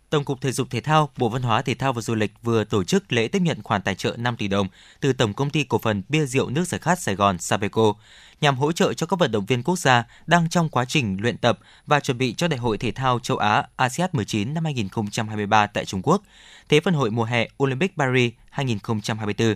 Tổng 0.09 0.25
cục 0.25 0.41
Thể 0.41 0.51
dục 0.51 0.67
Thể 0.69 0.81
thao, 0.81 1.09
Bộ 1.17 1.29
Văn 1.29 1.41
hóa 1.41 1.61
Thể 1.61 1.73
thao 1.73 1.93
và 1.93 2.01
Du 2.01 2.15
lịch 2.15 2.31
vừa 2.43 2.63
tổ 2.63 2.83
chức 2.83 3.13
lễ 3.13 3.27
tiếp 3.27 3.41
nhận 3.41 3.63
khoản 3.63 3.81
tài 3.81 3.95
trợ 3.95 4.15
5 4.17 4.35
tỷ 4.37 4.47
đồng 4.47 4.67
từ 4.99 5.13
Tổng 5.13 5.33
công 5.33 5.49
ty 5.49 5.63
cổ 5.63 5.77
phần 5.77 6.03
bia 6.09 6.25
rượu 6.25 6.49
nước 6.49 6.67
giải 6.67 6.79
khát 6.79 6.99
Sài 6.99 7.15
Gòn 7.15 7.37
Sabeco 7.39 7.93
nhằm 8.41 8.57
hỗ 8.57 8.71
trợ 8.71 8.93
cho 8.93 9.05
các 9.05 9.19
vận 9.19 9.31
động 9.31 9.45
viên 9.45 9.63
quốc 9.63 9.79
gia 9.79 10.03
đang 10.25 10.49
trong 10.49 10.69
quá 10.69 10.85
trình 10.85 11.17
luyện 11.21 11.37
tập 11.37 11.59
và 11.85 11.99
chuẩn 11.99 12.17
bị 12.17 12.33
cho 12.33 12.47
Đại 12.47 12.59
hội 12.59 12.77
Thể 12.77 12.91
thao 12.91 13.19
châu 13.19 13.37
Á 13.37 13.63
ASEAN 13.75 14.09
19 14.13 14.53
năm 14.53 14.63
2023 14.63 15.67
tại 15.67 15.85
Trung 15.85 16.01
Quốc, 16.01 16.23
Thế 16.69 16.79
vận 16.79 16.93
hội 16.93 17.11
mùa 17.11 17.23
hè 17.23 17.47
Olympic 17.63 17.97
Paris 17.97 18.33
2024. 18.49 19.55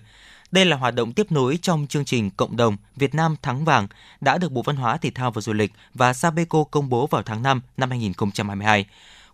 Đây 0.52 0.66
là 0.66 0.78
hoạt 0.78 0.96
động 0.96 1.14
tiếp 1.14 1.32
nối 1.32 1.60
trong 1.62 1.88
chương 1.88 2.06
trình 2.06 2.30
Cộng 2.30 2.58
đồng 2.58 2.78
Việt 2.96 3.16
Nam 3.16 3.36
Thắng 3.42 3.66
Vàng 3.66 3.88
đã 4.22 4.38
được 4.38 4.52
Bộ 4.52 4.62
Văn 4.62 4.76
hóa 4.76 4.98
Thể 4.98 5.12
thao 5.16 5.32
và 5.32 5.42
Du 5.42 5.54
lịch 5.54 5.72
và 5.94 6.14
Sabeco 6.14 6.64
công 6.64 6.90
bố 6.90 7.08
vào 7.08 7.24
tháng 7.24 7.44
5 7.44 7.62
năm 7.78 7.90
2022. 7.90 8.86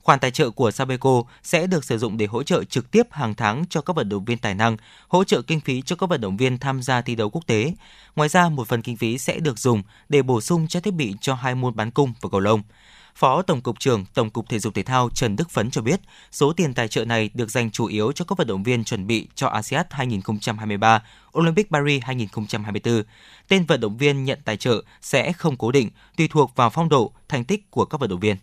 Khoản 0.03 0.19
tài 0.19 0.31
trợ 0.31 0.49
của 0.49 0.71
Sabeco 0.71 1.23
sẽ 1.43 1.67
được 1.67 1.83
sử 1.83 1.97
dụng 1.97 2.17
để 2.17 2.25
hỗ 2.25 2.43
trợ 2.43 2.63
trực 2.63 2.91
tiếp 2.91 3.07
hàng 3.11 3.35
tháng 3.35 3.63
cho 3.69 3.81
các 3.81 3.95
vận 3.95 4.09
động 4.09 4.25
viên 4.25 4.37
tài 4.37 4.55
năng, 4.55 4.77
hỗ 5.07 5.23
trợ 5.23 5.41
kinh 5.41 5.59
phí 5.59 5.81
cho 5.81 5.95
các 5.95 6.09
vận 6.09 6.21
động 6.21 6.37
viên 6.37 6.57
tham 6.57 6.81
gia 6.81 7.01
thi 7.01 7.15
đấu 7.15 7.29
quốc 7.29 7.47
tế. 7.47 7.73
Ngoài 8.15 8.29
ra, 8.29 8.49
một 8.49 8.67
phần 8.67 8.81
kinh 8.81 8.97
phí 8.97 9.17
sẽ 9.17 9.39
được 9.39 9.59
dùng 9.59 9.83
để 10.09 10.21
bổ 10.21 10.41
sung 10.41 10.67
cho 10.67 10.79
thiết 10.79 10.93
bị 10.93 11.13
cho 11.21 11.35
hai 11.35 11.55
môn 11.55 11.75
bắn 11.75 11.91
cung 11.91 12.13
và 12.21 12.29
cầu 12.29 12.39
lông. 12.39 12.61
Phó 13.15 13.41
Tổng 13.41 13.61
cục 13.61 13.79
trưởng 13.79 14.05
Tổng 14.13 14.29
cục 14.29 14.49
Thể 14.49 14.59
dục 14.59 14.73
Thể 14.73 14.83
thao 14.83 15.09
Trần 15.13 15.35
Đức 15.35 15.49
Phấn 15.49 15.71
cho 15.71 15.81
biết, 15.81 15.99
số 16.31 16.53
tiền 16.53 16.73
tài 16.73 16.87
trợ 16.87 17.05
này 17.05 17.29
được 17.33 17.51
dành 17.51 17.71
chủ 17.71 17.85
yếu 17.85 18.11
cho 18.11 18.25
các 18.25 18.37
vận 18.37 18.47
động 18.47 18.63
viên 18.63 18.83
chuẩn 18.83 19.07
bị 19.07 19.27
cho 19.35 19.47
ASEAN 19.47 19.85
2023, 19.89 21.03
Olympic 21.37 21.71
Paris 21.71 22.03
2024. 22.03 23.03
Tên 23.47 23.65
vận 23.65 23.79
động 23.79 23.97
viên 23.97 24.23
nhận 24.23 24.39
tài 24.45 24.57
trợ 24.57 24.83
sẽ 25.01 25.31
không 25.33 25.57
cố 25.57 25.71
định, 25.71 25.89
tùy 26.17 26.27
thuộc 26.27 26.55
vào 26.55 26.69
phong 26.69 26.89
độ, 26.89 27.13
thành 27.29 27.43
tích 27.43 27.71
của 27.71 27.85
các 27.85 27.99
vận 27.99 28.09
động 28.09 28.19
viên. 28.19 28.37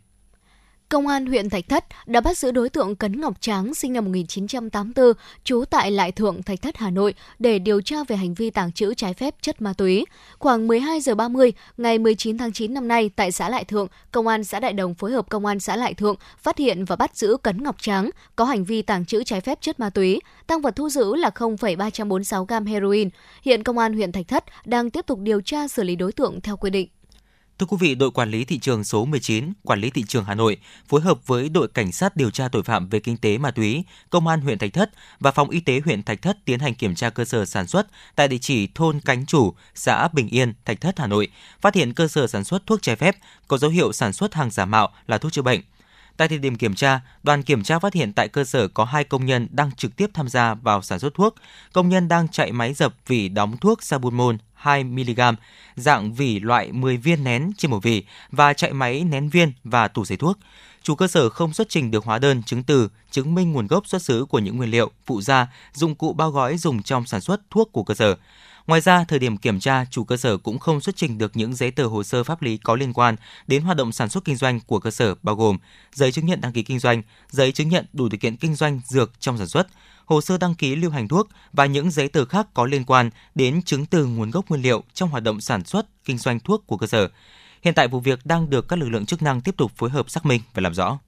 Công 0.93 1.07
an 1.07 1.27
huyện 1.27 1.51
Thạch 1.51 1.69
Thất 1.69 1.85
đã 2.07 2.21
bắt 2.21 2.39
giữ 2.39 2.51
đối 2.51 2.69
tượng 2.69 2.97
Cấn 2.97 3.21
Ngọc 3.21 3.41
Tráng 3.41 3.75
sinh 3.75 3.93
năm 3.93 4.05
1984, 4.05 5.13
trú 5.45 5.65
tại 5.71 5.91
Lại 5.91 6.13
Thượng, 6.13 6.43
Thạch 6.43 6.63
Thất, 6.63 6.77
Hà 6.77 6.91
Nội 6.91 7.15
để 7.39 7.59
điều 7.59 7.81
tra 7.81 7.97
về 8.09 8.17
hành 8.17 8.35
vi 8.35 8.51
tàng 8.51 8.73
trữ 8.73 8.95
trái 8.95 9.15
phép 9.15 9.35
chất 9.41 9.63
ma 9.63 9.73
túy. 9.73 10.05
Khoảng 10.39 10.69
12 10.69 11.01
giờ 11.01 11.15
30 11.15 11.53
ngày 11.77 11.99
19 11.99 12.39
tháng 12.39 12.53
9 12.53 12.75
năm 12.75 12.89
nay 12.89 13.11
tại 13.17 13.33
xã 13.33 13.49
Lại 13.49 13.65
Thượng, 13.65 13.89
Công 14.11 14.27
an 14.27 14.45
xã 14.45 14.61
Đại 14.61 14.73
Đồng 14.73 14.95
phối 14.95 15.13
hợp 15.13 15.29
Công 15.29 15.47
an 15.47 15.61
xã 15.61 15.77
Lại 15.77 15.95
Thượng 15.95 16.17
phát 16.39 16.59
hiện 16.59 16.85
và 16.85 16.97
bắt 16.97 17.17
giữ 17.17 17.37
Cấn 17.43 17.63
Ngọc 17.63 17.77
Tráng 17.83 18.11
có 18.37 18.45
hành 18.45 18.65
vi 18.65 18.83
tàng 18.83 19.07
trữ 19.07 19.25
trái 19.25 19.41
phép 19.41 19.59
chất 19.61 19.81
ma 19.81 19.91
túy. 19.91 20.21
Tăng 20.47 20.61
vật 20.61 20.77
thu 20.77 20.89
giữ 20.89 21.17
là 21.17 21.31
0,346 21.31 22.45
gam 22.45 22.67
heroin. 22.67 23.09
Hiện 23.43 23.63
Công 23.63 23.79
an 23.79 23.95
huyện 23.95 24.13
Thạch 24.13 24.29
Thất 24.29 24.45
đang 24.65 24.91
tiếp 24.91 25.07
tục 25.07 25.19
điều 25.19 25.41
tra 25.41 25.69
xử 25.69 25.83
lý 25.83 25.97
đối 25.97 26.13
tượng 26.13 26.41
theo 26.41 26.57
quy 26.57 26.71
định. 26.71 26.89
Thưa 27.63 27.67
quý 27.67 27.77
vị, 27.81 27.95
đội 27.95 28.11
quản 28.11 28.31
lý 28.31 28.45
thị 28.45 28.59
trường 28.59 28.85
số 28.85 29.05
19, 29.05 29.53
quản 29.63 29.81
lý 29.81 29.91
thị 29.91 30.05
trường 30.09 30.25
Hà 30.25 30.35
Nội 30.35 30.57
phối 30.89 31.01
hợp 31.01 31.27
với 31.27 31.49
đội 31.49 31.69
cảnh 31.69 31.93
sát 31.93 32.17
điều 32.17 32.31
tra 32.31 32.49
tội 32.49 32.63
phạm 32.63 32.89
về 32.89 33.01
kinh 33.01 33.17
tế 33.17 33.39
ma 33.39 33.51
túy, 33.51 33.85
công 34.11 34.27
an 34.27 34.41
huyện 34.41 34.59
Thạch 34.59 34.73
Thất 34.73 34.91
và 35.21 35.31
phòng 35.31 35.51
y 35.51 35.61
tế 35.61 35.81
huyện 35.85 36.03
Thạch 36.03 36.23
Thất 36.23 36.39
tiến 36.45 36.59
hành 36.59 36.75
kiểm 36.75 36.95
tra 36.95 37.11
cơ 37.11 37.25
sở 37.25 37.45
sản 37.45 37.67
xuất 37.67 37.87
tại 38.17 38.29
địa 38.29 38.39
chỉ 38.39 38.69
thôn 38.75 39.01
Cánh 39.01 39.27
Chủ, 39.27 39.55
xã 39.75 40.09
Bình 40.09 40.29
Yên, 40.29 40.55
Thạch 40.65 40.81
Thất, 40.81 40.99
Hà 40.99 41.07
Nội, 41.07 41.29
phát 41.61 41.75
hiện 41.75 41.95
cơ 41.95 42.09
sở 42.09 42.27
sản 42.27 42.45
xuất 42.45 42.67
thuốc 42.67 42.83
trái 42.83 42.97
phép 42.97 43.17
có 43.49 43.59
dấu 43.59 43.71
hiệu 43.71 43.93
sản 43.93 44.13
xuất 44.13 44.35
hàng 44.35 44.51
giả 44.51 44.65
mạo 44.65 44.89
là 45.07 45.19
thuốc 45.19 45.33
chữa 45.33 45.43
bệnh. 45.43 45.61
Tại 46.17 46.29
thời 46.29 46.39
điểm 46.39 46.57
kiểm 46.57 46.75
tra, 46.75 47.01
đoàn 47.23 47.43
kiểm 47.43 47.63
tra 47.63 47.79
phát 47.79 47.95
hiện 47.95 48.13
tại 48.13 48.29
cơ 48.29 48.45
sở 48.45 48.69
có 48.69 48.85
hai 48.85 49.05
công 49.05 49.27
nhân 49.27 49.49
đang 49.51 49.73
trực 49.73 49.97
tiếp 49.97 50.11
tham 50.15 50.29
gia 50.29 50.55
vào 50.55 50.83
sản 50.83 50.99
xuất 50.99 51.15
thuốc. 51.15 51.35
Công 51.73 51.89
nhân 51.89 52.09
đang 52.09 52.29
chạy 52.29 52.53
máy 52.53 52.75
dập 52.75 52.95
vỉ 53.07 53.29
đóng 53.29 53.57
thuốc 53.57 53.83
Sabunmol 53.83 54.35
2mg, 54.63 55.35
dạng 55.77 56.13
vỉ 56.15 56.41
loại 56.41 56.73
10 56.73 56.97
viên 56.97 57.25
nén 57.25 57.53
trên 57.59 57.71
một 57.71 57.83
vỉ 57.83 58.05
và 58.31 58.53
chạy 58.53 58.73
máy 58.73 59.05
nén 59.05 59.29
viên 59.29 59.53
và 59.65 59.89
tủ 59.89 60.05
giấy 60.05 60.19
thuốc. 60.19 60.39
Chủ 60.83 60.95
cơ 60.95 61.09
sở 61.09 61.29
không 61.29 61.53
xuất 61.53 61.69
trình 61.69 61.91
được 61.91 62.05
hóa 62.05 62.19
đơn, 62.19 62.43
chứng 62.43 62.63
từ, 62.63 62.89
chứng 63.11 63.35
minh 63.35 63.53
nguồn 63.53 63.67
gốc 63.67 63.87
xuất 63.87 64.03
xứ 64.03 64.25
của 64.25 64.39
những 64.39 64.57
nguyên 64.57 64.71
liệu, 64.71 64.91
phụ 65.07 65.21
gia, 65.21 65.47
dụng 65.73 65.95
cụ 65.95 66.13
bao 66.13 66.31
gói 66.31 66.59
dùng 66.59 66.83
trong 66.83 67.07
sản 67.07 67.21
xuất 67.21 67.41
thuốc 67.51 67.73
của 67.73 67.85
cơ 67.85 67.95
sở. 67.95 68.17
Ngoài 68.67 68.81
ra, 68.81 69.05
thời 69.05 69.19
điểm 69.19 69.37
kiểm 69.37 69.61
tra, 69.61 69.85
chủ 69.91 70.05
cơ 70.05 70.17
sở 70.17 70.37
cũng 70.37 70.59
không 70.59 70.81
xuất 70.81 70.97
trình 70.97 71.19
được 71.19 71.37
những 71.37 71.55
giấy 71.55 71.71
tờ 71.71 71.87
hồ 71.87 72.03
sơ 72.03 72.25
pháp 72.25 72.43
lý 72.43 72.57
có 72.57 72.77
liên 72.77 72.93
quan 72.93 73.17
đến 73.47 73.63
hoạt 73.63 73.77
động 73.77 73.93
sản 73.93 74.09
xuất 74.09 74.25
kinh 74.25 74.37
doanh 74.37 74.61
của 74.61 74.79
cơ 74.81 74.91
sở 74.91 75.15
bao 75.23 75.35
gồm 75.35 75.59
giấy 75.93 76.13
chứng 76.13 76.27
nhận 76.27 76.41
đăng 76.41 76.53
ký 76.53 76.63
kinh 76.63 76.79
doanh, 76.79 77.03
giấy 77.29 77.53
chứng 77.53 77.69
nhận 77.69 77.87
đủ 77.93 78.09
điều 78.09 78.19
kiện 78.19 78.37
kinh 78.37 78.55
doanh 78.55 78.81
dược 78.87 79.21
trong 79.21 79.39
sản 79.39 79.47
xuất, 79.47 79.67
hồ 80.05 80.21
sơ 80.21 80.39
đăng 80.39 80.55
ký 80.55 80.77
lưu 80.77 80.91
hành 80.91 81.09
thuốc 81.09 81.29
và 81.53 81.67
những 81.67 81.91
giấy 81.91 82.09
tờ 82.09 82.25
khác 82.25 82.47
có 82.55 82.67
liên 82.67 82.85
quan 82.85 83.11
đến 83.35 83.63
chứng 83.63 83.87
từ 83.87 84.07
nguồn 84.07 84.31
gốc 84.31 84.49
nguyên 84.49 84.63
liệu 84.63 84.83
trong 84.95 85.09
hoạt 85.09 85.23
động 85.23 85.41
sản 85.41 85.65
xuất, 85.65 85.87
kinh 86.05 86.19
doanh 86.19 86.41
thuốc 86.41 86.67
của 86.67 86.77
cơ 86.77 86.87
sở. 86.87 87.09
Hiện 87.63 87.75
tại 87.75 87.89
vụ 87.89 88.01
việc 88.01 88.27
đang 88.27 88.51
được 88.51 88.69
các 88.69 88.79
lực 88.79 88.89
lượng 88.89 89.07
chức 89.07 89.23
năng 89.23 89.41
tiếp 89.41 89.57
tục 89.57 89.73
phối 89.77 89.91
hợp 89.91 90.11
xác 90.11 90.27
minh 90.27 90.41
và 90.55 90.61
làm 90.61 90.75
rõ. 90.75 90.99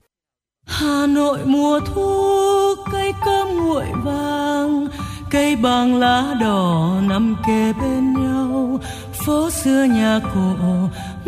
Hà 0.67 1.07
Nội 1.07 1.39
mùa 1.47 1.81
thu 1.81 2.75
cây 2.93 3.13
cơm 3.25 3.49
nguội 3.57 3.87
vàng 4.05 4.89
cây 5.35 5.57
bằng 5.57 5.95
lá 5.95 6.35
đỏ 6.41 6.95
nằm 7.09 7.37
kề 7.47 7.73
bên 7.73 8.13
nhau. 8.13 8.81
Phố 9.13 9.51
xưa 9.51 9.85
nhà 9.85 10.21
cổ, 10.35 10.55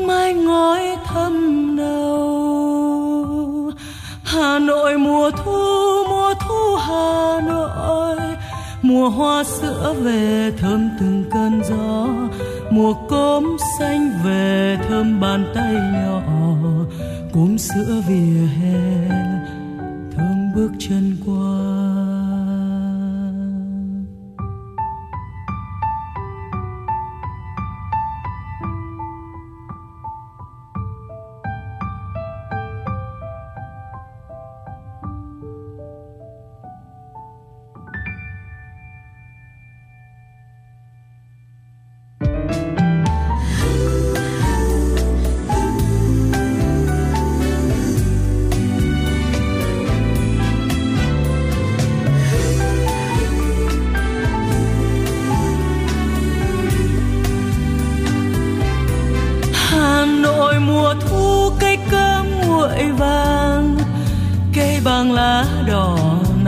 mái 0.06 0.34
ngói 0.34 0.96
thâm 1.06 1.76
nâu. 1.76 3.70
Hà 4.24 4.58
Nội 4.58 4.98
mùa 4.98 5.30
thu 5.30 5.52
mùa 6.08 6.34
thu 6.48 6.76
Hà 6.76 7.40
Nội. 7.48 8.16
Mùa 8.82 9.08
hoa 9.08 9.44
sữa 9.44 9.94
về 10.02 10.52
thơm 10.58 10.90
từng 11.00 11.24
cơn 11.32 11.62
gió. 11.68 12.06
Mùa 12.70 12.92
cốm 13.08 13.56
xanh 13.78 14.10
về 14.24 14.78
thơm 14.88 15.20
bàn 15.20 15.52
tay 15.54 15.74
nhỏ. 15.74 16.22
Cốm 17.32 17.58
sữa 17.58 18.02
vỉa 18.08 18.46
hè, 18.60 19.08
thơm 20.16 20.52
bước 20.54 20.70
chân 20.78 21.16
qua. 21.26 21.95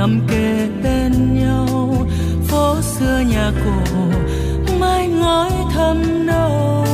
Nằm 0.09 0.21
kề 0.29 0.69
bên 0.83 1.39
nhau, 1.39 1.95
phố 2.49 2.81
xưa 2.83 3.23
nhà 3.31 3.53
cổ 3.65 3.95
mái 4.81 5.09
ngói 5.09 5.51
thâm 5.75 6.27
nâu. 6.27 6.85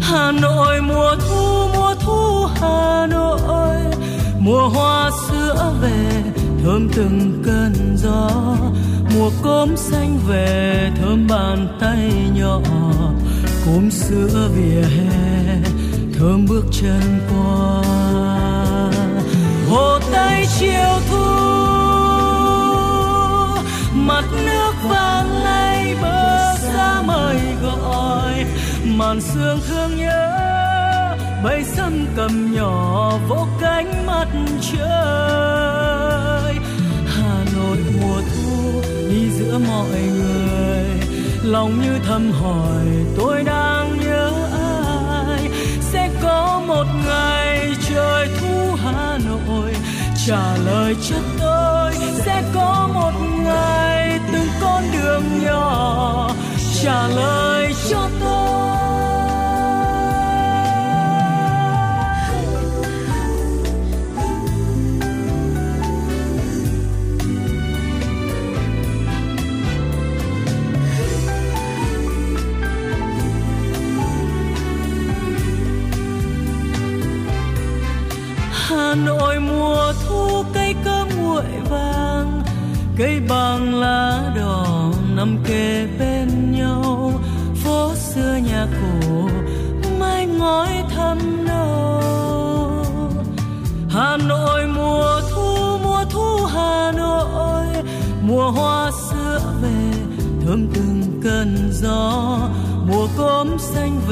Hà 0.00 0.32
Nội 0.32 0.80
mùa 0.82 1.14
thu 1.28 1.68
mùa 1.74 1.94
thu 2.00 2.46
Hà 2.60 3.06
Nội. 3.06 3.76
Mùa 4.38 4.68
hoa 4.68 5.10
sữa 5.28 5.72
về, 5.82 6.22
thơm 6.64 6.88
từng 6.94 7.42
cơn 7.46 7.96
gió. 7.96 8.30
Mùa 9.14 9.30
cốm 9.42 9.76
xanh 9.76 10.18
về, 10.28 10.90
thơm 11.00 11.26
bàn 11.30 11.76
tay 11.80 12.12
nhỏ. 12.34 12.60
Cốm 13.66 13.90
sữa 13.90 14.50
vỉa 14.54 14.82
hè, 14.82 15.62
thơm 16.18 16.46
bước 16.48 16.64
chân 16.72 17.20
bay 31.44 31.64
sâm 31.64 32.06
cầm 32.16 32.54
nhỏ 32.54 33.12
vỗ 33.28 33.46
cánh 33.60 34.06
mặt 34.06 34.26
trời 34.72 36.54
hà 37.06 37.44
nội 37.56 37.76
mùa 38.00 38.20
thu, 38.20 38.82
đi 39.10 39.30
giữa 39.30 39.58
mọi 39.58 39.90
người. 39.90 40.84
Lòng 41.42 41.82
như 41.82 41.98
thầm 42.06 42.32
hỏi, 42.32 42.86
tôi 43.16 43.42
đang 43.42 43.98
nhớ 44.00 44.32
ai? 45.28 45.50
Sẽ 45.80 46.10
có 46.22 46.62
một 46.66 46.86
ngày 47.06 47.74
trời 47.88 48.28
thu 48.40 48.74
hà 48.84 49.18
nội. 49.28 49.74
Trả 50.26 50.56
lời 50.56 50.96
cho 51.10 51.16
tôi 51.38 51.94
sẽ 52.14 52.42
có 52.54 52.88
một 52.94 53.12
ngày 53.44 54.18
từng 54.32 54.48
con 54.60 54.82
đường 54.92 55.24
nhỏ. 55.44 56.30
Trả 56.82 57.08
lời, 57.08 57.74
cho 57.90 58.08
tôi 58.20 58.21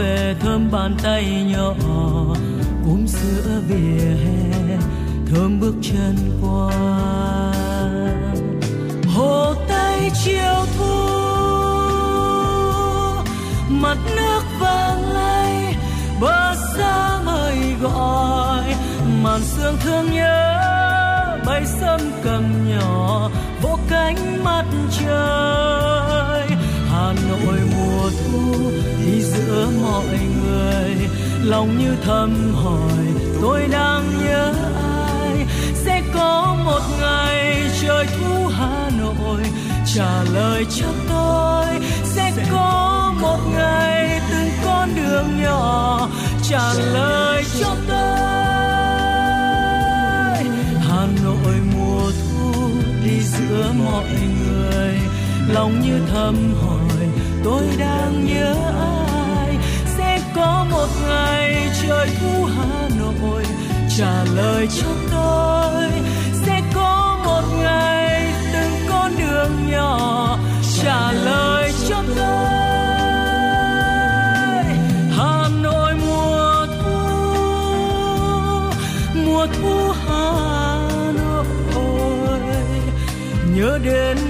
về 0.00 0.34
thơm 0.40 0.70
bàn 0.70 0.96
tay 1.02 1.44
nhỏ 1.52 1.74
cúm 2.84 3.06
sữa 3.06 3.60
vỉa 3.68 4.04
hè, 4.24 4.76
thơm 5.30 5.60
bước 5.60 5.74
chân 5.82 6.16
qua. 6.42 6.70
Hồ 9.14 9.54
tây 9.68 10.10
chiều 10.24 10.64
thu, 10.78 10.94
mặt 13.68 13.98
nước 14.16 14.42
vàng 14.60 15.10
lay, 15.12 15.74
bờ 16.20 16.54
xa 16.76 17.20
mời 17.24 17.56
gọi, 17.80 18.74
màn 19.22 19.40
sương 19.42 19.76
thương 19.84 20.12
nhớ, 20.12 20.56
bay 21.46 21.66
sâm 21.80 22.00
cầm 22.24 22.44
nhỏ 22.70 23.30
vỗ 23.62 23.78
cánh 23.90 24.44
mặt 24.44 24.64
trời 24.98 25.39
lòng 31.44 31.78
như 31.78 31.96
thầm 32.04 32.54
hỏi, 32.54 33.06
tôi 33.42 33.66
đang 33.70 34.24
nhớ 34.24 34.54
ai? 34.74 35.46
Sẽ 35.74 36.02
có 36.14 36.56
một 36.64 36.80
ngày 37.00 37.70
trời 37.82 38.06
thu 38.06 38.46
hà 38.46 38.90
nội. 38.98 39.42
Trả 39.94 40.22
lời 40.32 40.66
cho 40.70 40.86
tôi, 41.08 41.66
sẽ 42.04 42.32
có 42.52 43.12
một 43.20 43.38
ngày 43.54 44.20
từng 44.30 44.50
con 44.64 44.88
đường 44.96 45.42
nhỏ. 45.42 46.08
Trả 46.48 46.72
lời 46.72 47.44
cho 47.60 47.76
tôi. 47.88 47.96
Hà 50.88 51.06
nội 51.24 51.54
mùa 51.74 52.10
thu 52.10 52.70
đi 53.04 53.20
giữa 53.20 53.72
mọi 53.84 54.08
người. 54.44 54.94
Lòng 55.48 55.80
như 55.80 56.00
thầm 56.12 56.54
hỏi, 56.62 57.08
tôi 57.44 57.64
đang 57.78 58.26
nhớ 58.26 58.59
trời 62.00 62.10
thu 62.20 62.44
hà 62.44 62.88
nội 62.98 63.44
trả 63.98 64.24
lời 64.36 64.68
cho 64.80 64.88
tôi. 65.12 65.90
Sẽ 66.32 66.62
có 66.74 67.18
một 67.24 67.42
ngày 67.62 68.32
từng 68.52 68.72
con 68.88 69.12
đường 69.18 69.70
nhỏ, 69.70 70.38
trả 70.82 71.12
lời 71.12 71.72
cho 71.88 72.02
tôi. 72.16 72.24
Hà 75.16 75.48
nội 75.62 75.94
mùa 76.06 76.66
thu 76.82 76.98
mùa 79.24 79.46
thu 79.46 79.92
hà 80.06 80.32
nội 81.18 82.40
nhớ 83.54 83.78
đến 83.84 84.29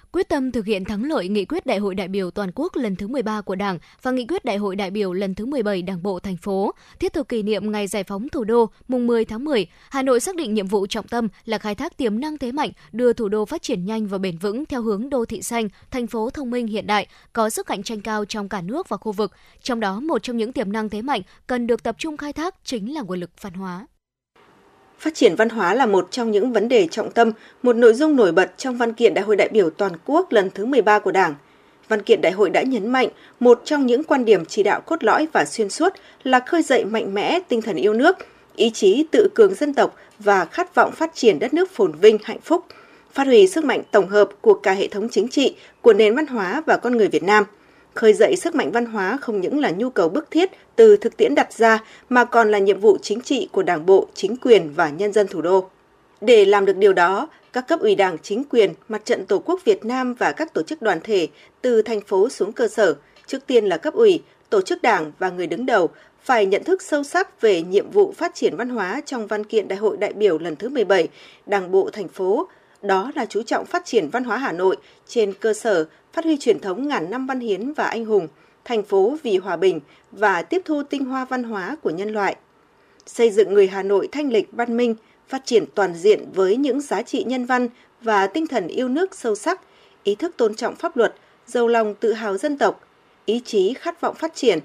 quyết 0.13 0.29
tâm 0.29 0.51
thực 0.51 0.65
hiện 0.65 0.85
thắng 0.85 1.03
lợi 1.03 1.27
nghị 1.27 1.45
quyết 1.45 1.65
Đại 1.65 1.77
hội 1.77 1.95
đại 1.95 2.07
biểu 2.07 2.31
toàn 2.31 2.51
quốc 2.55 2.75
lần 2.75 2.95
thứ 2.95 3.07
13 3.07 3.41
của 3.41 3.55
Đảng 3.55 3.79
và 4.01 4.11
nghị 4.11 4.25
quyết 4.25 4.45
Đại 4.45 4.57
hội 4.57 4.75
đại 4.75 4.91
biểu 4.91 5.13
lần 5.13 5.35
thứ 5.35 5.45
17 5.45 5.81
Đảng 5.81 6.03
bộ 6.03 6.19
thành 6.19 6.37
phố, 6.37 6.73
thiết 6.99 7.13
thực 7.13 7.29
kỷ 7.29 7.43
niệm 7.43 7.71
ngày 7.71 7.87
giải 7.87 8.03
phóng 8.03 8.29
thủ 8.29 8.43
đô 8.43 8.69
mùng 8.87 9.07
10 9.07 9.25
tháng 9.25 9.43
10, 9.43 9.67
Hà 9.89 10.01
Nội 10.01 10.19
xác 10.19 10.35
định 10.35 10.53
nhiệm 10.53 10.67
vụ 10.67 10.87
trọng 10.87 11.07
tâm 11.07 11.27
là 11.45 11.57
khai 11.57 11.75
thác 11.75 11.97
tiềm 11.97 12.19
năng 12.19 12.37
thế 12.37 12.51
mạnh, 12.51 12.71
đưa 12.91 13.13
thủ 13.13 13.29
đô 13.29 13.45
phát 13.45 13.61
triển 13.61 13.85
nhanh 13.85 14.07
và 14.07 14.17
bền 14.17 14.37
vững 14.37 14.65
theo 14.65 14.81
hướng 14.81 15.09
đô 15.09 15.25
thị 15.25 15.41
xanh, 15.41 15.69
thành 15.91 16.07
phố 16.07 16.29
thông 16.29 16.51
minh 16.51 16.67
hiện 16.67 16.87
đại, 16.87 17.07
có 17.33 17.49
sức 17.49 17.67
cạnh 17.67 17.83
tranh 17.83 18.01
cao 18.01 18.25
trong 18.25 18.49
cả 18.49 18.61
nước 18.61 18.89
và 18.89 18.97
khu 18.97 19.11
vực. 19.11 19.31
Trong 19.61 19.79
đó, 19.79 19.99
một 19.99 20.23
trong 20.23 20.37
những 20.37 20.53
tiềm 20.53 20.71
năng 20.71 20.89
thế 20.89 21.01
mạnh 21.01 21.21
cần 21.47 21.67
được 21.67 21.83
tập 21.83 21.95
trung 21.99 22.17
khai 22.17 22.33
thác 22.33 22.55
chính 22.63 22.93
là 22.93 23.01
nguồn 23.01 23.19
lực 23.19 23.31
văn 23.41 23.53
hóa. 23.53 23.87
Phát 25.01 25.13
triển 25.13 25.35
văn 25.35 25.49
hóa 25.49 25.73
là 25.73 25.85
một 25.85 26.07
trong 26.11 26.31
những 26.31 26.53
vấn 26.53 26.69
đề 26.69 26.87
trọng 26.87 27.11
tâm, 27.11 27.31
một 27.63 27.75
nội 27.75 27.93
dung 27.93 28.15
nổi 28.15 28.31
bật 28.31 28.51
trong 28.57 28.77
văn 28.77 28.93
kiện 28.93 29.13
Đại 29.13 29.25
hội 29.25 29.35
đại 29.35 29.49
biểu 29.51 29.69
toàn 29.69 29.91
quốc 30.05 30.31
lần 30.31 30.49
thứ 30.49 30.65
13 30.65 30.99
của 30.99 31.11
Đảng. 31.11 31.35
Văn 31.87 32.01
kiện 32.01 32.21
đại 32.21 32.31
hội 32.31 32.49
đã 32.49 32.61
nhấn 32.61 32.87
mạnh 32.87 33.07
một 33.39 33.61
trong 33.65 33.85
những 33.85 34.03
quan 34.03 34.25
điểm 34.25 34.45
chỉ 34.45 34.63
đạo 34.63 34.81
cốt 34.81 35.03
lõi 35.03 35.27
và 35.33 35.45
xuyên 35.45 35.69
suốt 35.69 35.93
là 36.23 36.39
khơi 36.39 36.61
dậy 36.61 36.85
mạnh 36.85 37.13
mẽ 37.13 37.39
tinh 37.47 37.61
thần 37.61 37.75
yêu 37.75 37.93
nước, 37.93 38.17
ý 38.55 38.69
chí 38.69 39.05
tự 39.11 39.29
cường 39.35 39.55
dân 39.55 39.73
tộc 39.73 39.95
và 40.19 40.45
khát 40.45 40.75
vọng 40.75 40.91
phát 40.91 41.15
triển 41.15 41.39
đất 41.39 41.53
nước 41.53 41.71
phồn 41.71 41.91
vinh 41.91 42.17
hạnh 42.23 42.41
phúc, 42.43 42.65
phát 43.13 43.27
huy 43.27 43.47
sức 43.47 43.65
mạnh 43.65 43.81
tổng 43.91 44.07
hợp 44.07 44.29
của 44.41 44.53
cả 44.53 44.71
hệ 44.71 44.87
thống 44.87 45.09
chính 45.09 45.27
trị, 45.27 45.55
của 45.81 45.93
nền 45.93 46.15
văn 46.15 46.27
hóa 46.27 46.61
và 46.65 46.77
con 46.77 46.97
người 46.97 47.07
Việt 47.07 47.23
Nam– 47.23 47.43
khơi 47.93 48.13
dậy 48.13 48.35
sức 48.35 48.55
mạnh 48.55 48.71
văn 48.71 48.85
hóa 48.85 49.17
không 49.21 49.41
những 49.41 49.59
là 49.59 49.71
nhu 49.71 49.89
cầu 49.89 50.09
bức 50.09 50.31
thiết 50.31 50.51
từ 50.75 50.97
thực 50.97 51.17
tiễn 51.17 51.35
đặt 51.35 51.53
ra 51.53 51.83
mà 52.09 52.25
còn 52.25 52.51
là 52.51 52.59
nhiệm 52.59 52.79
vụ 52.79 52.97
chính 53.01 53.21
trị 53.21 53.49
của 53.51 53.63
Đảng 53.63 53.85
bộ, 53.85 54.07
chính 54.13 54.37
quyền 54.37 54.73
và 54.73 54.89
nhân 54.89 55.13
dân 55.13 55.27
thủ 55.27 55.41
đô. 55.41 55.69
Để 56.21 56.45
làm 56.45 56.65
được 56.65 56.77
điều 56.77 56.93
đó, 56.93 57.29
các 57.53 57.67
cấp 57.67 57.79
ủy 57.79 57.95
Đảng, 57.95 58.17
chính 58.17 58.43
quyền, 58.43 58.73
Mặt 58.89 59.05
trận 59.05 59.25
Tổ 59.25 59.39
quốc 59.39 59.59
Việt 59.65 59.85
Nam 59.85 60.13
và 60.13 60.31
các 60.31 60.53
tổ 60.53 60.63
chức 60.63 60.81
đoàn 60.81 60.99
thể 61.03 61.27
từ 61.61 61.81
thành 61.81 62.01
phố 62.01 62.29
xuống 62.29 62.53
cơ 62.53 62.67
sở, 62.67 62.95
trước 63.27 63.47
tiên 63.47 63.65
là 63.65 63.77
cấp 63.77 63.93
ủy, 63.93 64.23
tổ 64.49 64.61
chức 64.61 64.81
Đảng 64.81 65.11
và 65.19 65.29
người 65.29 65.47
đứng 65.47 65.65
đầu 65.65 65.89
phải 66.23 66.45
nhận 66.45 66.63
thức 66.63 66.81
sâu 66.81 67.03
sắc 67.03 67.41
về 67.41 67.61
nhiệm 67.61 67.91
vụ 67.91 68.13
phát 68.17 68.35
triển 68.35 68.55
văn 68.55 68.69
hóa 68.69 69.01
trong 69.05 69.27
văn 69.27 69.43
kiện 69.43 69.67
Đại 69.67 69.79
hội 69.79 69.97
đại 69.97 70.13
biểu 70.13 70.39
lần 70.39 70.55
thứ 70.55 70.69
17 70.69 71.07
Đảng 71.45 71.71
bộ 71.71 71.89
thành 71.93 72.07
phố, 72.07 72.47
đó 72.81 73.11
là 73.15 73.25
chú 73.25 73.43
trọng 73.43 73.65
phát 73.65 73.85
triển 73.85 74.09
văn 74.09 74.23
hóa 74.23 74.37
Hà 74.37 74.51
Nội 74.51 74.77
trên 75.07 75.33
cơ 75.33 75.53
sở 75.53 75.85
phát 76.13 76.25
huy 76.25 76.37
truyền 76.37 76.59
thống 76.59 76.87
ngàn 76.87 77.09
năm 77.09 77.27
văn 77.27 77.39
hiến 77.39 77.73
và 77.73 77.87
anh 77.87 78.05
hùng, 78.05 78.27
thành 78.65 78.83
phố 78.83 79.17
vì 79.23 79.37
hòa 79.37 79.57
bình 79.57 79.79
và 80.11 80.41
tiếp 80.41 80.61
thu 80.65 80.83
tinh 80.83 81.05
hoa 81.05 81.25
văn 81.25 81.43
hóa 81.43 81.77
của 81.81 81.89
nhân 81.89 82.09
loại. 82.09 82.35
Xây 83.05 83.29
dựng 83.29 83.53
người 83.53 83.67
Hà 83.67 83.83
Nội 83.83 84.09
thanh 84.11 84.31
lịch 84.31 84.49
văn 84.51 84.77
minh, 84.77 84.95
phát 85.27 85.41
triển 85.45 85.65
toàn 85.75 85.93
diện 85.95 86.25
với 86.33 86.55
những 86.55 86.81
giá 86.81 87.01
trị 87.01 87.23
nhân 87.23 87.45
văn 87.45 87.67
và 88.01 88.27
tinh 88.27 88.47
thần 88.47 88.67
yêu 88.67 88.89
nước 88.89 89.15
sâu 89.15 89.35
sắc, 89.35 89.61
ý 90.03 90.15
thức 90.15 90.37
tôn 90.37 90.55
trọng 90.55 90.75
pháp 90.75 90.97
luật, 90.97 91.15
giàu 91.47 91.67
lòng 91.67 91.95
tự 91.95 92.13
hào 92.13 92.37
dân 92.37 92.57
tộc, 92.57 92.81
ý 93.25 93.41
chí 93.45 93.73
khát 93.73 94.01
vọng 94.01 94.15
phát 94.15 94.35
triển, 94.35 94.59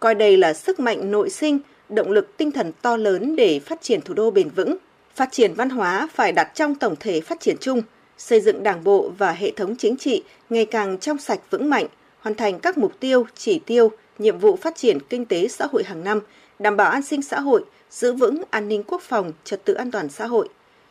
coi 0.00 0.14
đây 0.14 0.36
là 0.36 0.54
sức 0.54 0.80
mạnh 0.80 1.10
nội 1.10 1.30
sinh, 1.30 1.58
động 1.88 2.10
lực 2.10 2.36
tinh 2.36 2.50
thần 2.50 2.72
to 2.82 2.96
lớn 2.96 3.36
để 3.36 3.60
phát 3.60 3.82
triển 3.82 4.00
thủ 4.00 4.14
đô 4.14 4.30
bền 4.30 4.48
vững. 4.48 4.76
Phát 5.14 5.32
triển 5.32 5.54
văn 5.54 5.70
hóa 5.70 6.08
phải 6.14 6.32
đặt 6.32 6.50
trong 6.54 6.74
tổng 6.74 6.94
thể 7.00 7.20
phát 7.20 7.40
triển 7.40 7.56
chung, 7.60 7.82
xây 8.22 8.40
dựng 8.40 8.62
đảng 8.62 8.84
bộ 8.84 9.12
và 9.18 9.32
hệ 9.32 9.50
thống 9.50 9.76
chính 9.76 9.96
trị 9.96 10.22
ngày 10.50 10.64
càng 10.64 10.98
trong 10.98 11.18
sạch 11.18 11.40
vững 11.50 11.70
mạnh, 11.70 11.86
hoàn 12.20 12.34
thành 12.34 12.58
các 12.60 12.78
mục 12.78 13.00
tiêu, 13.00 13.26
chỉ 13.36 13.58
tiêu, 13.58 13.90
nhiệm 14.18 14.38
vụ 14.38 14.56
phát 14.56 14.76
triển 14.76 14.98
kinh 15.08 15.26
tế 15.26 15.48
xã 15.48 15.66
hội 15.72 15.84
hàng 15.84 16.04
năm, 16.04 16.20
đảm 16.58 16.76
bảo 16.76 16.90
an 16.90 17.02
sinh 17.02 17.22
xã 17.22 17.40
hội, 17.40 17.64
giữ 17.90 18.12
vững 18.12 18.42
an 18.50 18.68
ninh 18.68 18.82
quốc 18.86 19.02
phòng, 19.02 19.32
trật 19.44 19.64
tự 19.64 19.74
an 19.74 19.90
toàn 19.90 20.08
xã 20.08 20.26
hội. 20.26 20.48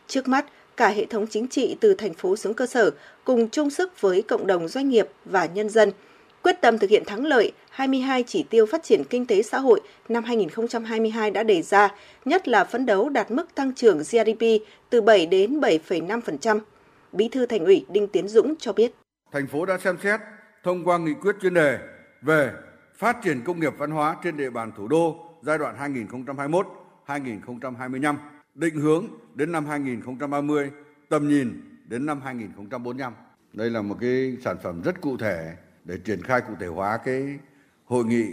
Trước 0.08 0.28
mắt, 0.28 0.46
cả 0.76 0.88
hệ 0.88 1.06
thống 1.06 1.26
chính 1.26 1.48
trị 1.48 1.76
từ 1.80 1.94
thành 1.94 2.14
phố 2.14 2.36
xuống 2.36 2.54
cơ 2.54 2.66
sở 2.66 2.90
cùng 3.24 3.48
chung 3.48 3.70
sức 3.70 4.00
với 4.00 4.22
cộng 4.22 4.46
đồng 4.46 4.68
doanh 4.68 4.88
nghiệp 4.88 5.08
và 5.24 5.46
nhân 5.46 5.68
dân, 5.68 5.90
quyết 6.42 6.60
tâm 6.60 6.78
thực 6.78 6.90
hiện 6.90 7.04
thắng 7.04 7.26
lợi 7.26 7.52
22 7.70 8.24
chỉ 8.26 8.44
tiêu 8.50 8.66
phát 8.66 8.82
triển 8.82 9.04
kinh 9.04 9.26
tế 9.26 9.42
xã 9.42 9.58
hội 9.58 9.80
năm 10.08 10.24
2022 10.24 11.30
đã 11.30 11.42
đề 11.42 11.62
ra, 11.62 11.94
nhất 12.24 12.48
là 12.48 12.64
phấn 12.64 12.86
đấu 12.86 13.08
đạt 13.08 13.30
mức 13.30 13.54
tăng 13.54 13.74
trưởng 13.74 13.98
GDP 13.98 14.44
từ 14.90 15.00
7 15.00 15.26
đến 15.26 15.60
7,5%. 15.60 16.60
Bí 17.12 17.28
thư 17.28 17.46
Thành 17.46 17.64
ủy 17.64 17.86
Đinh 17.88 18.08
Tiến 18.08 18.28
Dũng 18.28 18.54
cho 18.58 18.72
biết. 18.72 18.92
Thành 19.32 19.46
phố 19.46 19.66
đã 19.66 19.78
xem 19.78 19.96
xét 20.02 20.20
thông 20.62 20.84
qua 20.84 20.98
nghị 20.98 21.14
quyết 21.14 21.36
chuyên 21.42 21.54
đề 21.54 21.78
về 22.22 22.52
phát 22.94 23.16
triển 23.22 23.40
công 23.44 23.60
nghiệp 23.60 23.72
văn 23.78 23.90
hóa 23.90 24.16
trên 24.24 24.36
địa 24.36 24.50
bàn 24.50 24.72
thủ 24.76 24.88
đô 24.88 25.16
giai 25.42 25.58
đoạn 25.58 25.94
2021-2025, 27.06 28.16
định 28.54 28.76
hướng 28.76 29.06
đến 29.34 29.52
năm 29.52 29.66
2030, 29.66 30.70
tầm 31.08 31.28
nhìn 31.28 31.60
đến 31.88 32.06
năm 32.06 32.20
2045. 32.24 33.12
Đây 33.52 33.70
là 33.70 33.82
một 33.82 33.96
cái 34.00 34.36
sản 34.44 34.56
phẩm 34.62 34.82
rất 34.84 35.00
cụ 35.00 35.16
thể 35.16 35.56
để 35.84 35.98
triển 36.04 36.22
khai 36.22 36.40
cụ 36.40 36.54
thể 36.60 36.66
hóa 36.66 36.96
cái 36.96 37.38
hội 37.84 38.04
nghị 38.04 38.24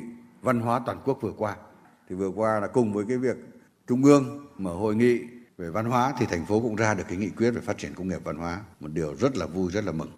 văn 0.41 0.59
hóa 0.59 0.81
toàn 0.85 1.01
quốc 1.05 1.21
vừa 1.21 1.33
qua. 1.37 1.55
Thì 2.09 2.15
vừa 2.15 2.29
qua 2.29 2.59
là 2.59 2.67
cùng 2.67 2.93
với 2.93 3.05
cái 3.07 3.17
việc 3.17 3.37
Trung 3.87 4.03
ương 4.03 4.47
mở 4.57 4.73
hội 4.73 4.95
nghị 4.95 5.19
về 5.59 5.69
văn 5.69 5.85
hóa 5.85 6.13
thì 6.19 6.25
thành 6.25 6.45
phố 6.45 6.59
cũng 6.59 6.75
ra 6.75 6.93
được 6.93 7.03
cái 7.07 7.17
nghị 7.17 7.29
quyết 7.37 7.51
về 7.51 7.61
phát 7.61 7.77
triển 7.77 7.93
công 7.95 8.07
nghiệp 8.07 8.23
văn 8.23 8.35
hóa, 8.35 8.61
một 8.79 8.87
điều 8.93 9.15
rất 9.15 9.37
là 9.37 9.45
vui, 9.45 9.71
rất 9.71 9.83
là 9.83 9.91
mừng. 9.91 10.09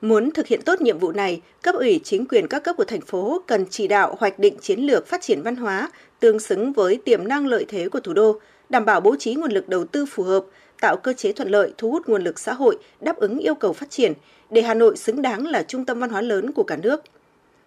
Muốn 0.00 0.30
thực 0.30 0.46
hiện 0.46 0.62
tốt 0.62 0.80
nhiệm 0.80 0.98
vụ 0.98 1.12
này, 1.12 1.40
cấp 1.62 1.74
ủy 1.74 2.00
chính 2.04 2.26
quyền 2.26 2.48
các 2.48 2.64
cấp 2.64 2.76
của 2.76 2.84
thành 2.84 3.00
phố 3.00 3.42
cần 3.46 3.66
chỉ 3.70 3.88
đạo 3.88 4.16
hoạch 4.18 4.38
định 4.38 4.56
chiến 4.60 4.80
lược 4.80 5.06
phát 5.06 5.22
triển 5.22 5.42
văn 5.42 5.56
hóa 5.56 5.90
tương 6.20 6.40
xứng 6.40 6.72
với 6.72 7.00
tiềm 7.04 7.28
năng 7.28 7.46
lợi 7.46 7.64
thế 7.68 7.88
của 7.88 8.00
thủ 8.00 8.12
đô, 8.12 8.40
đảm 8.68 8.84
bảo 8.84 9.00
bố 9.00 9.16
trí 9.18 9.34
nguồn 9.34 9.52
lực 9.52 9.68
đầu 9.68 9.84
tư 9.84 10.06
phù 10.06 10.22
hợp, 10.22 10.44
tạo 10.80 10.96
cơ 10.96 11.12
chế 11.12 11.32
thuận 11.32 11.48
lợi 11.48 11.74
thu 11.78 11.90
hút 11.90 12.08
nguồn 12.08 12.22
lực 12.22 12.38
xã 12.38 12.52
hội 12.52 12.78
đáp 13.00 13.16
ứng 13.16 13.38
yêu 13.38 13.54
cầu 13.54 13.72
phát 13.72 13.90
triển 13.90 14.12
để 14.50 14.62
Hà 14.62 14.74
Nội 14.74 14.96
xứng 14.96 15.22
đáng 15.22 15.46
là 15.46 15.62
trung 15.62 15.84
tâm 15.84 16.00
văn 16.00 16.10
hóa 16.10 16.20
lớn 16.22 16.52
của 16.52 16.64
cả 16.64 16.76
nước. 16.76 17.02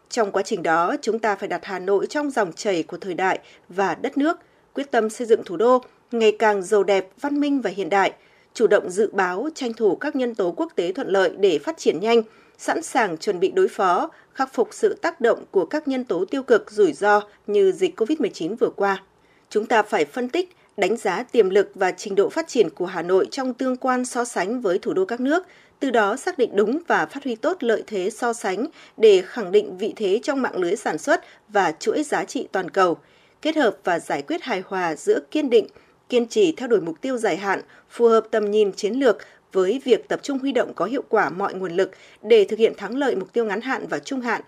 Trong 0.09 0.31
quá 0.31 0.43
trình 0.43 0.63
đó, 0.63 0.95
chúng 1.01 1.19
ta 1.19 1.35
phải 1.35 1.49
đặt 1.49 1.65
Hà 1.65 1.79
Nội 1.79 2.07
trong 2.07 2.31
dòng 2.31 2.53
chảy 2.53 2.83
của 2.83 2.97
thời 2.97 3.13
đại 3.13 3.39
và 3.69 3.95
đất 3.95 4.17
nước, 4.17 4.37
quyết 4.73 4.91
tâm 4.91 5.09
xây 5.09 5.27
dựng 5.27 5.43
thủ 5.45 5.57
đô 5.57 5.81
ngày 6.13 6.35
càng 6.39 6.61
giàu 6.61 6.83
đẹp, 6.83 7.07
văn 7.21 7.39
minh 7.39 7.61
và 7.61 7.69
hiện 7.69 7.89
đại, 7.89 8.13
chủ 8.53 8.67
động 8.67 8.89
dự 8.89 9.09
báo, 9.13 9.49
tranh 9.55 9.73
thủ 9.73 9.95
các 9.95 10.15
nhân 10.15 10.35
tố 10.35 10.53
quốc 10.57 10.71
tế 10.75 10.91
thuận 10.91 11.07
lợi 11.07 11.31
để 11.39 11.59
phát 11.59 11.77
triển 11.77 11.99
nhanh, 11.99 12.21
sẵn 12.57 12.81
sàng 12.81 13.17
chuẩn 13.17 13.39
bị 13.39 13.51
đối 13.51 13.67
phó, 13.67 14.11
khắc 14.33 14.53
phục 14.53 14.69
sự 14.71 14.93
tác 15.01 15.21
động 15.21 15.45
của 15.51 15.65
các 15.65 15.87
nhân 15.87 16.03
tố 16.03 16.25
tiêu 16.25 16.43
cực 16.43 16.71
rủi 16.71 16.93
ro 16.93 17.21
như 17.47 17.71
dịch 17.71 17.99
COVID-19 17.99 18.55
vừa 18.55 18.69
qua. 18.69 19.03
Chúng 19.49 19.65
ta 19.65 19.83
phải 19.83 20.05
phân 20.05 20.29
tích, 20.29 20.55
đánh 20.77 20.97
giá 20.97 21.23
tiềm 21.23 21.49
lực 21.49 21.71
và 21.75 21.91
trình 21.91 22.15
độ 22.15 22.29
phát 22.29 22.47
triển 22.47 22.69
của 22.69 22.85
Hà 22.85 23.01
Nội 23.01 23.27
trong 23.31 23.53
tương 23.53 23.77
quan 23.77 24.05
so 24.05 24.25
sánh 24.25 24.61
với 24.61 24.79
thủ 24.79 24.93
đô 24.93 25.05
các 25.05 25.19
nước, 25.19 25.47
từ 25.79 25.89
đó 25.89 26.15
xác 26.15 26.37
định 26.37 26.49
đúng 26.55 26.79
và 26.87 27.05
phát 27.05 27.23
huy 27.23 27.35
tốt 27.35 27.63
lợi 27.63 27.83
thế 27.87 28.09
so 28.09 28.33
sánh 28.33 28.65
để 28.97 29.21
khẳng 29.25 29.51
định 29.51 29.77
vị 29.77 29.93
thế 29.95 30.19
trong 30.23 30.41
mạng 30.41 30.57
lưới 30.57 30.75
sản 30.75 30.97
xuất 30.97 31.21
và 31.49 31.71
chuỗi 31.79 32.03
giá 32.03 32.23
trị 32.23 32.47
toàn 32.51 32.69
cầu, 32.69 32.97
kết 33.41 33.55
hợp 33.55 33.77
và 33.83 33.99
giải 33.99 34.21
quyết 34.21 34.43
hài 34.43 34.63
hòa 34.65 34.95
giữa 34.95 35.19
kiên 35.31 35.49
định, 35.49 35.67
kiên 36.09 36.27
trì 36.27 36.51
theo 36.51 36.67
đuổi 36.67 36.81
mục 36.81 37.01
tiêu 37.01 37.17
dài 37.17 37.37
hạn, 37.37 37.61
phù 37.89 38.07
hợp 38.07 38.27
tầm 38.31 38.51
nhìn 38.51 38.71
chiến 38.71 38.93
lược 38.93 39.17
với 39.51 39.81
việc 39.85 40.07
tập 40.07 40.19
trung 40.23 40.39
huy 40.39 40.51
động 40.51 40.73
có 40.75 40.85
hiệu 40.85 41.03
quả 41.09 41.29
mọi 41.29 41.53
nguồn 41.53 41.71
lực 41.71 41.91
để 42.21 42.45
thực 42.45 42.59
hiện 42.59 42.73
thắng 42.77 42.97
lợi 42.97 43.15
mục 43.15 43.33
tiêu 43.33 43.45
ngắn 43.45 43.61
hạn 43.61 43.85
và 43.89 43.99
trung 43.99 44.21
hạn, 44.21 44.41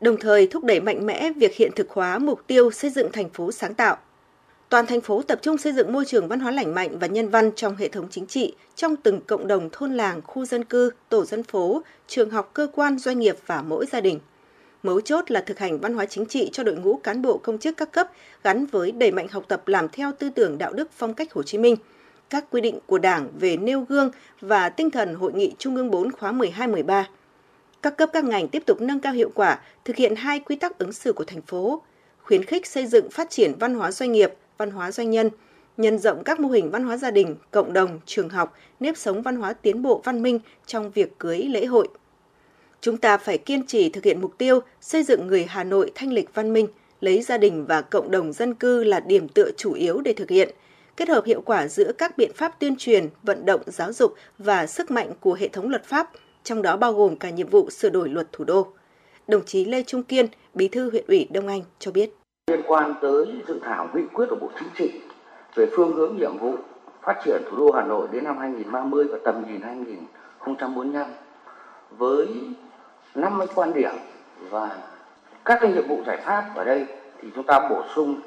đồng 0.00 0.16
thời 0.16 0.46
thúc 0.46 0.64
đẩy 0.64 0.80
mạnh 0.80 1.06
mẽ 1.06 1.32
việc 1.36 1.54
hiện 1.54 1.72
thực 1.76 1.90
hóa 1.90 2.18
mục 2.18 2.40
tiêu 2.46 2.70
xây 2.70 2.90
dựng 2.90 3.12
thành 3.12 3.28
phố 3.28 3.52
sáng 3.52 3.74
tạo. 3.74 3.96
Toàn 4.68 4.86
thành 4.86 5.00
phố 5.00 5.22
tập 5.22 5.38
trung 5.42 5.58
xây 5.58 5.72
dựng 5.72 5.92
môi 5.92 6.04
trường 6.04 6.28
văn 6.28 6.40
hóa 6.40 6.52
lành 6.52 6.74
mạnh 6.74 6.98
và 6.98 7.06
nhân 7.06 7.28
văn 7.28 7.50
trong 7.56 7.76
hệ 7.76 7.88
thống 7.88 8.08
chính 8.10 8.26
trị, 8.26 8.54
trong 8.74 8.96
từng 8.96 9.20
cộng 9.20 9.46
đồng 9.46 9.68
thôn 9.72 9.92
làng, 9.92 10.20
khu 10.22 10.44
dân 10.44 10.64
cư, 10.64 10.90
tổ 11.08 11.24
dân 11.24 11.42
phố, 11.42 11.82
trường 12.06 12.30
học, 12.30 12.50
cơ 12.54 12.68
quan, 12.74 12.98
doanh 12.98 13.18
nghiệp 13.18 13.36
và 13.46 13.62
mỗi 13.62 13.86
gia 13.92 14.00
đình– 14.00 14.20
Mấu 14.86 15.00
chốt 15.00 15.30
là 15.30 15.40
thực 15.40 15.58
hành 15.58 15.78
văn 15.80 15.94
hóa 15.94 16.06
chính 16.06 16.26
trị 16.26 16.50
cho 16.52 16.62
đội 16.62 16.76
ngũ 16.76 16.96
cán 16.96 17.22
bộ 17.22 17.38
công 17.38 17.58
chức 17.58 17.76
các 17.76 17.92
cấp 17.92 18.10
gắn 18.42 18.66
với 18.66 18.92
đẩy 18.92 19.10
mạnh 19.10 19.28
học 19.30 19.44
tập 19.48 19.68
làm 19.68 19.88
theo 19.88 20.12
tư 20.18 20.30
tưởng 20.30 20.58
đạo 20.58 20.72
đức 20.72 20.88
phong 20.96 21.14
cách 21.14 21.32
Hồ 21.32 21.42
Chí 21.42 21.58
Minh, 21.58 21.76
các 22.30 22.44
quy 22.50 22.60
định 22.60 22.78
của 22.86 22.98
Đảng 22.98 23.28
về 23.38 23.56
nêu 23.56 23.80
gương 23.88 24.10
và 24.40 24.68
tinh 24.68 24.90
thần 24.90 25.14
Hội 25.14 25.32
nghị 25.32 25.54
Trung 25.58 25.76
ương 25.76 25.90
4 25.90 26.12
khóa 26.12 26.32
12-13. 26.32 27.04
Các 27.82 27.96
cấp 27.96 28.10
các 28.12 28.24
ngành 28.24 28.48
tiếp 28.48 28.62
tục 28.66 28.80
nâng 28.80 29.00
cao 29.00 29.12
hiệu 29.12 29.30
quả, 29.34 29.60
thực 29.84 29.96
hiện 29.96 30.16
hai 30.16 30.40
quy 30.40 30.56
tắc 30.56 30.78
ứng 30.78 30.92
xử 30.92 31.12
của 31.12 31.24
thành 31.24 31.42
phố, 31.42 31.82
khuyến 32.22 32.44
khích 32.44 32.66
xây 32.66 32.86
dựng 32.86 33.10
phát 33.10 33.30
triển 33.30 33.52
văn 33.60 33.74
hóa 33.74 33.92
doanh 33.92 34.12
nghiệp, 34.12 34.32
văn 34.58 34.70
hóa 34.70 34.92
doanh 34.92 35.10
nhân, 35.10 35.30
nhân 35.76 35.98
rộng 35.98 36.24
các 36.24 36.40
mô 36.40 36.48
hình 36.48 36.70
văn 36.70 36.84
hóa 36.84 36.96
gia 36.96 37.10
đình, 37.10 37.36
cộng 37.50 37.72
đồng, 37.72 38.00
trường 38.06 38.28
học, 38.28 38.54
nếp 38.80 38.96
sống 38.96 39.22
văn 39.22 39.36
hóa 39.36 39.52
tiến 39.52 39.82
bộ 39.82 40.00
văn 40.04 40.22
minh 40.22 40.38
trong 40.66 40.90
việc 40.90 41.18
cưới 41.18 41.38
lễ 41.38 41.66
hội. 41.66 41.88
Chúng 42.86 42.96
ta 42.96 43.16
phải 43.16 43.38
kiên 43.38 43.66
trì 43.66 43.88
thực 43.88 44.04
hiện 44.04 44.20
mục 44.20 44.38
tiêu 44.38 44.60
xây 44.80 45.02
dựng 45.02 45.26
người 45.26 45.44
Hà 45.48 45.64
Nội 45.64 45.92
thanh 45.94 46.12
lịch 46.12 46.34
văn 46.34 46.52
minh, 46.52 46.66
lấy 47.00 47.22
gia 47.22 47.38
đình 47.38 47.66
và 47.66 47.82
cộng 47.82 48.10
đồng 48.10 48.32
dân 48.32 48.54
cư 48.54 48.84
là 48.84 49.00
điểm 49.00 49.28
tựa 49.28 49.50
chủ 49.56 49.72
yếu 49.72 50.00
để 50.00 50.12
thực 50.12 50.30
hiện, 50.30 50.48
kết 50.96 51.08
hợp 51.08 51.24
hiệu 51.24 51.40
quả 51.40 51.68
giữa 51.68 51.92
các 51.98 52.18
biện 52.18 52.30
pháp 52.34 52.60
tuyên 52.60 52.76
truyền, 52.78 53.08
vận 53.22 53.46
động, 53.46 53.60
giáo 53.66 53.92
dục 53.92 54.14
và 54.38 54.66
sức 54.66 54.90
mạnh 54.90 55.12
của 55.20 55.34
hệ 55.34 55.48
thống 55.48 55.68
luật 55.68 55.84
pháp, 55.84 56.10
trong 56.42 56.62
đó 56.62 56.76
bao 56.76 56.92
gồm 56.92 57.16
cả 57.16 57.30
nhiệm 57.30 57.48
vụ 57.48 57.70
sửa 57.70 57.90
đổi 57.90 58.08
luật 58.08 58.32
thủ 58.32 58.44
đô. 58.44 58.66
Đồng 59.28 59.44
chí 59.44 59.64
Lê 59.64 59.82
Trung 59.82 60.02
Kiên, 60.02 60.26
Bí 60.54 60.68
thư 60.68 60.90
huyện 60.90 61.04
ủy 61.08 61.28
Đông 61.30 61.48
Anh 61.48 61.62
cho 61.78 61.90
biết. 61.90 62.10
Liên 62.50 62.62
quan 62.66 62.94
tới 63.02 63.26
dự 63.48 63.60
thảo 63.62 63.88
nghị 63.94 64.02
quyết 64.12 64.26
của 64.30 64.36
Bộ 64.36 64.50
Chính 64.58 64.68
trị 64.76 65.00
về 65.54 65.66
phương 65.76 65.92
hướng 65.92 66.16
nhiệm 66.16 66.38
vụ 66.38 66.54
phát 67.02 67.22
triển 67.24 67.42
thủ 67.50 67.56
đô 67.56 67.72
Hà 67.72 67.84
Nội 67.84 68.08
đến 68.12 68.24
năm 68.24 68.38
2030 68.38 69.04
và 69.04 69.18
tầm 69.24 69.44
nhìn 69.48 69.60
2045 69.60 71.06
với 71.98 72.26
50 73.16 73.46
quan 73.54 73.72
điểm 73.72 73.94
và 74.50 74.76
các 75.44 75.58
cái 75.60 75.72
nhiệm 75.72 75.88
vụ 75.88 76.02
giải 76.06 76.16
pháp 76.16 76.44
ở 76.54 76.64
đây 76.64 76.86
thì 77.22 77.28
chúng 77.34 77.44
ta 77.44 77.68
bổ 77.70 77.82
sung 77.94 78.20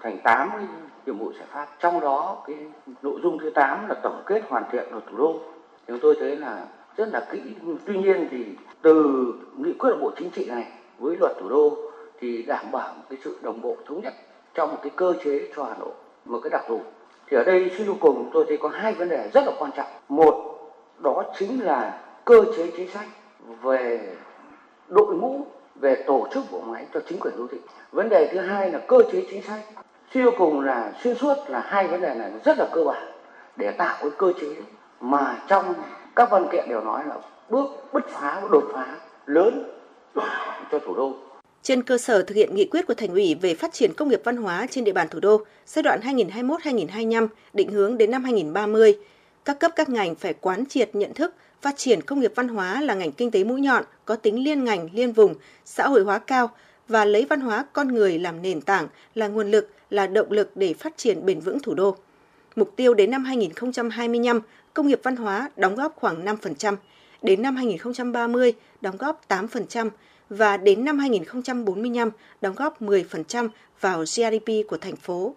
thành 0.00 0.18
8 0.24 0.50
cái 0.52 0.66
nhiệm 1.06 1.18
vụ 1.18 1.32
giải 1.32 1.46
pháp. 1.50 1.66
Trong 1.78 2.00
đó 2.00 2.42
cái 2.46 2.56
nội 3.02 3.20
dung 3.22 3.38
thứ 3.38 3.50
8 3.50 3.88
là 3.88 3.94
tổng 4.02 4.22
kết 4.26 4.42
hoàn 4.48 4.64
thiện 4.72 4.84
luật 4.90 5.04
thủ 5.10 5.16
đô. 5.16 5.40
Chúng 5.86 5.98
tôi 6.02 6.16
thấy 6.20 6.36
là 6.36 6.64
rất 6.96 7.08
là 7.12 7.26
kỹ. 7.30 7.40
Tuy 7.86 7.98
nhiên 7.98 8.28
thì 8.30 8.44
từ 8.82 9.24
nghị 9.56 9.72
quyết 9.72 9.90
của 9.90 9.98
Bộ 10.00 10.10
Chính 10.16 10.30
trị 10.30 10.46
này 10.46 10.66
với 10.98 11.16
luật 11.20 11.32
thủ 11.40 11.48
đô 11.48 11.76
thì 12.20 12.42
đảm 12.42 12.64
bảo 12.72 12.94
cái 13.10 13.18
sự 13.24 13.38
đồng 13.42 13.60
bộ 13.60 13.76
thống 13.86 14.00
nhất 14.00 14.14
trong 14.54 14.70
một 14.70 14.78
cái 14.82 14.92
cơ 14.96 15.14
chế 15.24 15.48
cho 15.56 15.64
Hà 15.64 15.74
Nội, 15.78 15.92
một 16.24 16.40
cái 16.42 16.50
đặc 16.50 16.62
thù. 16.68 16.80
Thì 17.26 17.36
ở 17.36 17.44
đây 17.44 17.70
suy 17.78 17.84
cho 17.86 17.94
cùng 18.00 18.30
tôi 18.32 18.44
thấy 18.48 18.56
có 18.56 18.68
hai 18.68 18.94
vấn 18.94 19.08
đề 19.08 19.30
rất 19.34 19.44
là 19.46 19.52
quan 19.58 19.70
trọng. 19.76 19.86
Một, 20.08 20.58
đó 20.98 21.22
chính 21.38 21.64
là 21.64 22.00
cơ 22.24 22.44
chế 22.56 22.70
chính 22.76 22.88
sách 22.88 23.06
về 23.62 24.14
đội 24.88 25.14
ngũ 25.14 25.46
về 25.80 26.04
tổ 26.06 26.28
chức 26.34 26.44
bộ 26.50 26.60
máy 26.60 26.86
cho 26.94 27.00
chính 27.08 27.20
quyền 27.20 27.36
đô 27.36 27.46
thị. 27.46 27.58
Vấn 27.92 28.08
đề 28.08 28.28
thứ 28.32 28.40
hai 28.40 28.70
là 28.70 28.78
cơ 28.78 28.98
chế 29.12 29.22
chính 29.30 29.42
sách. 29.42 29.60
Siêu 30.14 30.30
cùng 30.38 30.60
là 30.60 30.92
xuyên 31.02 31.16
suốt 31.16 31.34
là 31.48 31.60
hai 31.60 31.88
vấn 31.88 32.00
đề 32.00 32.14
này 32.14 32.30
rất 32.44 32.58
là 32.58 32.68
cơ 32.72 32.84
bản 32.84 33.12
để 33.56 33.70
tạo 33.70 33.96
cái 34.00 34.10
cơ 34.18 34.32
chế 34.40 34.46
mà 35.00 35.42
trong 35.48 35.74
các 36.16 36.30
văn 36.30 36.46
kiện 36.52 36.68
đều 36.68 36.80
nói 36.80 37.02
là 37.08 37.16
bước 37.50 37.66
bứt 37.92 38.08
phá 38.08 38.42
đột 38.50 38.64
phá 38.72 38.86
lớn 39.26 39.64
cho 40.70 40.78
thủ 40.78 40.94
đô. 40.94 41.14
Trên 41.62 41.82
cơ 41.82 41.98
sở 41.98 42.22
thực 42.22 42.34
hiện 42.34 42.54
nghị 42.54 42.66
quyết 42.66 42.86
của 42.86 42.94
Thành 42.94 43.08
ủy 43.08 43.34
về 43.34 43.54
phát 43.54 43.72
triển 43.72 43.94
công 43.94 44.08
nghiệp 44.08 44.20
văn 44.24 44.36
hóa 44.36 44.66
trên 44.70 44.84
địa 44.84 44.92
bàn 44.92 45.08
thủ 45.10 45.20
đô 45.20 45.40
giai 45.66 45.82
đoạn 45.82 46.00
2021-2025 46.00 47.28
định 47.52 47.70
hướng 47.70 47.98
đến 47.98 48.10
năm 48.10 48.24
2030, 48.24 48.98
các 49.44 49.60
cấp 49.60 49.72
các 49.76 49.88
ngành 49.88 50.14
phải 50.14 50.34
quán 50.34 50.66
triệt 50.66 50.94
nhận 50.94 51.14
thức 51.14 51.34
phát 51.62 51.76
triển 51.76 52.02
công 52.02 52.20
nghiệp 52.20 52.32
văn 52.34 52.48
hóa 52.48 52.80
là 52.80 52.94
ngành 52.94 53.12
kinh 53.12 53.30
tế 53.30 53.44
mũi 53.44 53.60
nhọn, 53.60 53.84
có 54.04 54.16
tính 54.16 54.44
liên 54.44 54.64
ngành, 54.64 54.88
liên 54.92 55.12
vùng, 55.12 55.34
xã 55.64 55.88
hội 55.88 56.02
hóa 56.02 56.18
cao 56.18 56.50
và 56.88 57.04
lấy 57.04 57.26
văn 57.30 57.40
hóa 57.40 57.66
con 57.72 57.88
người 57.88 58.18
làm 58.18 58.42
nền 58.42 58.60
tảng, 58.60 58.88
là 59.14 59.28
nguồn 59.28 59.50
lực, 59.50 59.70
là 59.90 60.06
động 60.06 60.32
lực 60.32 60.56
để 60.56 60.74
phát 60.74 60.96
triển 60.96 61.26
bền 61.26 61.40
vững 61.40 61.60
thủ 61.60 61.74
đô. 61.74 61.96
Mục 62.56 62.72
tiêu 62.76 62.94
đến 62.94 63.10
năm 63.10 63.24
2025, 63.24 64.40
công 64.74 64.86
nghiệp 64.86 65.00
văn 65.02 65.16
hóa 65.16 65.50
đóng 65.56 65.74
góp 65.74 65.96
khoảng 65.96 66.24
5%, 66.24 66.76
đến 67.22 67.42
năm 67.42 67.56
2030 67.56 68.52
đóng 68.80 68.96
góp 68.96 69.28
8% 69.28 69.90
và 70.28 70.56
đến 70.56 70.84
năm 70.84 70.98
2045 70.98 72.10
đóng 72.40 72.54
góp 72.54 72.82
10% 72.82 73.48
vào 73.80 74.00
GDP 74.00 74.68
của 74.68 74.76
thành 74.76 74.96
phố. 74.96 75.34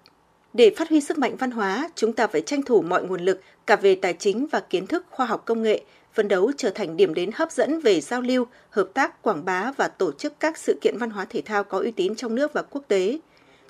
Để 0.55 0.73
phát 0.77 0.89
huy 0.89 1.01
sức 1.01 1.17
mạnh 1.17 1.35
văn 1.35 1.51
hóa, 1.51 1.89
chúng 1.95 2.13
ta 2.13 2.27
phải 2.27 2.41
tranh 2.41 2.63
thủ 2.63 2.81
mọi 2.81 3.03
nguồn 3.03 3.21
lực 3.21 3.41
cả 3.65 3.75
về 3.75 3.95
tài 3.95 4.13
chính 4.13 4.47
và 4.51 4.59
kiến 4.59 4.87
thức 4.87 5.05
khoa 5.09 5.25
học 5.25 5.43
công 5.45 5.63
nghệ, 5.63 5.81
phấn 6.13 6.27
đấu 6.27 6.51
trở 6.57 6.69
thành 6.69 6.97
điểm 6.97 7.13
đến 7.13 7.29
hấp 7.35 7.51
dẫn 7.51 7.79
về 7.79 8.01
giao 8.01 8.21
lưu, 8.21 8.45
hợp 8.69 8.89
tác, 8.93 9.21
quảng 9.21 9.45
bá 9.45 9.71
và 9.77 9.87
tổ 9.87 10.11
chức 10.11 10.39
các 10.39 10.57
sự 10.57 10.77
kiện 10.81 10.97
văn 10.97 11.09
hóa 11.09 11.25
thể 11.25 11.41
thao 11.41 11.63
có 11.63 11.79
uy 11.79 11.91
tín 11.91 12.15
trong 12.15 12.35
nước 12.35 12.53
và 12.53 12.61
quốc 12.61 12.81
tế. 12.87 13.19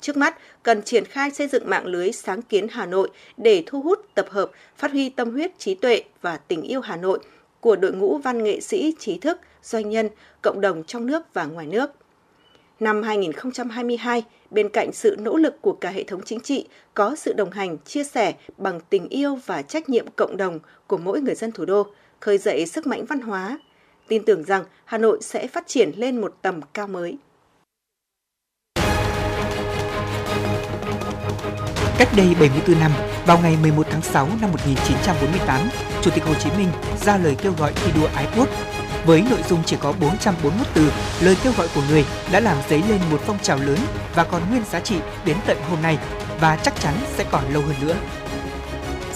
Trước 0.01 0.17
mắt, 0.17 0.37
cần 0.63 0.81
triển 0.81 1.05
khai 1.05 1.31
xây 1.31 1.47
dựng 1.47 1.69
mạng 1.69 1.85
lưới 1.85 2.11
sáng 2.11 2.41
kiến 2.41 2.67
Hà 2.71 2.85
Nội 2.85 3.09
để 3.37 3.63
thu 3.65 3.81
hút, 3.81 3.99
tập 4.15 4.25
hợp, 4.29 4.51
phát 4.77 4.91
huy 4.91 5.09
tâm 5.09 5.31
huyết 5.31 5.59
trí 5.59 5.75
tuệ 5.75 6.03
và 6.21 6.37
tình 6.37 6.61
yêu 6.61 6.81
Hà 6.81 6.97
Nội 6.97 7.19
của 7.59 7.75
đội 7.75 7.93
ngũ 7.93 8.17
văn 8.17 8.43
nghệ 8.43 8.59
sĩ, 8.59 8.95
trí 8.99 9.17
thức, 9.17 9.39
doanh 9.63 9.89
nhân, 9.89 10.09
cộng 10.41 10.61
đồng 10.61 10.83
trong 10.83 11.05
nước 11.05 11.33
và 11.33 11.45
ngoài 11.45 11.67
nước. 11.67 11.91
Năm 12.79 13.03
2022, 13.03 14.23
bên 14.51 14.69
cạnh 14.69 14.91
sự 14.93 15.15
nỗ 15.19 15.37
lực 15.37 15.61
của 15.61 15.73
cả 15.73 15.89
hệ 15.89 16.03
thống 16.03 16.21
chính 16.25 16.39
trị, 16.39 16.67
có 16.93 17.15
sự 17.15 17.33
đồng 17.33 17.51
hành, 17.51 17.77
chia 17.77 18.03
sẻ 18.03 18.33
bằng 18.57 18.79
tình 18.89 19.09
yêu 19.09 19.39
và 19.45 19.61
trách 19.61 19.89
nhiệm 19.89 20.05
cộng 20.15 20.37
đồng 20.37 20.59
của 20.87 20.97
mỗi 20.97 21.21
người 21.21 21.35
dân 21.35 21.51
thủ 21.51 21.65
đô, 21.65 21.87
khơi 22.19 22.37
dậy 22.37 22.65
sức 22.65 22.87
mạnh 22.87 23.05
văn 23.05 23.19
hóa. 23.19 23.59
Tin 24.07 24.25
tưởng 24.25 24.43
rằng 24.43 24.63
Hà 24.85 24.97
Nội 24.97 25.17
sẽ 25.21 25.47
phát 25.47 25.67
triển 25.67 25.91
lên 25.95 26.21
một 26.21 26.35
tầm 26.41 26.61
cao 26.73 26.87
mới. 26.87 27.17
Cách 31.97 32.09
đây 32.17 32.35
74 32.39 32.79
năm, 32.79 32.91
vào 33.25 33.39
ngày 33.41 33.57
11 33.61 33.87
tháng 33.89 34.01
6 34.01 34.27
năm 34.41 34.51
1948, 34.51 35.69
Chủ 36.01 36.11
tịch 36.15 36.23
Hồ 36.23 36.33
Chí 36.33 36.49
Minh 36.57 36.67
ra 37.05 37.17
lời 37.17 37.35
kêu 37.41 37.53
gọi 37.59 37.73
thi 37.75 37.91
đua 37.95 38.07
ái 38.15 38.27
quốc. 38.37 38.49
Với 39.05 39.23
nội 39.29 39.39
dung 39.49 39.63
chỉ 39.65 39.77
có 39.79 39.93
441 40.01 40.67
từ, 40.73 40.91
lời 41.21 41.37
kêu 41.43 41.53
gọi 41.57 41.67
của 41.75 41.81
người 41.89 42.05
đã 42.31 42.39
làm 42.39 42.57
dấy 42.69 42.83
lên 42.89 42.99
một 43.11 43.21
phong 43.25 43.39
trào 43.39 43.57
lớn 43.57 43.77
và 44.15 44.23
còn 44.23 44.41
nguyên 44.49 44.63
giá 44.71 44.79
trị 44.79 44.95
đến 45.25 45.37
tận 45.47 45.57
hôm 45.69 45.81
nay 45.81 45.97
và 46.39 46.55
chắc 46.63 46.73
chắn 46.79 46.93
sẽ 47.17 47.25
còn 47.31 47.53
lâu 47.53 47.61
hơn 47.61 47.75
nữa. 47.81 47.95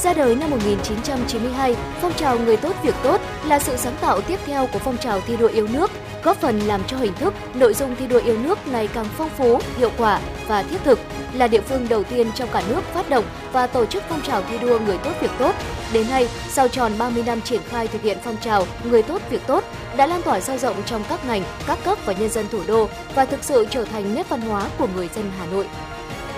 Ra 0.04 0.14
đời 0.14 0.36
năm 0.36 0.50
1992, 0.50 1.76
phong 2.02 2.14
trào 2.14 2.40
Người 2.40 2.58
tốt 2.58 2.76
việc 2.84 2.96
tốt 3.04 3.22
là 3.46 3.60
sự 3.60 3.78
sáng 3.78 3.96
tạo 4.02 4.22
tiếp 4.22 4.40
theo 4.46 4.68
của 4.68 4.80
phong 4.80 4.98
trào 4.98 5.22
thi 5.22 5.38
đua 5.38 5.48
yêu 5.48 5.68
nước, 5.68 5.92
góp 6.24 6.38
phần 6.38 6.60
làm 6.60 6.82
cho 6.88 6.98
hình 6.98 7.14
thức, 7.14 7.34
nội 7.54 7.74
dung 7.74 7.96
thi 7.96 8.08
đua 8.08 8.20
yêu 8.20 8.38
nước 8.44 8.68
ngày 8.68 8.88
càng 8.88 9.06
phong 9.18 9.30
phú, 9.30 9.60
hiệu 9.78 9.92
quả 9.98 10.22
và 10.48 10.64
thiết 10.64 10.78
thực, 10.84 11.00
là 11.34 11.48
địa 11.48 11.62
phương 11.62 11.88
đầu 11.90 12.04
tiên 12.04 12.28
trong 12.36 12.50
cả 12.54 12.64
nước 12.70 12.82
phát 12.94 13.10
động 13.10 13.26
và 13.52 13.68
tổ 13.68 13.86
chức 13.86 14.04
phong 14.10 14.22
trào 14.22 14.42
thi 14.42 14.58
đua 14.58 14.80
Người 14.80 14.98
tốt 14.98 15.12
việc 15.22 15.32
tốt. 15.40 15.56
Đến 15.94 16.10
nay, 16.10 16.28
sau 16.50 16.68
tròn 16.68 16.92
30 16.98 17.24
năm 17.26 17.42
triển 17.42 17.62
khai 17.70 17.88
thực 17.88 18.02
hiện 18.02 18.18
phong 18.24 18.38
trào 18.38 18.66
Người 18.84 19.04
tốt 19.04 19.22
việc 19.30 19.48
tốt 19.48 19.64
đã 19.98 20.08
lan 20.08 20.22
tỏa 20.22 20.40
sâu 20.40 20.58
rộng 20.58 20.76
trong 20.86 21.04
các 21.10 21.26
ngành, 21.26 21.44
các 21.68 21.80
cấp 21.84 21.98
và 22.06 22.14
nhân 22.14 22.30
dân 22.30 22.46
thủ 22.52 22.60
đô 22.68 22.90
và 23.16 23.26
thực 23.26 23.44
sự 23.44 23.68
trở 23.70 23.86
thành 23.86 24.16
nét 24.16 24.30
văn 24.30 24.42
hóa 24.42 24.70
của 24.78 24.88
người 24.96 25.10
dân 25.16 25.32
Hà 25.40 25.46
Nội. 25.46 25.68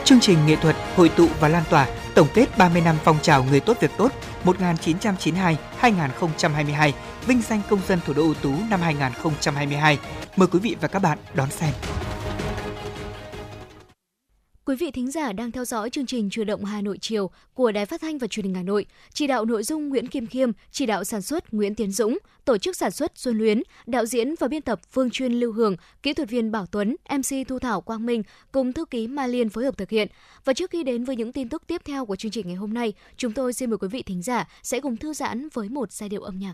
Chương 0.03 0.19
trình 0.19 0.37
nghệ 0.47 0.55
thuật 0.55 0.75
hội 0.95 1.09
tụ 1.09 1.27
và 1.39 1.47
lan 1.47 1.63
tỏa 1.69 1.87
tổng 2.15 2.27
kết 2.33 2.57
30 2.57 2.81
năm 2.81 2.95
phong 3.03 3.19
trào 3.21 3.43
người 3.43 3.59
tốt 3.59 3.77
việc 3.79 3.91
tốt 3.97 4.11
1992-2022, 4.45 6.91
vinh 7.25 7.41
danh 7.41 7.61
công 7.69 7.79
dân 7.87 7.99
thủ 8.05 8.13
đô 8.13 8.21
ưu 8.21 8.33
tú 8.33 8.53
năm 8.69 8.81
2022. 8.81 9.97
Mời 10.35 10.47
quý 10.51 10.59
vị 10.59 10.75
và 10.81 10.87
các 10.87 10.99
bạn 10.99 11.17
đón 11.33 11.51
xem. 11.51 11.73
Quý 14.65 14.75
vị 14.75 14.91
thính 14.91 15.11
giả 15.11 15.33
đang 15.33 15.51
theo 15.51 15.65
dõi 15.65 15.89
chương 15.89 16.05
trình 16.05 16.29
Truyền 16.29 16.47
động 16.47 16.65
Hà 16.65 16.81
Nội 16.81 16.97
chiều 17.01 17.29
của 17.53 17.71
Đài 17.71 17.85
Phát 17.85 18.01
thanh 18.01 18.17
và 18.17 18.27
Truyền 18.27 18.45
hình 18.45 18.55
Hà 18.55 18.63
Nội. 18.63 18.85
Chỉ 19.13 19.27
đạo 19.27 19.45
nội 19.45 19.63
dung 19.63 19.89
Nguyễn 19.89 20.07
Kim 20.07 20.27
Khiêm, 20.27 20.51
chỉ 20.71 20.85
đạo 20.85 21.03
sản 21.03 21.21
xuất 21.21 21.53
Nguyễn 21.53 21.75
Tiến 21.75 21.91
Dũng, 21.91 22.17
tổ 22.45 22.57
chức 22.57 22.75
sản 22.75 22.91
xuất 22.91 23.11
Xuân 23.15 23.37
Luyến, 23.37 23.61
đạo 23.85 24.05
diễn 24.05 24.35
và 24.39 24.47
biên 24.47 24.61
tập 24.61 24.79
Phương 24.91 25.09
Chuyên 25.09 25.33
Lưu 25.33 25.53
Hường, 25.53 25.75
kỹ 26.03 26.13
thuật 26.13 26.29
viên 26.29 26.51
Bảo 26.51 26.65
Tuấn, 26.65 26.95
MC 27.09 27.47
Thu 27.47 27.59
Thảo 27.59 27.81
Quang 27.81 28.05
Minh 28.05 28.23
cùng 28.51 28.73
thư 28.73 28.85
ký 28.85 29.07
Mai 29.07 29.29
Liên 29.29 29.49
phối 29.49 29.63
hợp 29.65 29.77
thực 29.77 29.89
hiện. 29.89 30.07
Và 30.45 30.53
trước 30.53 30.69
khi 30.69 30.83
đến 30.83 31.03
với 31.03 31.15
những 31.15 31.33
tin 31.33 31.49
tức 31.49 31.63
tiếp 31.67 31.81
theo 31.85 32.05
của 32.05 32.15
chương 32.15 32.31
trình 32.31 32.47
ngày 32.47 32.55
hôm 32.55 32.73
nay, 32.73 32.93
chúng 33.17 33.33
tôi 33.33 33.53
xin 33.53 33.69
mời 33.69 33.77
quý 33.77 33.87
vị 33.87 34.03
thính 34.03 34.21
giả 34.21 34.47
sẽ 34.63 34.79
cùng 34.79 34.97
thư 34.97 35.13
giãn 35.13 35.49
với 35.53 35.69
một 35.69 35.91
giai 35.91 36.09
điệu 36.09 36.21
âm 36.21 36.39
nhạc. 36.39 36.53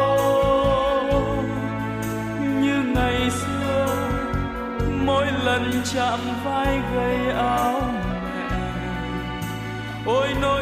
chạm 5.93 6.19
vai 6.43 6.79
gầy 6.95 7.31
áo 7.35 7.81
mẹ. 7.93 8.57
Ôi 10.05 10.27
nỗi 10.41 10.60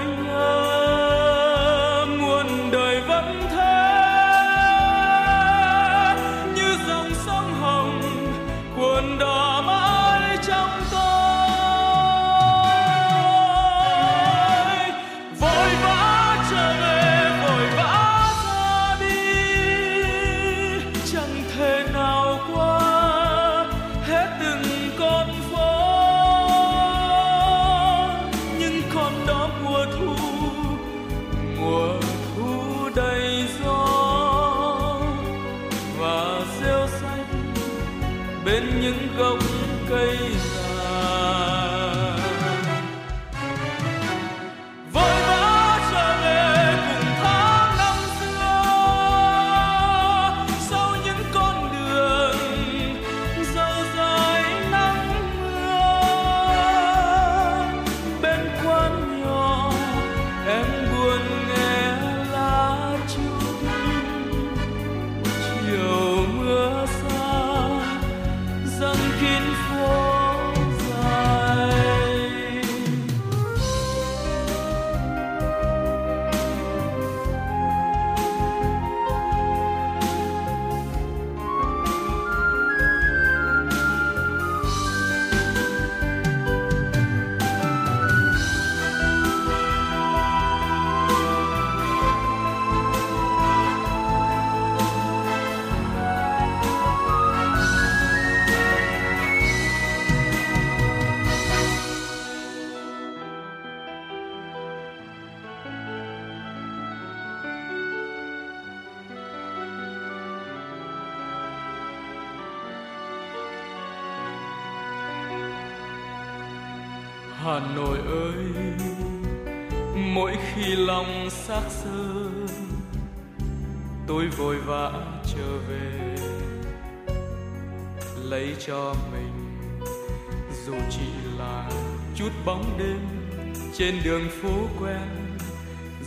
trên 133.79 134.03
đường 134.03 134.29
phố 134.41 134.67
quen, 134.81 135.37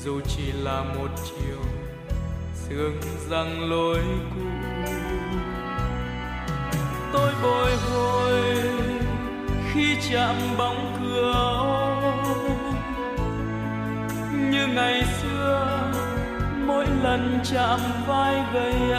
dù 0.05 0.21
chỉ 0.21 0.53
là 0.53 0.83
một 0.83 1.09
chiều, 1.25 1.59
sương 2.55 3.01
răng 3.31 3.71
lối 3.71 3.99
cũ. 4.35 4.41
Tôi 7.13 7.33
bồi 7.43 7.77
hồi 7.77 8.43
khi 9.73 9.97
chạm 10.11 10.37
bóng 10.59 10.97
cửa, 11.01 12.13
như 14.51 14.67
ngày 14.67 15.05
xưa, 15.23 15.93
mỗi 16.67 16.87
lần 17.03 17.41
chạm 17.53 17.81
vai 18.07 18.43
gầy 18.55 18.92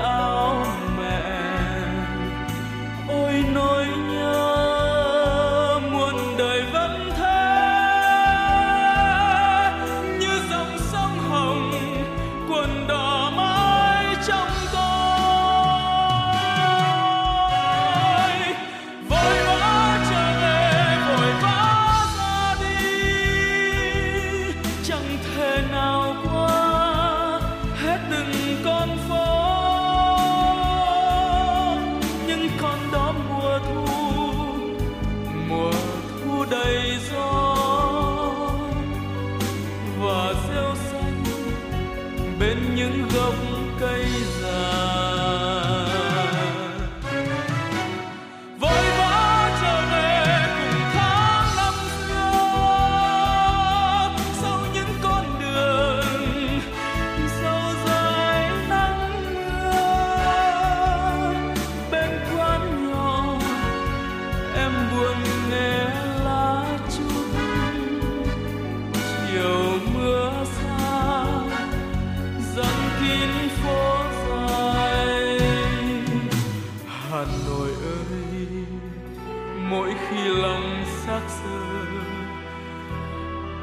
giờ 81.27 81.85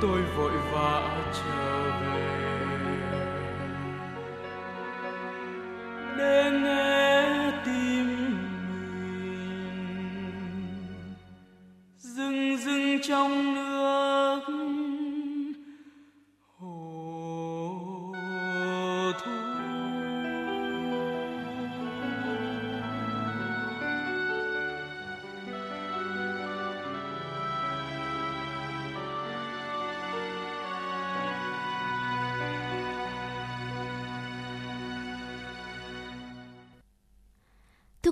tôi 0.01 0.23
vội 0.37 0.53
vã 0.73 1.25
trở 1.33 1.91
về. 2.01 2.41
Để 6.19 6.51
nghe 6.63 7.53
tim 7.65 8.07
mình 9.23 9.55
dừng 11.99 12.57
dừng 12.57 12.99
trong 13.03 13.55
nước. 13.55 13.70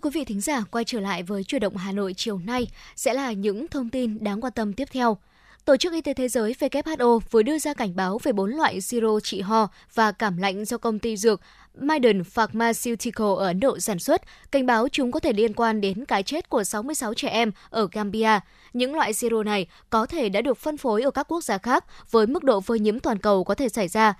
quý 0.08 0.20
vị 0.20 0.24
thính 0.24 0.40
giả 0.40 0.64
quay 0.70 0.84
trở 0.84 1.00
lại 1.00 1.22
với 1.22 1.44
chuyển 1.44 1.60
động 1.60 1.76
Hà 1.76 1.92
Nội 1.92 2.14
chiều 2.16 2.38
nay 2.38 2.68
sẽ 2.96 3.14
là 3.14 3.32
những 3.32 3.68
thông 3.68 3.90
tin 3.90 4.24
đáng 4.24 4.40
quan 4.40 4.52
tâm 4.52 4.72
tiếp 4.72 4.88
theo. 4.92 5.18
Tổ 5.64 5.76
chức 5.76 5.92
Y 5.92 6.00
tế 6.00 6.14
Thế 6.14 6.28
giới 6.28 6.54
WHO 6.60 7.18
vừa 7.30 7.42
đưa 7.42 7.58
ra 7.58 7.74
cảnh 7.74 7.96
báo 7.96 8.18
về 8.22 8.32
bốn 8.32 8.50
loại 8.50 8.80
siro 8.80 9.20
trị 9.20 9.40
ho 9.40 9.68
và 9.94 10.12
cảm 10.12 10.36
lạnh 10.36 10.64
do 10.64 10.78
công 10.78 10.98
ty 10.98 11.16
dược 11.16 11.40
Maiden 11.80 12.24
Pharmaceutical 12.24 13.26
ở 13.38 13.46
Ấn 13.46 13.60
Độ 13.60 13.78
sản 13.78 13.98
xuất, 13.98 14.22
cảnh 14.50 14.66
báo 14.66 14.88
chúng 14.92 15.12
có 15.12 15.20
thể 15.20 15.32
liên 15.32 15.54
quan 15.54 15.80
đến 15.80 16.04
cái 16.04 16.22
chết 16.22 16.48
của 16.48 16.64
66 16.64 17.14
trẻ 17.14 17.28
em 17.28 17.52
ở 17.70 17.88
Gambia. 17.92 18.40
Những 18.72 18.94
loại 18.94 19.12
siro 19.12 19.42
này 19.42 19.66
có 19.90 20.06
thể 20.06 20.28
đã 20.28 20.40
được 20.40 20.58
phân 20.58 20.76
phối 20.76 21.02
ở 21.02 21.10
các 21.10 21.28
quốc 21.28 21.44
gia 21.44 21.58
khác 21.58 21.84
với 22.10 22.26
mức 22.26 22.44
độ 22.44 22.60
phơi 22.60 22.78
nhiễm 22.78 23.00
toàn 23.00 23.18
cầu 23.18 23.44
có 23.44 23.54
thể 23.54 23.68
xảy 23.68 23.88
ra. 23.88 24.14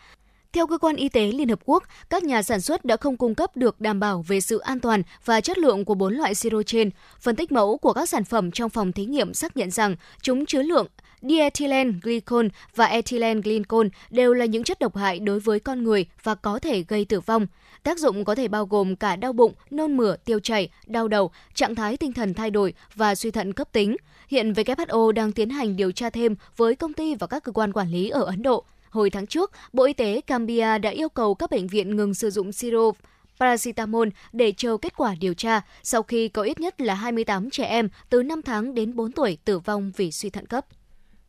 Theo 0.53 0.66
cơ 0.66 0.79
quan 0.79 0.97
y 0.97 1.09
tế 1.09 1.33
Liên 1.33 1.49
Hợp 1.49 1.59
Quốc, 1.65 1.85
các 2.11 2.25
nhà 2.25 2.43
sản 2.43 2.61
xuất 2.61 2.85
đã 2.85 2.97
không 2.97 3.16
cung 3.16 3.35
cấp 3.35 3.57
được 3.57 3.81
đảm 3.81 4.01
bảo 4.01 4.25
về 4.29 4.41
sự 4.41 4.59
an 4.59 4.81
toàn 4.81 5.03
và 5.25 5.41
chất 5.41 5.59
lượng 5.59 5.85
của 5.85 5.95
bốn 5.95 6.15
loại 6.15 6.35
siro 6.35 6.62
trên. 6.62 6.91
Phân 7.20 7.37
tích 7.37 7.53
mẫu 7.53 7.79
của 7.79 7.93
các 7.93 8.09
sản 8.09 8.25
phẩm 8.25 8.51
trong 8.51 8.70
phòng 8.70 8.93
thí 8.93 9.05
nghiệm 9.05 9.35
xác 9.35 9.57
nhận 9.57 9.70
rằng 9.70 9.97
chúng 10.23 10.47
chứa 10.47 10.62
lượng 10.62 10.87
diethylene 11.23 11.91
glycol 12.03 12.47
và 12.75 12.87
ethylene 12.87 13.41
glycol 13.41 13.87
đều 14.11 14.35
là 14.35 14.45
những 14.45 14.65
chất 14.65 14.79
độc 14.79 14.97
hại 14.97 15.19
đối 15.19 15.41
với 15.41 15.61
con 15.61 15.85
người 15.85 16.07
và 16.23 16.35
có 16.35 16.59
thể 16.59 16.85
gây 16.89 17.05
tử 17.05 17.20
vong. 17.20 17.47
Tác 17.83 17.99
dụng 17.99 18.25
có 18.25 18.35
thể 18.35 18.49
bao 18.49 18.66
gồm 18.66 18.97
cả 18.97 19.16
đau 19.16 19.33
bụng, 19.33 19.53
nôn 19.70 19.97
mửa, 19.97 20.16
tiêu 20.16 20.41
chảy, 20.41 20.69
đau 20.87 21.09
đầu, 21.09 21.31
trạng 21.55 21.75
thái 21.75 21.97
tinh 21.97 22.12
thần 22.12 22.35
thay 22.35 22.51
đổi 22.51 22.75
và 22.95 23.15
suy 23.15 23.31
thận 23.31 23.53
cấp 23.53 23.69
tính. 23.73 23.97
Hiện 24.29 24.53
WHO 24.53 25.12
đang 25.12 25.33
tiến 25.33 25.51
hành 25.51 25.77
điều 25.77 25.93
tra 25.93 26.11
thêm 26.11 26.37
với 26.57 26.77
công 26.77 26.93
ty 26.93 27.15
và 27.15 27.27
các 27.27 27.45
cơ 27.45 27.53
quan 27.53 27.73
quản 27.73 27.91
lý 27.91 28.09
ở 28.09 28.25
Ấn 28.25 28.43
Độ. 28.43 28.65
Hồi 28.90 29.10
tháng 29.10 29.27
trước, 29.27 29.52
Bộ 29.73 29.85
Y 29.85 29.93
tế 29.93 30.20
Gambia 30.27 30.78
đã 30.78 30.90
yêu 30.90 31.09
cầu 31.09 31.35
các 31.35 31.51
bệnh 31.51 31.66
viện 31.66 31.97
ngừng 31.97 32.15
sử 32.15 32.31
dụng 32.31 32.52
siro 32.52 32.93
paracetamol 33.40 34.09
để 34.32 34.52
chờ 34.56 34.77
kết 34.82 34.97
quả 34.97 35.15
điều 35.20 35.35
tra 35.35 35.60
sau 35.82 36.02
khi 36.02 36.28
có 36.28 36.43
ít 36.43 36.60
nhất 36.60 36.81
là 36.81 36.94
28 36.94 37.51
trẻ 37.51 37.65
em 37.65 37.89
từ 38.10 38.23
5 38.23 38.43
tháng 38.43 38.74
đến 38.74 38.97
4 38.97 39.12
tuổi 39.12 39.39
tử 39.44 39.59
vong 39.59 39.93
vì 39.97 40.12
suy 40.12 40.31
thận 40.31 40.47
cấp. 40.47 40.66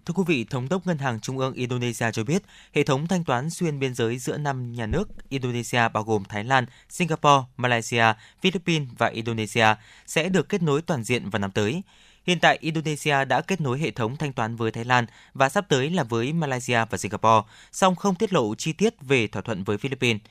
Thưa 0.05 0.13
quý 0.13 0.23
vị, 0.27 0.45
Thống 0.49 0.69
đốc 0.69 0.87
Ngân 0.87 0.97
hàng 0.97 1.19
Trung 1.19 1.37
ương 1.37 1.53
Indonesia 1.53 2.11
cho 2.11 2.23
biết, 2.23 2.43
hệ 2.73 2.83
thống 2.83 3.07
thanh 3.07 3.23
toán 3.23 3.49
xuyên 3.49 3.79
biên 3.79 3.95
giới 3.95 4.17
giữa 4.17 4.37
năm 4.37 4.73
nhà 4.73 4.85
nước 4.85 5.09
Indonesia 5.29 5.81
bao 5.93 6.03
gồm 6.03 6.23
Thái 6.29 6.43
Lan, 6.43 6.65
Singapore, 6.89 7.45
Malaysia, 7.57 8.03
Philippines 8.41 8.89
và 8.97 9.07
Indonesia 9.07 9.65
sẽ 10.05 10.29
được 10.29 10.49
kết 10.49 10.61
nối 10.61 10.81
toàn 10.81 11.03
diện 11.03 11.29
vào 11.29 11.39
năm 11.39 11.51
tới. 11.51 11.81
Hiện 12.27 12.39
tại, 12.39 12.57
Indonesia 12.61 13.25
đã 13.25 13.41
kết 13.41 13.61
nối 13.61 13.79
hệ 13.79 13.91
thống 13.91 14.17
thanh 14.17 14.33
toán 14.33 14.55
với 14.55 14.71
Thái 14.71 14.85
Lan 14.85 15.05
và 15.33 15.49
sắp 15.49 15.65
tới 15.69 15.89
là 15.89 16.03
với 16.03 16.33
Malaysia 16.33 16.85
và 16.89 16.97
Singapore, 16.97 17.47
song 17.71 17.95
không 17.95 18.15
tiết 18.15 18.33
lộ 18.33 18.55
chi 18.55 18.73
tiết 18.73 18.93
về 19.01 19.27
thỏa 19.27 19.41
thuận 19.41 19.63
với 19.63 19.77
Philippines. 19.77 20.21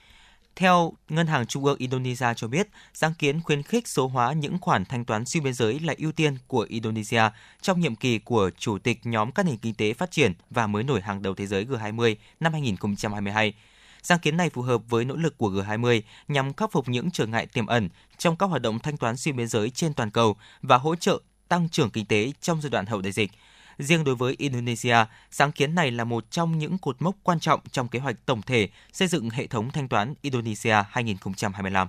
Theo 0.56 0.92
Ngân 1.08 1.26
hàng 1.26 1.46
Trung 1.46 1.64
ương 1.64 1.78
Indonesia 1.78 2.26
cho 2.36 2.48
biết, 2.48 2.68
sáng 2.94 3.14
kiến 3.18 3.40
khuyến 3.40 3.62
khích 3.62 3.88
số 3.88 4.08
hóa 4.08 4.32
những 4.32 4.58
khoản 4.58 4.84
thanh 4.84 5.04
toán 5.04 5.24
xuyên 5.24 5.44
biên 5.44 5.54
giới 5.54 5.80
là 5.80 5.94
ưu 5.98 6.12
tiên 6.12 6.36
của 6.46 6.66
Indonesia 6.68 7.22
trong 7.60 7.80
nhiệm 7.80 7.96
kỳ 7.96 8.18
của 8.18 8.50
Chủ 8.58 8.78
tịch 8.78 9.00
nhóm 9.04 9.32
các 9.32 9.46
nền 9.46 9.56
kinh 9.56 9.74
tế 9.74 9.92
phát 9.92 10.10
triển 10.10 10.32
và 10.50 10.66
mới 10.66 10.82
nổi 10.82 11.00
hàng 11.00 11.22
đầu 11.22 11.34
thế 11.34 11.46
giới 11.46 11.64
G20 11.64 12.14
năm 12.40 12.52
2022. 12.52 13.54
Sáng 14.02 14.18
kiến 14.18 14.36
này 14.36 14.50
phù 14.50 14.62
hợp 14.62 14.82
với 14.88 15.04
nỗ 15.04 15.16
lực 15.16 15.38
của 15.38 15.50
G20 15.50 16.00
nhằm 16.28 16.52
khắc 16.52 16.72
phục 16.72 16.88
những 16.88 17.10
trở 17.10 17.26
ngại 17.26 17.46
tiềm 17.46 17.66
ẩn 17.66 17.88
trong 18.18 18.36
các 18.36 18.46
hoạt 18.46 18.62
động 18.62 18.78
thanh 18.78 18.96
toán 18.96 19.16
xuyên 19.16 19.36
biên 19.36 19.48
giới 19.48 19.70
trên 19.70 19.94
toàn 19.94 20.10
cầu 20.10 20.36
và 20.62 20.76
hỗ 20.76 20.94
trợ 20.94 21.20
tăng 21.48 21.68
trưởng 21.68 21.90
kinh 21.90 22.06
tế 22.06 22.32
trong 22.40 22.60
giai 22.60 22.70
đoạn 22.70 22.86
hậu 22.86 23.00
đại 23.00 23.12
dịch. 23.12 23.30
Riêng 23.78 24.04
đối 24.04 24.14
với 24.14 24.34
Indonesia, 24.38 24.96
sáng 25.30 25.52
kiến 25.52 25.74
này 25.74 25.90
là 25.90 26.04
một 26.04 26.30
trong 26.30 26.58
những 26.58 26.78
cột 26.78 27.02
mốc 27.02 27.16
quan 27.22 27.40
trọng 27.40 27.60
trong 27.70 27.88
kế 27.88 27.98
hoạch 27.98 28.26
tổng 28.26 28.42
thể 28.42 28.68
xây 28.92 29.08
dựng 29.08 29.30
hệ 29.30 29.46
thống 29.46 29.70
thanh 29.70 29.88
toán 29.88 30.14
Indonesia 30.22 30.74
2025. 30.90 31.88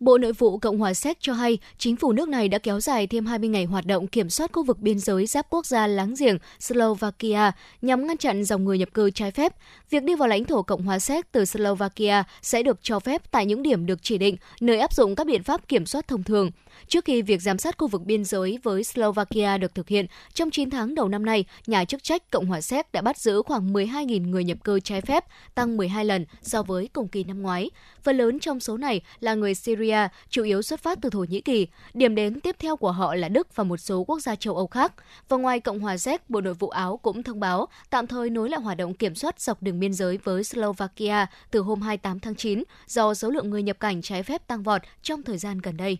Bộ 0.00 0.18
Nội 0.18 0.32
vụ 0.32 0.58
Cộng 0.58 0.78
hòa 0.78 0.94
Séc 0.94 1.16
cho 1.20 1.32
hay 1.32 1.58
chính 1.78 1.96
phủ 1.96 2.12
nước 2.12 2.28
này 2.28 2.48
đã 2.48 2.58
kéo 2.58 2.80
dài 2.80 3.06
thêm 3.06 3.26
20 3.26 3.48
ngày 3.48 3.64
hoạt 3.64 3.86
động 3.86 4.06
kiểm 4.06 4.30
soát 4.30 4.52
khu 4.52 4.64
vực 4.64 4.78
biên 4.78 4.98
giới 4.98 5.26
giáp 5.26 5.46
quốc 5.50 5.66
gia 5.66 5.86
láng 5.86 6.14
giềng 6.18 6.38
Slovakia 6.60 7.52
nhằm 7.82 8.06
ngăn 8.06 8.16
chặn 8.16 8.44
dòng 8.44 8.64
người 8.64 8.78
nhập 8.78 8.88
cư 8.94 9.10
trái 9.10 9.30
phép. 9.30 9.52
Việc 9.90 10.02
đi 10.02 10.14
vào 10.14 10.28
lãnh 10.28 10.44
thổ 10.44 10.62
Cộng 10.62 10.82
hòa 10.82 10.98
Séc 10.98 11.32
từ 11.32 11.44
Slovakia 11.44 12.24
sẽ 12.42 12.62
được 12.62 12.78
cho 12.82 13.00
phép 13.00 13.30
tại 13.30 13.46
những 13.46 13.62
điểm 13.62 13.86
được 13.86 13.98
chỉ 14.02 14.18
định, 14.18 14.36
nơi 14.60 14.78
áp 14.78 14.92
dụng 14.92 15.14
các 15.14 15.26
biện 15.26 15.42
pháp 15.42 15.68
kiểm 15.68 15.86
soát 15.86 16.08
thông 16.08 16.22
thường. 16.22 16.50
Trước 16.88 17.04
khi 17.04 17.22
việc 17.22 17.42
giám 17.42 17.58
sát 17.58 17.78
khu 17.78 17.88
vực 17.88 18.02
biên 18.02 18.24
giới 18.24 18.58
với 18.62 18.84
Slovakia 18.84 19.58
được 19.58 19.74
thực 19.74 19.88
hiện, 19.88 20.06
trong 20.34 20.50
9 20.50 20.70
tháng 20.70 20.94
đầu 20.94 21.08
năm 21.08 21.24
nay, 21.24 21.44
nhà 21.66 21.84
chức 21.84 22.02
trách 22.02 22.30
Cộng 22.30 22.46
hòa 22.46 22.60
Séc 22.60 22.92
đã 22.92 23.00
bắt 23.00 23.18
giữ 23.18 23.42
khoảng 23.42 23.72
12.000 23.72 24.30
người 24.30 24.44
nhập 24.44 24.58
cư 24.64 24.80
trái 24.80 25.00
phép, 25.00 25.24
tăng 25.54 25.76
12 25.76 26.04
lần 26.04 26.26
so 26.42 26.62
với 26.62 26.88
cùng 26.92 27.08
kỳ 27.08 27.24
năm 27.24 27.42
ngoái. 27.42 27.70
Phần 28.02 28.16
lớn 28.16 28.38
trong 28.38 28.60
số 28.60 28.76
này 28.76 29.00
là 29.20 29.34
người 29.34 29.54
Syria, 29.54 29.85
chủ 30.28 30.42
yếu 30.42 30.62
xuất 30.62 30.80
phát 30.80 30.98
từ 31.02 31.10
Thổ 31.10 31.24
Nhĩ 31.28 31.40
Kỳ. 31.40 31.66
Điểm 31.94 32.14
đến 32.14 32.40
tiếp 32.40 32.56
theo 32.58 32.76
của 32.76 32.92
họ 32.92 33.14
là 33.14 33.28
Đức 33.28 33.56
và 33.56 33.64
một 33.64 33.76
số 33.76 34.04
quốc 34.04 34.20
gia 34.20 34.36
châu 34.36 34.56
Âu 34.56 34.66
khác. 34.66 34.92
Và 35.28 35.36
ngoài 35.36 35.60
Cộng 35.60 35.80
hòa 35.80 35.96
Séc, 35.96 36.30
Bộ 36.30 36.40
Nội 36.40 36.54
vụ 36.54 36.68
Áo 36.68 36.96
cũng 36.96 37.22
thông 37.22 37.40
báo 37.40 37.68
tạm 37.90 38.06
thời 38.06 38.30
nối 38.30 38.50
lại 38.50 38.60
hoạt 38.60 38.76
động 38.76 38.94
kiểm 38.94 39.14
soát 39.14 39.40
dọc 39.40 39.62
đường 39.62 39.80
biên 39.80 39.94
giới 39.94 40.18
với 40.24 40.44
Slovakia 40.44 41.26
từ 41.50 41.60
hôm 41.60 41.82
28 41.82 42.20
tháng 42.20 42.34
9 42.34 42.62
do 42.86 43.14
số 43.14 43.30
lượng 43.30 43.50
người 43.50 43.62
nhập 43.62 43.80
cảnh 43.80 44.02
trái 44.02 44.22
phép 44.22 44.46
tăng 44.46 44.62
vọt 44.62 44.82
trong 45.02 45.22
thời 45.22 45.38
gian 45.38 45.58
gần 45.58 45.76
đây. 45.76 45.98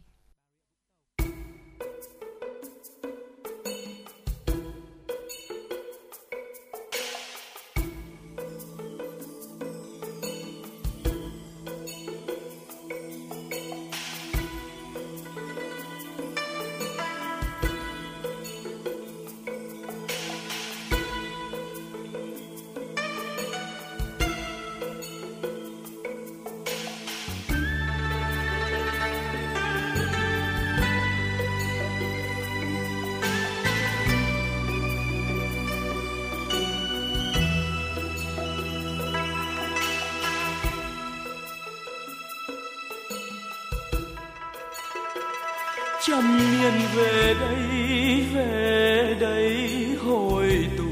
Năm 46.17 46.39
niên 46.39 46.73
về 46.95 47.35
đây 47.41 48.25
về 48.35 49.17
đây 49.21 49.69
hồi 50.05 50.69
tụ 50.79 50.85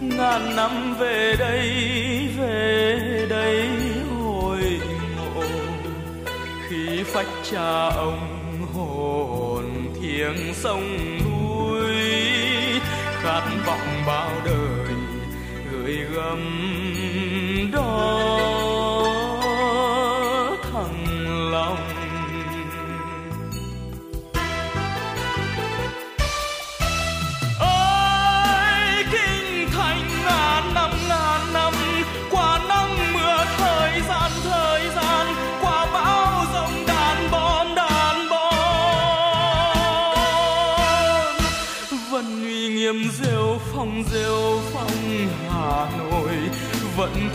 ngàn 0.00 0.56
năm 0.56 0.94
về 0.98 1.36
đây 1.38 1.68
về 2.38 3.26
đây 3.30 3.68
hồi 4.10 4.80
ngộ 5.16 5.42
khi 6.68 7.02
phách 7.02 7.26
cha 7.50 7.88
ông 7.88 8.18
hồn 8.74 9.64
thiêng 10.00 10.54
sông 10.54 11.18
núi, 11.24 11.94
khát 13.22 13.42
vọng 13.66 14.02
bao 14.06 14.30
đời 14.44 14.94
gửi 15.72 15.96
gắm 16.14 16.40
đó 17.72 18.39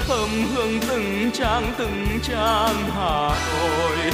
thơm 0.07 0.29
hương 0.53 0.79
từng 0.87 1.31
trang 1.33 1.73
từng 1.77 2.05
trang 2.23 2.75
hà 2.95 3.29
nội. 3.53 4.04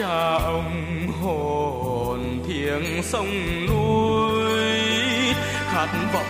Cha 0.00 0.38
ông 0.44 1.06
hồn 1.22 2.42
thiêng 2.48 3.02
sông 3.02 3.66
núi 3.66 5.34
khát 5.70 5.88
vọng 6.12 6.29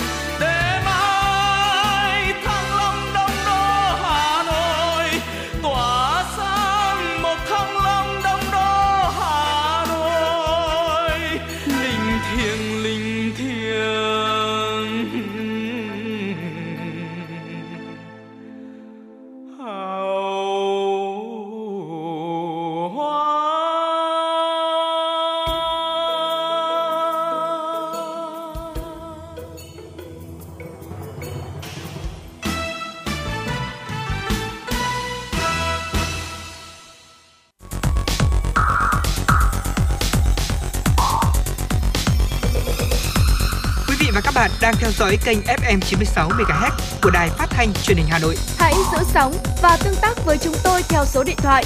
Đang 44.71 44.79
theo 44.81 44.91
dõi 44.91 45.17
kênh 45.25 45.39
FM 45.41 45.79
96 45.79 46.29
MHz 46.29 46.71
của 47.03 47.09
đài 47.09 47.29
phát 47.29 47.47
thanh 47.49 47.73
truyền 47.73 47.97
hình 47.97 48.05
Hà 48.09 48.19
Nội. 48.19 48.35
Hãy 48.57 48.73
giữ 48.91 48.97
sóng 49.13 49.33
và 49.61 49.77
tương 49.83 49.95
tác 50.01 50.25
với 50.25 50.37
chúng 50.37 50.55
tôi 50.63 50.83
theo 50.83 51.05
số 51.05 51.23
điện 51.23 51.35
thoại 51.37 51.63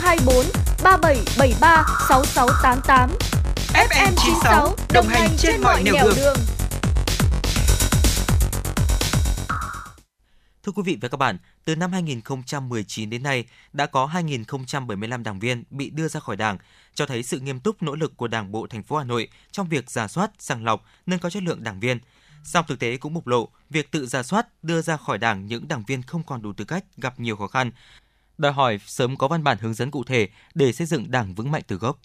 024 0.00 0.44
3773 0.82 1.84
6688. 2.08 3.10
FM 3.88 4.12
96 4.16 4.76
đồng 4.92 5.06
hành 5.06 5.30
trên 5.38 5.60
mọi 5.62 5.82
nẻo 5.82 5.94
đường. 6.16 6.36
Thưa 10.62 10.72
quý 10.72 10.82
vị 10.86 10.98
và 11.00 11.08
các 11.08 11.16
bạn, 11.16 11.38
từ 11.64 11.76
năm 11.76 11.92
2019 11.92 13.10
đến 13.10 13.22
nay 13.22 13.44
đã 13.72 13.86
có 13.86 14.10
2.075 14.12 15.22
đảng 15.22 15.38
viên 15.38 15.64
bị 15.70 15.90
đưa 15.90 16.08
ra 16.08 16.20
khỏi 16.20 16.36
Đảng, 16.36 16.58
cho 16.94 17.06
thấy 17.06 17.22
sự 17.22 17.40
nghiêm 17.40 17.60
túc 17.60 17.82
nỗ 17.82 17.94
lực 17.94 18.16
của 18.16 18.28
Đảng 18.28 18.52
bộ 18.52 18.66
thành 18.66 18.82
phố 18.82 18.96
Hà 18.96 19.04
Nội 19.04 19.28
trong 19.50 19.68
việc 19.68 19.90
giả 19.90 20.08
soát, 20.08 20.30
sàng 20.38 20.64
lọc, 20.64 20.84
nâng 21.06 21.18
cao 21.18 21.30
chất 21.30 21.42
lượng 21.42 21.62
đảng 21.62 21.80
viên. 21.80 21.98
Song 22.44 22.64
thực 22.68 22.78
tế 22.78 22.96
cũng 22.96 23.14
bộc 23.14 23.26
lộ, 23.26 23.48
việc 23.70 23.90
tự 23.90 24.06
ra 24.06 24.22
soát 24.22 24.46
đưa 24.62 24.82
ra 24.82 24.96
khỏi 24.96 25.18
Đảng 25.18 25.46
những 25.46 25.68
đảng 25.68 25.82
viên 25.86 26.02
không 26.02 26.22
còn 26.26 26.42
đủ 26.42 26.52
tư 26.52 26.64
cách 26.64 26.84
gặp 26.96 27.20
nhiều 27.20 27.36
khó 27.36 27.46
khăn, 27.46 27.70
đòi 28.38 28.52
hỏi 28.52 28.80
sớm 28.86 29.16
có 29.16 29.28
văn 29.28 29.44
bản 29.44 29.58
hướng 29.60 29.74
dẫn 29.74 29.90
cụ 29.90 30.04
thể 30.04 30.28
để 30.54 30.72
xây 30.72 30.86
dựng 30.86 31.10
Đảng 31.10 31.34
vững 31.34 31.50
mạnh 31.50 31.62
từ 31.66 31.76
gốc. 31.76 31.98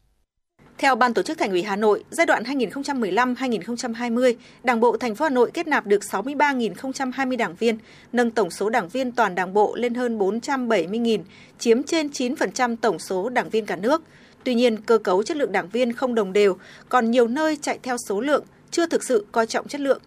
Theo 0.78 0.96
Ban 0.96 1.14
Tổ 1.14 1.22
chức 1.22 1.38
Thành 1.38 1.52
ủy 1.52 1.64
Hà 1.64 1.76
Nội, 1.76 2.04
giai 2.12 2.26
đoạn 2.26 2.44
2015-2020, 2.44 4.34
Đảng 4.64 4.80
bộ 4.80 4.98
thành 4.98 5.16
phố 5.16 5.26
Hà 5.26 5.30
Nội 5.30 5.52
kết 5.54 5.68
nạp 5.68 5.86
được 5.86 6.02
63.020 6.12 7.38
đảng 7.38 7.56
viên, 7.56 7.78
nâng 8.14 8.32
tổng 8.32 8.52
số 8.52 8.70
đảng 8.70 8.90
viên 8.90 9.12
toàn 9.12 9.36
Đảng 9.36 9.54
bộ 9.54 9.76
lên 9.76 9.94
hơn 9.94 10.18
470.000, 10.18 11.24
chiếm 11.60 11.84
trên 11.84 12.08
9% 12.08 12.76
tổng 12.82 13.00
số 13.00 13.30
đảng 13.30 13.50
viên 13.50 13.66
cả 13.66 13.76
nước. 13.76 14.04
Tuy 14.44 14.56
nhiên, 14.56 14.82
cơ 14.82 14.98
cấu 14.98 15.24
chất 15.24 15.38
lượng 15.38 15.52
đảng 15.52 15.70
viên 15.70 15.94
không 15.94 16.16
đồng 16.16 16.34
đều, 16.34 16.58
còn 16.90 17.12
nhiều 17.12 17.28
nơi 17.28 17.58
chạy 17.62 17.80
theo 17.84 17.98
số 17.98 18.22
lượng, 18.22 18.46
chưa 18.72 18.88
thực 18.88 19.04
sự 19.04 19.26
coi 19.32 19.48
trọng 19.48 19.68
chất 19.68 19.82
lượng. 19.82 20.02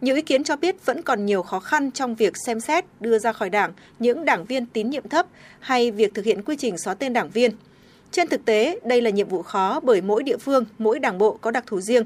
Nhiều 0.00 0.16
ý 0.16 0.22
kiến 0.22 0.44
cho 0.44 0.56
biết 0.56 0.86
vẫn 0.86 1.02
còn 1.02 1.26
nhiều 1.26 1.42
khó 1.42 1.60
khăn 1.60 1.90
trong 1.90 2.14
việc 2.14 2.32
xem 2.46 2.60
xét 2.60 2.84
đưa 3.00 3.18
ra 3.18 3.32
khỏi 3.32 3.50
đảng 3.50 3.72
những 3.98 4.24
đảng 4.24 4.44
viên 4.44 4.66
tín 4.66 4.90
nhiệm 4.90 5.08
thấp 5.08 5.26
hay 5.60 5.90
việc 5.90 6.14
thực 6.14 6.24
hiện 6.24 6.42
quy 6.42 6.56
trình 6.56 6.78
xóa 6.78 6.94
tên 6.94 7.12
đảng 7.12 7.30
viên. 7.30 7.50
Trên 8.10 8.28
thực 8.28 8.44
tế, 8.44 8.80
đây 8.84 9.02
là 9.02 9.10
nhiệm 9.10 9.28
vụ 9.28 9.42
khó 9.42 9.80
bởi 9.80 10.00
mỗi 10.00 10.22
địa 10.22 10.36
phương, 10.36 10.64
mỗi 10.78 10.98
đảng 10.98 11.18
bộ 11.18 11.38
có 11.40 11.50
đặc 11.50 11.64
thù 11.66 11.80
riêng. 11.80 12.04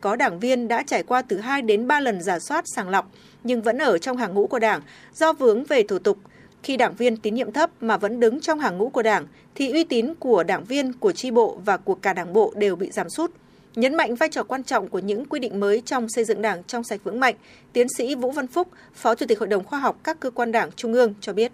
Có 0.00 0.16
đảng 0.16 0.40
viên 0.40 0.68
đã 0.68 0.82
trải 0.86 1.02
qua 1.02 1.22
từ 1.22 1.38
2 1.38 1.62
đến 1.62 1.86
3 1.86 2.00
lần 2.00 2.22
giả 2.22 2.38
soát 2.38 2.64
sàng 2.66 2.88
lọc 2.88 3.10
nhưng 3.44 3.62
vẫn 3.62 3.78
ở 3.78 3.98
trong 3.98 4.16
hàng 4.16 4.34
ngũ 4.34 4.46
của 4.46 4.58
đảng 4.58 4.80
do 5.14 5.32
vướng 5.32 5.64
về 5.64 5.82
thủ 5.82 5.98
tục. 5.98 6.18
Khi 6.62 6.76
đảng 6.76 6.94
viên 6.94 7.16
tín 7.16 7.34
nhiệm 7.34 7.52
thấp 7.52 7.70
mà 7.80 7.96
vẫn 7.96 8.20
đứng 8.20 8.40
trong 8.40 8.58
hàng 8.58 8.78
ngũ 8.78 8.88
của 8.88 9.02
đảng 9.02 9.26
thì 9.54 9.72
uy 9.72 9.84
tín 9.84 10.14
của 10.14 10.44
đảng 10.44 10.64
viên, 10.64 10.92
của 10.92 11.12
tri 11.12 11.30
bộ 11.30 11.58
và 11.64 11.76
của 11.76 11.94
cả 11.94 12.12
đảng 12.12 12.32
bộ 12.32 12.52
đều 12.56 12.76
bị 12.76 12.90
giảm 12.90 13.10
sút. 13.10 13.30
Nhấn 13.76 13.94
mạnh 13.94 14.14
vai 14.14 14.28
trò 14.28 14.42
quan 14.42 14.64
trọng 14.64 14.88
của 14.88 14.98
những 14.98 15.26
quy 15.26 15.40
định 15.40 15.60
mới 15.60 15.82
trong 15.86 16.08
xây 16.08 16.24
dựng 16.24 16.42
đảng 16.42 16.64
trong 16.64 16.84
sạch 16.84 17.00
vững 17.04 17.20
mạnh, 17.20 17.34
tiến 17.72 17.86
sĩ 17.88 18.14
Vũ 18.14 18.30
Văn 18.30 18.46
Phúc, 18.46 18.68
Phó 18.94 19.14
Chủ 19.14 19.26
tịch 19.28 19.38
Hội 19.38 19.48
đồng 19.48 19.64
Khoa 19.64 19.78
học 19.78 19.96
các 20.04 20.20
cơ 20.20 20.30
quan 20.30 20.52
đảng 20.52 20.72
Trung 20.72 20.92
ương 20.92 21.14
cho 21.20 21.32
biết. 21.32 21.52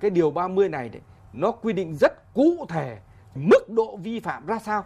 Cái 0.00 0.10
điều 0.10 0.30
30 0.30 0.68
này 0.68 0.88
đấy, 0.88 1.02
nó 1.32 1.50
quy 1.50 1.72
định 1.72 1.96
rất 1.96 2.34
cụ 2.34 2.66
thể 2.68 2.98
mức 3.34 3.70
độ 3.70 3.96
vi 3.96 4.20
phạm 4.20 4.46
ra 4.46 4.58
sao. 4.58 4.84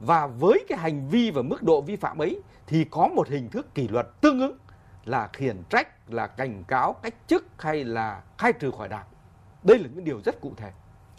Và 0.00 0.26
với 0.26 0.64
cái 0.68 0.78
hành 0.78 1.08
vi 1.08 1.30
và 1.30 1.42
mức 1.42 1.62
độ 1.62 1.80
vi 1.80 1.96
phạm 1.96 2.18
ấy 2.18 2.40
thì 2.66 2.84
có 2.90 3.08
một 3.08 3.28
hình 3.28 3.48
thức 3.48 3.74
kỷ 3.74 3.88
luật 3.88 4.06
tương 4.20 4.40
ứng 4.40 4.56
là 5.04 5.28
khiển 5.32 5.56
trách, 5.70 6.10
là 6.10 6.26
cảnh 6.26 6.64
cáo, 6.68 6.92
cách 6.92 7.14
chức 7.26 7.44
hay 7.58 7.84
là 7.84 8.22
khai 8.38 8.52
trừ 8.52 8.70
khỏi 8.78 8.88
đảng. 8.88 9.06
Đây 9.62 9.78
là 9.78 9.88
những 9.94 10.04
điều 10.04 10.20
rất 10.24 10.40
cụ 10.40 10.52
thể. 10.56 10.70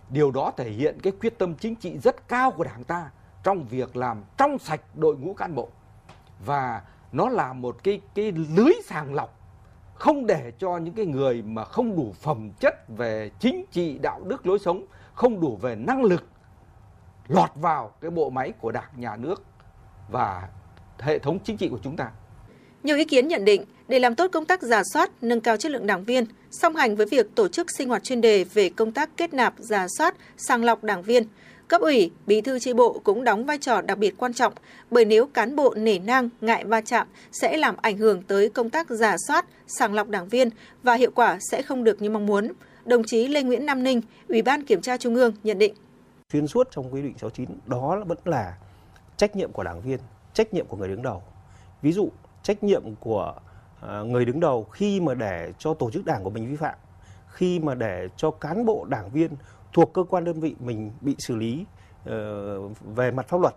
Điều 0.10 0.32
đó 0.32 0.52
thể 0.58 0.70
hiện 0.70 0.98
cái 1.04 1.14
quyết 1.22 1.38
tâm 1.38 1.56
chính 1.56 1.76
trị 1.76 1.98
rất 1.98 2.28
cao 2.28 2.52
của 2.52 2.64
đảng 2.64 2.84
ta 2.84 3.10
trong 3.44 3.66
việc 3.70 3.96
làm 3.96 4.24
trong 4.38 4.60
sạch 4.60 4.82
đội 4.96 5.18
ngũ 5.18 5.34
cán 5.34 5.56
bộ. 5.56 5.70
Và 6.46 6.82
nó 7.12 7.30
là 7.30 7.54
một 7.54 7.84
cái 7.84 8.02
cái 8.16 8.32
lưới 8.32 8.74
sàng 8.86 9.14
lọc 9.14 9.40
không 9.96 10.26
để 10.26 10.52
cho 10.60 10.78
những 10.78 10.94
cái 10.94 11.06
người 11.06 11.42
mà 11.42 11.66
không 11.66 11.96
đủ 11.96 12.14
phẩm 12.22 12.52
chất 12.60 12.90
về 12.90 13.32
chính 13.40 13.66
trị, 13.72 13.98
đạo 13.98 14.22
đức, 14.24 14.46
lối 14.46 14.60
sống, 14.60 14.86
không 15.14 15.42
đủ 15.42 15.56
về 15.62 15.76
năng 15.76 16.04
lực 16.04 16.24
lọt 17.28 17.50
vào 17.56 17.92
cái 18.02 18.12
bộ 18.12 18.30
máy 18.30 18.54
của 18.62 18.72
Đảng, 18.72 18.90
nhà 18.98 19.16
nước 19.16 19.44
và 20.12 20.50
hệ 21.00 21.20
thống 21.20 21.40
chính 21.44 21.58
trị 21.58 21.70
của 21.70 21.80
chúng 21.84 21.96
ta. 21.96 22.12
Nhiều 22.84 22.98
ý 22.98 23.06
kiến 23.06 23.28
nhận 23.28 23.46
định, 23.46 23.66
để 23.88 24.00
làm 24.00 24.16
tốt 24.16 24.28
công 24.32 24.46
tác 24.46 24.62
giả 24.62 24.82
soát, 24.94 25.12
nâng 25.22 25.42
cao 25.42 25.58
chất 25.58 25.72
lượng 25.72 25.88
đảng 25.88 26.04
viên, 26.04 26.26
song 26.52 26.76
hành 26.76 26.96
với 26.96 27.06
việc 27.12 27.36
tổ 27.36 27.48
chức 27.48 27.68
sinh 27.78 27.90
hoạt 27.90 28.04
chuyên 28.04 28.22
đề 28.22 28.44
về 28.44 28.70
công 28.70 28.92
tác 28.92 29.10
kết 29.18 29.34
nạp, 29.34 29.54
giả 29.58 29.88
soát, 29.98 30.16
sàng 30.38 30.64
lọc 30.64 30.84
đảng 30.84 31.04
viên, 31.04 31.24
cấp 31.68 31.82
ủy, 31.82 32.12
bí 32.28 32.42
thư 32.42 32.60
chi 32.60 32.74
bộ 32.74 33.02
cũng 33.04 33.24
đóng 33.24 33.46
vai 33.46 33.58
trò 33.58 33.82
đặc 33.82 33.98
biệt 33.98 34.14
quan 34.18 34.34
trọng, 34.34 34.54
bởi 34.92 35.06
nếu 35.06 35.26
cán 35.26 35.56
bộ 35.56 35.74
nể 35.78 36.00
nang, 36.00 36.30
ngại 36.42 36.66
va 36.66 36.82
chạm 36.82 37.08
sẽ 37.32 37.58
làm 37.58 37.76
ảnh 37.82 37.98
hưởng 37.98 38.24
tới 38.24 38.50
công 38.50 38.70
tác 38.70 38.90
giả 38.90 39.16
soát, 39.28 39.46
sàng 39.68 39.94
lọc 39.94 40.10
đảng 40.10 40.28
viên 40.28 40.50
và 40.84 40.94
hiệu 40.94 41.12
quả 41.16 41.38
sẽ 41.52 41.62
không 41.62 41.84
được 41.84 42.02
như 42.02 42.10
mong 42.10 42.26
muốn. 42.26 42.54
đồng 42.86 43.04
chí 43.04 43.28
Lê 43.28 43.44
Nguyễn 43.44 43.66
Nam 43.66 43.84
Ninh, 43.84 44.02
Ủy 44.28 44.42
ban 44.42 44.64
Kiểm 44.64 44.82
tra 44.82 44.98
Trung 44.98 45.16
ương 45.16 45.34
nhận 45.44 45.60
định. 45.60 45.74
Xuyên 46.34 46.48
suốt 46.48 46.68
trong 46.72 46.94
quy 46.94 47.02
định 47.02 47.14
69 47.18 47.50
đó 47.66 48.04
vẫn 48.08 48.18
là 48.26 48.58
trách 49.18 49.36
nhiệm 49.36 49.52
của 49.52 49.64
đảng 49.64 49.82
viên, 49.82 50.00
trách 50.34 50.54
nhiệm 50.54 50.66
của 50.68 50.78
người 50.78 50.88
đứng 50.88 51.02
đầu. 51.02 51.24
Ví 51.82 51.92
dụ 51.92 52.10
trách 52.44 52.64
nhiệm 52.64 52.96
của 52.96 53.34
à, 53.82 54.02
người 54.02 54.26
đứng 54.26 54.40
đầu 54.40 54.64
khi 54.64 55.00
mà 55.00 55.14
để 55.14 55.54
cho 55.60 55.74
tổ 55.74 55.92
chức 55.92 56.06
đảng 56.06 56.24
của 56.24 56.30
mình 56.30 56.50
vi 56.50 56.56
phạm, 56.56 56.76
khi 57.28 57.60
mà 57.60 57.76
để 57.76 58.08
cho 58.18 58.32
cán 58.32 58.66
bộ 58.66 58.86
đảng 58.90 59.10
viên 59.10 59.30
thuộc 59.74 59.94
cơ 59.94 60.04
quan 60.04 60.24
đơn 60.24 60.40
vị 60.40 60.56
mình 60.60 60.92
bị 61.02 61.16
xử 61.20 61.36
lý 61.36 61.66
uh, 62.02 62.12
về 62.96 63.12
mặt 63.12 63.28
pháp 63.28 63.42
luật. 63.42 63.56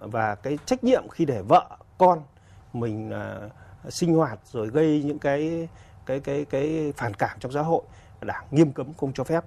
Và 0.00 0.34
cái 0.34 0.58
trách 0.66 0.84
nhiệm 0.84 1.08
khi 1.08 1.24
để 1.24 1.42
vợ 1.48 1.76
con 1.98 2.22
mình 2.72 3.10
uh, 3.10 3.92
sinh 3.92 4.14
hoạt 4.14 4.38
rồi 4.52 4.68
gây 4.68 5.02
những 5.06 5.18
cái 5.18 5.68
cái 6.06 6.20
cái 6.20 6.44
cái 6.44 6.92
phản 6.96 7.14
cảm 7.14 7.38
trong 7.40 7.52
xã 7.52 7.60
hội 7.62 7.82
đảng 8.20 8.44
nghiêm 8.50 8.72
cấm 8.72 8.94
không 8.94 9.12
cho 9.12 9.24
phép. 9.24 9.44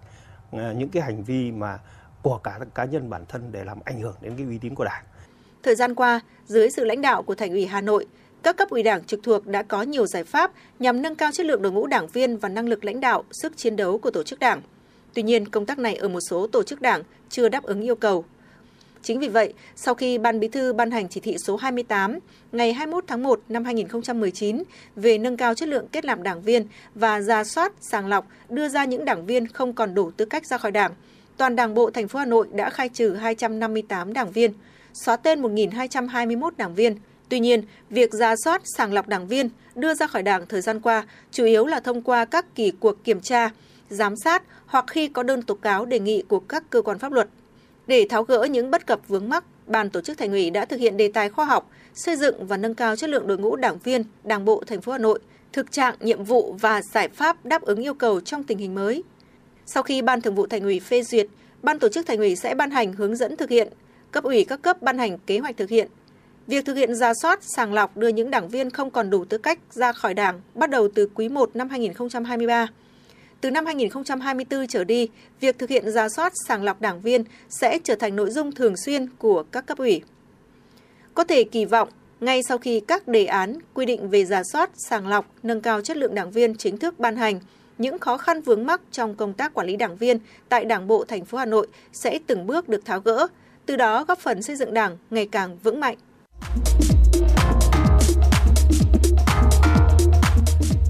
Uh, 0.55 0.61
những 0.75 0.89
cái 0.89 1.03
hành 1.03 1.23
vi 1.23 1.51
mà 1.51 1.79
của 2.21 2.37
cả 2.37 2.59
cá 2.75 2.85
nhân 2.85 3.09
bản 3.09 3.25
thân 3.29 3.51
để 3.51 3.63
làm 3.63 3.77
ảnh 3.85 4.01
hưởng 4.01 4.15
đến 4.21 4.33
cái 4.37 4.45
uy 4.45 4.57
tín 4.57 4.75
của 4.75 4.85
đảng. 4.85 5.03
Thời 5.63 5.75
gian 5.75 5.95
qua, 5.95 6.19
dưới 6.45 6.69
sự 6.69 6.85
lãnh 6.85 7.01
đạo 7.01 7.23
của 7.23 7.35
Thành 7.35 7.51
ủy 7.51 7.65
Hà 7.65 7.81
Nội, 7.81 8.07
các 8.43 8.57
cấp 8.57 8.69
ủy 8.69 8.83
đảng 8.83 9.03
trực 9.03 9.19
thuộc 9.23 9.47
đã 9.47 9.63
có 9.63 9.81
nhiều 9.81 10.05
giải 10.05 10.23
pháp 10.23 10.51
nhằm 10.79 11.01
nâng 11.01 11.15
cao 11.15 11.31
chất 11.33 11.45
lượng 11.45 11.61
đội 11.61 11.71
ngũ 11.71 11.87
đảng 11.87 12.07
viên 12.07 12.37
và 12.37 12.49
năng 12.49 12.67
lực 12.69 12.85
lãnh 12.85 12.99
đạo, 12.99 13.23
sức 13.31 13.57
chiến 13.57 13.75
đấu 13.75 13.97
của 13.97 14.11
tổ 14.11 14.23
chức 14.23 14.39
đảng. 14.39 14.61
Tuy 15.15 15.23
nhiên, 15.23 15.47
công 15.47 15.65
tác 15.65 15.79
này 15.79 15.95
ở 15.95 16.07
một 16.07 16.19
số 16.29 16.47
tổ 16.47 16.63
chức 16.63 16.81
đảng 16.81 17.03
chưa 17.29 17.49
đáp 17.49 17.63
ứng 17.63 17.81
yêu 17.81 17.95
cầu. 17.95 18.25
Chính 19.01 19.19
vì 19.19 19.27
vậy, 19.27 19.53
sau 19.75 19.95
khi 19.95 20.17
Ban 20.17 20.39
Bí 20.39 20.47
thư 20.47 20.73
ban 20.73 20.91
hành 20.91 21.09
chỉ 21.09 21.19
thị 21.19 21.37
số 21.37 21.55
28 21.55 22.19
ngày 22.51 22.73
21 22.73 23.03
tháng 23.07 23.23
1 23.23 23.41
năm 23.49 23.65
2019 23.65 24.63
về 24.95 25.17
nâng 25.17 25.37
cao 25.37 25.53
chất 25.53 25.69
lượng 25.69 25.87
kết 25.91 26.05
nạp 26.05 26.21
đảng 26.21 26.41
viên 26.41 26.67
và 26.95 27.21
ra 27.21 27.43
soát, 27.43 27.73
sàng 27.81 28.07
lọc, 28.07 28.27
đưa 28.49 28.69
ra 28.69 28.85
những 28.85 29.05
đảng 29.05 29.25
viên 29.25 29.47
không 29.47 29.73
còn 29.73 29.93
đủ 29.93 30.11
tư 30.11 30.25
cách 30.25 30.45
ra 30.45 30.57
khỏi 30.57 30.71
đảng, 30.71 30.93
toàn 31.37 31.55
Đảng 31.55 31.73
bộ 31.73 31.91
thành 31.91 32.07
phố 32.07 32.19
Hà 32.19 32.25
Nội 32.25 32.47
đã 32.53 32.69
khai 32.69 32.89
trừ 32.89 33.13
258 33.13 34.13
đảng 34.13 34.31
viên, 34.31 34.53
xóa 34.93 35.15
tên 35.15 35.41
1.221 35.41 36.49
đảng 36.57 36.75
viên. 36.75 36.95
Tuy 37.29 37.39
nhiên, 37.39 37.63
việc 37.89 38.13
ra 38.13 38.35
soát, 38.35 38.61
sàng 38.65 38.93
lọc 38.93 39.07
đảng 39.07 39.27
viên 39.27 39.49
đưa 39.75 39.93
ra 39.93 40.07
khỏi 40.07 40.23
đảng 40.23 40.45
thời 40.47 40.61
gian 40.61 40.79
qua 40.79 41.05
chủ 41.31 41.45
yếu 41.45 41.65
là 41.65 41.79
thông 41.79 42.01
qua 42.01 42.25
các 42.25 42.55
kỳ 42.55 42.71
cuộc 42.79 43.03
kiểm 43.03 43.21
tra, 43.21 43.49
giám 43.89 44.15
sát 44.15 44.43
hoặc 44.65 44.85
khi 44.87 45.07
có 45.07 45.23
đơn 45.23 45.41
tố 45.41 45.55
cáo 45.55 45.85
đề 45.85 45.99
nghị 45.99 46.23
của 46.27 46.39
các 46.39 46.63
cơ 46.69 46.81
quan 46.81 46.99
pháp 46.99 47.11
luật. 47.11 47.29
Để 47.87 48.07
tháo 48.09 48.23
gỡ 48.23 48.43
những 48.43 48.71
bất 48.71 48.85
cập 48.85 49.07
vướng 49.07 49.29
mắc, 49.29 49.43
Ban 49.67 49.89
tổ 49.89 50.01
chức 50.01 50.17
Thành 50.17 50.31
ủy 50.31 50.49
đã 50.49 50.65
thực 50.65 50.79
hiện 50.79 50.97
đề 50.97 51.11
tài 51.13 51.29
khoa 51.29 51.45
học, 51.45 51.71
xây 51.93 52.15
dựng 52.15 52.47
và 52.47 52.57
nâng 52.57 52.75
cao 52.75 52.95
chất 52.95 53.09
lượng 53.09 53.27
đội 53.27 53.37
ngũ 53.37 53.55
đảng 53.55 53.77
viên, 53.83 54.03
Đảng 54.23 54.45
bộ 54.45 54.63
thành 54.67 54.81
phố 54.81 54.91
Hà 54.91 54.97
Nội, 54.97 55.19
thực 55.53 55.71
trạng, 55.71 55.95
nhiệm 55.99 56.23
vụ 56.23 56.55
và 56.61 56.81
giải 56.81 57.09
pháp 57.09 57.45
đáp 57.45 57.61
ứng 57.61 57.83
yêu 57.83 57.93
cầu 57.93 58.21
trong 58.21 58.43
tình 58.43 58.57
hình 58.57 58.75
mới. 58.75 59.03
Sau 59.65 59.83
khi 59.83 60.01
Ban 60.01 60.21
Thường 60.21 60.35
vụ 60.35 60.47
Thành 60.47 60.63
ủy 60.63 60.79
phê 60.79 61.03
duyệt, 61.03 61.27
Ban 61.63 61.79
tổ 61.79 61.89
chức 61.89 62.07
Thành 62.07 62.17
ủy 62.17 62.35
sẽ 62.35 62.55
ban 62.55 62.71
hành 62.71 62.93
hướng 62.93 63.15
dẫn 63.15 63.37
thực 63.37 63.49
hiện, 63.49 63.67
cấp 64.11 64.23
ủy 64.23 64.45
các 64.45 64.61
cấp 64.61 64.81
ban 64.81 64.97
hành 64.97 65.17
kế 65.17 65.39
hoạch 65.39 65.57
thực 65.57 65.69
hiện. 65.69 65.87
Việc 66.47 66.65
thực 66.65 66.73
hiện 66.73 66.95
ra 66.95 67.13
soát, 67.13 67.39
sàng 67.43 67.73
lọc 67.73 67.97
đưa 67.97 68.07
những 68.07 68.31
đảng 68.31 68.49
viên 68.49 68.69
không 68.69 68.91
còn 68.91 69.09
đủ 69.09 69.25
tư 69.25 69.37
cách 69.37 69.59
ra 69.71 69.91
khỏi 69.91 70.13
đảng 70.13 70.41
bắt 70.55 70.69
đầu 70.69 70.87
từ 70.95 71.09
quý 71.15 71.29
1 71.29 71.55
năm 71.55 71.69
2023. 71.69 72.67
Từ 73.45 73.51
năm 73.51 73.65
2024 73.65 74.67
trở 74.67 74.83
đi, 74.83 75.09
việc 75.39 75.59
thực 75.59 75.69
hiện 75.69 75.91
ra 75.91 76.09
soát 76.09 76.33
sàng 76.47 76.63
lọc 76.63 76.81
đảng 76.81 77.01
viên 77.01 77.23
sẽ 77.49 77.79
trở 77.83 77.95
thành 77.95 78.15
nội 78.15 78.29
dung 78.29 78.51
thường 78.51 78.77
xuyên 78.77 79.07
của 79.17 79.43
các 79.43 79.65
cấp 79.65 79.77
ủy. 79.77 80.01
Có 81.13 81.23
thể 81.23 81.43
kỳ 81.43 81.65
vọng, 81.65 81.89
ngay 82.19 82.41
sau 82.43 82.57
khi 82.57 82.79
các 82.79 83.07
đề 83.07 83.25
án 83.25 83.57
quy 83.73 83.85
định 83.85 84.09
về 84.09 84.25
giả 84.25 84.41
soát, 84.51 84.69
sàng 84.89 85.07
lọc, 85.07 85.25
nâng 85.43 85.61
cao 85.61 85.81
chất 85.81 85.97
lượng 85.97 86.15
đảng 86.15 86.31
viên 86.31 86.55
chính 86.55 86.77
thức 86.77 86.99
ban 86.99 87.15
hành, 87.15 87.39
những 87.77 87.99
khó 87.99 88.17
khăn 88.17 88.41
vướng 88.41 88.65
mắc 88.65 88.81
trong 88.91 89.15
công 89.15 89.33
tác 89.33 89.53
quản 89.53 89.67
lý 89.67 89.75
đảng 89.75 89.97
viên 89.97 90.19
tại 90.49 90.65
Đảng 90.65 90.87
bộ 90.87 91.05
thành 91.07 91.25
phố 91.25 91.37
Hà 91.37 91.45
Nội 91.45 91.67
sẽ 91.93 92.19
từng 92.27 92.47
bước 92.47 92.69
được 92.69 92.85
tháo 92.85 92.99
gỡ, 92.99 93.27
từ 93.65 93.75
đó 93.75 94.03
góp 94.03 94.19
phần 94.19 94.41
xây 94.41 94.55
dựng 94.55 94.73
Đảng 94.73 94.97
ngày 95.09 95.27
càng 95.31 95.57
vững 95.63 95.79
mạnh. 95.79 95.97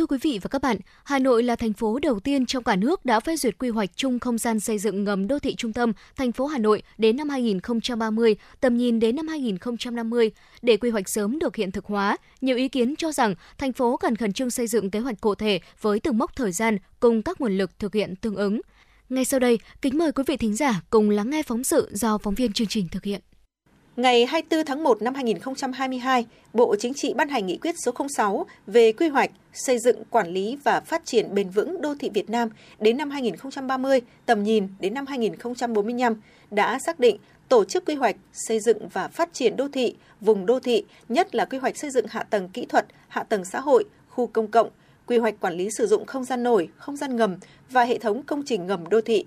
Thưa 0.00 0.06
quý 0.06 0.18
vị 0.22 0.38
và 0.42 0.48
các 0.48 0.62
bạn, 0.62 0.76
Hà 1.04 1.18
Nội 1.18 1.42
là 1.42 1.56
thành 1.56 1.72
phố 1.72 1.98
đầu 1.98 2.20
tiên 2.20 2.46
trong 2.46 2.64
cả 2.64 2.76
nước 2.76 3.04
đã 3.04 3.20
phê 3.20 3.36
duyệt 3.36 3.58
quy 3.58 3.68
hoạch 3.68 3.90
chung 3.96 4.18
không 4.18 4.38
gian 4.38 4.60
xây 4.60 4.78
dựng 4.78 5.04
ngầm 5.04 5.28
đô 5.28 5.38
thị 5.38 5.54
trung 5.54 5.72
tâm 5.72 5.92
thành 6.16 6.32
phố 6.32 6.46
Hà 6.46 6.58
Nội 6.58 6.82
đến 6.98 7.16
năm 7.16 7.28
2030, 7.28 8.36
tầm 8.60 8.76
nhìn 8.76 9.00
đến 9.00 9.16
năm 9.16 9.28
2050. 9.28 10.30
Để 10.62 10.76
quy 10.76 10.90
hoạch 10.90 11.08
sớm 11.08 11.38
được 11.38 11.56
hiện 11.56 11.70
thực 11.70 11.84
hóa, 11.84 12.16
nhiều 12.40 12.56
ý 12.56 12.68
kiến 12.68 12.96
cho 12.96 13.12
rằng 13.12 13.34
thành 13.58 13.72
phố 13.72 13.96
cần 13.96 14.16
khẩn 14.16 14.32
trương 14.32 14.50
xây 14.50 14.66
dựng 14.66 14.90
kế 14.90 15.00
hoạch 15.00 15.20
cụ 15.20 15.34
thể 15.34 15.60
với 15.80 16.00
từng 16.00 16.18
mốc 16.18 16.36
thời 16.36 16.52
gian 16.52 16.78
cùng 17.00 17.22
các 17.22 17.40
nguồn 17.40 17.58
lực 17.58 17.78
thực 17.78 17.94
hiện 17.94 18.16
tương 18.16 18.36
ứng. 18.36 18.60
Ngay 19.08 19.24
sau 19.24 19.40
đây, 19.40 19.58
kính 19.82 19.98
mời 19.98 20.12
quý 20.12 20.24
vị 20.26 20.36
thính 20.36 20.56
giả 20.56 20.82
cùng 20.90 21.10
lắng 21.10 21.30
nghe 21.30 21.42
phóng 21.42 21.64
sự 21.64 21.88
do 21.92 22.18
phóng 22.18 22.34
viên 22.34 22.52
chương 22.52 22.68
trình 22.68 22.88
thực 22.88 23.04
hiện. 23.04 23.20
Ngày 24.00 24.26
24 24.26 24.64
tháng 24.64 24.82
1 24.84 25.02
năm 25.02 25.14
2022, 25.14 26.26
Bộ 26.52 26.76
Chính 26.78 26.94
trị 26.94 27.14
ban 27.14 27.28
hành 27.28 27.46
nghị 27.46 27.56
quyết 27.56 27.74
số 27.84 27.92
06 28.16 28.46
về 28.66 28.92
quy 28.92 29.08
hoạch, 29.08 29.30
xây 29.52 29.78
dựng, 29.78 30.04
quản 30.10 30.28
lý 30.28 30.58
và 30.64 30.80
phát 30.80 31.02
triển 31.04 31.34
bền 31.34 31.50
vững 31.50 31.80
đô 31.80 31.94
thị 31.94 32.10
Việt 32.14 32.30
Nam 32.30 32.48
đến 32.78 32.96
năm 32.96 33.10
2030, 33.10 34.00
tầm 34.26 34.42
nhìn 34.42 34.68
đến 34.80 34.94
năm 34.94 35.06
2045 35.06 36.20
đã 36.50 36.78
xác 36.78 37.00
định 37.00 37.16
tổ 37.48 37.64
chức 37.64 37.84
quy 37.86 37.94
hoạch, 37.94 38.16
xây 38.32 38.60
dựng 38.60 38.88
và 38.88 39.08
phát 39.08 39.32
triển 39.32 39.56
đô 39.56 39.68
thị, 39.68 39.94
vùng 40.20 40.46
đô 40.46 40.60
thị, 40.60 40.84
nhất 41.08 41.34
là 41.34 41.44
quy 41.44 41.58
hoạch 41.58 41.76
xây 41.76 41.90
dựng 41.90 42.06
hạ 42.08 42.22
tầng 42.22 42.48
kỹ 42.48 42.66
thuật, 42.66 42.86
hạ 43.08 43.22
tầng 43.22 43.44
xã 43.44 43.60
hội, 43.60 43.84
khu 44.08 44.26
công 44.26 44.50
cộng, 44.50 44.70
quy 45.06 45.18
hoạch 45.18 45.40
quản 45.40 45.54
lý 45.54 45.68
sử 45.70 45.86
dụng 45.86 46.06
không 46.06 46.24
gian 46.24 46.42
nổi, 46.42 46.68
không 46.76 46.96
gian 46.96 47.16
ngầm 47.16 47.36
và 47.70 47.84
hệ 47.84 47.98
thống 47.98 48.22
công 48.22 48.42
trình 48.46 48.66
ngầm 48.66 48.88
đô 48.88 49.00
thị. 49.00 49.24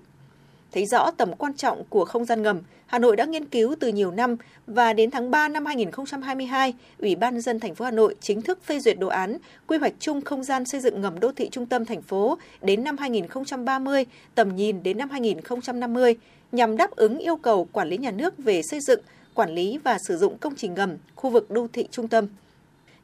Thấy 0.73 0.85
rõ 0.85 1.11
tầm 1.11 1.35
quan 1.35 1.53
trọng 1.53 1.83
của 1.89 2.05
không 2.05 2.25
gian 2.25 2.41
ngầm, 2.41 2.61
Hà 2.85 2.99
Nội 2.99 3.15
đã 3.15 3.25
nghiên 3.25 3.45
cứu 3.45 3.75
từ 3.79 3.87
nhiều 3.87 4.11
năm 4.11 4.35
và 4.67 4.93
đến 4.93 5.11
tháng 5.11 5.31
3 5.31 5.49
năm 5.49 5.65
2022, 5.65 6.73
Ủy 6.99 7.15
ban 7.15 7.41
dân 7.41 7.59
thành 7.59 7.75
phố 7.75 7.85
Hà 7.85 7.91
Nội 7.91 8.15
chính 8.21 8.41
thức 8.41 8.59
phê 8.63 8.79
duyệt 8.79 8.99
đồ 8.99 9.07
án 9.07 9.37
quy 9.67 9.77
hoạch 9.77 9.93
chung 9.99 10.21
không 10.21 10.43
gian 10.43 10.65
xây 10.65 10.81
dựng 10.81 11.01
ngầm 11.01 11.19
đô 11.19 11.31
thị 11.31 11.49
trung 11.49 11.65
tâm 11.65 11.85
thành 11.85 12.01
phố 12.01 12.37
đến 12.61 12.83
năm 12.83 12.97
2030, 12.97 14.05
tầm 14.35 14.55
nhìn 14.55 14.83
đến 14.83 14.97
năm 14.97 15.09
2050 15.09 16.15
nhằm 16.51 16.77
đáp 16.77 16.91
ứng 16.91 17.17
yêu 17.17 17.35
cầu 17.35 17.67
quản 17.71 17.89
lý 17.89 17.97
nhà 17.97 18.11
nước 18.11 18.37
về 18.37 18.61
xây 18.61 18.79
dựng, 18.79 18.99
quản 19.33 19.49
lý 19.55 19.77
và 19.83 19.97
sử 20.07 20.17
dụng 20.17 20.37
công 20.37 20.55
trình 20.55 20.73
ngầm 20.73 20.97
khu 21.15 21.29
vực 21.29 21.51
đô 21.51 21.67
thị 21.73 21.87
trung 21.91 22.07
tâm. 22.07 22.27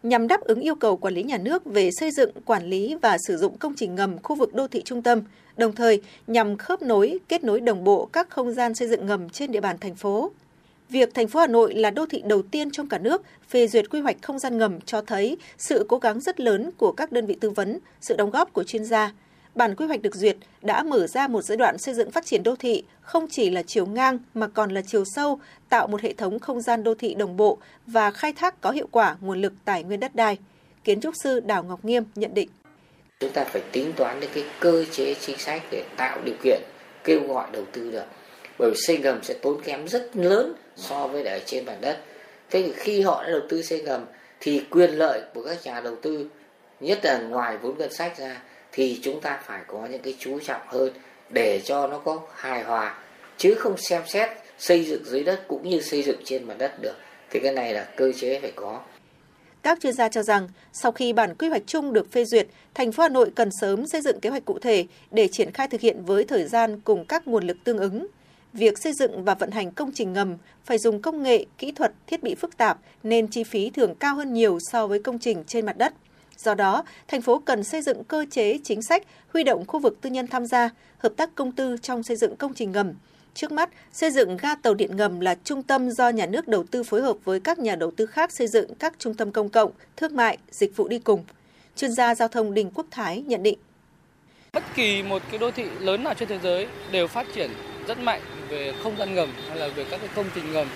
Nhằm 0.03 0.27
đáp 0.27 0.41
ứng 0.41 0.59
yêu 0.59 0.75
cầu 0.75 0.97
quản 0.97 1.13
lý 1.13 1.23
nhà 1.23 1.37
nước 1.37 1.65
về 1.65 1.89
xây 1.91 2.11
dựng, 2.11 2.31
quản 2.45 2.65
lý 2.65 2.95
và 3.01 3.17
sử 3.27 3.37
dụng 3.37 3.57
công 3.57 3.73
trình 3.75 3.95
ngầm 3.95 4.17
khu 4.23 4.35
vực 4.35 4.53
đô 4.53 4.67
thị 4.67 4.81
trung 4.85 5.01
tâm, 5.01 5.21
đồng 5.59 5.75
thời 5.75 6.01
nhằm 6.27 6.57
khớp 6.57 6.81
nối, 6.81 7.19
kết 7.27 7.43
nối 7.43 7.61
đồng 7.61 7.83
bộ 7.83 8.05
các 8.05 8.29
không 8.29 8.51
gian 8.51 8.75
xây 8.75 8.87
dựng 8.87 9.05
ngầm 9.05 9.29
trên 9.29 9.51
địa 9.51 9.61
bàn 9.61 9.77
thành 9.79 9.95
phố. 9.95 10.31
Việc 10.89 11.13
thành 11.13 11.27
phố 11.27 11.39
Hà 11.39 11.47
Nội 11.47 11.73
là 11.73 11.91
đô 11.91 12.05
thị 12.05 12.21
đầu 12.25 12.41
tiên 12.41 12.71
trong 12.71 12.89
cả 12.89 12.97
nước 12.97 13.21
phê 13.49 13.67
duyệt 13.67 13.89
quy 13.89 13.99
hoạch 13.99 14.17
không 14.21 14.39
gian 14.39 14.57
ngầm 14.57 14.81
cho 14.81 15.01
thấy 15.01 15.37
sự 15.57 15.85
cố 15.89 15.97
gắng 15.97 16.19
rất 16.19 16.39
lớn 16.39 16.71
của 16.77 16.91
các 16.91 17.11
đơn 17.11 17.25
vị 17.25 17.37
tư 17.41 17.49
vấn, 17.49 17.79
sự 18.01 18.15
đóng 18.15 18.29
góp 18.29 18.53
của 18.53 18.63
chuyên 18.63 18.85
gia. 18.85 19.13
Bản 19.55 19.75
quy 19.75 19.85
hoạch 19.85 20.01
được 20.01 20.15
duyệt 20.15 20.37
đã 20.61 20.83
mở 20.83 21.07
ra 21.07 21.27
một 21.27 21.41
giai 21.41 21.57
đoạn 21.57 21.77
xây 21.77 21.93
dựng 21.93 22.11
phát 22.11 22.25
triển 22.25 22.43
đô 22.43 22.55
thị 22.55 22.83
không 23.01 23.27
chỉ 23.29 23.49
là 23.49 23.63
chiều 23.63 23.85
ngang 23.85 24.19
mà 24.33 24.47
còn 24.47 24.71
là 24.71 24.81
chiều 24.81 25.03
sâu, 25.05 25.39
tạo 25.69 25.87
một 25.87 26.01
hệ 26.01 26.13
thống 26.13 26.39
không 26.39 26.61
gian 26.61 26.83
đô 26.83 26.95
thị 26.95 27.13
đồng 27.13 27.37
bộ 27.37 27.57
và 27.87 28.11
khai 28.11 28.33
thác 28.33 28.61
có 28.61 28.71
hiệu 28.71 28.87
quả 28.91 29.15
nguồn 29.21 29.41
lực 29.41 29.53
tài 29.65 29.83
nguyên 29.83 29.99
đất 29.99 30.15
đai. 30.15 30.37
Kiến 30.83 31.01
trúc 31.01 31.13
sư 31.23 31.39
Đào 31.39 31.63
Ngọc 31.63 31.85
Nghiêm 31.85 32.03
nhận 32.15 32.33
định. 32.33 32.49
Chúng 33.19 33.31
ta 33.31 33.43
phải 33.43 33.61
tính 33.71 33.93
toán 33.95 34.19
đến 34.19 34.29
cái 34.33 34.43
cơ 34.59 34.85
chế 34.91 35.13
chính 35.13 35.37
sách 35.37 35.61
để 35.71 35.83
tạo 35.97 36.19
điều 36.25 36.35
kiện 36.43 36.61
kêu 37.03 37.27
gọi 37.27 37.47
đầu 37.51 37.65
tư 37.71 37.91
được. 37.91 38.03
Bởi 38.57 38.71
vì 38.71 38.77
xây 38.77 38.97
ngầm 38.97 39.23
sẽ 39.23 39.33
tốn 39.33 39.61
kém 39.61 39.87
rất 39.87 40.09
lớn 40.13 40.53
so 40.75 41.07
với 41.07 41.23
ở 41.23 41.39
trên 41.45 41.65
mặt 41.65 41.77
đất. 41.81 41.99
Thế 42.49 42.61
thì 42.61 42.73
khi 42.75 43.01
họ 43.01 43.23
đã 43.23 43.29
đầu 43.29 43.41
tư 43.49 43.61
xây 43.61 43.81
ngầm 43.81 44.05
thì 44.39 44.61
quyền 44.69 44.91
lợi 44.91 45.21
của 45.33 45.43
các 45.43 45.57
nhà 45.63 45.81
đầu 45.81 45.95
tư, 45.95 46.25
nhất 46.79 46.99
là 47.03 47.17
ngoài 47.19 47.57
vốn 47.57 47.77
ngân 47.77 47.93
sách 47.93 48.17
ra, 48.17 48.41
thì 48.71 48.99
chúng 49.03 49.21
ta 49.21 49.41
phải 49.45 49.61
có 49.67 49.87
những 49.91 50.01
cái 50.01 50.15
chú 50.19 50.39
trọng 50.39 50.61
hơn 50.67 50.93
để 51.29 51.61
cho 51.65 51.87
nó 51.87 51.97
có 51.97 52.21
hài 52.35 52.63
hòa, 52.63 52.97
chứ 53.37 53.55
không 53.55 53.77
xem 53.77 54.01
xét 54.07 54.29
xây 54.59 54.85
dựng 54.85 55.05
dưới 55.05 55.23
đất 55.23 55.39
cũng 55.47 55.69
như 55.69 55.81
xây 55.81 56.03
dựng 56.03 56.21
trên 56.25 56.43
mặt 56.43 56.55
đất 56.57 56.81
được 56.81 56.95
thì 57.29 57.39
cái 57.39 57.53
này 57.53 57.73
là 57.73 57.83
cơ 57.95 58.11
chế 58.11 58.39
phải 58.39 58.51
có 58.55 58.81
các 59.69 59.79
chuyên 59.81 59.93
gia 59.93 60.09
cho 60.09 60.23
rằng, 60.23 60.47
sau 60.73 60.91
khi 60.91 61.13
bản 61.13 61.35
quy 61.35 61.49
hoạch 61.49 61.61
chung 61.65 61.93
được 61.93 62.11
phê 62.11 62.25
duyệt, 62.25 62.47
thành 62.73 62.91
phố 62.91 63.03
Hà 63.03 63.09
Nội 63.09 63.31
cần 63.35 63.49
sớm 63.61 63.87
xây 63.87 64.01
dựng 64.01 64.19
kế 64.19 64.29
hoạch 64.29 64.45
cụ 64.45 64.59
thể 64.59 64.85
để 65.11 65.27
triển 65.27 65.51
khai 65.51 65.67
thực 65.67 65.81
hiện 65.81 66.05
với 66.05 66.23
thời 66.23 66.47
gian 66.47 66.79
cùng 66.79 67.05
các 67.05 67.27
nguồn 67.27 67.43
lực 67.47 67.57
tương 67.63 67.77
ứng. 67.77 68.07
việc 68.53 68.77
xây 68.77 68.93
dựng 68.93 69.23
và 69.23 69.35
vận 69.35 69.51
hành 69.51 69.71
công 69.71 69.91
trình 69.91 70.13
ngầm 70.13 70.37
phải 70.65 70.77
dùng 70.77 71.01
công 71.01 71.23
nghệ, 71.23 71.45
kỹ 71.57 71.71
thuật, 71.71 71.93
thiết 72.07 72.23
bị 72.23 72.35
phức 72.35 72.57
tạp 72.57 72.79
nên 73.03 73.27
chi 73.27 73.43
phí 73.43 73.69
thường 73.69 73.95
cao 73.95 74.15
hơn 74.15 74.33
nhiều 74.33 74.59
so 74.59 74.87
với 74.87 74.99
công 74.99 75.19
trình 75.19 75.43
trên 75.47 75.65
mặt 75.65 75.77
đất. 75.77 75.93
Do 76.37 76.53
đó, 76.53 76.83
thành 77.07 77.21
phố 77.21 77.39
cần 77.39 77.63
xây 77.63 77.81
dựng 77.81 78.03
cơ 78.03 78.25
chế 78.31 78.57
chính 78.63 78.81
sách, 78.81 79.03
huy 79.33 79.43
động 79.43 79.65
khu 79.67 79.79
vực 79.79 79.97
tư 80.01 80.09
nhân 80.09 80.27
tham 80.27 80.45
gia, 80.45 80.69
hợp 80.97 81.13
tác 81.17 81.35
công 81.35 81.51
tư 81.51 81.77
trong 81.81 82.03
xây 82.03 82.17
dựng 82.17 82.35
công 82.35 82.53
trình 82.53 82.71
ngầm. 82.71 82.93
Trước 83.39 83.51
mắt, 83.51 83.69
xây 83.93 84.11
dựng 84.11 84.37
ga 84.37 84.55
tàu 84.55 84.73
điện 84.73 84.95
ngầm 84.95 85.19
là 85.19 85.35
trung 85.43 85.63
tâm 85.63 85.89
do 85.91 86.09
nhà 86.09 86.25
nước 86.25 86.47
đầu 86.47 86.63
tư 86.71 86.83
phối 86.83 87.01
hợp 87.01 87.17
với 87.23 87.39
các 87.39 87.59
nhà 87.59 87.75
đầu 87.75 87.91
tư 87.91 88.05
khác 88.05 88.31
xây 88.31 88.47
dựng 88.47 88.75
các 88.75 88.93
trung 88.97 89.13
tâm 89.13 89.31
công 89.31 89.49
cộng, 89.49 89.71
thương 89.97 90.15
mại, 90.15 90.37
dịch 90.51 90.75
vụ 90.75 90.87
đi 90.87 90.99
cùng. 90.99 91.23
Chuyên 91.75 91.91
gia 91.91 92.15
giao 92.15 92.27
thông 92.27 92.53
Đinh 92.53 92.71
Quốc 92.71 92.85
Thái 92.91 93.21
nhận 93.21 93.43
định. 93.43 93.57
Bất 94.53 94.63
kỳ 94.75 95.03
một 95.03 95.21
cái 95.29 95.39
đô 95.39 95.51
thị 95.51 95.65
lớn 95.79 96.03
nào 96.03 96.13
trên 96.13 96.29
thế 96.29 96.39
giới 96.43 96.67
đều 96.91 97.07
phát 97.07 97.27
triển 97.35 97.51
rất 97.87 97.99
mạnh 97.99 98.21
về 98.49 98.73
không 98.83 98.97
gian 98.97 99.15
ngầm 99.15 99.29
hay 99.49 99.57
là 99.57 99.67
về 99.67 99.85
các 99.91 99.99
cái 99.99 100.09
công 100.15 100.25
trình 100.35 100.53
ngầm 100.53 100.67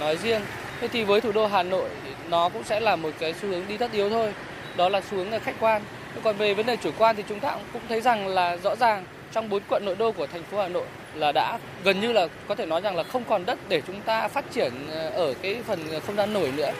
nói 0.00 0.16
riêng. 0.22 0.42
Thế 0.80 0.88
thì 0.88 1.04
với 1.04 1.20
thủ 1.20 1.32
đô 1.32 1.46
Hà 1.46 1.62
Nội 1.62 1.90
nó 2.28 2.48
cũng 2.48 2.64
sẽ 2.64 2.80
là 2.80 2.96
một 2.96 3.10
cái 3.18 3.34
xu 3.42 3.48
hướng 3.48 3.68
đi 3.68 3.76
tất 3.76 3.92
yếu 3.92 4.10
thôi. 4.10 4.34
Đó 4.76 4.88
là 4.88 5.00
xu 5.10 5.16
hướng 5.16 5.30
là 5.30 5.38
khách 5.38 5.56
quan. 5.60 5.82
Còn 6.22 6.36
về 6.36 6.54
vấn 6.54 6.66
đề 6.66 6.76
chủ 6.76 6.90
quan 6.98 7.16
thì 7.16 7.24
chúng 7.28 7.40
ta 7.40 7.58
cũng 7.72 7.82
thấy 7.88 8.00
rằng 8.00 8.26
là 8.28 8.56
rõ 8.56 8.76
ràng 8.76 9.04
trong 9.32 9.48
bốn 9.48 9.62
quận 9.68 9.84
nội 9.84 9.96
đô 9.96 10.12
của 10.12 10.26
thành 10.26 10.42
phố 10.42 10.58
Hà 10.58 10.68
Nội 10.68 10.86
là 11.14 11.32
đã 11.32 11.58
gần 11.84 12.00
như 12.00 12.12
là 12.12 12.28
có 12.48 12.54
thể 12.54 12.66
nói 12.66 12.80
rằng 12.80 12.96
là 12.96 13.02
không 13.02 13.24
còn 13.24 13.46
đất 13.46 13.58
để 13.68 13.82
chúng 13.86 14.00
ta 14.00 14.28
phát 14.28 14.44
triển 14.50 14.72
ờ, 14.90 15.08
ở 15.08 15.34
cái 15.42 15.58
phần 15.66 15.78
không 16.06 16.16
gian 16.16 16.32
nổi 16.32 16.52
nữa. 16.56 16.72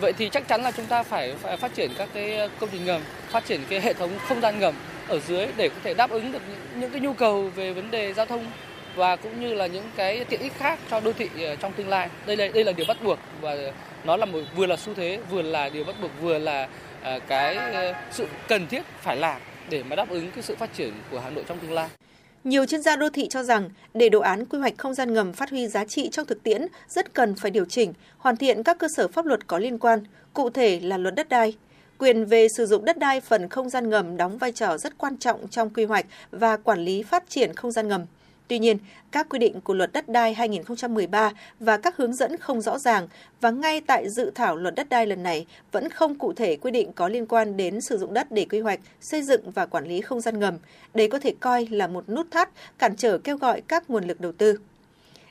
Vậy 0.00 0.12
thì 0.12 0.28
chắc 0.28 0.48
chắn 0.48 0.62
là 0.62 0.70
chúng 0.70 0.86
ta 0.86 1.02
phải, 1.02 1.34
phải 1.42 1.56
phát 1.56 1.74
triển 1.74 1.90
các 1.98 2.08
cái 2.14 2.48
công 2.60 2.70
trình 2.72 2.84
ngầm, 2.84 3.00
phát 3.30 3.46
triển 3.46 3.60
cái 3.68 3.80
hệ 3.80 3.92
thống 3.92 4.10
không 4.28 4.40
gian 4.40 4.60
ngầm 4.60 4.74
ở 5.08 5.18
dưới 5.18 5.46
để 5.56 5.68
có 5.68 5.74
thể 5.82 5.94
đáp 5.94 6.10
ứng 6.10 6.32
được 6.32 6.42
những, 6.74 6.90
cái 6.90 7.00
nhu 7.00 7.12
cầu 7.12 7.50
về 7.54 7.72
vấn 7.72 7.90
đề 7.90 8.12
giao 8.12 8.26
thông 8.26 8.46
và 8.94 9.16
cũng 9.16 9.40
như 9.40 9.54
là 9.54 9.66
những 9.66 9.90
cái 9.96 10.24
tiện 10.24 10.40
ích 10.40 10.52
khác 10.58 10.78
cho 10.90 11.00
đô 11.00 11.12
thị 11.12 11.28
ờ, 11.44 11.56
trong 11.56 11.72
tương 11.72 11.88
lai. 11.88 12.08
Đây 12.26 12.36
là 12.36 12.48
đây 12.54 12.64
là 12.64 12.72
điều 12.72 12.86
bắt 12.86 12.96
buộc 13.02 13.18
và 13.40 13.56
nó 14.04 14.16
là 14.16 14.26
một 14.26 14.40
vừa 14.56 14.66
là 14.66 14.76
xu 14.76 14.94
thế, 14.94 15.18
vừa 15.30 15.42
là 15.42 15.68
điều 15.68 15.84
bắt 15.84 15.96
buộc, 16.02 16.10
vừa 16.20 16.38
là 16.38 16.68
ờ, 17.02 17.20
cái 17.28 17.58
sự 18.10 18.26
cần 18.48 18.66
thiết 18.66 18.82
phải 19.00 19.16
làm 19.16 19.40
để 19.70 19.82
mà 19.82 19.96
đáp 19.96 20.10
ứng 20.10 20.30
cái 20.30 20.42
sự 20.42 20.56
phát 20.56 20.74
triển 20.74 20.92
của 21.10 21.20
Hà 21.20 21.30
Nội 21.30 21.44
trong 21.48 21.58
tương 21.58 21.72
lai. 21.72 21.88
Nhiều 22.44 22.66
chuyên 22.66 22.82
gia 22.82 22.96
đô 22.96 23.08
thị 23.08 23.28
cho 23.28 23.42
rằng 23.42 23.70
để 23.94 24.08
đồ 24.08 24.20
án 24.20 24.44
quy 24.44 24.58
hoạch 24.58 24.78
không 24.78 24.94
gian 24.94 25.12
ngầm 25.12 25.32
phát 25.32 25.50
huy 25.50 25.68
giá 25.68 25.84
trị 25.84 26.08
trong 26.12 26.26
thực 26.26 26.42
tiễn 26.42 26.66
rất 26.88 27.14
cần 27.14 27.34
phải 27.34 27.50
điều 27.50 27.64
chỉnh, 27.64 27.92
hoàn 28.18 28.36
thiện 28.36 28.62
các 28.62 28.78
cơ 28.78 28.86
sở 28.96 29.08
pháp 29.08 29.26
luật 29.26 29.46
có 29.46 29.58
liên 29.58 29.78
quan, 29.78 30.00
cụ 30.32 30.50
thể 30.50 30.80
là 30.80 30.98
luật 30.98 31.14
đất 31.14 31.28
đai. 31.28 31.56
Quyền 31.98 32.24
về 32.24 32.46
sử 32.56 32.66
dụng 32.66 32.84
đất 32.84 32.98
đai 32.98 33.20
phần 33.20 33.48
không 33.48 33.70
gian 33.70 33.90
ngầm 33.90 34.16
đóng 34.16 34.38
vai 34.38 34.52
trò 34.52 34.78
rất 34.78 34.98
quan 34.98 35.16
trọng 35.16 35.48
trong 35.48 35.70
quy 35.70 35.84
hoạch 35.84 36.06
và 36.30 36.56
quản 36.56 36.78
lý 36.78 37.02
phát 37.02 37.24
triển 37.28 37.54
không 37.54 37.72
gian 37.72 37.88
ngầm. 37.88 38.06
Tuy 38.48 38.58
nhiên, 38.58 38.78
các 39.10 39.28
quy 39.28 39.38
định 39.38 39.60
của 39.60 39.74
luật 39.74 39.92
đất 39.92 40.08
đai 40.08 40.34
2013 40.34 41.32
và 41.60 41.76
các 41.76 41.96
hướng 41.96 42.12
dẫn 42.12 42.36
không 42.36 42.60
rõ 42.60 42.78
ràng 42.78 43.08
và 43.40 43.50
ngay 43.50 43.80
tại 43.80 44.08
dự 44.08 44.30
thảo 44.34 44.56
luật 44.56 44.74
đất 44.74 44.88
đai 44.88 45.06
lần 45.06 45.22
này 45.22 45.46
vẫn 45.72 45.88
không 45.90 46.14
cụ 46.14 46.32
thể 46.32 46.56
quy 46.56 46.70
định 46.70 46.92
có 46.92 47.08
liên 47.08 47.26
quan 47.26 47.56
đến 47.56 47.80
sử 47.80 47.98
dụng 47.98 48.14
đất 48.14 48.32
để 48.32 48.46
quy 48.50 48.60
hoạch, 48.60 48.80
xây 49.00 49.22
dựng 49.22 49.50
và 49.50 49.66
quản 49.66 49.86
lý 49.86 50.00
không 50.00 50.20
gian 50.20 50.38
ngầm. 50.38 50.54
Đây 50.94 51.08
có 51.08 51.18
thể 51.18 51.34
coi 51.40 51.66
là 51.70 51.86
một 51.86 52.08
nút 52.08 52.30
thắt 52.30 52.50
cản 52.78 52.96
trở 52.96 53.18
kêu 53.18 53.36
gọi 53.36 53.60
các 53.60 53.90
nguồn 53.90 54.04
lực 54.04 54.20
đầu 54.20 54.32
tư. 54.32 54.58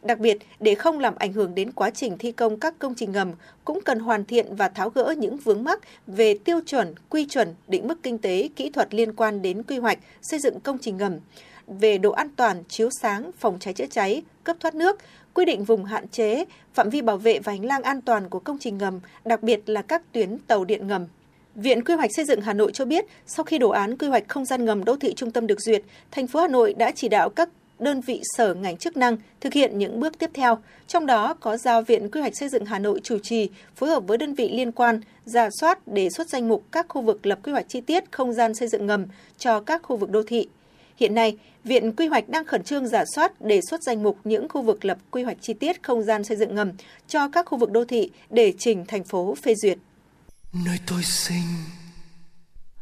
Đặc 0.03 0.19
biệt, 0.19 0.37
để 0.59 0.75
không 0.75 0.99
làm 0.99 1.15
ảnh 1.15 1.33
hưởng 1.33 1.55
đến 1.55 1.71
quá 1.71 1.89
trình 1.89 2.17
thi 2.17 2.31
công 2.31 2.59
các 2.59 2.79
công 2.79 2.95
trình 2.95 3.11
ngầm, 3.11 3.31
cũng 3.65 3.81
cần 3.81 3.99
hoàn 3.99 4.25
thiện 4.25 4.55
và 4.55 4.69
tháo 4.69 4.89
gỡ 4.89 5.15
những 5.17 5.37
vướng 5.37 5.63
mắc 5.63 5.79
về 6.07 6.37
tiêu 6.45 6.59
chuẩn, 6.65 6.95
quy 7.09 7.25
chuẩn, 7.25 7.55
định 7.67 7.87
mức 7.87 8.03
kinh 8.03 8.17
tế, 8.17 8.49
kỹ 8.55 8.69
thuật 8.69 8.93
liên 8.93 9.13
quan 9.13 9.41
đến 9.41 9.63
quy 9.63 9.77
hoạch, 9.77 9.99
xây 10.21 10.39
dựng 10.39 10.59
công 10.59 10.77
trình 10.81 10.97
ngầm 10.97 11.19
về 11.67 11.97
độ 11.97 12.11
an 12.11 12.29
toàn, 12.35 12.63
chiếu 12.67 12.89
sáng, 13.01 13.31
phòng 13.37 13.57
cháy 13.59 13.73
chữa 13.73 13.85
cháy, 13.91 14.21
cấp 14.43 14.57
thoát 14.59 14.75
nước, 14.75 14.97
quy 15.33 15.45
định 15.45 15.63
vùng 15.63 15.85
hạn 15.85 16.07
chế, 16.07 16.45
phạm 16.73 16.89
vi 16.89 17.01
bảo 17.01 17.17
vệ 17.17 17.39
và 17.39 17.51
hành 17.51 17.65
lang 17.65 17.83
an 17.83 18.01
toàn 18.01 18.29
của 18.29 18.39
công 18.39 18.57
trình 18.59 18.77
ngầm, 18.77 18.99
đặc 19.25 19.43
biệt 19.43 19.69
là 19.69 19.81
các 19.81 20.01
tuyến 20.11 20.37
tàu 20.37 20.65
điện 20.65 20.87
ngầm. 20.87 21.07
Viện 21.55 21.83
Quy 21.83 21.93
hoạch 21.93 22.15
Xây 22.15 22.25
dựng 22.25 22.41
Hà 22.41 22.53
Nội 22.53 22.71
cho 22.71 22.85
biết, 22.85 23.05
sau 23.27 23.43
khi 23.43 23.57
đồ 23.57 23.69
án 23.69 23.97
quy 23.97 24.07
hoạch 24.07 24.27
không 24.27 24.45
gian 24.45 24.65
ngầm 24.65 24.83
đô 24.83 24.95
thị 24.95 25.13
trung 25.13 25.31
tâm 25.31 25.47
được 25.47 25.61
duyệt, 25.61 25.83
thành 26.11 26.27
phố 26.27 26.39
Hà 26.39 26.47
Nội 26.47 26.73
đã 26.73 26.91
chỉ 26.95 27.09
đạo 27.09 27.29
các 27.29 27.49
đơn 27.79 28.01
vị 28.01 28.21
sở 28.37 28.53
ngành 28.53 28.77
chức 28.77 28.97
năng 28.97 29.17
thực 29.41 29.53
hiện 29.53 29.77
những 29.77 29.99
bước 29.99 30.19
tiếp 30.19 30.29
theo, 30.33 30.57
trong 30.87 31.05
đó 31.05 31.33
có 31.33 31.57
giao 31.57 31.81
Viện 31.81 32.11
Quy 32.11 32.21
hoạch 32.21 32.35
Xây 32.35 32.49
dựng 32.49 32.65
Hà 32.65 32.79
Nội 32.79 32.99
chủ 33.03 33.17
trì, 33.19 33.49
phối 33.75 33.89
hợp 33.89 34.03
với 34.07 34.17
đơn 34.17 34.33
vị 34.33 34.49
liên 34.53 34.71
quan, 34.71 35.01
giả 35.25 35.49
soát 35.59 35.87
đề 35.87 36.09
xuất 36.09 36.29
danh 36.29 36.47
mục 36.47 36.63
các 36.71 36.85
khu 36.89 37.01
vực 37.01 37.25
lập 37.25 37.39
quy 37.43 37.51
hoạch 37.51 37.69
chi 37.69 37.81
tiết 37.81 38.11
không 38.11 38.33
gian 38.33 38.53
xây 38.53 38.67
dựng 38.67 38.87
ngầm 38.87 39.05
cho 39.37 39.59
các 39.59 39.81
khu 39.83 39.97
vực 39.97 40.09
đô 40.09 40.23
thị. 40.23 40.47
Hiện 40.97 41.15
nay, 41.15 41.37
Viện 41.63 41.95
Quy 41.95 42.07
hoạch 42.07 42.29
đang 42.29 42.45
khẩn 42.45 42.63
trương 42.63 42.87
giả 42.87 43.03
soát 43.15 43.41
đề 43.41 43.61
xuất 43.69 43.83
danh 43.83 44.03
mục 44.03 44.17
những 44.23 44.49
khu 44.49 44.61
vực 44.61 44.85
lập 44.85 44.97
quy 45.11 45.23
hoạch 45.23 45.37
chi 45.41 45.53
tiết 45.53 45.83
không 45.83 46.03
gian 46.03 46.23
xây 46.23 46.37
dựng 46.37 46.55
ngầm 46.55 46.71
cho 47.07 47.29
các 47.29 47.45
khu 47.45 47.57
vực 47.57 47.71
đô 47.71 47.85
thị 47.85 48.11
để 48.29 48.53
trình 48.57 48.85
thành 48.87 49.03
phố 49.03 49.35
phê 49.43 49.55
duyệt. 49.55 49.77
Nơi 50.65 50.77
tôi 50.87 51.03
sinh 51.03 51.45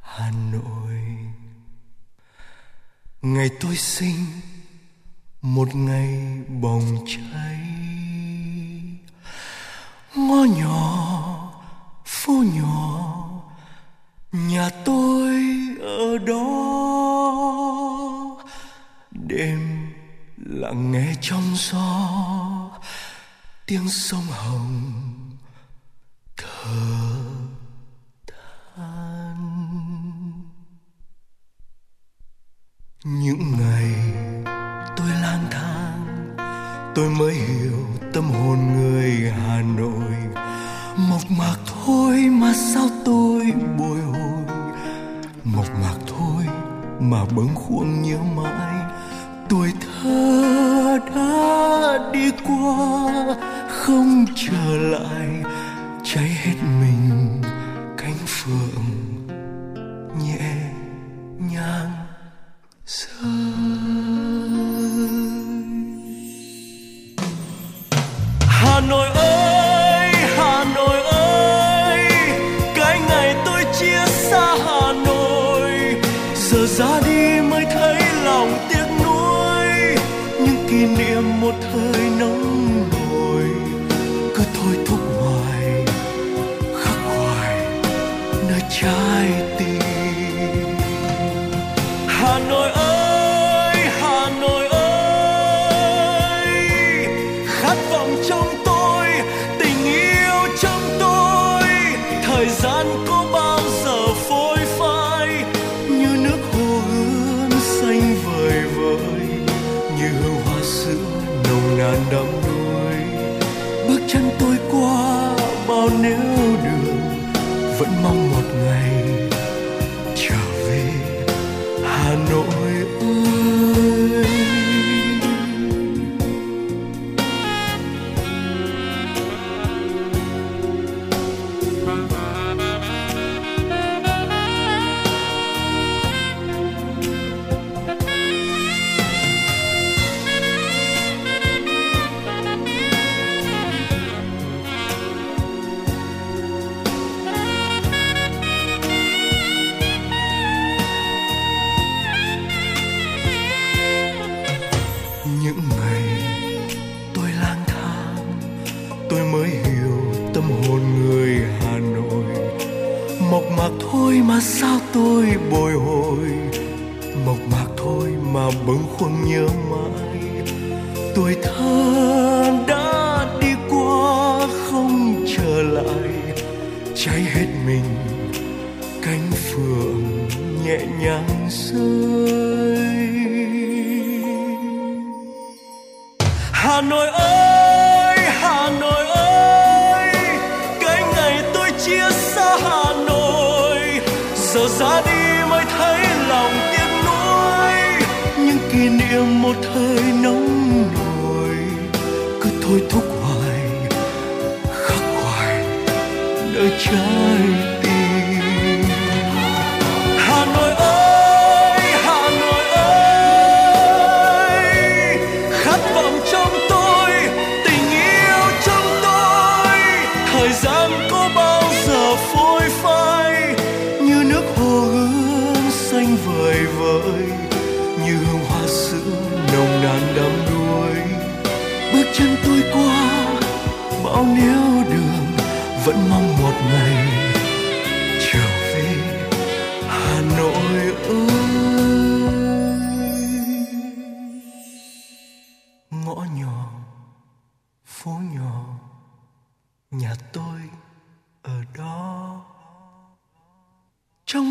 Hà 0.01 0.31
Nội. 0.53 0.97
Ngày 3.21 3.49
tôi 3.59 3.75
sinh 3.75 4.15
Một 5.41 5.75
ngày 5.75 6.19
bồng 6.61 7.05
cháy. 7.07 7.57
Ngõ 10.15 10.43
nhỏ 10.43 11.63
Phố 12.05 12.33
nhỏ 12.33 13.01
Nhà 14.31 14.69
tôi 14.85 15.41
ở 15.81 16.17
đó. 16.17 16.70
Lặng 20.71 20.91
nghe 20.91 21.13
trong 21.21 21.43
gió 21.55 22.09
tiếng 23.65 23.89
sông 23.89 24.25
hồng 24.29 25.10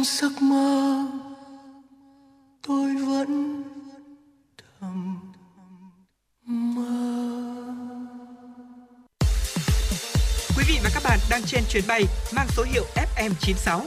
trong 0.01 0.05
giấc 0.05 0.43
mơ 0.43 1.07
tôi 2.67 2.95
vẫn 2.95 3.63
thầm 4.81 5.33
mơ 6.45 6.85
Quý 10.57 10.65
vị 10.69 10.79
và 10.85 10.91
các 10.95 11.03
bạn 11.05 11.19
đang 11.31 11.43
trên 11.47 11.63
chuyến 11.71 11.85
bay 11.89 12.05
mang 12.33 12.47
số 12.57 12.63
hiệu 12.63 12.85
FM96. 12.95 13.81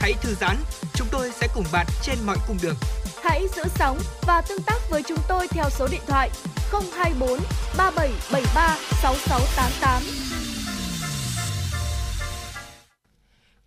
Hãy 0.00 0.12
thư 0.22 0.34
giãn, 0.40 0.56
chúng 0.94 1.08
tôi 1.10 1.30
sẽ 1.40 1.48
cùng 1.54 1.64
bạn 1.72 1.86
trên 2.02 2.16
mọi 2.26 2.36
cung 2.48 2.58
đường. 2.62 2.76
Hãy 3.22 3.42
giữ 3.56 3.62
sóng 3.74 3.98
và 4.26 4.40
tương 4.48 4.62
tác 4.62 4.78
với 4.90 5.02
chúng 5.02 5.18
tôi 5.28 5.48
theo 5.48 5.64
số 5.70 5.88
điện 5.90 6.02
thoại 6.06 6.30
024 6.72 7.38
3773 7.76 8.76
6688. 9.02 10.23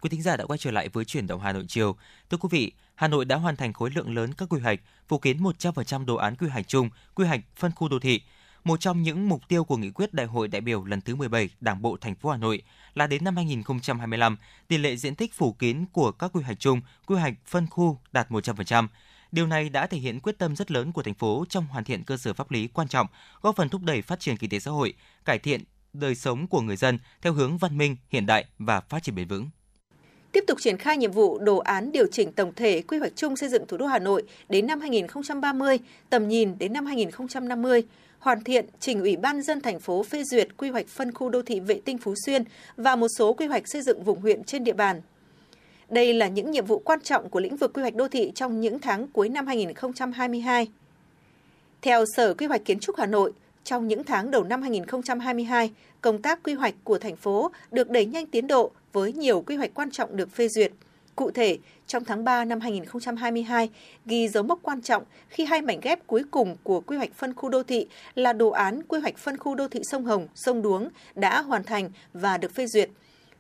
Quý 0.02 0.10
thính 0.10 0.22
giả 0.22 0.38
đã 0.38 0.46
quay 0.46 0.58
trở 0.58 0.72
lại 0.72 0.90
với 0.90 1.06
chuyển 1.06 1.28
động 1.28 1.42
Hà 1.42 1.54
Nội 1.54 1.66
chiều. 1.68 1.96
Thưa 2.30 2.38
quý 2.38 2.50
vị, 2.52 2.72
Hà 2.96 3.08
Nội 3.08 3.26
đã 3.26 3.36
hoàn 3.36 3.56
thành 3.56 3.74
khối 3.74 3.90
lượng 3.96 4.16
lớn 4.16 4.34
các 4.34 4.50
quy 4.50 4.60
hoạch, 4.60 4.80
phủ 5.08 5.20
kín 5.20 5.44
100% 5.44 6.06
đồ 6.06 6.16
án 6.16 6.36
quy 6.36 6.48
hoạch 6.48 6.68
chung, 6.68 6.90
quy 7.16 7.26
hoạch 7.26 7.40
phân 7.56 7.72
khu 7.76 7.90
đô 7.90 8.00
thị. 8.00 8.22
Một 8.64 8.80
trong 8.80 9.02
những 9.02 9.30
mục 9.30 9.42
tiêu 9.48 9.64
của 9.64 9.78
nghị 9.78 9.90
quyết 9.90 10.14
Đại 10.14 10.26
hội 10.26 10.48
đại 10.48 10.62
biểu 10.62 10.84
lần 10.84 11.02
thứ 11.02 11.16
17 11.16 11.50
Đảng 11.60 11.82
bộ 11.82 11.98
thành 12.02 12.16
phố 12.16 12.30
Hà 12.30 12.38
Nội 12.38 12.62
là 12.94 13.08
đến 13.08 13.24
năm 13.24 13.36
2025, 13.36 14.38
tỷ 14.68 14.78
lệ 14.78 14.96
diện 14.96 15.16
tích 15.16 15.34
phủ 15.34 15.54
kín 15.54 15.86
của 15.92 16.12
các 16.12 16.32
quy 16.34 16.44
hoạch 16.44 16.60
chung, 16.60 16.82
quy 17.06 17.16
hoạch 17.16 17.34
phân 17.46 17.68
khu 17.68 18.00
đạt 18.12 18.30
100%. 18.30 18.88
Điều 19.32 19.48
này 19.48 19.70
đã 19.70 19.88
thể 19.88 19.98
hiện 19.98 20.20
quyết 20.20 20.38
tâm 20.38 20.56
rất 20.56 20.72
lớn 20.72 20.92
của 20.92 21.04
thành 21.04 21.14
phố 21.14 21.46
trong 21.50 21.68
hoàn 21.68 21.84
thiện 21.84 22.04
cơ 22.04 22.18
sở 22.18 22.34
pháp 22.34 22.52
lý 22.52 22.68
quan 22.68 22.88
trọng, 22.88 23.08
góp 23.42 23.56
phần 23.56 23.70
thúc 23.70 23.82
đẩy 23.84 24.02
phát 24.02 24.20
triển 24.20 24.38
kinh 24.38 24.50
tế 24.50 24.60
xã 24.60 24.72
hội, 24.72 24.94
cải 25.26 25.40
thiện 25.40 25.64
đời 25.94 26.16
sống 26.16 26.48
của 26.48 26.62
người 26.62 26.76
dân 26.76 27.00
theo 27.22 27.34
hướng 27.34 27.58
văn 27.58 27.78
minh, 27.78 27.98
hiện 28.10 28.26
đại 28.26 28.46
và 28.60 28.82
phát 28.82 29.04
triển 29.04 29.16
bền 29.16 29.28
vững 29.28 29.50
tiếp 30.38 30.44
tục 30.48 30.62
triển 30.62 30.78
khai 30.78 30.98
nhiệm 30.98 31.12
vụ 31.12 31.38
đồ 31.38 31.58
án 31.58 31.92
điều 31.92 32.08
chỉnh 32.12 32.32
tổng 32.32 32.54
thể 32.56 32.82
quy 32.82 32.98
hoạch 32.98 33.12
chung 33.16 33.36
xây 33.36 33.50
dựng 33.50 33.68
thủ 33.68 33.78
đô 33.78 33.86
Hà 33.86 34.00
Nội 34.00 34.24
đến 34.50 34.68
năm 34.68 34.80
2030, 34.80 35.80
tầm 36.10 36.28
nhìn 36.28 36.58
đến 36.60 36.74
năm 36.74 36.86
2050, 36.86 37.84
hoàn 38.20 38.44
thiện 38.44 38.66
trình 38.80 39.00
Ủy 39.02 39.18
ban 39.18 39.42
dân 39.42 39.62
thành 39.62 39.80
phố 39.80 40.04
phê 40.04 40.24
duyệt 40.24 40.48
quy 40.58 40.70
hoạch 40.70 40.88
phân 40.88 41.14
khu 41.14 41.30
đô 41.30 41.42
thị 41.42 41.60
vệ 41.60 41.80
tinh 41.86 41.98
Phú 41.98 42.14
Xuyên 42.26 42.44
và 42.76 42.96
một 42.96 43.08
số 43.18 43.34
quy 43.34 43.48
hoạch 43.48 43.68
xây 43.68 43.82
dựng 43.82 44.04
vùng 44.04 44.22
huyện 44.22 44.44
trên 44.44 44.64
địa 44.64 44.74
bàn. 44.74 45.02
Đây 45.90 46.14
là 46.14 46.28
những 46.28 46.52
nhiệm 46.52 46.66
vụ 46.66 46.80
quan 46.80 47.02
trọng 47.02 47.30
của 47.30 47.40
lĩnh 47.40 47.58
vực 47.58 47.74
quy 47.74 47.82
hoạch 47.82 47.96
đô 47.96 48.08
thị 48.08 48.32
trong 48.36 48.62
những 48.62 48.80
tháng 48.80 49.08
cuối 49.08 49.30
năm 49.30 49.48
2022. 49.48 50.68
Theo 51.82 52.06
Sở 52.16 52.34
Quy 52.34 52.46
hoạch 52.46 52.66
Kiến 52.66 52.80
trúc 52.80 52.98
Hà 52.98 53.06
Nội, 53.06 53.34
trong 53.64 53.88
những 53.88 54.04
tháng 54.04 54.32
đầu 54.32 54.44
năm 54.44 54.62
2022, 54.62 55.72
công 56.02 56.22
tác 56.22 56.44
quy 56.44 56.54
hoạch 56.54 56.76
của 56.84 56.98
thành 56.98 57.16
phố 57.16 57.52
được 57.72 57.90
đẩy 57.90 58.06
nhanh 58.06 58.26
tiến 58.26 58.48
độ 58.48 58.72
với 58.98 59.14
nhiều 59.14 59.42
quy 59.42 59.56
hoạch 59.56 59.74
quan 59.74 59.92
trọng 59.92 60.18
được 60.18 60.32
phê 60.32 60.48
duyệt. 60.48 60.72
Cụ 61.16 61.32
thể, 61.32 61.58
trong 61.88 62.06
tháng 62.06 62.24
3 62.24 62.46
năm 62.46 62.60
2022, 62.60 63.70
ghi 64.06 64.28
dấu 64.28 64.44
mốc 64.44 64.60
quan 64.62 64.82
trọng 64.82 65.04
khi 65.30 65.46
hai 65.46 65.62
mảnh 65.62 65.80
ghép 65.82 66.08
cuối 66.08 66.24
cùng 66.32 66.58
của 66.64 66.82
quy 66.82 66.98
hoạch 66.98 67.14
phân 67.16 67.34
khu 67.34 67.50
đô 67.50 67.64
thị 67.64 67.88
là 68.16 68.34
đồ 68.34 68.50
án 68.50 68.84
quy 68.84 69.00
hoạch 69.00 69.18
phân 69.18 69.38
khu 69.38 69.56
đô 69.56 69.68
thị 69.68 69.80
sông 69.84 70.06
Hồng, 70.06 70.28
sông 70.36 70.62
Đuống 70.62 70.90
đã 71.16 71.42
hoàn 71.42 71.64
thành 71.64 71.90
và 72.14 72.38
được 72.38 72.56
phê 72.56 72.68
duyệt. 72.68 72.90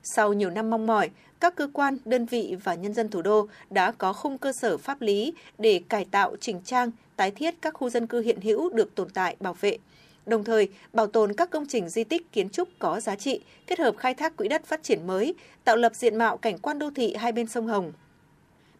Sau 0.03 0.33
nhiều 0.33 0.49
năm 0.49 0.69
mong 0.69 0.87
mỏi, 0.87 1.09
các 1.39 1.55
cơ 1.55 1.69
quan, 1.73 1.97
đơn 2.05 2.25
vị 2.25 2.55
và 2.63 2.75
nhân 2.75 2.93
dân 2.93 3.09
thủ 3.09 3.21
đô 3.21 3.47
đã 3.69 3.91
có 3.91 4.13
khung 4.13 4.37
cơ 4.37 4.51
sở 4.61 4.77
pháp 4.77 5.01
lý 5.01 5.33
để 5.57 5.81
cải 5.89 6.05
tạo, 6.05 6.35
chỉnh 6.39 6.61
trang, 6.65 6.91
tái 7.15 7.31
thiết 7.31 7.55
các 7.61 7.73
khu 7.73 7.89
dân 7.89 8.07
cư 8.07 8.21
hiện 8.21 8.41
hữu 8.41 8.69
được 8.69 8.95
tồn 8.95 9.09
tại, 9.09 9.35
bảo 9.39 9.55
vệ. 9.61 9.77
Đồng 10.27 10.43
thời, 10.43 10.67
bảo 10.93 11.07
tồn 11.07 11.33
các 11.33 11.49
công 11.49 11.65
trình 11.69 11.89
di 11.89 12.03
tích 12.03 12.31
kiến 12.31 12.49
trúc 12.49 12.69
có 12.79 12.99
giá 12.99 13.15
trị, 13.15 13.41
kết 13.67 13.79
hợp 13.79 13.97
khai 13.97 14.13
thác 14.13 14.37
quỹ 14.37 14.47
đất 14.47 14.65
phát 14.65 14.83
triển 14.83 15.07
mới, 15.07 15.33
tạo 15.63 15.75
lập 15.75 15.95
diện 15.95 16.17
mạo 16.17 16.37
cảnh 16.37 16.57
quan 16.57 16.79
đô 16.79 16.89
thị 16.95 17.15
hai 17.15 17.31
bên 17.31 17.47
sông 17.47 17.67
Hồng. 17.67 17.91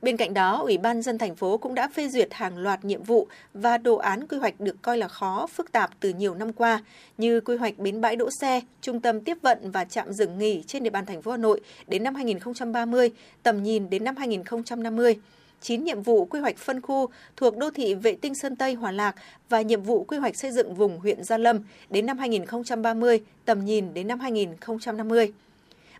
Bên 0.02 0.18
cạnh 0.18 0.34
đó, 0.34 0.61
Ủy 0.61 0.78
ban 0.78 1.02
dân 1.02 1.18
thành 1.18 1.36
phố 1.36 1.57
cũng 1.57 1.76
đã 1.76 1.88
phê 1.88 2.10
duyệt 2.10 2.34
hàng 2.34 2.57
loạt 2.57 2.86
nhiệm 2.86 3.03
vụ 3.03 3.28
và 3.53 3.78
đồ 3.78 3.95
án 3.95 4.28
quy 4.28 4.38
hoạch 4.38 4.60
được 4.60 4.76
coi 4.82 4.98
là 4.98 5.07
khó, 5.07 5.48
phức 5.48 5.72
tạp 5.72 5.91
từ 5.99 6.10
nhiều 6.10 6.36
năm 6.36 6.53
qua, 6.53 6.84
như 7.18 7.41
quy 7.41 7.57
hoạch 7.57 7.78
bến 7.78 8.02
bãi 8.02 8.15
đỗ 8.15 8.30
xe, 8.41 8.61
trung 8.82 9.02
tâm 9.02 9.22
tiếp 9.22 9.38
vận 9.41 9.72
và 9.72 9.86
trạm 9.86 10.14
dừng 10.14 10.38
nghỉ 10.38 10.64
trên 10.68 10.84
địa 10.84 10.90
bàn 10.90 11.06
thành 11.06 11.22
phố 11.22 11.32
Hà 11.32 11.38
Nội 11.38 11.61
đến 11.88 12.03
năm 12.03 12.15
2030, 12.15 13.11
tầm 13.44 13.64
nhìn 13.64 13.90
đến 13.90 14.03
năm 14.03 14.15
2050. 14.15 15.15
9 15.62 15.84
nhiệm 15.84 16.02
vụ 16.02 16.26
quy 16.26 16.40
hoạch 16.40 16.58
phân 16.58 16.82
khu 16.82 17.10
thuộc 17.36 17.58
đô 17.58 17.70
thị 17.70 17.94
vệ 17.94 18.16
tinh 18.16 18.36
Sơn 18.36 18.56
Tây 18.56 18.74
Hòa 18.74 18.92
Lạc 18.92 19.16
và 19.50 19.62
nhiệm 19.62 19.82
vụ 19.82 20.04
quy 20.04 20.18
hoạch 20.18 20.36
xây 20.36 20.52
dựng 20.52 20.76
vùng 20.76 21.00
huyện 21.00 21.24
Gia 21.24 21.38
Lâm 21.38 21.60
đến 21.90 22.06
năm 22.06 22.18
2030, 22.18 23.22
tầm 23.46 23.66
nhìn 23.66 23.94
đến 23.94 24.08
năm 24.08 24.20
2050 24.20 25.34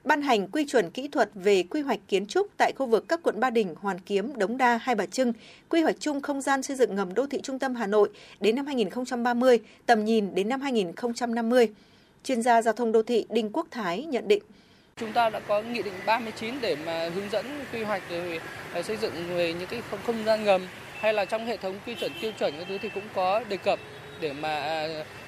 ban 0.08 0.22
hành 0.22 0.48
quy 0.48 0.66
chuẩn 0.66 0.90
kỹ 0.90 1.08
thuật 1.08 1.30
về 1.34 1.64
quy 1.64 1.82
hoạch 1.82 2.00
kiến 2.08 2.26
trúc 2.26 2.48
tại 2.58 2.74
khu 2.76 2.86
vực 2.86 3.06
các 3.08 3.20
quận 3.24 3.40
Ba 3.40 3.50
Đình, 3.50 3.76
Hoàn 3.82 4.00
Kiếm, 4.00 4.38
Đống 4.38 4.58
Đa, 4.58 4.78
Hai 4.78 4.96
Bà 4.96 5.06
Trưng, 5.06 5.34
quy 5.70 5.82
hoạch 5.82 5.96
chung 6.00 6.22
không 6.22 6.42
gian 6.42 6.64
xây 6.64 6.76
dựng 6.76 6.96
ngầm 6.96 7.14
đô 7.14 7.28
thị 7.28 7.40
trung 7.44 7.60
tâm 7.60 7.76
Hà 7.76 7.88
Nội 7.88 8.10
đến 8.40 8.56
năm 8.56 8.66
2030, 8.66 9.60
tầm 9.86 10.06
nhìn 10.06 10.36
đến 10.36 10.50
năm 10.50 10.62
2050. 10.62 11.70
Chuyên 12.24 12.42
gia 12.42 12.62
giao 12.62 12.74
thông 12.74 12.92
đô 12.92 13.04
thị 13.04 13.26
Đinh 13.30 13.50
Quốc 13.54 13.68
Thái 13.72 14.06
nhận 14.06 14.28
định. 14.28 14.44
Chúng 15.00 15.14
ta 15.14 15.30
đã 15.30 15.40
có 15.40 15.62
nghị 15.62 15.82
định 15.82 15.94
39 16.06 16.56
để 16.62 16.76
mà 16.86 17.10
hướng 17.16 17.30
dẫn 17.30 17.46
quy 17.74 17.84
hoạch 17.84 18.02
về 18.10 18.40
ờ, 18.74 18.82
xây 18.82 18.98
dựng 18.98 19.14
về 19.36 19.54
những 19.54 19.68
cái 19.68 19.82
không, 19.92 20.00
không 20.06 20.24
gian 20.26 20.46
ngầm 20.46 20.68
hay 21.00 21.14
là 21.14 21.26
trong 21.26 21.46
hệ 21.46 21.58
thống 21.58 21.80
quy 21.86 21.96
chuẩn 21.96 22.12
tiêu 22.22 22.32
chuẩn 22.40 22.54
các 22.58 22.66
thứ 22.70 22.78
thì 22.78 22.90
cũng 22.90 23.04
có 23.16 23.44
đề 23.50 23.58
cập 23.58 23.80
để 24.20 24.34
mà 24.34 24.60
à, 24.60 24.88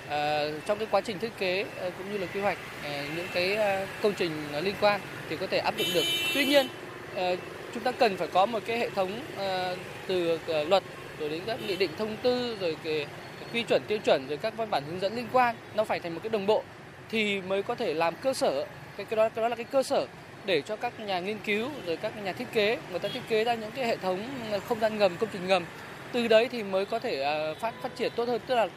à, 0.09 0.43
trong 0.65 0.77
cái 0.77 0.87
quá 0.91 1.01
trình 1.01 1.19
thiết 1.19 1.31
kế 1.37 1.65
à, 1.81 1.89
cũng 1.97 2.11
như 2.11 2.17
là 2.17 2.27
quy 2.33 2.41
hoạch 2.41 2.57
à, 2.83 3.03
những 3.15 3.27
cái 3.33 3.55
à, 3.55 3.85
công 4.01 4.13
trình 4.13 4.31
à, 4.53 4.59
liên 4.59 4.75
quan 4.81 5.01
thì 5.29 5.37
có 5.37 5.47
thể 5.47 5.57
áp 5.57 5.77
dụng 5.77 5.87
được. 5.93 6.05
Tuy 6.33 6.45
nhiên 6.45 6.67
à, 7.15 7.31
chúng 7.73 7.83
ta 7.83 7.91
cần 7.91 8.17
phải 8.17 8.27
có 8.27 8.45
một 8.45 8.59
cái 8.65 8.79
hệ 8.79 8.89
thống 8.89 9.21
à, 9.37 9.75
từ 10.07 10.39
à, 10.47 10.63
luật 10.63 10.83
rồi 11.19 11.29
đến 11.29 11.41
các 11.45 11.59
nghị 11.67 11.75
định 11.75 11.91
thông 11.97 12.15
tư 12.15 12.57
rồi 12.61 12.77
cái 12.83 13.05
quy 13.53 13.63
chuẩn 13.63 13.81
tiêu 13.87 13.97
chuẩn 13.97 14.27
rồi 14.27 14.37
các 14.37 14.53
văn 14.57 14.69
bản 14.69 14.83
hướng 14.87 14.99
dẫn 14.99 15.15
liên 15.15 15.27
quan 15.31 15.55
nó 15.75 15.83
phải 15.83 15.99
thành 15.99 16.13
một 16.13 16.19
cái 16.23 16.29
đồng 16.29 16.45
bộ 16.45 16.63
thì 17.09 17.41
mới 17.41 17.63
có 17.63 17.75
thể 17.75 17.93
làm 17.93 18.15
cơ 18.15 18.33
sở 18.33 18.65
cái 18.99 19.05
cái 19.05 19.17
đó 19.17 19.29
cái 19.29 19.41
đó 19.41 19.49
là 19.49 19.55
cái 19.55 19.65
cơ 19.65 19.83
sở 19.83 20.07
để 20.45 20.61
cho 20.61 20.75
các 20.75 20.99
nhà 20.99 21.19
nghiên 21.19 21.37
cứu 21.45 21.67
rồi 21.85 21.97
các 21.97 22.23
nhà 22.23 22.33
thiết 22.33 22.47
kế 22.53 22.77
người 22.89 22.99
ta 22.99 23.09
thiết 23.13 23.21
kế 23.29 23.43
ra 23.43 23.55
những 23.55 23.71
cái 23.75 23.87
hệ 23.87 23.97
thống 23.97 24.19
không 24.67 24.79
gian 24.79 24.97
ngầm 24.97 25.11
công 25.19 25.29
trình 25.33 25.47
ngầm 25.47 25.63
từ 26.11 26.27
đấy 26.27 26.47
thì 26.51 26.63
mới 26.63 26.85
có 26.85 26.99
thể 26.99 27.21
à, 27.21 27.53
phát 27.59 27.73
phát 27.81 27.95
triển 27.95 28.11
tốt 28.15 28.27
hơn 28.27 28.41
tức 28.47 28.55
là 28.55 28.67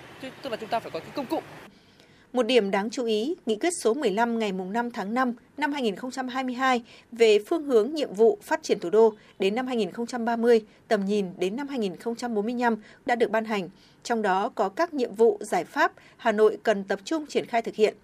tức 0.43 0.51
là 0.51 0.57
chúng 0.57 0.69
ta 0.69 0.81
phải 0.81 0.90
có 0.90 0.99
cái 0.99 1.09
công 1.15 1.27
cụ 1.27 1.40
Một 2.32 2.43
điểm 2.43 2.70
đáng 2.70 2.90
chú 2.90 3.05
ý, 3.05 3.35
nghị 3.47 3.57
quyết 3.57 3.70
số 3.81 3.94
15 3.94 4.39
ngày 4.39 4.53
5 4.53 4.90
tháng 4.90 5.15
5 5.15 5.32
năm 5.57 5.73
2022 5.73 6.82
về 7.12 7.39
phương 7.47 7.65
hướng 7.65 7.94
nhiệm 7.94 8.15
vụ 8.15 8.39
phát 8.43 8.62
triển 8.62 8.81
thủ 8.81 8.90
đô 8.90 9.15
đến 9.39 9.55
năm 9.55 9.66
2030, 9.66 10.61
tầm 10.89 11.05
nhìn 11.05 11.27
đến 11.39 11.57
năm 11.57 11.69
2045 11.69 12.77
đã 13.07 13.15
được 13.15 13.31
ban 13.31 13.44
hành. 13.44 13.69
Trong 14.03 14.23
đó 14.23 14.51
có 14.55 14.69
các 14.69 14.94
nhiệm 14.94 15.15
vụ 15.15 15.39
giải 15.40 15.65
pháp 15.65 15.93
Hà 16.16 16.32
Nội 16.32 16.59
cần 16.62 16.85
tập 16.85 16.99
trung 17.05 17.27
triển 17.27 17.47
khai 17.47 17.62
thực 17.62 17.74
hiện. 17.74 17.94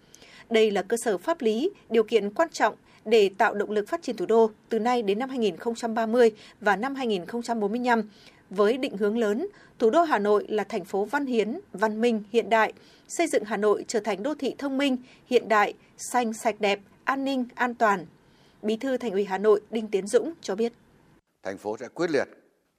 Đây 0.50 0.70
là 0.70 0.82
cơ 0.82 0.96
sở 0.96 1.18
pháp 1.18 1.40
lý, 1.40 1.70
điều 1.90 2.02
kiện 2.02 2.30
quan 2.34 2.48
trọng 2.52 2.74
để 3.04 3.30
tạo 3.38 3.54
động 3.54 3.70
lực 3.70 3.88
phát 3.88 4.02
triển 4.02 4.16
thủ 4.16 4.26
đô 4.26 4.50
từ 4.68 4.78
nay 4.78 5.02
đến 5.02 5.18
năm 5.18 5.28
2030 5.28 6.30
và 6.60 6.76
năm 6.76 6.94
2045 6.94 8.10
với 8.50 8.76
định 8.76 8.96
hướng 8.96 9.18
lớn, 9.18 9.46
thủ 9.78 9.90
đô 9.90 10.02
Hà 10.02 10.18
Nội 10.18 10.46
là 10.48 10.64
thành 10.64 10.84
phố 10.84 11.04
văn 11.04 11.26
hiến, 11.26 11.60
văn 11.72 12.00
minh, 12.00 12.22
hiện 12.32 12.50
đại, 12.50 12.72
xây 13.08 13.26
dựng 13.26 13.44
Hà 13.44 13.56
Nội 13.56 13.84
trở 13.88 14.00
thành 14.00 14.22
đô 14.22 14.34
thị 14.34 14.54
thông 14.58 14.78
minh, 14.78 14.96
hiện 15.26 15.48
đại, 15.48 15.74
xanh, 15.96 16.32
sạch 16.32 16.60
đẹp, 16.60 16.80
an 17.04 17.24
ninh, 17.24 17.44
an 17.54 17.74
toàn. 17.74 18.06
Bí 18.62 18.76
thư 18.76 18.96
Thành 18.96 19.12
ủy 19.12 19.24
Hà 19.24 19.38
Nội 19.38 19.60
Đinh 19.70 19.88
Tiến 19.88 20.06
Dũng 20.06 20.32
cho 20.40 20.54
biết. 20.54 20.72
Thành 21.42 21.58
phố 21.58 21.76
sẽ 21.76 21.88
quyết 21.88 22.10
liệt 22.10 22.28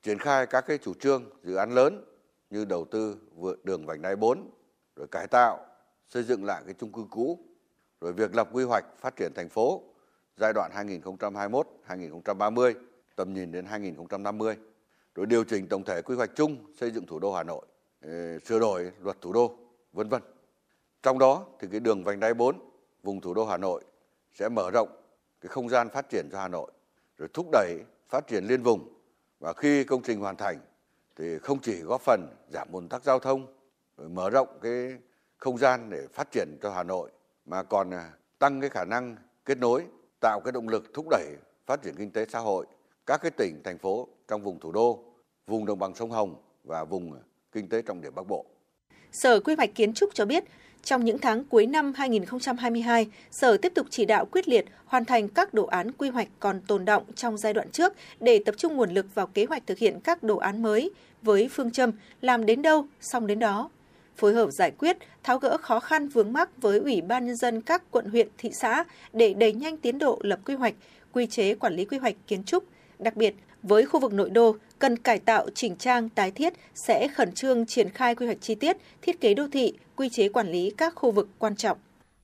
triển 0.04 0.20
khai 0.20 0.46
các 0.46 0.62
cái 0.68 0.78
chủ 0.78 0.94
trương, 0.94 1.24
dự 1.44 1.56
án 1.56 1.72
lớn 1.72 2.04
như 2.50 2.66
đầu 2.66 2.86
tư 2.86 3.18
vượt 3.36 3.66
đường 3.66 3.86
vành 3.86 4.02
đai 4.02 4.16
4, 4.16 4.50
rồi 4.96 5.08
cải 5.08 5.28
tạo, 5.28 5.66
xây 6.08 6.24
dựng 6.24 6.46
lại 6.46 6.62
cái 6.66 6.76
chung 6.80 6.92
cư 6.92 7.02
cũ, 7.10 7.40
rồi 8.02 8.14
việc 8.14 8.36
lập 8.36 8.50
quy 8.52 8.64
hoạch 8.64 8.86
phát 8.98 9.16
triển 9.16 9.32
thành 9.36 9.50
phố 9.50 9.84
giai 10.38 10.54
đoạn 10.54 10.72
2021-2030, 10.72 12.74
tầm 13.16 13.34
nhìn 13.34 13.52
đến 13.52 13.66
2050 13.66 14.56
rồi 15.16 15.26
điều 15.26 15.44
chỉnh 15.44 15.68
tổng 15.68 15.84
thể 15.84 16.02
quy 16.02 16.16
hoạch 16.16 16.32
chung 16.36 16.58
xây 16.80 16.92
dựng 16.92 17.06
thủ 17.06 17.20
đô 17.20 17.34
Hà 17.34 17.44
Nội, 17.44 17.66
ờ, 18.02 18.40
sửa 18.40 18.60
đổi 18.60 18.92
luật 19.02 19.22
thủ 19.22 19.34
đô, 19.34 19.58
vân 19.94 20.10
vân. 20.10 20.22
Trong 21.04 21.20
đó 21.20 21.46
thì 21.60 21.68
cái 21.72 21.80
đường 21.80 22.04
vành 22.04 22.20
đai 22.20 22.34
4 22.34 22.56
vùng 23.04 23.22
thủ 23.22 23.34
đô 23.34 23.46
Hà 23.46 23.58
Nội 23.58 23.84
sẽ 24.34 24.50
mở 24.50 24.72
rộng 24.72 24.90
cái 25.42 25.50
không 25.50 25.70
gian 25.70 25.90
phát 25.90 26.10
triển 26.10 26.30
cho 26.32 26.40
Hà 26.40 26.48
Nội, 26.48 26.72
rồi 27.18 27.30
thúc 27.34 27.48
đẩy 27.52 27.80
phát 28.10 28.28
triển 28.28 28.46
liên 28.46 28.64
vùng 28.64 28.94
và 29.40 29.54
khi 29.54 29.84
công 29.84 30.02
trình 30.02 30.20
hoàn 30.20 30.36
thành 30.36 30.60
thì 31.16 31.40
không 31.40 31.60
chỉ 31.62 31.82
góp 31.82 32.02
phần 32.02 32.28
giảm 32.50 32.68
ùn 32.72 32.90
tắc 32.90 33.04
giao 33.04 33.20
thông, 33.20 33.48
rồi 33.98 34.10
mở 34.10 34.30
rộng 34.30 34.60
cái 34.62 34.98
không 35.38 35.58
gian 35.58 35.90
để 35.90 36.08
phát 36.14 36.32
triển 36.32 36.58
cho 36.62 36.72
Hà 36.72 36.84
Nội 36.84 37.10
mà 37.50 37.64
còn 37.64 37.94
à, 37.94 38.10
tăng 38.40 38.62
cái 38.62 38.70
khả 38.70 38.86
năng 38.86 39.16
kết 39.46 39.58
nối, 39.58 39.84
tạo 40.20 40.40
cái 40.46 40.52
động 40.52 40.70
lực 40.70 40.94
thúc 40.94 41.06
đẩy 41.12 41.26
phát 41.66 41.82
triển 41.84 41.96
kinh 41.98 42.12
tế 42.12 42.26
xã 42.30 42.40
hội 42.40 42.66
các 43.06 43.22
cái 43.22 43.32
tỉnh 43.32 43.62
thành 43.64 43.78
phố 43.78 44.08
trong 44.28 44.44
vùng 44.44 44.60
thủ 44.60 44.72
đô 44.72 45.04
vùng 45.48 45.66
đồng 45.66 45.80
bằng 45.80 45.96
sông 45.96 46.12
Hồng 46.12 46.36
và 46.64 46.84
vùng 46.84 47.14
kinh 47.52 47.70
tế 47.70 47.82
trọng 47.82 48.02
điểm 48.02 48.16
Bắc 48.16 48.28
Bộ. 48.28 48.46
Sở 49.12 49.40
Quy 49.40 49.56
hoạch 49.56 49.76
Kiến 49.76 49.94
trúc 49.94 50.14
cho 50.14 50.26
biết, 50.26 50.44
trong 50.84 51.06
những 51.06 51.18
tháng 51.18 51.44
cuối 51.44 51.66
năm 51.66 51.94
2022, 51.96 53.08
Sở 53.32 53.58
tiếp 53.58 53.72
tục 53.76 53.88
chỉ 53.90 54.06
đạo 54.06 54.26
quyết 54.26 54.48
liệt 54.48 54.66
hoàn 54.86 55.06
thành 55.06 55.30
các 55.30 55.54
đồ 55.54 55.66
án 55.66 55.92
quy 55.92 56.10
hoạch 56.10 56.28
còn 56.40 56.62
tồn 56.68 56.86
động 56.86 57.04
trong 57.16 57.38
giai 57.38 57.54
đoạn 57.54 57.70
trước 57.72 57.94
để 58.20 58.44
tập 58.46 58.56
trung 58.58 58.76
nguồn 58.76 58.90
lực 58.90 59.16
vào 59.16 59.28
kế 59.28 59.46
hoạch 59.46 59.68
thực 59.68 59.78
hiện 59.78 60.00
các 60.04 60.24
đồ 60.24 60.38
án 60.38 60.62
mới 60.62 60.92
với 61.22 61.50
phương 61.52 61.72
châm 61.72 61.92
làm 62.22 62.46
đến 62.46 62.62
đâu, 62.62 62.86
xong 63.02 63.28
đến 63.28 63.40
đó. 63.40 63.70
Phối 64.20 64.34
hợp 64.34 64.52
giải 64.52 64.72
quyết, 64.72 64.98
tháo 65.24 65.40
gỡ 65.40 65.58
khó 65.58 65.80
khăn 65.80 66.08
vướng 66.08 66.34
mắc 66.34 66.50
với 66.62 66.80
Ủy 66.80 67.02
ban 67.02 67.26
Nhân 67.26 67.36
dân 67.36 67.62
các 67.62 67.84
quận 67.92 68.06
huyện, 68.06 68.28
thị 68.38 68.50
xã 68.54 68.84
để 69.14 69.34
đẩy 69.34 69.54
nhanh 69.54 69.78
tiến 69.78 70.00
độ 70.00 70.20
lập 70.22 70.40
quy 70.46 70.54
hoạch, 70.56 70.74
quy 71.14 71.28
chế 71.28 71.56
quản 71.56 71.76
lý 71.76 71.86
quy 71.86 71.98
hoạch 71.98 72.16
kiến 72.28 72.44
trúc, 72.44 72.64
đặc 73.00 73.16
biệt 73.16 73.36
với 73.64 73.86
khu 73.86 74.00
vực 74.00 74.14
nội 74.14 74.30
đô 74.30 74.56
cần 74.80 74.98
cải 74.98 75.20
tạo 75.20 75.48
chỉnh 75.56 75.76
trang 75.76 76.10
tái 76.10 76.32
thiết 76.32 76.54
sẽ 76.76 77.08
khẩn 77.08 77.32
trương 77.32 77.66
triển 77.66 77.90
khai 77.90 78.16
quy 78.16 78.26
hoạch 78.26 78.42
chi 78.42 78.56
tiết, 78.56 78.78
thiết 79.02 79.22
kế 79.22 79.34
đô 79.34 79.48
thị, 79.48 79.74
quy 79.96 80.10
chế 80.10 80.30
quản 80.30 80.52
lý 80.52 80.74
các 80.78 80.96
khu 80.96 81.12
vực 81.12 81.28
quan 81.40 81.56
trọng. 81.56 81.78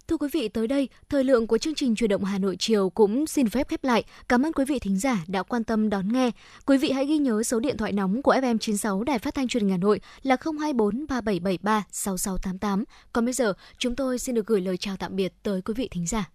Thưa 0.07 0.18
quý 0.18 0.27
vị, 0.32 0.48
tới 0.48 0.68
đây, 0.68 0.90
thời 1.10 1.23
lượng 1.23 1.48
của 1.48 1.57
chương 1.57 1.76
trình 1.76 1.95
Chuyển 1.95 2.10
động 2.10 2.23
Hà 2.23 2.38
Nội 2.38 2.56
chiều 2.60 2.90
cũng 2.90 3.27
xin 3.27 3.49
phép 3.49 3.68
khép 3.68 3.84
lại. 3.84 4.03
Cảm 4.30 4.45
ơn 4.45 4.53
quý 4.53 4.65
vị 4.65 4.80
thính 4.80 4.99
giả 4.99 5.23
đã 5.27 5.44
quan 5.44 5.64
tâm 5.64 5.90
đón 5.90 6.14
nghe. 6.14 6.32
Quý 6.65 6.77
vị 6.77 6.91
hãy 6.91 7.06
ghi 7.06 7.18
nhớ 7.18 7.44
số 7.44 7.60
điện 7.60 7.77
thoại 7.77 7.91
nóng 7.91 8.22
của 8.22 8.34
FM96 8.34 9.03
Đài 9.03 9.19
Phát 9.19 9.34
thanh 9.34 9.48
Truyền 9.48 9.64
hình 9.64 9.72
Hà 9.72 9.77
Nội 9.77 9.99
là 10.23 10.38
024 10.44 11.07
3773 11.07 11.84
6688. 11.91 12.84
Còn 13.14 13.26
bây 13.26 13.34
giờ, 13.34 13.53
chúng 13.77 13.95
tôi 13.95 14.19
xin 14.19 14.36
được 14.36 14.48
gửi 14.48 14.61
lời 14.61 14.77
chào 14.77 14.98
tạm 14.98 15.15
biệt 15.15 15.34
tới 15.44 15.61
quý 15.61 15.73
vị 15.77 15.88
thính 15.91 16.07
giả. 16.07 16.30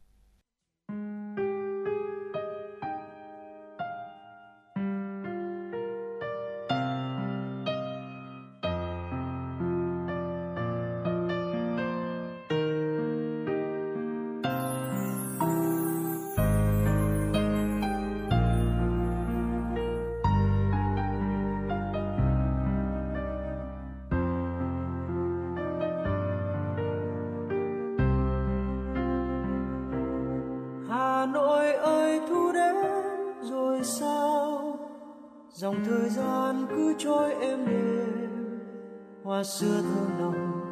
Xưa 39.61 39.83
thơ 39.83 40.07
lòng 40.19 40.63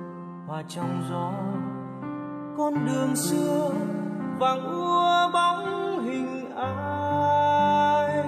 hoa 0.46 0.62
trong 0.68 1.02
gió. 1.10 1.32
Con 2.58 2.86
đường 2.86 3.16
xưa 3.16 3.70
vàng 4.38 4.64
úa 4.64 5.30
bóng 5.32 6.02
hình 6.04 6.50
ai. 6.56 8.24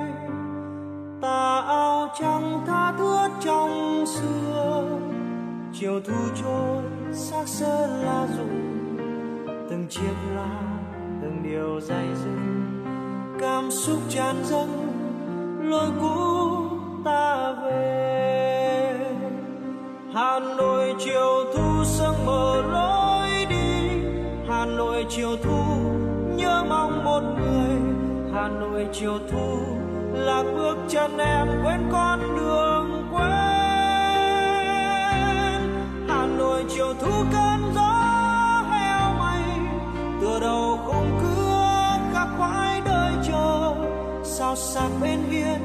Tà 1.23 1.63
áo 1.67 2.09
trắng 2.21 2.63
tha 2.67 2.93
thướt 2.99 3.31
trong 3.41 4.05
xưa. 4.07 4.85
Chiều 5.73 6.01
thu 6.01 6.29
trôi 6.43 6.83
xác 7.13 7.49
sơn 7.49 7.91
lá 8.05 8.27
rụng 8.39 8.97
từng 9.71 9.87
chiếc 9.91 10.15
lá, 10.35 10.61
từng 11.23 11.43
điều 11.43 11.81
dày 11.81 12.07
dứt 12.15 12.39
cảm 13.41 13.71
xúc 13.71 13.99
tràn 14.09 14.37
dâng 14.45 14.87
lối 15.61 15.91
cũ 16.01 16.10
chiều 29.01 29.19
thu 29.31 29.59
là 30.13 30.43
bước 30.43 30.77
chân 30.89 31.19
em 31.19 31.49
quên 31.65 31.89
con 31.93 32.37
đường 32.37 33.09
quên. 33.13 33.31
Hà 36.09 36.27
nội 36.39 36.65
chiều 36.69 36.95
thu 37.01 37.25
cơn 37.33 37.73
gió 37.75 38.63
heo 38.71 39.15
mây 39.19 39.43
tựa 40.21 40.41
đầu 40.41 40.79
khung 40.87 41.21
cưa 41.21 41.99
khắc 42.13 42.29
khoải 42.39 42.81
đời 42.85 43.13
chờ. 43.29 43.75
Sao 44.25 44.57
sắc 44.57 44.89
bên 45.03 45.19
hiên 45.31 45.60